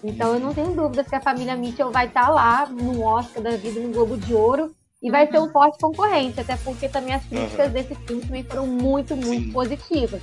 Então 0.03 0.35
eu 0.35 0.41
não 0.41 0.55
tenho 0.55 0.75
dúvidas 0.75 1.09
que 1.09 1.15
a 1.15 1.21
família 1.21 1.57
Mitchell 1.57 1.91
vai 1.91 2.07
estar 2.07 2.29
lá 2.29 2.67
no 2.67 3.03
Oscar 3.03 3.43
da 3.43 3.51
vida, 3.51 3.81
no 3.81 3.93
Globo 3.93 4.17
de 4.17 4.33
Ouro, 4.33 4.75
e 5.03 5.11
vai 5.11 5.27
ser 5.31 5.39
um 5.39 5.49
forte 5.51 5.79
concorrente, 5.79 6.41
até 6.41 6.57
porque 6.57 6.89
também 6.89 7.15
as 7.15 7.25
críticas 7.25 7.67
Uhum. 7.67 7.73
desse 7.73 7.95
filme 7.95 8.23
também 8.23 8.45
foram 8.45 8.67
muito, 8.67 9.17
muito 9.17 9.47
Sim. 9.47 9.53
positivas. 9.53 10.23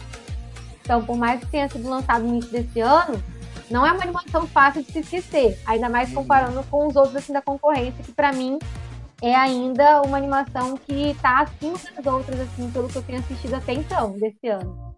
Então, 0.82 1.04
por 1.04 1.18
mais 1.18 1.40
que 1.40 1.48
tenha 1.48 1.68
sido 1.68 1.90
lançado 1.90 2.24
no 2.24 2.30
início 2.30 2.52
desse 2.52 2.80
ano, 2.80 3.22
não 3.70 3.86
é 3.86 3.92
uma 3.92 4.04
animação 4.04 4.48
fácil 4.48 4.84
de 4.84 4.92
se 4.92 5.00
esquecer, 5.00 5.60
ainda 5.66 5.90
mais 5.90 6.10
Uhum. 6.10 6.16
comparando 6.16 6.64
com 6.70 6.88
os 6.88 6.96
outros 6.96 7.16
assim 7.16 7.34
da 7.34 7.42
concorrência, 7.42 8.04
que 8.04 8.12
pra 8.12 8.32
mim 8.32 8.60
é 9.22 9.34
ainda 9.36 10.02
uma 10.02 10.18
animação 10.18 10.76
que 10.76 11.16
tá 11.22 11.42
acima 11.42 11.78
das 11.96 12.06
outras, 12.06 12.40
assim, 12.42 12.70
pelo 12.72 12.88
que 12.90 12.98
eu 12.98 13.04
tenho 13.04 13.20
assistido 13.20 13.56
até 13.56 13.74
então, 13.74 14.12
desse 14.20 14.48
ano. 14.48 14.94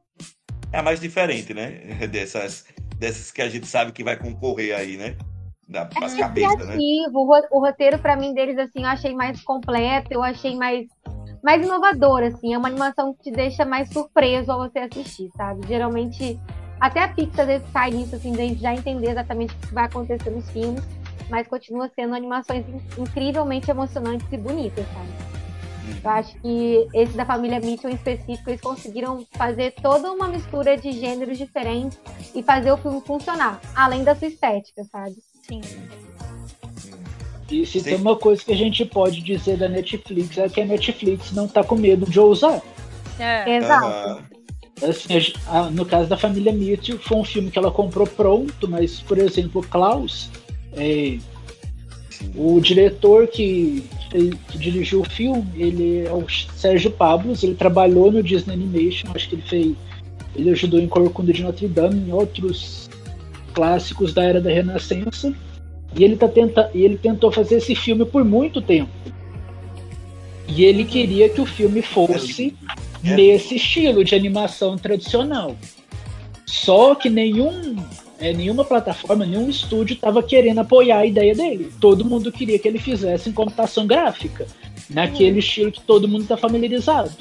É 0.72 0.80
a 0.80 0.84
mais 0.84 0.99
diferente, 0.99 1.53
né? 1.53 1.72
Dessas, 2.11 2.65
dessas 2.98 3.31
que 3.31 3.41
a 3.41 3.49
gente 3.49 3.68
sabe 3.68 3.91
que 3.91 4.03
vai 4.03 4.18
concorrer 4.18 4.76
aí, 4.76 4.98
né? 4.98 5.15
Da, 5.68 5.89
as 6.02 6.14
É 6.14 6.18
cabeças, 6.19 6.68
né? 6.68 6.77
o 7.14 7.57
o 7.57 7.60
roteiro 7.60 7.99
pra 7.99 8.15
mim 8.15 8.34
deles, 8.34 8.57
assim, 8.57 8.81
eu 8.84 8.88
achei 8.89 9.14
mais 9.14 9.41
completo, 9.44 10.07
eu 10.11 10.23
achei 10.23 10.56
mais, 10.56 10.88
mais 11.44 11.64
inovador, 11.64 12.23
assim, 12.23 12.53
é 12.53 12.57
uma 12.57 12.69
animação 12.69 13.14
que 13.14 13.23
te 13.23 13.31
deixa 13.31 13.65
mais 13.65 13.89
surpreso 13.91 14.52
ao 14.52 14.60
você 14.60 14.80
assistir, 14.80 15.30
sabe? 15.38 15.68
Geralmente, 15.68 16.39
até 16.79 17.03
a 17.03 17.07
Pixar 17.07 17.41
às 17.41 17.47
vezes 17.47 17.67
cai 17.73 17.91
nisso, 17.91 18.15
assim, 18.15 18.31
de 18.31 18.41
a 18.41 18.45
gente 18.45 18.61
já 18.61 18.73
entender 18.73 19.11
exatamente 19.11 19.53
o 19.55 19.67
que 19.67 19.73
vai 19.73 19.85
acontecer 19.85 20.29
nos 20.29 20.49
filmes, 20.51 20.83
mas 21.29 21.47
continua 21.47 21.89
sendo 21.95 22.15
animações 22.15 22.65
in- 22.67 23.01
incrivelmente 23.01 23.69
emocionantes 23.69 24.27
e 24.31 24.37
bonitas, 24.37 24.85
sabe? 24.93 25.27
Eu 26.03 26.09
acho 26.09 26.35
que 26.41 26.87
esse 26.93 27.13
da 27.15 27.25
família 27.25 27.59
Mitchell 27.61 27.89
em 27.89 27.95
específico, 27.95 28.49
eles 28.49 28.59
conseguiram 28.61 29.25
fazer 29.37 29.73
toda 29.81 30.11
uma 30.11 30.27
mistura 30.27 30.75
de 30.77 30.91
gêneros 30.91 31.37
diferentes 31.37 31.97
e 32.35 32.43
fazer 32.43 32.71
o 32.71 32.77
filme 32.77 33.01
funcionar, 33.01 33.59
além 33.73 34.03
da 34.03 34.13
sua 34.15 34.27
estética, 34.27 34.83
sabe? 34.91 35.15
Sim. 35.47 35.61
E 37.49 37.65
se 37.65 37.79
Sim. 37.79 37.85
tem 37.85 37.95
uma 37.95 38.17
coisa 38.17 38.43
que 38.43 38.51
a 38.51 38.55
gente 38.55 38.83
pode 38.85 39.21
dizer 39.21 39.57
da 39.57 39.69
Netflix 39.69 40.37
é 40.37 40.49
que 40.49 40.59
a 40.59 40.65
Netflix 40.65 41.31
não 41.31 41.47
tá 41.47 41.63
com 41.63 41.75
medo 41.75 42.05
de 42.05 42.19
ousar. 42.19 42.61
É. 43.17 43.55
Exato. 43.57 44.25
Assim, 44.81 45.33
a 45.47 45.69
no 45.71 45.85
caso 45.85 46.07
da 46.07 46.17
família 46.17 46.51
Mitchell, 46.51 46.99
foi 46.99 47.17
um 47.17 47.23
filme 47.23 47.49
que 47.49 47.57
ela 47.57 47.71
comprou 47.71 48.05
pronto, 48.05 48.67
mas, 48.67 48.99
por 48.99 49.17
exemplo, 49.17 49.63
Klaus, 49.63 50.29
é, 50.73 51.17
o 52.35 52.59
diretor 52.59 53.27
que, 53.27 53.83
que 54.09 54.57
dirigiu 54.57 55.01
o 55.01 55.09
filme, 55.09 55.45
ele 55.55 56.05
é 56.05 56.11
o 56.11 56.25
Sérgio 56.55 56.91
Pablos, 56.91 57.43
ele 57.43 57.55
trabalhou 57.55 58.11
no 58.11 58.21
Disney 58.21 58.53
Animation, 58.53 59.09
acho 59.13 59.29
que 59.29 59.35
ele 59.35 59.43
fez. 59.43 59.75
Ele 60.35 60.51
ajudou 60.51 60.79
em 60.79 60.87
Corcunda 60.87 61.33
de 61.33 61.41
Notre 61.41 61.67
Dame, 61.67 62.09
em 62.09 62.13
outros 62.13 62.89
clássicos 63.53 64.13
da 64.13 64.23
era 64.23 64.39
da 64.39 64.51
Renascença. 64.51 65.33
E 65.95 66.03
ele, 66.03 66.15
tá 66.15 66.27
tenta, 66.27 66.69
e 66.75 66.83
ele 66.83 66.97
tentou 66.97 67.31
fazer 67.31 67.55
esse 67.55 67.73
filme 67.73 68.05
por 68.05 68.23
muito 68.23 68.61
tempo. 68.61 68.91
E 70.47 70.63
ele 70.63 70.85
queria 70.85 71.27
que 71.27 71.41
o 71.41 71.45
filme 71.45 71.81
fosse 71.81 72.55
É. 73.07 73.15
nesse 73.15 73.55
estilo 73.55 74.03
de 74.03 74.15
animação 74.15 74.77
tradicional. 74.77 75.55
Só 76.45 76.95
que 76.95 77.09
nenhum, 77.09 77.75
é, 78.19 78.34
nenhuma 78.34 78.63
plataforma, 78.63 79.25
nenhum 79.25 79.49
estúdio 79.49 79.93
estava 79.93 80.23
querendo 80.23 80.59
apoiar 80.59 80.99
a 80.99 81.05
ideia 81.05 81.35
dele. 81.35 81.71
Todo 81.79 82.05
mundo 82.05 82.31
queria 82.31 82.57
que 82.57 82.67
ele 82.67 82.79
fizesse 82.79 83.29
em 83.29 83.34
computação 83.34 83.85
gráfica, 83.85 84.47
naquele 84.89 85.39
estilo 85.39 85.71
que 85.71 85.81
todo 85.81 86.07
mundo 86.07 86.23
está 86.23 86.38
familiarizado. 86.38 87.11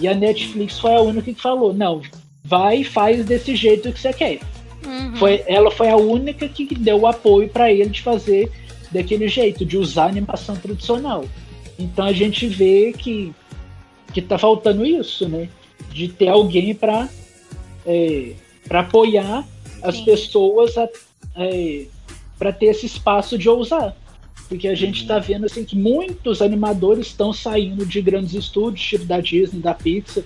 E 0.00 0.06
a 0.06 0.14
Netflix 0.14 0.78
foi 0.78 0.94
a 0.94 1.00
única 1.00 1.32
que 1.32 1.40
falou: 1.40 1.72
não, 1.72 2.02
vai 2.44 2.80
e 2.80 2.84
faz 2.84 3.24
desse 3.24 3.56
jeito 3.56 3.92
que 3.92 4.00
você 4.00 4.12
quer. 4.12 4.40
Uhum. 4.86 5.16
Foi, 5.16 5.42
ela 5.46 5.70
foi 5.70 5.88
a 5.88 5.96
única 5.96 6.48
que 6.48 6.74
deu 6.74 7.00
o 7.00 7.06
apoio 7.06 7.48
para 7.48 7.72
ele 7.72 7.90
de 7.90 8.00
fazer 8.00 8.50
daquele 8.90 9.28
jeito, 9.28 9.64
de 9.64 9.76
usar 9.76 10.06
animação 10.06 10.56
tradicional. 10.56 11.24
Então 11.78 12.04
a 12.06 12.12
gente 12.12 12.46
vê 12.46 12.92
que, 12.96 13.32
que 14.12 14.22
tá 14.22 14.38
faltando 14.38 14.84
isso, 14.84 15.28
né? 15.28 15.48
De 15.92 16.08
ter 16.08 16.28
alguém 16.28 16.74
para 16.74 17.08
é, 17.86 18.34
para 18.66 18.80
apoiar 18.80 19.46
as 19.82 19.96
Sim. 19.96 20.04
pessoas 20.04 20.76
a, 20.76 20.88
é, 21.36 21.86
para 22.38 22.52
ter 22.52 22.66
esse 22.66 22.86
espaço 22.86 23.38
de 23.38 23.48
ousar. 23.48 23.96
Porque 24.48 24.68
a 24.68 24.74
gente 24.74 25.02
está 25.02 25.18
vendo 25.18 25.44
assim 25.44 25.64
que 25.64 25.76
muitos 25.76 26.40
animadores 26.40 27.08
estão 27.08 27.32
saindo 27.32 27.84
de 27.84 28.00
grandes 28.00 28.34
estúdios, 28.34 28.86
tipo 28.86 29.04
da 29.04 29.20
Disney, 29.20 29.60
da 29.60 29.74
Pixar, 29.74 30.24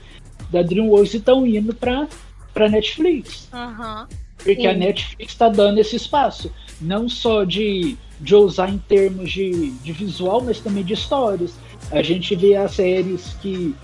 da 0.50 0.62
DreamWorks 0.62 1.14
e 1.14 1.16
estão 1.16 1.46
indo 1.46 1.74
para 1.74 2.09
para 2.52 2.68
Netflix. 2.68 3.48
Aham. 3.52 4.06
Porque 4.36 4.66
a. 4.66 4.74
Netflix 4.74 5.32
está 5.32 5.48
dando 5.48 5.78
esse 5.78 5.96
espaço, 5.96 6.52
não 6.80 7.09
só 7.09 7.44
de, 7.44 7.96
de 8.22 8.36
usar 8.36 8.70
em 8.70 8.78
termos 8.78 9.30
de, 9.30 9.70
de 9.70 9.92
visual, 9.92 10.40
mas 10.42 10.60
também 10.60 10.84
de 10.84 10.94
histórias. 10.94 11.54
A 11.90 12.00
gente 12.02 12.34
vê 12.36 12.54
as 12.54 12.72
séries 12.72 13.36
que, 13.42 13.74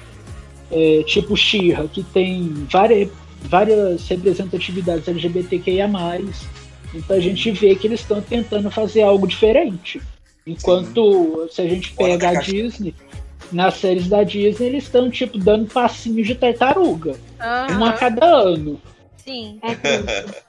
é, 0.71 1.03
tipo 1.03 1.37
She-Ra, 1.37 1.89
que 1.89 2.05
tem 2.05 2.67
várias, 2.71 3.11
várias 3.43 4.07
representatividades 4.07 5.09
LGBTQIA+. 5.09 5.89
Então 6.95 7.17
a 7.17 7.21
gente 7.21 7.51
vê 7.51 7.75
que 7.75 7.89
eles 7.89 8.01
estão 8.01 8.23
tentando 8.23 8.71
fazer 8.71 9.03
algo 9.03 9.27
diferente. 9.27 10.01
Enquanto 10.47 11.49
se 11.51 11.61
a 11.61 11.69
gente 11.69 11.93
pega 11.93 12.33
da 12.33 12.39
a. 12.39 12.41
Disney, 12.41 12.95
nas 13.51 13.75
séries 13.75 14.07
da 14.07 14.23
Disney 14.23 14.69
eles 14.69 14.85
estão 14.85 15.11
tipo 15.11 15.37
dando 15.37 15.67
passinhos 15.67 16.27
de 16.29 16.35
tartaruga, 16.37 17.17
um 17.77 17.85
a 17.85 17.93
cada 17.93 18.25
ano. 18.25 18.81
Sim. 19.17 19.59
É 19.63 19.75
triste. 19.75 20.49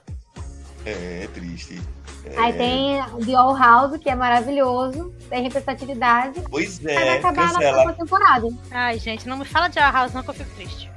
É, 0.86 1.24
é 1.24 1.28
triste. 1.34 1.78
É, 2.24 2.38
Aí 2.38 2.52
tem 2.52 3.24
The 3.24 3.34
All 3.34 3.56
House, 3.56 3.96
que 3.98 4.08
é 4.10 4.14
maravilhoso, 4.14 5.12
tem 5.28 5.42
representatividade, 5.42 6.42
Pois 6.50 6.78
mas 6.80 6.94
vai 6.94 7.08
é, 7.08 7.12
acabar 7.18 7.46
na 7.46 7.52
cancela. 7.54 7.72
próxima 7.82 7.92
temporada. 8.04 8.48
Ai, 8.70 8.98
gente, 8.98 9.26
não 9.28 9.36
me 9.38 9.44
fala 9.44 9.68
de 9.68 9.78
Our 9.78 9.92
House, 9.92 10.12
não, 10.12 10.22
que 10.22 10.30
eu 10.30 10.34
fico 10.34 10.50
triste. 10.56 10.90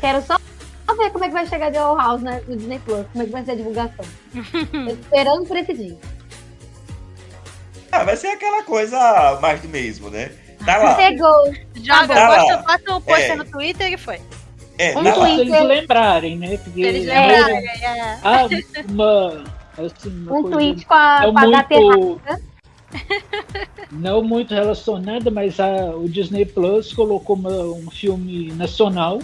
Quero 0.00 0.22
só 0.22 0.36
ver 0.96 1.10
como 1.10 1.24
é 1.24 1.28
que 1.28 1.34
vai 1.34 1.46
chegar 1.46 1.72
The 1.72 1.78
All 1.78 1.96
House 1.96 2.22
né, 2.22 2.42
no 2.46 2.56
Disney 2.56 2.78
Plus, 2.80 3.06
como 3.12 3.22
é 3.22 3.26
que 3.26 3.32
vai 3.32 3.44
ser 3.44 3.50
a 3.52 3.54
divulgação. 3.56 4.04
Tô 4.70 4.90
esperando 4.90 5.46
por 5.46 5.56
esse 5.56 5.74
dia. 5.74 5.98
Ah, 7.90 8.04
vai 8.04 8.16
ser 8.16 8.28
aquela 8.28 8.62
coisa 8.64 9.38
mais 9.40 9.60
do 9.60 9.68
mesmo, 9.68 10.10
né? 10.10 10.30
Tá 10.64 10.76
lá. 10.78 10.96
Chegou! 10.96 11.52
Joga, 11.76 12.14
Tá 12.14 12.28
lá. 12.28 12.56
bota, 12.62 12.94
um 12.94 13.00
post 13.00 13.22
É. 13.22 13.36
no 13.36 13.44
Twitter 13.44 13.92
e 13.92 13.96
foi. 13.96 14.20
É, 14.78 14.96
Um 14.98 15.04
tá 15.04 15.12
Twitter. 15.12 15.38
eles 15.40 15.62
lembrarem, 15.64 16.36
né? 16.38 16.56
Porque 16.58 16.80
eles 16.80 17.06
é 17.06 17.20
lembrarem, 17.26 17.68
é. 17.68 18.18
Ah, 18.24 18.46
assim, 19.78 20.26
Um 20.30 20.50
tweet 20.50 20.84
com 20.86 20.94
a, 20.94 21.20
não 21.22 21.32
com 21.32 21.38
a 21.38 21.46
muito, 21.46 21.72
errada. 21.72 22.42
não 23.90 24.22
muito 24.22 24.54
relacionada, 24.54 25.30
mas 25.30 25.58
a, 25.60 25.94
o 25.96 26.08
Disney 26.08 26.44
Plus 26.44 26.92
colocou 26.92 27.36
uma- 27.36 27.50
um 27.64 27.90
filme 27.90 28.52
nacional 28.52 29.18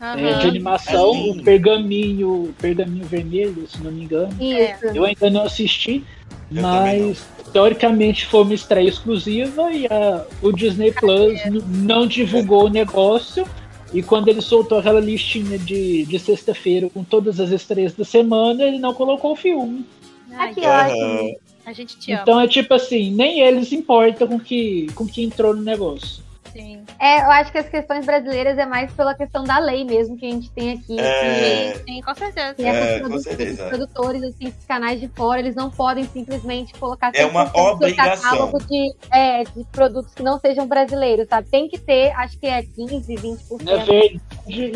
é, 0.00 0.04
Aham. 0.06 0.38
de 0.38 0.48
animação, 0.48 1.12
Sim. 1.12 1.40
o 1.40 1.44
Pergaminho, 1.44 2.54
Pergaminho 2.58 3.04
Vermelho, 3.04 3.66
se 3.68 3.82
não 3.82 3.92
me 3.92 4.04
engano. 4.04 4.32
Isso. 4.40 4.86
Eu 4.94 5.04
ainda 5.04 5.28
não 5.28 5.42
assisti, 5.42 6.02
Eu 6.50 6.62
mas 6.62 7.22
teoricamente 7.52 8.26
foi 8.26 8.42
uma 8.42 8.54
estreia 8.54 8.88
exclusiva 8.88 9.70
e 9.70 9.86
a- 9.86 10.24
o 10.40 10.52
Disney 10.52 10.90
Plus 10.92 11.38
não 11.66 12.06
divulgou 12.06 12.64
o 12.64 12.68
negócio. 12.70 13.46
E 13.92 14.02
quando 14.02 14.28
ele 14.28 14.40
soltou 14.40 14.78
aquela 14.78 15.00
listinha 15.00 15.58
de, 15.58 16.04
de 16.04 16.18
sexta-feira 16.18 16.88
com 16.88 17.02
todas 17.02 17.40
as 17.40 17.50
estreias 17.50 17.92
da 17.92 18.04
semana, 18.04 18.62
ele 18.62 18.78
não 18.78 18.94
colocou 18.94 19.32
o 19.32 19.36
filme. 19.36 19.84
Ai, 20.32 20.50
Aqui, 20.52 20.64
Aham. 20.64 20.86
ótimo. 20.90 21.40
a 21.66 21.72
gente 21.72 21.98
te 21.98 22.12
ama. 22.12 22.22
Então 22.22 22.40
é 22.40 22.46
tipo 22.46 22.72
assim, 22.72 23.10
nem 23.10 23.40
eles 23.40 23.72
importam 23.72 24.28
com 24.28 24.38
que, 24.38 24.86
com 24.94 25.06
que 25.06 25.22
entrou 25.24 25.54
no 25.54 25.62
negócio. 25.62 26.22
Sim. 26.52 26.82
É, 26.98 27.20
eu 27.22 27.30
acho 27.30 27.52
que 27.52 27.58
as 27.58 27.68
questões 27.68 28.04
brasileiras 28.04 28.58
é 28.58 28.66
mais 28.66 28.92
pela 28.92 29.14
questão 29.14 29.44
da 29.44 29.58
lei 29.58 29.84
mesmo 29.84 30.16
que 30.16 30.26
a 30.26 30.30
gente 30.30 30.50
tem 30.50 30.72
aqui. 30.72 30.98
É. 30.98 31.74
Sim, 31.74 31.82
sim, 31.86 32.00
com 32.02 32.14
certeza. 32.14 32.54
Que 32.54 32.64
essas 32.64 32.88
É, 32.88 33.00
com 33.00 33.06
produ- 33.08 33.22
certeza. 33.22 33.50
esses 33.52 33.64
produtores, 33.68 34.22
assim, 34.24 34.46
esses 34.48 34.64
canais 34.64 35.00
de 35.00 35.08
fora, 35.08 35.38
eles 35.40 35.54
não 35.54 35.70
podem 35.70 36.04
simplesmente 36.06 36.74
colocar 36.74 37.12
É 37.14 37.24
uma 37.24 37.46
100% 37.46 37.52
do 37.52 37.58
obrigação. 37.84 38.30
catálogo 38.30 38.58
de, 38.66 38.94
é, 39.12 39.44
de 39.44 39.64
produtos 39.70 40.12
que 40.14 40.22
não 40.22 40.38
sejam 40.40 40.66
brasileiros, 40.66 41.28
sabe? 41.28 41.48
Tem 41.48 41.68
que 41.68 41.78
ter, 41.78 42.10
acho 42.16 42.38
que 42.38 42.46
é 42.46 42.62
15, 42.62 43.14
20%. 43.14 43.62
Na 43.62 43.76
verdade, 43.76 44.20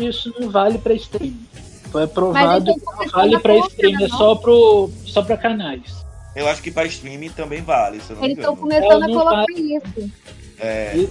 isso 0.05 0.33
não 0.39 0.49
vale 0.49 0.77
para 0.77 0.93
streaming. 0.93 1.45
Foi 1.91 2.03
aprovado 2.03 2.65
tem 2.65 2.73
que 2.79 2.85
não 2.85 3.07
vale 3.09 3.39
para 3.39 3.57
streaming, 3.57 4.03
é 4.03 4.07
não? 4.07 4.17
só, 4.17 4.35
pro, 4.35 4.89
só 5.05 5.21
para 5.21 5.37
canais. 5.37 6.05
Eu 6.35 6.47
acho 6.49 6.61
que 6.61 6.69
para 6.71 6.85
streaming 6.87 7.29
também 7.29 7.61
vale, 7.61 8.01
Eles 8.21 8.37
estão 8.37 8.55
começando 8.55 9.03
É, 9.03 9.05
a 9.05 9.07
colocar 9.07 9.45
isso. 9.51 10.11
É, 10.59 11.07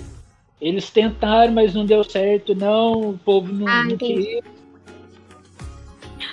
Eles 0.65 0.89
tentaram, 0.89 1.53
mas 1.53 1.75
não 1.75 1.85
deu 1.85 2.03
certo, 2.03 2.55
não. 2.55 3.11
O 3.11 3.19
povo 3.19 3.53
não, 3.53 3.69
Ah, 3.69 3.85
não 3.85 3.99
quis. 3.99 4.41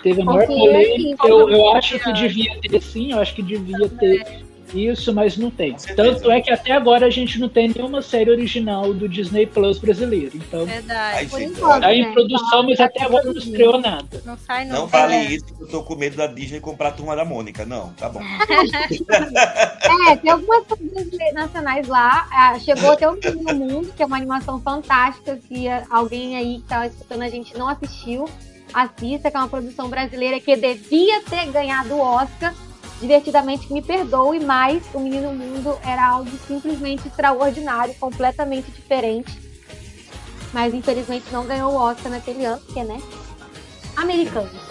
Teve 0.02 0.22
a 0.22 0.26
maior 0.26 0.48
polêmica. 0.48 1.28
Eu, 1.28 1.49
eu 1.49 1.74
acho 1.74 1.99
que 1.99 2.14
devia 2.14 2.58
ter 2.62 2.82
sim, 2.82 3.12
eu 3.12 3.20
acho 3.20 3.36
que 3.36 3.44
devia 3.44 3.90
ter 3.90 4.45
isso, 4.73 5.14
mas 5.14 5.38
não 5.38 5.49
tem. 5.52 5.76
Tanto 5.95 6.30
é 6.31 6.41
que 6.41 6.52
até 6.52 6.72
agora 6.73 7.06
a 7.07 7.10
gente 7.10 7.39
não 7.39 7.49
tem 7.49 7.69
nenhuma 7.69 8.02
série 8.02 8.30
original 8.30 8.93
do 8.93 9.07
Disney 9.07 9.45
Plus 9.45 9.80
brasileiro. 9.80 10.31
Então, 10.35 10.65
Verdade. 10.65 11.27
Por 11.27 11.39
gente, 11.39 11.53
enquanto, 11.53 11.81
tá 11.81 11.93
em 11.93 12.11
produção, 12.14 12.64
mas 12.64 12.80
até 12.80 13.03
agora 13.03 13.26
não 13.26 13.34
estreou 13.38 13.80
nada. 13.80 14.22
Não 14.26 14.38
sai, 14.38 14.65
não. 14.65 14.81
não 14.81 14.88
fale 14.88 15.14
É. 15.14 15.23
isso, 15.26 15.45
que 15.45 15.61
eu 15.61 15.68
tô 15.68 15.84
com 15.84 15.95
medo 15.95 16.15
da 16.18 16.27
Disney 16.27 16.60
comprar 16.60 16.89
a 16.89 16.91
turma 16.91 17.15
da 17.15 17.26
Mônica. 17.26 17.65
Não, 17.65 17.89
tá 17.93 18.10
bom. 18.10 18.22
É, 20.10 20.15
tem 20.15 20.31
algumas 20.31 20.65
coisas 20.65 21.34
nacionais 21.34 21.88
lá. 21.88 22.27
Ah, 22.31 22.57
Chegou 22.60 22.91
até 22.91 23.07
o 23.10 23.14
Menino 23.14 23.53
Mundo, 23.56 23.93
que 23.95 24.02
é 24.02 24.06
uma 24.06 24.18
animação 24.18 24.60
fantástica. 24.60 25.39
Se 25.48 25.65
alguém 25.89 26.35
aí 26.38 26.60
que 26.60 26.68
tá 26.68 26.88
escutando 26.88 27.22
a 27.23 27.30
gente 27.30 27.57
não 27.57 27.68
assistiu, 27.68 28.30
assista, 28.73 29.30
que 29.30 29.38
é 29.38 29.39
uma 29.39 29.49
produção 29.49 29.89
brasileira 29.89 30.39
que 30.39 30.56
devia 30.56 31.22
ter 31.22 31.52
ganhado 31.52 31.93
o 31.95 31.99
Oscar. 31.99 32.53
Divertidamente, 33.02 33.73
me 33.73 33.82
perdoe, 33.82 34.40
mas 34.40 34.84
o 34.94 34.99
Menino 34.99 35.34
Mundo 35.34 35.76
era 35.84 36.07
algo 36.07 36.30
simplesmente 36.48 37.07
extraordinário, 37.07 37.95
completamente 37.95 38.69
diferente. 38.69 39.41
Mas 40.53 40.72
infelizmente 40.72 41.26
não 41.32 41.45
ganhou 41.48 41.73
o 41.73 41.76
Oscar 41.78 42.11
naquele 42.11 42.45
ano, 42.45 42.61
porque, 42.61 42.84
né? 42.84 43.02
Americano. 43.98 44.70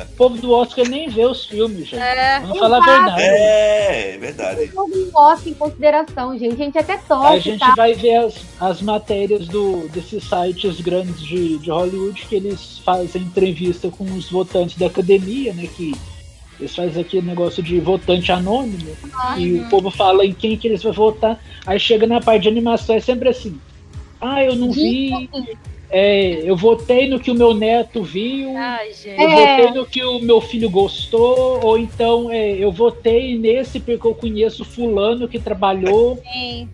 O 0.00 0.16
povo 0.16 0.36
do 0.38 0.52
Oscar 0.52 0.88
nem 0.88 1.08
vê 1.08 1.24
os 1.24 1.46
filmes, 1.46 1.88
gente. 1.88 2.02
É. 2.02 2.40
Vamos 2.40 2.58
falar 2.58 2.78
a 2.78 2.80
verdade. 2.80 3.22
É, 3.22 4.14
é 4.14 4.18
verdade. 4.18 4.70
Não 4.74 4.90
tem 4.90 5.10
Oscar 5.14 5.48
em 5.48 5.54
consideração, 5.54 6.38
gente. 6.38 6.54
A 6.54 6.64
gente 6.64 6.78
até 6.78 6.96
torce, 6.96 7.26
A 7.26 7.38
gente 7.38 7.60
tá? 7.60 7.74
vai 7.76 7.94
ver 7.94 8.16
as, 8.16 8.34
as 8.60 8.82
matérias 8.82 9.46
do, 9.48 9.88
desses 9.88 10.24
sites 10.24 10.80
grandes 10.80 11.20
de, 11.20 11.58
de 11.58 11.70
Hollywood 11.70 12.26
que 12.26 12.34
eles 12.34 12.78
fazem 12.78 13.22
entrevista 13.22 13.90
com 13.90 14.04
os 14.04 14.30
votantes 14.30 14.76
da 14.76 14.86
academia, 14.86 15.52
né? 15.54 15.68
Que 15.76 15.94
eles 16.58 16.74
fazem 16.74 17.00
aquele 17.00 17.26
negócio 17.26 17.62
de 17.62 17.78
votante 17.80 18.32
anônimo 18.32 18.96
e 19.36 19.60
o 19.60 19.68
povo 19.68 19.90
fala 19.90 20.26
em 20.26 20.32
quem 20.32 20.56
que 20.56 20.66
eles 20.66 20.82
vão 20.82 20.92
votar. 20.92 21.40
Aí 21.64 21.78
chega 21.78 22.06
na 22.06 22.20
parte 22.20 22.42
de 22.42 22.48
animação, 22.48 22.96
é 22.96 23.00
sempre 23.00 23.28
assim. 23.28 23.60
Ah, 24.20 24.42
eu 24.42 24.56
não 24.56 24.72
vi. 24.72 25.30
É, 25.90 26.42
eu 26.44 26.56
votei 26.56 27.08
no 27.08 27.18
que 27.18 27.30
o 27.30 27.34
meu 27.34 27.54
neto 27.54 28.02
viu. 28.02 28.56
Ai, 28.56 28.92
gente. 28.92 29.20
Eu 29.20 29.28
É. 29.30 29.56
votei 29.66 29.80
no 29.80 29.86
que 29.86 30.04
o 30.04 30.18
meu 30.20 30.40
filho 30.40 30.68
gostou, 30.70 31.60
ou 31.64 31.78
então 31.78 32.30
é, 32.30 32.50
eu 32.52 32.70
votei 32.70 33.38
nesse 33.38 33.80
porque 33.80 34.06
eu 34.06 34.14
conheço 34.14 34.64
fulano 34.64 35.26
que 35.28 35.38
trabalhou. 35.38 36.18
Sim. 36.32 36.68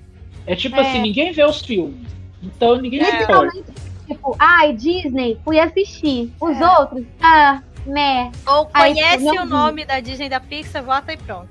É 0.47 0.55
tipo 0.57 0.77
É. 0.77 0.81
assim, 0.81 1.01
ninguém 1.01 1.32
vê 1.32 1.45
os 1.45 1.61
filmes. 1.62 2.09
Então 2.43 2.77
ninguém 2.77 3.01
importa. 3.01 3.20
Literalmente, 3.23 3.65
tipo, 4.07 4.36
ai, 4.39 4.73
Disney, 4.74 5.39
fui 5.45 5.59
assistir. 5.59 6.31
Os 6.41 6.61
É. 6.61 6.69
outros, 6.78 7.05
ah, 7.23 7.62
né. 7.86 8.31
Ou 8.47 8.69
Aí, 8.74 8.93
conhece 8.95 9.24
não 9.24 9.36
o 9.36 9.45
vi. 9.45 9.51
nome 9.51 9.85
da 9.85 10.01
Disney 10.01 10.28
da 10.28 10.41
Pixar, 10.41 10.82
vota 10.85 11.12
e 11.12 11.16
pronto. 11.16 11.49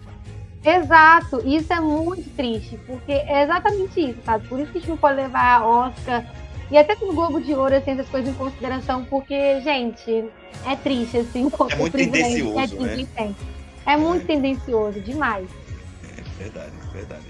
Exato, 0.65 1.41
isso 1.45 1.73
é 1.73 1.79
muito 1.81 2.29
triste, 2.37 2.79
porque 2.87 3.11
é 3.11 3.43
exatamente 3.43 3.99
isso, 3.99 4.19
sabe? 4.23 4.47
Por 4.47 4.59
isso 4.59 4.71
que 4.71 4.77
a 4.77 4.81
gente 4.81 4.89
não 4.91 4.97
pode 4.97 5.17
levar 5.17 5.59
a 5.61 5.65
Oscar 5.67 6.23
e 6.73 6.77
até 6.77 6.95
com 6.95 7.05
o 7.05 7.13
Globo 7.13 7.39
de 7.39 7.53
Ouro, 7.53 7.75
assim, 7.75 7.91
essas 7.91 8.09
coisas 8.09 8.33
em 8.33 8.33
consideração, 8.33 9.05
porque, 9.05 9.61
gente, 9.61 10.25
é 10.65 10.75
triste, 10.75 11.17
assim, 11.17 11.45
o 11.45 11.51
É 11.69 11.75
muito 11.75 11.95
a 11.95 11.99
tendencioso, 11.99 12.77
Disney 12.77 13.07
tem. 13.15 13.35
É 13.85 13.95
muito 13.95 14.25
tendencioso, 14.25 14.99
demais. 14.99 15.47
É 16.03 16.43
verdade, 16.43 16.71
verdade. 16.91 17.25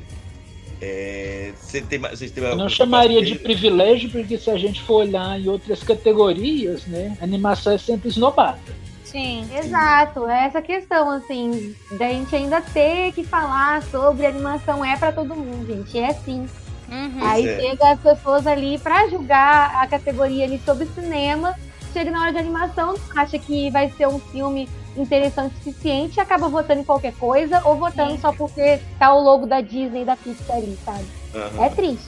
É, 0.81 1.51
você 1.57 1.81
tem, 1.81 1.99
vocês 1.99 2.31
têm 2.31 2.41
Eu 2.41 2.55
não 2.55 2.69
chamaria 2.69 3.21
de 3.21 3.35
privilégio, 3.35 4.09
porque 4.09 4.37
se 4.37 4.49
a 4.49 4.57
gente 4.57 4.81
for 4.81 5.05
olhar 5.05 5.37
em 5.37 5.49
outras 5.49 5.83
categorias, 5.83 6.85
né? 6.85 7.17
Animação 7.21 7.73
é 7.73 7.77
sempre 7.77 8.07
esnobada. 8.07 8.59
Sim. 9.03 9.45
Exato, 9.53 10.25
é 10.25 10.45
essa 10.45 10.61
questão, 10.61 11.09
assim, 11.09 11.75
da 11.91 12.07
gente 12.07 12.33
ainda 12.33 12.61
ter 12.61 13.11
que 13.11 13.25
falar 13.25 13.83
sobre 13.83 14.25
animação 14.25 14.85
é 14.85 14.95
pra 14.95 15.11
todo 15.11 15.35
mundo, 15.35 15.67
gente, 15.67 15.99
é 15.99 16.13
sim. 16.13 16.47
Uhum. 16.89 17.19
Aí 17.25 17.47
é. 17.47 17.59
chega 17.59 17.91
as 17.91 17.99
pessoas 17.99 18.45
ali 18.47 18.77
pra 18.77 19.07
julgar 19.09 19.75
a 19.75 19.87
categoria 19.87 20.45
ali 20.45 20.61
sobre 20.65 20.85
cinema, 20.87 21.55
chega 21.93 22.11
na 22.11 22.21
hora 22.21 22.31
de 22.31 22.37
animação, 22.39 22.95
acha 23.15 23.37
que 23.39 23.69
vai 23.71 23.91
ser 23.91 24.07
um 24.07 24.19
filme 24.19 24.67
interessante 24.95 25.53
o 25.55 25.57
suficiente 25.63 26.17
e 26.17 26.19
acaba 26.19 26.47
votando 26.47 26.81
em 26.81 26.83
qualquer 26.83 27.13
coisa 27.13 27.61
ou 27.65 27.75
votando 27.77 28.11
Sim. 28.11 28.19
só 28.21 28.31
porque 28.31 28.79
tá 28.99 29.13
o 29.13 29.23
logo 29.23 29.45
da 29.47 29.59
Disney 29.61 30.03
e 30.03 30.05
da 30.05 30.15
Pixar 30.15 30.57
ali, 30.57 30.77
sabe? 30.85 31.05
Aham, 31.33 31.63
É 31.65 31.69
triste. 31.69 32.05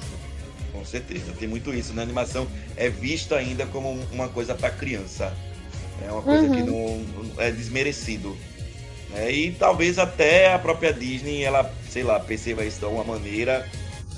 Com 0.72 0.84
certeza, 0.86 1.32
tem 1.40 1.48
muito 1.48 1.74
isso. 1.74 1.94
Na 1.94 2.02
animação 2.04 2.46
é 2.76 2.90
visto 2.90 3.34
ainda 3.34 3.66
como 3.66 3.90
um- 3.92 4.06
uma 4.12 4.28
coisa 4.28 4.54
para 4.54 4.70
criança. 4.70 5.34
É 6.06 6.12
uma 6.12 6.22
coisa 6.22 6.44
Uhum. 6.44 6.52
que 6.54 6.62
não, 6.62 7.34
é 7.44 7.50
desmerecido. 7.50 8.36
né? 9.12 9.32
E 9.32 9.52
talvez 9.54 9.98
até 9.98 10.54
a 10.54 10.60
própria 10.60 10.92
Disney, 10.92 11.44
ela, 11.44 11.72
sei 11.90 12.04
lá, 12.04 12.20
perceba 12.20 12.66
isso 12.66 12.80
de 12.80 12.86
alguma 12.86 13.04
maneira 13.06 13.66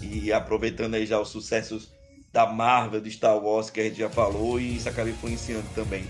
e 0.02 0.32
aproveitando 0.32 0.96
aí 0.96 1.06
já 1.06 1.20
os 1.20 1.30
sucessos 1.30 1.90
da 2.32 2.46
Marvel, 2.46 3.02
do 3.02 3.10
Star 3.10 3.38
Wars 3.38 3.70
que 3.70 3.80
a 3.80 3.84
gente 3.84 3.98
já 4.00 4.10
falou 4.10 4.60
e 4.60 4.76
isso 4.78 4.88
acaba 4.90 5.10
influenciando 5.10 5.66
também. 5.74 6.06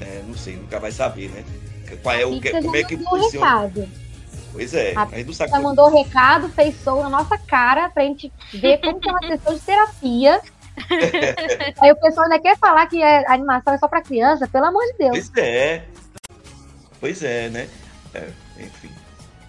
É, 0.00 0.22
não 0.26 0.34
sei, 0.36 0.56
nunca 0.56 0.78
vai 0.80 0.90
saber, 0.92 1.28
né? 1.30 1.44
Qual 2.02 2.14
é 2.14 2.24
o 2.26 2.40
que, 2.40 2.50
como 2.50 2.74
é 2.76 2.82
que 2.84 2.96
funciona? 2.96 3.46
recado. 3.46 3.88
Pois 4.52 4.74
é, 4.74 4.94
A 4.94 5.02
a 5.04 5.06
gente 5.16 5.26
não 5.26 5.32
sabe 5.34 5.50
como- 5.52 5.62
mandou 5.64 5.86
o 5.90 5.96
recado, 6.02 6.48
fez 6.50 6.74
som 6.82 7.02
na 7.02 7.08
nossa 7.08 7.38
cara 7.38 7.88
pra 7.90 8.02
gente 8.04 8.30
ver 8.52 8.78
como 8.80 8.98
que 9.00 9.08
é 9.08 9.12
uma 9.12 9.20
sessão 9.26 9.54
de 9.54 9.60
terapia. 9.60 10.40
Aí 11.80 11.92
o 11.92 11.96
pessoal 11.96 12.24
ainda 12.24 12.38
quer 12.40 12.56
falar 12.58 12.86
que 12.86 13.02
a 13.02 13.32
animação 13.32 13.74
é 13.74 13.78
só 13.78 13.86
pra 13.88 14.02
criança, 14.02 14.46
pelo 14.48 14.66
amor 14.66 14.82
de 14.86 14.98
Deus. 14.98 15.30
Pois 15.30 15.32
é. 15.44 15.84
Pois 17.00 17.22
é, 17.22 17.48
né? 17.50 17.68
É, 18.14 18.28
enfim. 18.58 18.90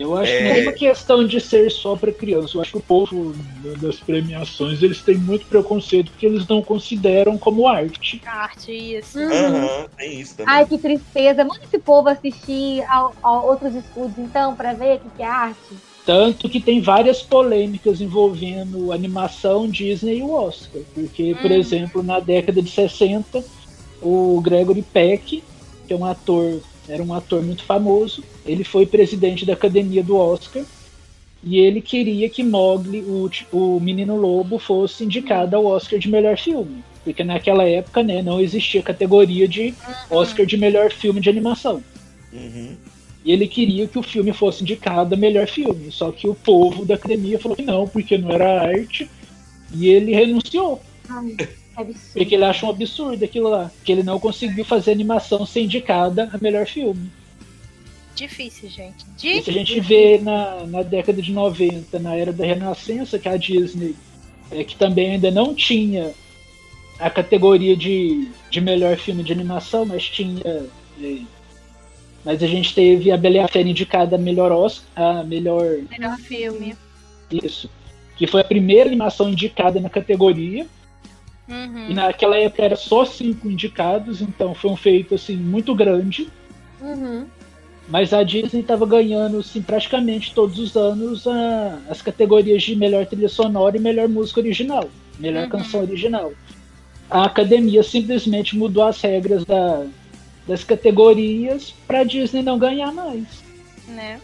Eu 0.03 0.17
acho 0.17 0.31
É. 0.31 0.37
que 0.37 0.43
não 0.43 0.51
é 0.51 0.61
uma 0.63 0.71
questão 0.73 1.25
de 1.25 1.39
ser 1.39 1.71
só 1.71 1.95
para 1.95 2.11
criança. 2.11 2.57
Eu 2.57 2.61
acho 2.61 2.71
que 2.71 2.77
o 2.77 2.81
povo 2.81 3.33
das 3.81 3.95
premiações 4.01 4.83
eles 4.83 5.01
têm 5.01 5.15
muito 5.17 5.45
preconceito 5.45 6.11
porque 6.11 6.25
eles 6.25 6.45
não 6.47 6.61
consideram 6.61 7.37
como 7.37 7.67
arte. 7.67 8.21
Arte, 8.25 8.71
isso. 8.71 9.17
Uhum. 9.17 9.87
Tem 9.97 10.19
isso 10.19 10.35
também. 10.35 10.53
Ai, 10.53 10.65
que 10.65 10.77
tristeza. 10.77 11.45
Manda 11.45 11.61
esse 11.63 11.79
povo 11.79 12.09
assistir 12.09 12.81
a, 12.83 13.09
a 13.23 13.31
outros 13.41 13.73
estudos, 13.75 14.17
então, 14.17 14.55
pra 14.55 14.73
ver 14.73 14.97
o 14.97 14.99
que, 14.99 15.09
que 15.17 15.23
é 15.23 15.27
arte. 15.27 15.57
Tanto 16.05 16.49
que 16.49 16.59
tem 16.59 16.81
várias 16.81 17.21
polêmicas 17.21 18.01
envolvendo 18.01 18.91
animação, 18.91 19.69
Disney 19.69 20.17
e 20.17 20.21
o 20.21 20.33
Oscar. 20.33 20.81
Porque, 20.93 21.33
por 21.41 21.49
Hum. 21.49 21.53
exemplo, 21.55 22.03
na 22.03 22.19
década 22.19 22.61
de 22.61 22.69
60, 22.69 23.41
o 24.01 24.41
Gregory 24.41 24.81
Peck, 24.81 25.41
que 25.87 25.93
é 25.93 25.95
um 25.95 26.03
ator, 26.05 26.59
era 26.87 27.01
um 27.01 27.13
ator 27.13 27.41
muito 27.41 27.63
famoso, 27.63 28.23
ele 28.45 28.63
foi 28.63 28.85
presidente 28.85 29.45
da 29.45 29.53
academia 29.53 30.03
do 30.03 30.17
Oscar. 30.17 30.63
E 31.43 31.57
ele 31.57 31.81
queria 31.81 32.29
que 32.29 32.41
Mowgli, 32.41 33.01
o, 33.01 33.29
o 33.51 33.79
Menino 33.79 34.15
Lobo, 34.15 34.57
fosse 34.57 35.03
indicado 35.03 35.55
ao 35.55 35.65
Oscar 35.65 35.99
de 35.99 36.09
melhor 36.09 36.37
filme. 36.37 36.83
Porque 37.03 37.23
naquela 37.23 37.67
época 37.67 38.01
né, 38.01 38.21
não 38.21 38.39
existia 38.39 38.81
categoria 38.81 39.45
de 39.45 39.73
Oscar 40.09 40.45
de 40.45 40.55
melhor 40.55 40.91
filme 40.91 41.19
de 41.19 41.29
animação. 41.29 41.83
Uhum. 42.31 42.77
E 43.25 43.31
ele 43.31 43.47
queria 43.47 43.87
que 43.87 43.99
o 43.99 44.03
filme 44.03 44.31
fosse 44.33 44.63
indicado 44.63 45.15
a 45.15 45.17
melhor 45.17 45.47
filme. 45.47 45.91
Só 45.91 46.11
que 46.11 46.27
o 46.27 46.35
povo 46.35 46.85
da 46.85 46.95
academia 46.95 47.39
falou 47.39 47.57
que 47.57 47.63
não, 47.63 47.87
porque 47.87 48.17
não 48.17 48.31
era 48.31 48.61
arte. 48.61 49.09
E 49.73 49.87
ele 49.87 50.13
renunciou. 50.13 50.81
Ai, 51.09 51.35
absurdo. 51.75 52.13
Porque 52.13 52.35
ele 52.35 52.45
acha 52.45 52.65
um 52.65 52.69
absurdo 52.69 53.23
aquilo 53.23 53.49
lá. 53.49 53.71
Que 53.83 53.91
ele 53.91 54.03
não 54.03 54.19
conseguiu 54.19 54.63
fazer 54.65 54.91
animação 54.91 55.45
ser 55.45 55.61
indicada 55.61 56.29
a 56.33 56.37
melhor 56.37 56.65
filme. 56.65 57.09
Difícil, 58.15 58.69
gente. 58.69 59.05
E 59.17 59.19
se 59.19 59.27
a 59.27 59.31
Difícil. 59.33 59.53
gente 59.53 59.79
vê 59.79 60.19
na, 60.19 60.65
na 60.67 60.83
década 60.83 61.21
de 61.21 61.31
90, 61.31 61.97
na 61.99 62.15
era 62.15 62.31
da 62.31 62.45
Renascença, 62.45 63.17
que 63.17 63.27
a 63.27 63.35
Disney, 63.37 63.95
é, 64.51 64.63
que 64.63 64.75
também 64.75 65.11
ainda 65.13 65.31
não 65.31 65.55
tinha 65.55 66.13
a 66.99 67.09
categoria 67.09 67.75
de, 67.75 68.27
de 68.51 68.61
melhor 68.61 68.97
filme 68.97 69.23
de 69.23 69.33
animação, 69.33 69.85
mas 69.85 70.03
tinha. 70.07 70.41
é, 70.45 70.63
mas 72.23 72.41
a 72.41 72.47
gente 72.47 72.73
teve 72.73 73.11
a 73.11 73.17
Bela 73.17 73.35
e 73.35 73.39
a 73.39 73.47
Fera 73.47 73.67
indicada 73.67 74.15
a 74.15 74.19
melhor 74.19 74.51
Oscar, 74.51 74.85
a 74.95 75.23
melhor 75.23 75.79
Melhor 75.89 76.17
filme. 76.17 76.75
Isso. 77.31 77.69
Que 78.15 78.27
foi 78.27 78.41
a 78.41 78.45
primeira 78.45 78.87
animação 78.87 79.29
indicada 79.29 79.79
na 79.81 79.89
categoria. 79.89 80.65
Uhum. 81.47 81.89
E 81.89 81.93
naquela 81.93 82.37
época 82.37 82.63
era 82.63 82.75
só 82.75 83.03
cinco 83.05 83.49
indicados, 83.49 84.21
então 84.21 84.53
foi 84.55 84.71
um 84.71 84.75
feito 84.75 85.15
assim 85.15 85.35
muito 85.35 85.75
grande. 85.75 86.29
Uhum. 86.81 87.25
Mas 87.87 88.13
a 88.13 88.23
Disney 88.23 88.61
estava 88.61 88.85
ganhando 88.85 89.39
assim, 89.39 89.61
praticamente 89.61 90.33
todos 90.33 90.57
os 90.57 90.75
anos 90.77 91.27
a- 91.27 91.79
as 91.89 92.01
categorias 92.01 92.63
de 92.63 92.75
melhor 92.75 93.05
trilha 93.05 93.27
sonora 93.27 93.75
e 93.75 93.79
melhor 93.79 94.07
música 94.07 94.39
original, 94.39 94.89
melhor 95.19 95.43
Uhum. 95.43 95.49
canção 95.49 95.81
original. 95.81 96.31
A 97.09 97.25
academia 97.25 97.83
simplesmente 97.83 98.57
mudou 98.57 98.83
as 98.83 99.01
regras 99.01 99.43
da- 99.43 99.85
das 100.47 100.63
categorias 100.63 101.73
para 101.85 101.99
a 101.99 102.03
Disney 102.05 102.41
não 102.41 102.57
ganhar 102.57 102.91
mais. 102.93 103.43
Né? 103.87 104.19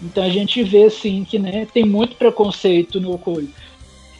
Então 0.00 0.22
a 0.22 0.28
gente 0.28 0.62
vê 0.62 0.84
assim 0.84 1.24
que 1.28 1.38
né, 1.40 1.66
tem 1.72 1.84
muito 1.84 2.14
preconceito 2.16 3.00
no 3.00 3.18
coisa. 3.18 3.48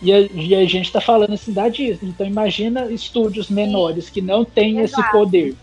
E 0.02 0.12
a, 0.12 0.20
e 0.20 0.54
a 0.54 0.64
gente 0.66 0.86
está 0.86 1.00
falando 1.00 1.32
assim 1.32 1.52
da 1.52 1.68
Disney. 1.68 2.10
Então 2.10 2.26
imagina 2.26 2.90
estúdios 2.90 3.48
menores 3.48 4.10
que 4.10 4.20
não 4.20 4.44
têm 4.44 4.80
Exato. 4.80 5.00
esse 5.00 5.10
poder. 5.10 5.56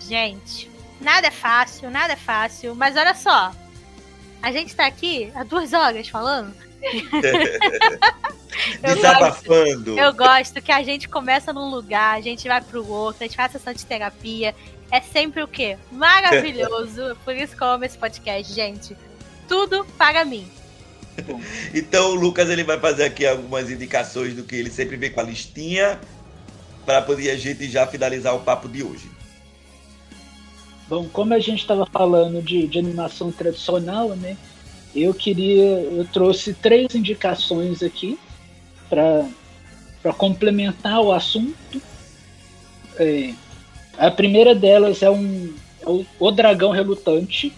Gente, 0.00 0.70
nada 1.00 1.26
é 1.26 1.30
fácil, 1.30 1.90
nada 1.90 2.14
é 2.14 2.16
fácil, 2.16 2.74
mas 2.74 2.96
olha 2.96 3.14
só. 3.14 3.52
A 4.42 4.52
gente 4.52 4.74
tá 4.74 4.86
aqui 4.86 5.30
há 5.34 5.44
duas 5.44 5.72
horas 5.72 6.08
falando. 6.08 6.54
Eu 8.82 8.94
Desabafando. 8.94 9.98
Eu 9.98 10.12
gosto 10.14 10.60
que 10.60 10.72
a 10.72 10.82
gente 10.82 11.08
começa 11.08 11.52
num 11.52 11.70
lugar, 11.70 12.16
a 12.16 12.20
gente 12.20 12.48
vai 12.48 12.60
pro 12.60 12.86
outro, 12.88 13.22
a 13.22 13.26
gente 13.26 13.36
faz 13.36 13.52
sessão 13.52 13.72
de 13.72 13.84
terapia. 13.84 14.54
É 14.90 15.00
sempre 15.00 15.42
o 15.42 15.48
quê? 15.48 15.76
Maravilhoso. 15.92 17.16
Por 17.24 17.36
isso 17.36 17.56
que 17.56 17.62
eu 17.62 17.68
amo 17.68 17.84
esse 17.84 17.98
podcast, 17.98 18.52
gente. 18.52 18.96
Tudo 19.46 19.84
para 19.96 20.24
mim. 20.24 20.50
Então 21.74 22.10
o 22.10 22.14
Lucas 22.14 22.48
ele 22.48 22.64
vai 22.64 22.78
fazer 22.78 23.04
aqui 23.04 23.26
algumas 23.26 23.70
indicações 23.70 24.34
do 24.34 24.42
que 24.42 24.56
ele 24.56 24.70
sempre 24.70 24.96
vê 24.96 25.10
com 25.10 25.20
a 25.20 25.24
listinha 25.24 25.98
para 26.84 27.02
poder 27.02 27.30
a 27.30 27.36
gente 27.36 27.68
já 27.68 27.86
finalizar 27.86 28.34
o 28.34 28.40
papo 28.40 28.68
de 28.68 28.82
hoje. 28.82 29.10
Bom, 30.88 31.06
como 31.12 31.34
a 31.34 31.38
gente 31.38 31.60
estava 31.60 31.84
falando 31.84 32.40
de, 32.42 32.66
de 32.66 32.78
animação 32.78 33.30
tradicional, 33.30 34.10
né? 34.16 34.36
Eu 34.94 35.12
queria, 35.12 35.80
eu 35.80 36.06
trouxe 36.10 36.54
três 36.54 36.94
indicações 36.94 37.82
aqui 37.82 38.18
para 38.88 40.12
complementar 40.16 41.00
o 41.02 41.12
assunto. 41.12 41.82
É, 42.96 43.34
a 43.98 44.10
primeira 44.10 44.54
delas 44.54 45.02
é, 45.02 45.10
um, 45.10 45.52
é 45.82 45.88
o, 45.88 46.06
o 46.18 46.30
Dragão 46.30 46.70
Relutante, 46.70 47.52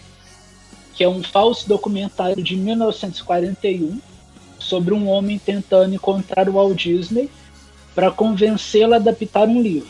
que 1.01 1.05
é 1.05 1.09
um 1.09 1.23
falso 1.23 1.67
documentário 1.67 2.43
de 2.43 2.55
1941 2.55 3.99
sobre 4.59 4.93
um 4.93 5.07
homem 5.07 5.39
tentando 5.39 5.95
encontrar 5.95 6.47
o 6.47 6.51
Walt 6.51 6.77
Disney 6.77 7.27
para 7.95 8.11
convencê-lo 8.11 8.93
a 8.93 8.97
adaptar 8.97 9.47
um 9.47 9.59
livro. 9.59 9.89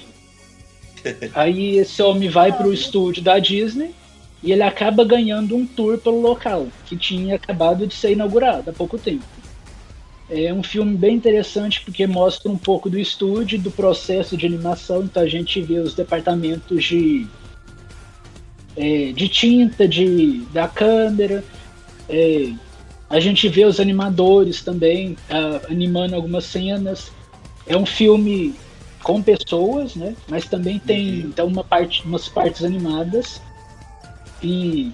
Aí 1.35 1.75
esse 1.79 2.01
homem 2.01 2.29
vai 2.29 2.53
para 2.53 2.65
o 2.65 2.71
estúdio 2.73 3.21
da 3.21 3.39
Disney 3.39 3.93
e 4.41 4.53
ele 4.53 4.63
acaba 4.63 5.03
ganhando 5.03 5.53
um 5.53 5.67
tour 5.67 5.97
pelo 5.97 6.21
local, 6.21 6.67
que 6.85 6.95
tinha 6.95 7.35
acabado 7.35 7.85
de 7.85 7.93
ser 7.93 8.13
inaugurado 8.13 8.69
há 8.69 8.73
pouco 8.73 8.97
tempo. 8.97 9.25
É 10.29 10.53
um 10.53 10.63
filme 10.63 10.95
bem 10.95 11.17
interessante 11.17 11.81
porque 11.81 12.07
mostra 12.07 12.49
um 12.49 12.57
pouco 12.57 12.89
do 12.89 12.97
estúdio, 12.97 13.59
do 13.59 13.69
processo 13.69 14.37
de 14.37 14.45
animação, 14.45 15.03
então 15.03 15.23
a 15.23 15.27
gente 15.27 15.61
vê 15.61 15.77
os 15.77 15.93
departamentos 15.93 16.85
de, 16.85 17.27
é, 18.75 19.11
de 19.11 19.27
tinta, 19.27 19.87
de, 19.87 20.41
da 20.53 20.67
câmera, 20.67 21.43
é, 22.09 22.53
a 23.11 23.19
gente 23.19 23.49
vê 23.49 23.65
os 23.65 23.79
animadores 23.79 24.61
também 24.61 25.17
uh, 25.29 25.69
animando 25.69 26.15
algumas 26.15 26.45
cenas. 26.45 27.11
É 27.67 27.75
um 27.75 27.85
filme 27.85 28.55
com 29.03 29.21
pessoas, 29.21 29.95
né? 29.95 30.15
Mas 30.29 30.45
também 30.45 30.79
tem 30.79 31.19
então, 31.19 31.47
uma 31.47 31.63
parte, 31.63 32.03
umas 32.05 32.29
partes 32.29 32.63
animadas. 32.63 33.41
E, 34.41 34.93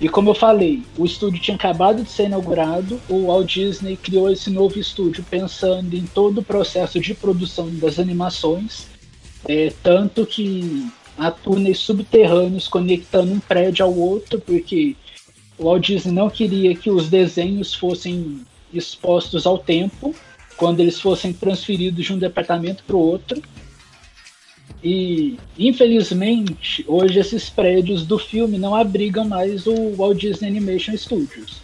e 0.00 0.08
como 0.08 0.30
eu 0.30 0.34
falei, 0.34 0.84
o 0.96 1.04
estúdio 1.04 1.42
tinha 1.42 1.56
acabado 1.56 2.04
de 2.04 2.08
ser 2.08 2.26
inaugurado, 2.26 3.00
o 3.08 3.26
Walt 3.26 3.52
Disney 3.52 3.96
criou 3.96 4.30
esse 4.30 4.48
novo 4.48 4.78
estúdio 4.78 5.24
pensando 5.28 5.94
em 5.94 6.06
todo 6.06 6.38
o 6.38 6.44
processo 6.44 7.00
de 7.00 7.14
produção 7.14 7.68
das 7.74 7.98
animações, 7.98 8.86
é, 9.44 9.72
tanto 9.82 10.24
que 10.24 10.88
há 11.18 11.30
túneis 11.30 11.78
subterrâneos 11.78 12.68
conectando 12.68 13.32
um 13.32 13.40
prédio 13.40 13.84
ao 13.84 13.94
outro, 13.94 14.40
porque 14.40 14.96
o 15.58 15.64
Walt 15.64 15.86
Disney 15.86 16.12
não 16.12 16.30
queria 16.30 16.74
que 16.74 16.90
os 16.90 17.08
desenhos 17.08 17.74
fossem 17.74 18.40
expostos 18.72 19.46
ao 19.46 19.58
tempo, 19.58 20.14
quando 20.56 20.80
eles 20.80 21.00
fossem 21.00 21.32
transferidos 21.32 22.04
de 22.04 22.12
um 22.12 22.18
departamento 22.18 22.82
para 22.84 22.96
o 22.96 23.00
outro. 23.00 23.42
E, 24.82 25.36
infelizmente, 25.58 26.84
hoje 26.86 27.18
esses 27.18 27.50
prédios 27.50 28.06
do 28.06 28.18
filme 28.18 28.58
não 28.58 28.74
abrigam 28.74 29.26
mais 29.26 29.66
o 29.66 29.94
Walt 29.96 30.18
Disney 30.18 30.48
Animation 30.48 30.96
Studios. 30.96 31.60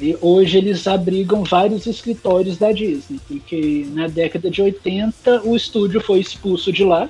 E 0.00 0.16
hoje 0.20 0.58
eles 0.58 0.88
abrigam 0.88 1.44
vários 1.44 1.86
escritórios 1.86 2.58
da 2.58 2.72
Disney, 2.72 3.20
porque 3.28 3.86
na 3.92 4.08
década 4.08 4.50
de 4.50 4.60
80 4.60 5.42
o 5.44 5.54
estúdio 5.54 6.00
foi 6.00 6.18
expulso 6.18 6.72
de 6.72 6.82
lá. 6.84 7.08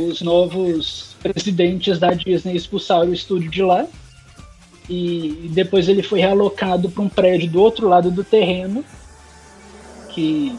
Os 0.00 0.20
novos 0.20 1.16
presidentes 1.22 1.98
da 1.98 2.12
Disney 2.12 2.56
expulsaram 2.56 3.10
o 3.10 3.14
estúdio 3.14 3.50
de 3.50 3.62
lá. 3.62 3.86
E 4.88 5.50
depois 5.52 5.88
ele 5.88 6.02
foi 6.02 6.20
realocado 6.20 6.88
para 6.88 7.02
um 7.02 7.08
prédio 7.08 7.50
do 7.50 7.60
outro 7.60 7.88
lado 7.88 8.10
do 8.10 8.22
terreno, 8.22 8.84
que 10.14 10.56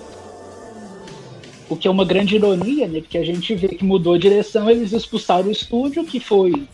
o 1.69 1.75
que 1.75 1.87
é 1.87 1.91
uma 1.91 2.05
grande 2.05 2.35
ironia, 2.35 2.87
né? 2.87 3.01
Porque 3.01 3.17
a 3.17 3.23
gente 3.23 3.55
vê 3.55 3.69
que 3.69 3.83
mudou 3.83 4.13
a 4.13 4.17
direção, 4.17 4.69
eles 4.69 4.91
expulsaram 4.91 5.47
o 5.47 5.51
estúdio, 5.51 6.05
que 6.05 6.19
foi 6.19 6.67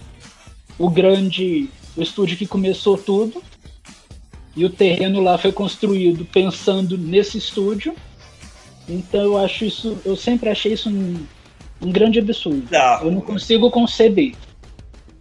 o 0.77 0.89
grande, 0.89 1.69
o 1.95 2.01
estúdio 2.01 2.37
que 2.37 2.47
começou 2.47 2.97
tudo. 2.97 3.41
E 4.55 4.65
o 4.65 4.69
terreno 4.69 5.19
lá 5.19 5.37
foi 5.37 5.51
construído 5.51 6.25
pensando 6.25 6.97
nesse 6.97 7.37
estúdio. 7.37 7.95
Então 8.87 9.21
eu 9.21 9.37
acho 9.37 9.65
isso, 9.65 9.97
eu 10.05 10.15
sempre 10.15 10.49
achei 10.49 10.73
isso 10.73 10.89
um, 10.89 11.25
um 11.83 11.91
grande 11.91 12.19
absurdo. 12.19 12.67
Não. 12.71 13.03
Eu 13.03 13.11
não 13.11 13.21
consigo 13.21 13.69
conceber. 13.69 14.33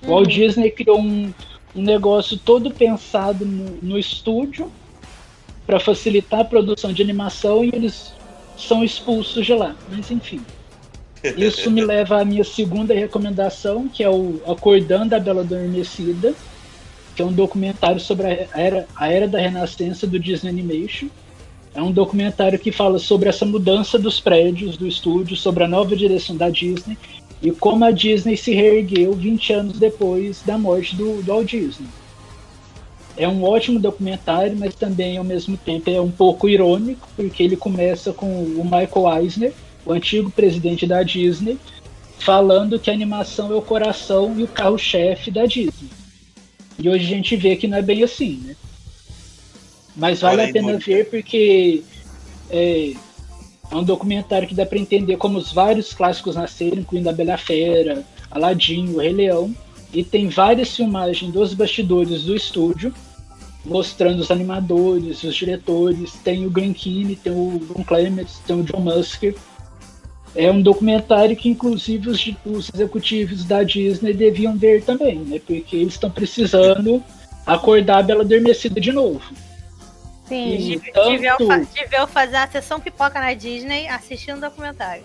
O 0.02 0.08
Walt 0.08 0.28
Disney 0.28 0.70
criou 0.70 1.00
um, 1.00 1.32
um 1.74 1.82
negócio 1.82 2.38
todo 2.38 2.70
pensado 2.70 3.44
no, 3.44 3.78
no 3.82 3.98
estúdio 3.98 4.70
para 5.66 5.78
facilitar 5.78 6.40
a 6.40 6.44
produção 6.44 6.92
de 6.92 7.02
animação 7.02 7.64
e 7.64 7.68
eles 7.72 8.12
são 8.56 8.82
expulsos 8.82 9.44
de 9.44 9.54
lá. 9.54 9.76
Mas 9.90 10.10
enfim. 10.10 10.40
Isso 11.36 11.70
me 11.70 11.84
leva 11.84 12.20
à 12.20 12.24
minha 12.24 12.44
segunda 12.44 12.92
recomendação, 12.94 13.88
que 13.88 14.02
é 14.02 14.10
o 14.10 14.40
Acordando 14.46 15.14
a 15.14 15.20
Bela 15.20 15.42
Adormecida, 15.42 16.34
que 17.14 17.22
é 17.22 17.24
um 17.24 17.32
documentário 17.32 18.00
sobre 18.00 18.26
a 18.26 18.48
era, 18.58 18.88
a 18.96 19.12
era 19.12 19.28
da 19.28 19.38
renascença 19.38 20.06
do 20.06 20.18
Disney 20.18 20.50
Animation. 20.50 21.08
É 21.74 21.80
um 21.80 21.90
documentário 21.90 22.58
que 22.58 22.70
fala 22.70 22.98
sobre 22.98 23.28
essa 23.28 23.46
mudança 23.46 23.98
dos 23.98 24.20
prédios 24.20 24.76
do 24.76 24.86
estúdio, 24.86 25.36
sobre 25.36 25.64
a 25.64 25.68
nova 25.68 25.96
direção 25.96 26.36
da 26.36 26.50
Disney 26.50 26.98
e 27.42 27.50
como 27.50 27.84
a 27.84 27.90
Disney 27.90 28.36
se 28.36 28.52
reergueu 28.52 29.14
20 29.14 29.52
anos 29.52 29.78
depois 29.78 30.42
da 30.42 30.58
morte 30.58 30.94
do, 30.94 31.22
do 31.22 31.32
Walt 31.32 31.50
Disney. 31.50 31.88
É 33.16 33.28
um 33.28 33.42
ótimo 33.44 33.80
documentário, 33.80 34.56
mas 34.56 34.74
também 34.74 35.16
ao 35.16 35.24
mesmo 35.24 35.56
tempo 35.56 35.90
é 35.90 36.00
um 36.00 36.10
pouco 36.10 36.48
irônico, 36.48 37.08
porque 37.16 37.42
ele 37.42 37.56
começa 37.56 38.12
com 38.12 38.26
o 38.26 38.64
Michael 38.64 39.22
Eisner, 39.22 39.52
o 39.84 39.92
antigo 39.92 40.30
presidente 40.30 40.86
da 40.86 41.02
Disney, 41.02 41.58
falando 42.18 42.78
que 42.78 42.90
a 42.90 42.94
animação 42.94 43.52
é 43.52 43.54
o 43.54 43.62
coração 43.62 44.38
e 44.38 44.44
o 44.44 44.48
carro-chefe 44.48 45.30
da 45.30 45.44
Disney. 45.44 45.90
E 46.78 46.88
hoje 46.88 47.04
a 47.04 47.08
gente 47.08 47.36
vê 47.36 47.56
que 47.56 47.66
não 47.66 47.78
é 47.78 47.82
bem 47.82 48.02
assim, 48.02 48.40
né? 48.44 48.56
Mas 49.96 50.20
vale 50.20 50.42
a 50.42 50.52
pena 50.52 50.78
ver 50.78 51.08
porque 51.10 51.82
é, 52.50 52.92
é 53.70 53.76
um 53.76 53.84
documentário 53.84 54.48
que 54.48 54.54
dá 54.54 54.64
para 54.64 54.78
entender 54.78 55.16
como 55.16 55.38
os 55.38 55.52
vários 55.52 55.92
clássicos 55.92 56.36
nasceram, 56.36 56.78
incluindo 56.78 57.08
a 57.08 57.12
Bela 57.12 57.36
Fera, 57.36 58.04
Aladdin, 58.30 58.92
o 58.94 58.98
Rei 58.98 59.12
Leão, 59.12 59.54
e 59.92 60.02
tem 60.02 60.28
várias 60.28 60.74
filmagens 60.74 61.32
dos 61.32 61.52
bastidores 61.52 62.24
do 62.24 62.34
estúdio, 62.34 62.92
mostrando 63.64 64.20
os 64.20 64.30
animadores, 64.30 65.22
os 65.22 65.34
diretores, 65.34 66.12
tem 66.24 66.46
o 66.46 66.50
Glen 66.50 66.72
Keane, 66.72 67.16
tem 67.16 67.32
o 67.32 67.60
Ron 67.72 67.84
Clements, 67.84 68.40
tem 68.46 68.56
o 68.56 68.62
John 68.62 68.80
Musker. 68.80 69.34
É 70.34 70.50
um 70.50 70.62
documentário 70.62 71.36
que 71.36 71.50
inclusive 71.50 72.08
os, 72.08 72.30
os 72.46 72.70
executivos 72.72 73.44
da 73.44 73.62
Disney 73.62 74.14
deviam 74.14 74.56
ver 74.56 74.82
também, 74.82 75.18
né? 75.18 75.38
Porque 75.46 75.76
eles 75.76 75.92
estão 75.92 76.10
precisando 76.10 77.02
acordar 77.46 77.98
a 77.98 78.02
Bela 78.02 78.22
Adormecida 78.22 78.80
de 78.80 78.92
novo. 78.92 79.20
Sim. 80.26 80.54
E 80.54 80.80
tanto- 80.92 81.46
fa 81.46 81.58
deviam 81.74 82.06
fazer 82.06 82.36
a 82.36 82.48
sessão 82.48 82.80
pipoca 82.80 83.20
na 83.20 83.34
Disney 83.34 83.88
assistindo 83.88 84.38
o 84.38 84.40
documentário. 84.40 85.02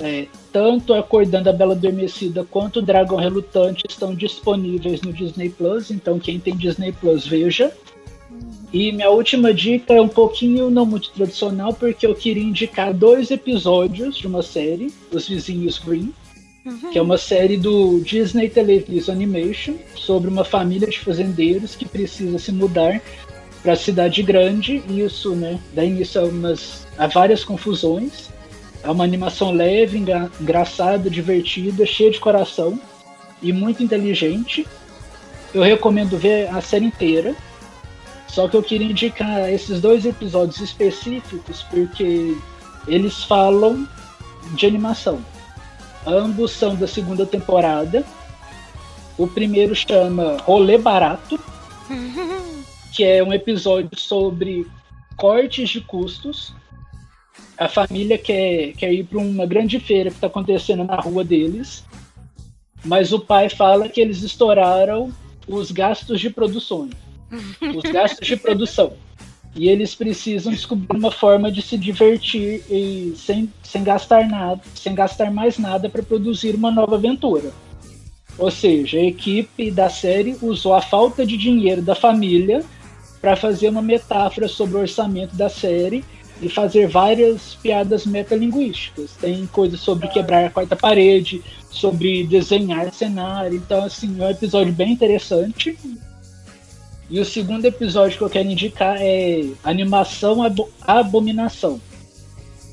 É, 0.00 0.26
tanto 0.52 0.94
Acordando 0.94 1.50
a 1.50 1.52
Bela 1.52 1.74
Adormecida 1.74 2.46
quanto 2.48 2.78
o 2.78 2.82
Dragão 2.82 3.18
Relutante 3.18 3.84
estão 3.88 4.14
disponíveis 4.14 5.02
no 5.02 5.12
Disney 5.12 5.48
Plus, 5.50 5.90
então 5.90 6.20
quem 6.20 6.38
tem 6.38 6.56
Disney 6.56 6.92
Plus 6.92 7.26
veja. 7.26 7.72
E 8.72 8.92
minha 8.92 9.10
última 9.10 9.52
dica 9.52 9.94
é 9.94 10.00
um 10.00 10.08
pouquinho 10.08 10.70
não 10.70 10.84
muito 10.86 11.10
tradicional, 11.10 11.72
porque 11.72 12.06
eu 12.06 12.14
queria 12.14 12.42
indicar 12.42 12.92
dois 12.94 13.30
episódios 13.30 14.16
de 14.16 14.26
uma 14.26 14.42
série, 14.42 14.92
Os 15.10 15.26
Vizinhos 15.26 15.78
Green, 15.78 16.12
que 16.92 16.98
é 16.98 17.02
uma 17.02 17.16
série 17.16 17.56
do 17.56 17.98
Disney 18.00 18.50
Television 18.50 19.16
Animation 19.16 19.74
sobre 19.96 20.28
uma 20.28 20.44
família 20.44 20.86
de 20.86 20.98
fazendeiros 20.98 21.74
que 21.74 21.88
precisa 21.88 22.38
se 22.38 22.52
mudar 22.52 23.00
para 23.62 23.72
a 23.72 23.76
cidade 23.76 24.22
grande 24.22 24.82
e 24.88 25.00
isso, 25.00 25.34
né, 25.34 25.58
dá 25.74 25.84
início 25.84 26.20
a, 26.20 26.24
umas, 26.24 26.86
a 26.96 27.06
várias 27.06 27.44
confusões. 27.44 28.30
É 28.82 28.90
uma 28.90 29.02
animação 29.04 29.50
leve, 29.50 29.98
engra- 29.98 30.30
engraçada, 30.40 31.10
divertida, 31.10 31.84
cheia 31.84 32.10
de 32.10 32.20
coração. 32.20 32.78
e 33.42 33.52
muito 33.52 33.82
inteligente. 33.82 34.66
Eu 35.54 35.62
recomendo 35.62 36.16
ver 36.18 36.48
a 36.54 36.60
série 36.60 36.84
inteira. 36.86 37.34
Só 38.28 38.46
que 38.48 38.56
eu 38.56 38.62
queria 38.62 38.90
indicar 38.90 39.48
esses 39.50 39.80
dois 39.80 40.04
episódios 40.04 40.60
específicos 40.60 41.62
porque 41.70 42.36
eles 42.86 43.24
falam 43.24 43.88
de 44.52 44.66
animação. 44.66 45.20
Ambos 46.06 46.52
são 46.52 46.74
da 46.76 46.86
segunda 46.86 47.24
temporada. 47.24 48.04
O 49.16 49.26
primeiro 49.26 49.74
chama 49.74 50.36
Rolê 50.42 50.78
Barato, 50.78 51.40
que 52.92 53.04
é 53.04 53.22
um 53.22 53.32
episódio 53.32 53.98
sobre 53.98 54.66
cortes 55.16 55.68
de 55.70 55.80
custos. 55.80 56.52
A 57.56 57.68
família 57.68 58.16
quer, 58.16 58.72
quer 58.72 58.92
ir 58.92 59.04
para 59.04 59.18
uma 59.18 59.46
grande 59.46 59.80
feira 59.80 60.10
que 60.10 60.16
está 60.16 60.28
acontecendo 60.28 60.84
na 60.84 60.96
rua 60.96 61.24
deles, 61.24 61.84
mas 62.84 63.12
o 63.12 63.18
pai 63.18 63.48
fala 63.48 63.88
que 63.88 64.00
eles 64.00 64.22
estouraram 64.22 65.12
os 65.46 65.70
gastos 65.70 66.20
de 66.20 66.30
produção. 66.30 66.88
Os 67.74 67.90
gastos 67.90 68.26
de 68.26 68.36
produção. 68.36 68.92
E 69.54 69.68
eles 69.68 69.94
precisam 69.94 70.52
descobrir 70.52 70.96
uma 70.96 71.10
forma 71.10 71.50
de 71.50 71.60
se 71.62 71.76
divertir 71.76 72.62
e 72.70 73.14
sem, 73.16 73.52
sem 73.62 73.82
gastar 73.82 74.28
nada, 74.28 74.60
sem 74.74 74.94
gastar 74.94 75.30
mais 75.30 75.58
nada 75.58 75.88
para 75.88 76.02
produzir 76.02 76.54
uma 76.54 76.70
nova 76.70 76.94
aventura. 76.94 77.52
Ou 78.38 78.52
seja, 78.52 78.98
a 78.98 79.04
equipe 79.04 79.70
da 79.70 79.90
série 79.90 80.36
usou 80.40 80.74
a 80.74 80.80
falta 80.80 81.26
de 81.26 81.36
dinheiro 81.36 81.82
da 81.82 81.94
família 81.94 82.64
para 83.20 83.36
fazer 83.36 83.68
uma 83.68 83.82
metáfora 83.82 84.48
sobre 84.48 84.76
o 84.76 84.80
orçamento 84.80 85.34
da 85.34 85.48
série 85.48 86.04
e 86.40 86.48
fazer 86.48 86.86
várias 86.86 87.56
piadas 87.56 88.06
metalinguísticas. 88.06 89.10
Tem 89.20 89.46
coisas 89.46 89.80
sobre 89.80 90.08
quebrar 90.08 90.46
a 90.46 90.50
quarta 90.50 90.76
parede, 90.76 91.42
sobre 91.70 92.24
desenhar 92.24 92.92
cenário. 92.92 93.56
Então, 93.56 93.84
assim, 93.84 94.20
é 94.20 94.26
um 94.26 94.30
episódio 94.30 94.72
bem 94.72 94.92
interessante. 94.92 95.76
E 97.10 97.18
o 97.18 97.24
segundo 97.24 97.64
episódio 97.64 98.18
que 98.18 98.24
eu 98.24 98.30
quero 98.30 98.48
indicar 98.48 98.96
é 99.00 99.44
Animação 99.64 100.42
Abo 100.42 100.68
Abominação. 100.80 101.80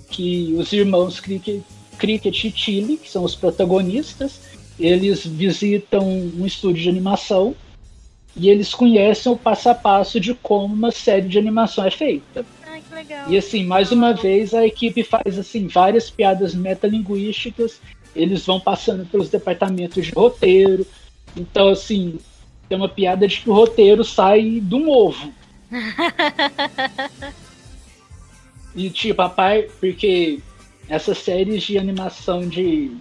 Que 0.10 0.54
os 0.58 0.72
irmãos 0.72 1.20
Cricket, 1.20 1.62
Cricket 1.98 2.44
e 2.44 2.52
Chile, 2.52 2.98
que 2.98 3.10
são 3.10 3.24
os 3.24 3.34
protagonistas, 3.34 4.42
eles 4.80 5.26
visitam 5.26 6.08
um 6.08 6.46
estúdio 6.46 6.84
de 6.84 6.90
animação 6.90 7.56
e 8.36 8.50
eles 8.50 8.74
conhecem 8.74 9.32
o 9.32 9.38
passo 9.38 9.70
a 9.70 9.76
passo 9.76 10.20
de 10.20 10.34
como 10.34 10.74
uma 10.74 10.92
série 10.92 11.28
de 11.28 11.40
animação 11.40 11.86
é 11.86 11.92
feita. 11.92 12.46
Ai, 12.68 12.82
que 12.82 12.94
legal. 12.94 13.32
E 13.32 13.38
assim, 13.38 13.64
mais 13.64 13.92
uma 13.92 14.14
vez 14.14 14.54
a 14.54 14.66
equipe 14.66 15.04
faz 15.04 15.40
assim 15.40 15.68
várias 15.68 16.10
piadas 16.10 16.54
metalinguísticas. 16.54 17.80
Eles 18.14 18.46
vão 18.46 18.60
passando 18.60 19.06
pelos 19.06 19.30
departamentos 19.30 20.06
de 20.06 20.12
roteiro. 20.12 20.86
Então 21.36 21.70
assim, 21.70 22.20
tem 22.68 22.78
uma 22.78 22.90
piada 22.90 23.28
de 23.28 23.40
que 23.40 23.50
o 23.50 23.54
roteiro 23.54 24.04
sai 24.04 24.60
de 24.62 24.76
um 24.76 24.90
ovo. 24.90 25.32
e 28.76 28.90
tipo, 28.90 29.22
a 29.22 29.30
par, 29.30 29.64
porque 29.80 30.40
essas 30.90 31.20
séries 31.20 31.64
de 31.64 31.78
animação 31.78 32.48
de 32.48 32.92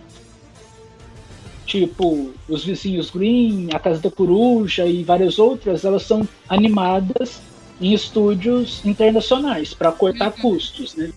tipo 1.66 2.32
Os 2.48 2.64
Vizinhos 2.64 3.10
Green, 3.10 3.68
A 3.72 3.78
Casa 3.78 4.00
da 4.00 4.10
Coruja 4.10 4.86
e 4.86 5.02
várias 5.02 5.38
outras, 5.38 5.84
elas 5.84 6.02
são 6.02 6.26
animadas 6.48 7.40
em 7.80 7.92
estúdios 7.92 8.84
internacionais 8.84 9.74
para 9.74 9.92
cortar 9.92 10.30
custos, 10.32 10.94
né? 10.94 11.12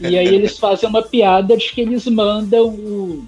E 0.00 0.16
aí 0.18 0.28
eles 0.28 0.58
fazem 0.58 0.88
uma 0.88 1.02
piada 1.02 1.56
de 1.56 1.72
que 1.72 1.80
eles 1.80 2.06
mandam 2.06 2.68
o, 2.68 3.26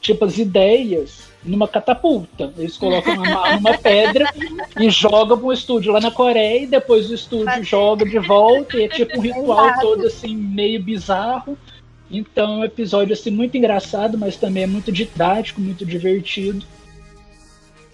tipo 0.00 0.24
as 0.24 0.38
ideias 0.38 1.30
numa 1.42 1.66
catapulta. 1.66 2.52
Eles 2.56 2.76
colocam 2.76 3.14
uma, 3.14 3.56
uma 3.56 3.78
pedra 3.78 4.32
e 4.78 4.90
jogam 4.90 5.38
para 5.38 5.46
um 5.46 5.52
estúdio 5.52 5.92
lá 5.92 6.00
na 6.00 6.10
Coreia 6.10 6.64
e 6.64 6.66
depois 6.66 7.10
o 7.10 7.14
estúdio 7.14 7.64
joga 7.64 8.04
de 8.04 8.18
volta 8.18 8.76
e 8.76 8.84
é 8.84 8.88
tipo 8.88 9.18
um 9.18 9.22
ritual 9.22 9.80
todo 9.80 10.06
assim 10.06 10.36
meio 10.36 10.82
bizarro. 10.82 11.56
Então 12.10 12.54
é 12.54 12.58
um 12.58 12.64
episódio 12.64 13.12
assim 13.12 13.30
muito 13.30 13.56
engraçado, 13.56 14.18
mas 14.18 14.36
também 14.36 14.64
é 14.64 14.66
muito 14.66 14.90
didático, 14.90 15.60
muito 15.60 15.86
divertido. 15.86 16.66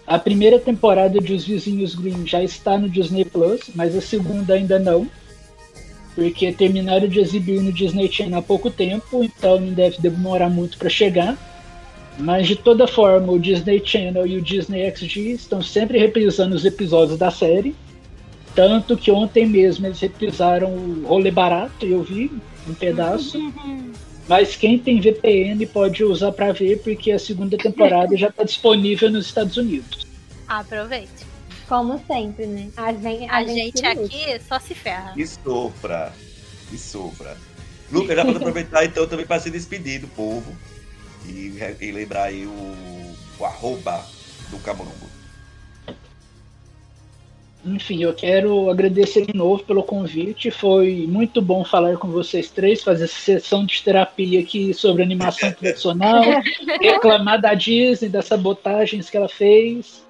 A 0.07 0.17
primeira 0.17 0.57
temporada 0.57 1.19
de 1.19 1.33
Os 1.33 1.45
Vizinhos 1.45 1.93
Green 1.93 2.25
já 2.25 2.41
está 2.41 2.77
no 2.77 2.89
Disney 2.89 3.25
Plus, 3.25 3.69
mas 3.75 3.95
a 3.95 4.01
segunda 4.01 4.53
ainda 4.53 4.79
não. 4.79 5.07
Porque 6.15 6.51
terminaram 6.51 7.07
de 7.07 7.19
exibir 7.19 7.61
no 7.61 7.71
Disney 7.71 8.11
Channel 8.11 8.39
há 8.39 8.41
pouco 8.41 8.71
tempo, 8.71 9.23
então 9.23 9.59
não 9.59 9.73
deve 9.73 9.99
demorar 9.99 10.49
muito 10.49 10.77
para 10.77 10.89
chegar. 10.89 11.37
Mas 12.17 12.47
de 12.47 12.55
toda 12.55 12.87
forma, 12.87 13.31
o 13.31 13.37
Disney 13.37 13.81
Channel 13.85 14.25
e 14.25 14.37
o 14.37 14.41
Disney 14.41 14.89
XD 14.89 15.33
estão 15.33 15.61
sempre 15.61 15.99
reprisando 15.99 16.55
os 16.55 16.65
episódios 16.65 17.19
da 17.19 17.29
série. 17.29 17.75
Tanto 18.55 18.97
que 18.97 19.11
ontem 19.11 19.45
mesmo 19.45 19.85
eles 19.85 19.99
reprisaram 19.99 20.69
o 20.69 21.05
Rolê 21.05 21.29
Barato, 21.29 21.85
e 21.85 21.91
eu 21.91 22.01
vi 22.01 22.31
um 22.67 22.73
pedaço. 22.73 23.37
Mas 24.27 24.55
quem 24.55 24.77
tem 24.77 24.99
VPN 24.99 25.65
pode 25.67 26.03
usar 26.03 26.31
para 26.33 26.51
ver, 26.51 26.79
porque 26.79 27.11
a 27.11 27.19
segunda 27.19 27.57
temporada 27.57 28.15
já 28.17 28.27
está 28.27 28.43
disponível 28.43 29.09
nos 29.09 29.27
Estados 29.27 29.55
Unidos. 29.55 30.05
Aproveite. 30.47 31.25
Como 31.67 32.01
sempre, 32.05 32.45
né? 32.45 32.69
A 32.75 32.93
gente, 32.93 33.29
A 33.29 33.43
gente 33.43 33.85
aqui 33.85 34.41
só 34.47 34.59
se 34.59 34.73
ferra. 34.73 35.13
E 35.15 35.25
sofra. 35.25 36.13
E 36.71 36.77
sofra. 36.77 37.37
Lucas, 37.91 38.15
já 38.15 38.25
pode 38.25 38.37
aproveitar 38.37 38.85
então 38.85 39.07
também 39.07 39.25
para 39.25 39.39
se 39.39 39.49
despedir 39.49 40.01
do 40.01 40.07
povo 40.07 40.55
e, 41.25 41.53
e 41.79 41.91
lembrar 41.91 42.23
aí 42.23 42.45
o, 42.45 43.15
o 43.39 43.45
arroba 43.45 44.05
do 44.49 44.57
Camurungo. 44.59 45.16
Enfim, 47.67 48.03
eu 48.03 48.13
quero 48.13 48.69
agradecer 48.69 49.25
de 49.25 49.35
novo 49.35 49.63
pelo 49.63 49.83
convite. 49.83 50.49
Foi 50.49 51.05
muito 51.07 51.41
bom 51.41 51.63
falar 51.63 51.97
com 51.97 52.07
vocês 52.07 52.49
três, 52.49 52.83
fazer 52.83 53.05
essa 53.05 53.19
sessão 53.19 53.65
de 53.65 53.83
terapia 53.83 54.39
aqui 54.39 54.73
sobre 54.73 55.03
animação 55.03 55.51
tradicional, 55.53 56.23
reclamar 56.81 57.41
da 57.41 57.53
Disney, 57.53 58.09
das 58.09 58.25
sabotagens 58.25 59.09
que 59.09 59.17
ela 59.17 59.29
fez. 59.29 60.05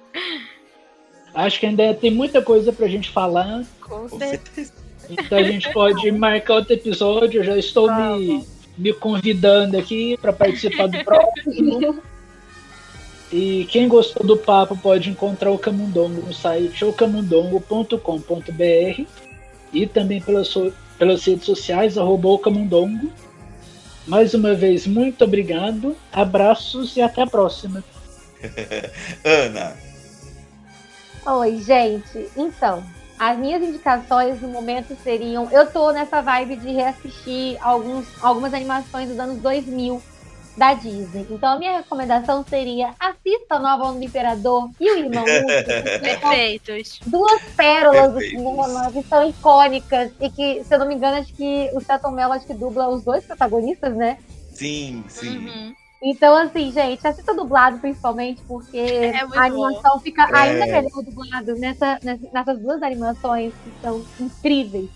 Acho 1.34 1.60
que 1.60 1.66
ainda 1.66 1.92
tem 1.94 2.10
muita 2.10 2.40
coisa 2.40 2.72
pra 2.72 2.88
gente 2.88 3.10
falar. 3.10 3.64
Com 3.80 4.08
certeza. 4.08 4.72
Então 5.10 5.38
a 5.38 5.42
gente 5.42 5.72
pode 5.72 6.10
marcar 6.12 6.54
outro 6.54 6.74
episódio. 6.74 7.40
Eu 7.40 7.44
já 7.44 7.56
estou 7.56 7.90
me, 7.92 8.44
me 8.76 8.92
convidando 8.92 9.76
aqui 9.76 10.16
para 10.20 10.32
participar 10.32 10.86
do 10.86 11.04
próximo. 11.04 12.02
E 13.30 13.66
quem 13.70 13.88
gostou 13.88 14.26
do 14.26 14.36
papo 14.36 14.76
pode 14.76 15.10
encontrar 15.10 15.50
o 15.50 15.58
Camundongo 15.58 16.22
no 16.22 16.32
site 16.32 16.84
ocamundongo.com.br 16.84 19.02
e 19.72 19.86
também 19.86 20.20
pelas, 20.20 20.48
so- 20.48 20.72
pelas 20.98 21.24
redes 21.24 21.44
sociais, 21.44 21.98
arroba 21.98 22.28
o 22.28 22.38
Camundongo. 22.38 23.10
Mais 24.06 24.32
uma 24.32 24.54
vez, 24.54 24.86
muito 24.86 25.22
obrigado, 25.24 25.94
abraços 26.10 26.96
e 26.96 27.02
até 27.02 27.22
a 27.22 27.26
próxima. 27.26 27.84
Ana, 29.22 29.76
Oi, 31.26 31.60
gente. 31.60 32.26
Então, 32.34 32.82
as 33.18 33.38
minhas 33.38 33.62
indicações 33.62 34.40
no 34.40 34.48
momento 34.48 34.96
seriam. 35.04 35.50
Eu 35.50 35.70
tô 35.70 35.92
nessa 35.92 36.22
vibe 36.22 36.56
de 36.56 36.70
reassistir 36.70 37.58
alguns, 37.60 38.06
algumas 38.22 38.54
animações 38.54 39.10
dos 39.10 39.18
anos 39.18 39.36
2000 39.42 40.02
da 40.58 40.74
Disney. 40.74 41.26
Então, 41.30 41.52
a 41.54 41.58
minha 41.58 41.76
recomendação 41.78 42.44
seria 42.46 42.90
assista 42.98 43.54
a 43.54 43.58
nova 43.58 43.84
Onda 43.86 43.98
do 44.00 44.04
Imperador 44.04 44.68
e 44.80 44.90
o 44.90 44.98
Irmão 44.98 45.22
Urso. 45.24 46.00
Perfeitos. 46.02 47.00
Duas 47.06 47.40
pérolas 47.56 48.12
do 48.12 48.18
Perfeitos. 48.18 48.42
cinema 48.44 48.92
que 48.92 49.02
são 49.04 49.28
icônicas 49.28 50.10
e 50.20 50.28
que, 50.30 50.64
se 50.64 50.74
eu 50.74 50.78
não 50.80 50.86
me 50.88 50.94
engano, 50.96 51.18
acho 51.18 51.32
que 51.32 51.70
o 51.74 51.80
Celton 51.80 52.10
Mello 52.10 52.32
acho 52.32 52.46
que 52.46 52.54
dubla 52.54 52.88
os 52.88 53.04
dois 53.04 53.24
protagonistas, 53.24 53.94
né? 53.94 54.18
sim, 54.52 55.04
sim. 55.08 55.38
Uhum. 55.38 55.74
Então, 56.02 56.34
assim, 56.36 56.70
gente, 56.72 57.04
assista 57.06 57.34
dublado 57.34 57.78
principalmente, 57.78 58.40
porque 58.46 58.76
É 58.78 59.20
a 59.20 59.42
animação 59.44 59.98
fica 60.00 60.24
ainda 60.36 60.64
É. 60.66 60.80
melhor 60.82 61.02
dublado 61.02 61.54
nessa, 61.56 61.98
nessa- 62.02 62.28
nessas 62.32 62.58
duas 62.60 62.82
animações 62.82 63.52
que 63.64 63.72
são 63.82 64.04
incríveis. 64.20 64.88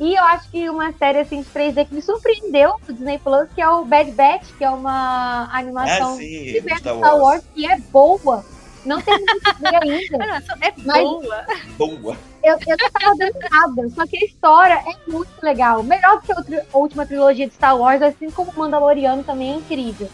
E 0.00 0.14
eu 0.14 0.24
acho 0.24 0.50
que 0.50 0.68
uma 0.70 0.92
série 0.94 1.18
assim 1.18 1.42
de 1.42 1.48
3D 1.50 1.86
que 1.86 1.94
me 1.94 2.00
surpreendeu 2.00 2.72
no 2.88 2.94
Disney 2.94 3.18
Plus, 3.18 3.48
que 3.54 3.60
é 3.60 3.68
o 3.68 3.84
Bad 3.84 4.10
Batch, 4.12 4.48
que 4.56 4.64
é 4.64 4.70
uma 4.70 5.48
animação 5.52 6.16
de 6.16 6.24
sim, 6.24 6.40
universo 6.50 6.80
Star 6.80 6.96
Star 6.96 7.12
Wars. 7.18 7.22
Wars, 7.22 7.44
que 7.54 7.70
é 7.70 7.78
boa. 7.78 8.44
Não 8.86 8.98
tem 9.02 9.14
muito 9.18 9.54
que 9.54 9.60
ver 9.60 9.76
ainda. 9.84 10.42
É 10.62 10.72
Mas- 10.86 11.02
boa. 11.02 11.44
Boa. 11.76 12.16
Eu, 12.42 12.54
eu 12.66 12.76
não 12.80 12.90
tava 12.90 13.16
dando 13.18 13.38
nada, 13.50 13.88
só 13.90 14.06
que 14.06 14.16
a 14.16 14.24
história 14.24 14.72
é 14.86 15.10
muito 15.10 15.28
legal. 15.42 15.82
Melhor 15.82 16.16
do 16.16 16.22
que 16.22 16.32
a, 16.32 16.42
tri- 16.42 16.62
a 16.72 16.78
última 16.78 17.04
trilogia 17.04 17.46
de 17.46 17.52
Star 17.52 17.76
Wars, 17.78 18.00
assim 18.00 18.30
como 18.30 18.50
o 18.52 18.58
Mandaloriano 18.58 19.22
também 19.22 19.52
é 19.52 19.56
incrível. 19.56 20.08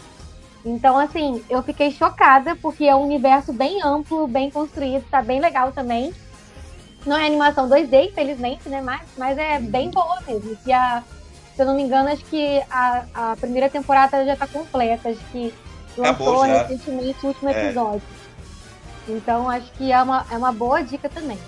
Então, 0.65 0.97
assim, 0.97 1.41
eu 1.49 1.63
fiquei 1.63 1.89
chocada, 1.91 2.57
porque 2.57 2.83
é 2.83 2.93
um 2.93 3.03
universo 3.05 3.53
bem 3.53 3.81
amplo, 3.81 4.27
bem 4.27 4.51
construído, 4.51 5.05
tá 5.09 5.21
bem 5.21 5.39
legal 5.39 5.71
também. 5.71 6.13
Não 7.05 7.15
é 7.15 7.25
animação 7.25 7.69
2D, 7.69 8.09
infelizmente, 8.09 8.67
né? 8.67 8.81
Mas, 8.81 9.01
mas 9.17 9.37
é 9.37 9.59
bem 9.59 9.89
boa 9.89 10.19
mesmo. 10.27 10.57
E 10.65 10.73
a, 10.73 11.03
se 11.55 11.61
eu 11.61 11.65
não 11.65 11.75
me 11.75 11.83
engano, 11.83 12.09
acho 12.09 12.23
que 12.25 12.61
a, 12.69 13.05
a 13.13 13.35
primeira 13.37 13.69
temporada 13.69 14.25
já 14.25 14.35
tá 14.35 14.47
completa. 14.47 15.09
Acho 15.09 15.19
que 15.31 15.53
lançou 15.97 16.41
recentemente 16.41 17.17
o 17.23 17.27
último 17.29 17.49
é. 17.49 17.65
episódio. 17.65 18.01
É. 19.07 19.11
Então 19.11 19.49
acho 19.49 19.71
que 19.73 19.91
é 19.91 20.01
uma, 20.01 20.25
é 20.31 20.37
uma 20.37 20.51
boa 20.51 20.81
dica 20.81 21.07
também. 21.07 21.39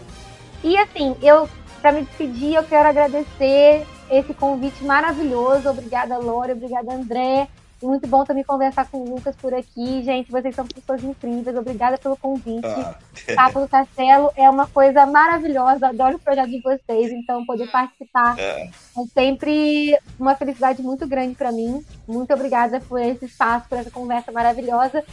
E 0.64 0.78
assim, 0.78 1.16
eu 1.22 1.50
para 1.82 1.92
me 1.92 2.02
despedir, 2.02 2.56
eu 2.56 2.64
quero 2.64 2.90
agradecer 2.90 3.88
esse 4.10 4.34
convite 4.34 4.84
maravilhoso. 4.84 5.70
Obrigada, 5.70 6.18
Lore, 6.18 6.52
obrigada, 6.52 6.94
André. 6.94 7.48
Muito 7.82 8.08
bom 8.08 8.26
também 8.26 8.44
conversar 8.44 8.90
com 8.90 8.98
o 8.98 9.16
Lucas 9.16 9.36
por 9.38 9.54
aqui. 9.54 10.04
Gente, 10.04 10.30
vocês 10.30 10.54
são 10.54 10.66
pessoas 10.66 11.02
incríveis. 11.04 11.56
Obrigada 11.56 11.98
pelo 11.98 12.18
convite. 12.18 12.66
Ah. 12.66 12.96
Papo 13.36 13.62
do 13.62 13.70
Castelo 13.70 14.30
é 14.36 14.50
uma 14.50 14.68
coisa 14.68 15.06
maravilhosa. 15.06 15.88
Adoro 15.88 16.18
o 16.18 16.20
projeto 16.20 16.50
de 16.50 16.62
vocês. 16.62 17.12
Então, 17.12 17.46
poder 17.46 17.72
participar 17.72 18.38
é, 18.38 18.66
é 18.66 18.72
sempre 19.14 19.98
uma 20.20 20.36
felicidade 20.36 20.82
muito 20.82 21.08
grande 21.08 21.36
para 21.36 21.52
mim. 21.52 21.84
Muito 22.06 22.34
obrigada 22.34 22.82
por 22.82 23.00
esse 23.00 23.26
espaço, 23.26 23.70
por 23.70 23.78
essa 23.78 23.90
conversa 23.90 24.32
maravilhosa. 24.32 25.04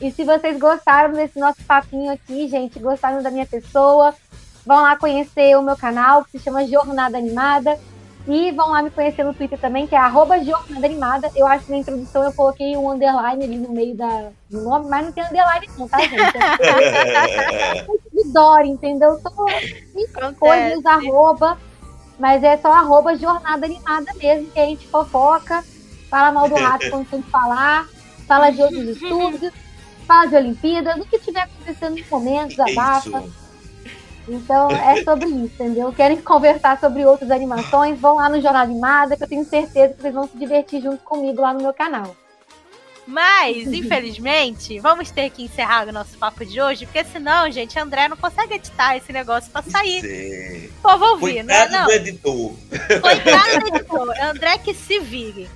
E 0.00 0.10
se 0.10 0.24
vocês 0.24 0.58
gostaram 0.58 1.14
desse 1.14 1.38
nosso 1.38 1.62
papinho 1.64 2.12
aqui, 2.12 2.48
gente, 2.48 2.78
gostaram 2.78 3.22
da 3.22 3.30
minha 3.30 3.46
pessoa, 3.46 4.14
vão 4.64 4.82
lá 4.82 4.96
conhecer 4.96 5.56
o 5.56 5.62
meu 5.62 5.76
canal, 5.76 6.24
que 6.24 6.32
se 6.32 6.40
chama 6.40 6.66
Jornada 6.66 7.16
Animada. 7.16 7.78
E 8.26 8.50
vão 8.50 8.70
lá 8.70 8.82
me 8.82 8.90
conhecer 8.90 9.22
no 9.22 9.32
Twitter 9.32 9.58
também, 9.58 9.86
que 9.86 9.94
é 9.94 9.98
arroba 9.98 10.42
Jornada 10.42 10.84
Animada. 10.84 11.30
Eu 11.36 11.46
acho 11.46 11.66
que 11.66 11.70
na 11.70 11.78
introdução 11.78 12.24
eu 12.24 12.32
coloquei 12.32 12.76
um 12.76 12.90
underline 12.90 13.44
ali 13.44 13.56
no 13.56 13.72
meio 13.72 13.96
da, 13.96 14.30
do 14.50 14.62
nome, 14.62 14.88
mas 14.88 15.04
não 15.04 15.12
tem 15.12 15.24
underline 15.24 15.68
não, 15.78 15.88
tá, 15.88 15.98
gente? 16.00 16.22
É 16.22 17.86
de 18.12 18.32
Dori, 18.32 18.68
entendeu? 18.68 19.20
Tô 19.22 19.30
coisas, 20.38 20.84
arroba, 20.84 21.56
mas 22.18 22.42
é 22.42 22.56
só 22.56 22.72
arroba 22.72 23.16
Jornada 23.16 23.66
Animada 23.66 24.12
mesmo, 24.14 24.50
que 24.50 24.58
a 24.58 24.66
gente 24.66 24.88
fofoca, 24.88 25.62
fala 26.10 26.32
mal 26.32 26.48
do 26.48 26.56
rato 26.56 26.90
quando 26.90 27.08
tem 27.08 27.22
que 27.22 27.30
falar, 27.30 27.86
fala 28.26 28.50
de 28.50 28.60
outros 28.60 28.88
estudos, 28.96 29.52
fala 30.04 30.26
de 30.26 30.36
Olimpíadas, 30.36 30.96
o 30.96 31.04
que 31.04 31.18
tiver 31.20 31.42
acontecendo 31.42 31.96
no 31.96 32.06
momento, 32.10 32.60
abafa. 32.60 33.22
Então 34.28 34.70
é 34.70 35.02
sobre 35.04 35.28
isso, 35.28 35.54
entendeu? 35.54 35.92
Querem 35.92 36.20
conversar 36.20 36.78
sobre 36.80 37.04
outras 37.04 37.30
animações? 37.30 37.98
Vão 37.98 38.16
lá 38.16 38.28
no 38.28 38.40
Jornal 38.40 38.62
Animada, 38.62 39.16
que 39.16 39.22
eu 39.22 39.28
tenho 39.28 39.44
certeza 39.44 39.94
que 39.94 40.02
vocês 40.02 40.14
vão 40.14 40.28
se 40.28 40.36
divertir 40.36 40.82
junto 40.82 41.02
comigo 41.04 41.42
lá 41.42 41.54
no 41.54 41.62
meu 41.62 41.72
canal. 41.72 42.16
Mas, 43.06 43.72
infelizmente, 43.72 44.80
vamos 44.80 45.12
ter 45.12 45.30
que 45.30 45.44
encerrar 45.44 45.86
o 45.86 45.92
nosso 45.92 46.18
papo 46.18 46.44
de 46.44 46.60
hoje, 46.60 46.86
porque 46.86 47.04
senão, 47.04 47.48
gente, 47.52 47.78
André 47.78 48.08
não 48.08 48.16
consegue 48.16 48.54
editar 48.54 48.96
esse 48.96 49.12
negócio 49.12 49.48
pra 49.52 49.62
sair. 49.62 50.00
Sim. 50.00 50.66
O 50.78 50.82
povo 50.82 51.04
ouvir, 51.12 51.44
né? 51.44 51.68
Não. 51.68 51.84
do 51.84 51.92
editor. 51.92 52.52
Coitado 53.00 53.60
do 53.60 53.76
editor. 53.76 54.14
André 54.20 54.58
que 54.58 54.74
se 54.74 54.98
vire. 54.98 55.48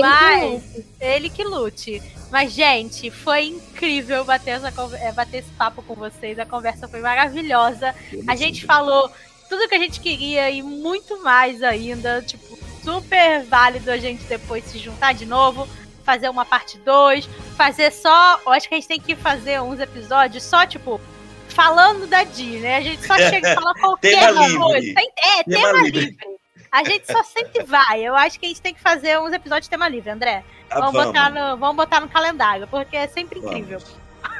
Mas, 0.00 0.62
ele 1.00 1.30
que 1.30 1.44
lute. 1.44 2.02
Mas, 2.30 2.52
gente, 2.52 3.10
foi 3.10 3.46
incrível 3.46 4.24
bater, 4.24 4.50
essa, 4.50 4.72
é, 4.98 5.12
bater 5.12 5.38
esse 5.38 5.50
papo 5.52 5.82
com 5.82 5.94
vocês. 5.94 6.38
A 6.38 6.46
conversa 6.46 6.86
foi 6.86 7.00
maravilhosa. 7.00 7.94
A 8.28 8.36
gente 8.36 8.64
falou 8.64 9.10
tudo 9.48 9.68
que 9.68 9.74
a 9.74 9.78
gente 9.78 10.00
queria 10.00 10.50
e 10.50 10.62
muito 10.62 11.22
mais 11.22 11.62
ainda. 11.62 12.22
Tipo, 12.22 12.58
super 12.82 13.44
válido 13.44 13.90
a 13.90 13.98
gente 13.98 14.24
depois 14.24 14.64
se 14.64 14.78
juntar 14.78 15.12
de 15.12 15.26
novo, 15.26 15.68
fazer 16.04 16.28
uma 16.28 16.44
parte 16.44 16.78
2, 16.78 17.28
fazer 17.56 17.90
só. 17.92 18.40
Eu 18.44 18.52
acho 18.52 18.68
que 18.68 18.74
a 18.74 18.78
gente 18.78 18.88
tem 18.88 19.00
que 19.00 19.16
fazer 19.16 19.60
uns 19.60 19.80
episódios 19.80 20.42
só, 20.42 20.66
tipo, 20.66 21.00
falando 21.48 22.06
da 22.06 22.24
Di, 22.24 22.58
né? 22.58 22.76
A 22.76 22.80
gente 22.80 23.06
só 23.06 23.16
chega 23.16 23.52
e 23.52 23.54
fala 23.54 23.74
qualquer 23.78 24.34
coisa. 24.34 24.94
Tem, 24.94 25.10
é, 25.18 25.44
tema, 25.44 25.68
tema 25.68 25.82
livre. 25.82 26.00
livre. 26.00 26.40
A 26.70 26.84
gente 26.84 27.10
só 27.10 27.22
sempre 27.24 27.64
vai. 27.64 28.00
Eu 28.00 28.14
acho 28.14 28.38
que 28.38 28.46
a 28.46 28.48
gente 28.48 28.62
tem 28.62 28.72
que 28.72 28.80
fazer 28.80 29.18
uns 29.18 29.32
episódios 29.32 29.66
de 29.66 29.70
tema 29.70 29.88
livre, 29.88 30.10
André. 30.10 30.44
Ah, 30.70 30.80
vamos, 30.80 30.92
vamos. 30.92 31.06
Botar 31.06 31.30
no, 31.30 31.56
vamos 31.56 31.76
botar 31.76 32.00
no 32.00 32.08
calendário, 32.08 32.68
porque 32.68 32.96
é 32.96 33.08
sempre 33.08 33.40
incrível. 33.40 33.80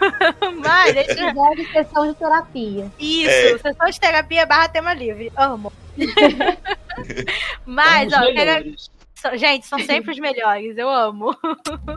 Mas 0.63 0.95
deixa... 0.95 1.13
Episódio 1.13 1.67
de 1.67 1.73
sessão 1.73 2.07
de 2.07 2.15
terapia. 2.15 2.93
Isso, 2.99 3.31
é. 3.31 3.59
sessão 3.59 3.91
de 3.91 4.01
terapia 4.01 4.47
barra 4.47 4.69
tema 4.69 4.95
livre. 4.95 5.33
Amo. 5.37 5.73
Mas, 7.67 8.13
ó, 8.13 8.21
quero... 8.33 8.77
gente, 9.37 9.67
são 9.67 9.79
sempre 9.81 10.13
os 10.13 10.19
melhores. 10.19 10.79
Eu 10.79 10.89
amo. 10.89 11.37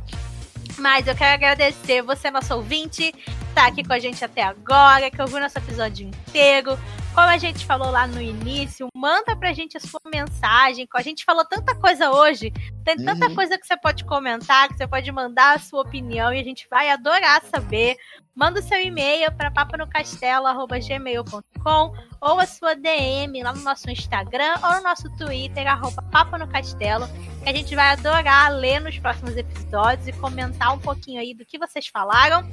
Mas 0.79 1.07
eu 1.07 1.15
quero 1.15 1.35
agradecer 1.35 2.01
você, 2.01 2.31
nosso 2.31 2.55
ouvinte, 2.55 3.11
que 3.11 3.53
tá 3.53 3.67
aqui 3.67 3.83
com 3.83 3.93
a 3.93 3.99
gente 3.99 4.25
até 4.25 4.41
agora, 4.41 5.11
que 5.11 5.21
ouviu 5.21 5.39
nosso 5.39 5.57
episódio 5.59 6.07
inteiro. 6.07 6.77
Como 7.13 7.27
a 7.27 7.37
gente 7.37 7.63
falou 7.63 7.91
lá 7.91 8.07
no 8.07 8.19
início, 8.19 8.87
manda 8.95 9.35
pra 9.35 9.53
gente 9.53 9.77
a 9.77 9.79
sua 9.79 10.01
mensagem. 10.11 10.87
A 10.95 11.01
gente 11.03 11.23
falou 11.23 11.45
tanta 11.45 11.75
coisa 11.75 12.09
hoje, 12.09 12.51
tem 12.83 12.97
tanta 12.97 13.27
uhum. 13.27 13.35
coisa 13.35 13.55
que 13.55 13.67
você 13.67 13.77
pode 13.77 14.03
comentar, 14.03 14.67
que 14.67 14.77
você 14.77 14.87
pode 14.87 15.11
mandar 15.11 15.55
a 15.55 15.59
sua 15.59 15.83
opinião 15.83 16.33
e 16.33 16.39
a 16.39 16.43
gente 16.43 16.67
vai 16.67 16.89
adorar 16.89 17.43
saber. 17.43 17.97
Manda 18.35 18.59
o 18.59 18.63
seu 18.63 18.81
e-mail 18.81 19.31
para 19.31 19.51
papanocastelo.gmail.com 19.51 21.93
ou 22.19 22.39
a 22.39 22.47
sua 22.47 22.73
DM 22.73 23.43
lá 23.43 23.53
no 23.53 23.61
nosso 23.61 23.91
Instagram 23.91 24.55
ou 24.63 24.73
no 24.73 24.81
nosso 24.81 25.07
Twitter, 25.15 25.67
arroba 25.67 26.01
Papo 26.11 26.35
no 26.39 26.47
Castelo, 26.47 27.07
que 27.43 27.49
a 27.49 27.53
gente 27.53 27.75
vai 27.75 27.91
adorar 27.91 28.51
ler 28.51 28.81
nos 28.81 28.97
próximos 28.97 29.37
episódios 29.37 30.07
e 30.07 30.13
comentar 30.13 30.73
um 30.73 30.79
pouquinho 30.79 31.21
aí 31.21 31.35
do 31.35 31.45
que 31.45 31.59
vocês 31.59 31.85
falaram. 31.85 32.43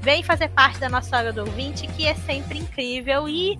Vem 0.00 0.24
fazer 0.24 0.48
parte 0.48 0.80
da 0.80 0.88
nossa 0.88 1.16
hora 1.16 1.32
do 1.32 1.42
ouvinte, 1.42 1.86
que 1.88 2.04
é 2.04 2.14
sempre 2.14 2.58
incrível. 2.58 3.28
E 3.28 3.56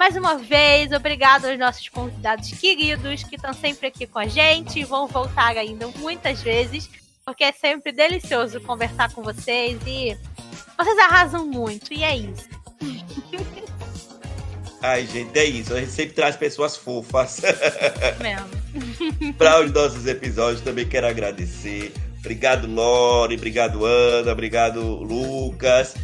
mais 0.00 0.16
uma 0.16 0.38
vez, 0.38 0.92
obrigado 0.92 1.44
aos 1.44 1.58
nossos 1.58 1.86
convidados 1.90 2.50
queridos 2.52 3.22
que 3.22 3.36
estão 3.36 3.52
sempre 3.52 3.88
aqui 3.88 4.06
com 4.06 4.18
a 4.18 4.26
gente 4.26 4.80
e 4.80 4.84
vão 4.84 5.06
voltar 5.06 5.54
ainda 5.58 5.86
muitas 5.88 6.40
vezes, 6.40 6.88
porque 7.22 7.44
é 7.44 7.52
sempre 7.52 7.92
delicioso 7.92 8.62
conversar 8.62 9.12
com 9.12 9.22
vocês 9.22 9.78
e 9.86 10.16
vocês 10.78 10.98
arrasam 11.00 11.44
muito, 11.44 11.92
e 11.92 12.02
é 12.02 12.16
isso. 12.16 12.48
Ai, 14.80 15.06
gente, 15.06 15.38
é 15.38 15.44
isso. 15.44 15.74
A 15.74 15.80
gente 15.80 15.92
sempre 15.92 16.14
traz 16.14 16.34
pessoas 16.34 16.78
fofas. 16.78 17.42
Mesmo. 18.22 19.34
Para 19.36 19.62
os 19.62 19.70
nossos 19.70 20.06
episódios, 20.06 20.62
também 20.62 20.88
quero 20.88 21.08
agradecer. 21.08 21.92
Obrigado, 22.20 22.66
Lore. 22.66 23.34
Obrigado, 23.34 23.84
Ana. 23.84 24.32
Obrigado, 24.32 24.80
Lucas. 24.80 25.94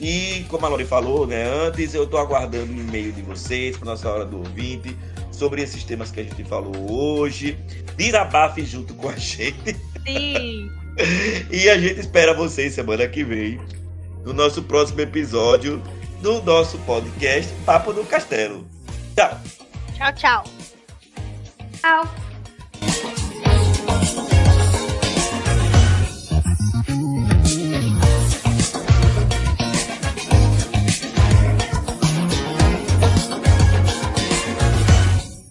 E 0.00 0.44
como 0.48 0.64
a 0.64 0.68
Lori 0.68 0.86
falou, 0.86 1.26
né, 1.26 1.44
antes 1.66 1.92
eu 1.92 2.04
estou 2.04 2.18
aguardando 2.18 2.72
um 2.72 2.80
e-mail 2.80 3.12
de 3.12 3.20
vocês 3.20 3.76
para 3.76 3.84
nossa 3.84 4.08
hora 4.08 4.24
do 4.24 4.38
ouvinte 4.38 4.96
sobre 5.30 5.62
esses 5.62 5.84
temas 5.84 6.10
que 6.10 6.20
a 6.20 6.22
gente 6.22 6.42
falou 6.44 6.90
hoje. 6.90 7.58
Dirabafe 7.96 8.64
junto 8.64 8.94
com 8.94 9.10
a 9.10 9.16
gente. 9.16 9.76
Sim. 10.06 10.70
e 11.50 11.68
a 11.68 11.78
gente 11.78 12.00
espera 12.00 12.32
vocês 12.32 12.74
semana 12.74 13.06
que 13.06 13.22
vem 13.22 13.60
no 14.24 14.32
nosso 14.32 14.62
próximo 14.62 15.00
episódio 15.00 15.82
do 16.22 16.42
nosso 16.42 16.78
podcast 16.80 17.52
Papo 17.66 17.92
do 17.92 18.04
Castelo. 18.04 18.66
Tchau. 19.14 19.40
Tchau, 19.96 20.14
tchau. 20.14 20.44
Tchau. 21.80 23.09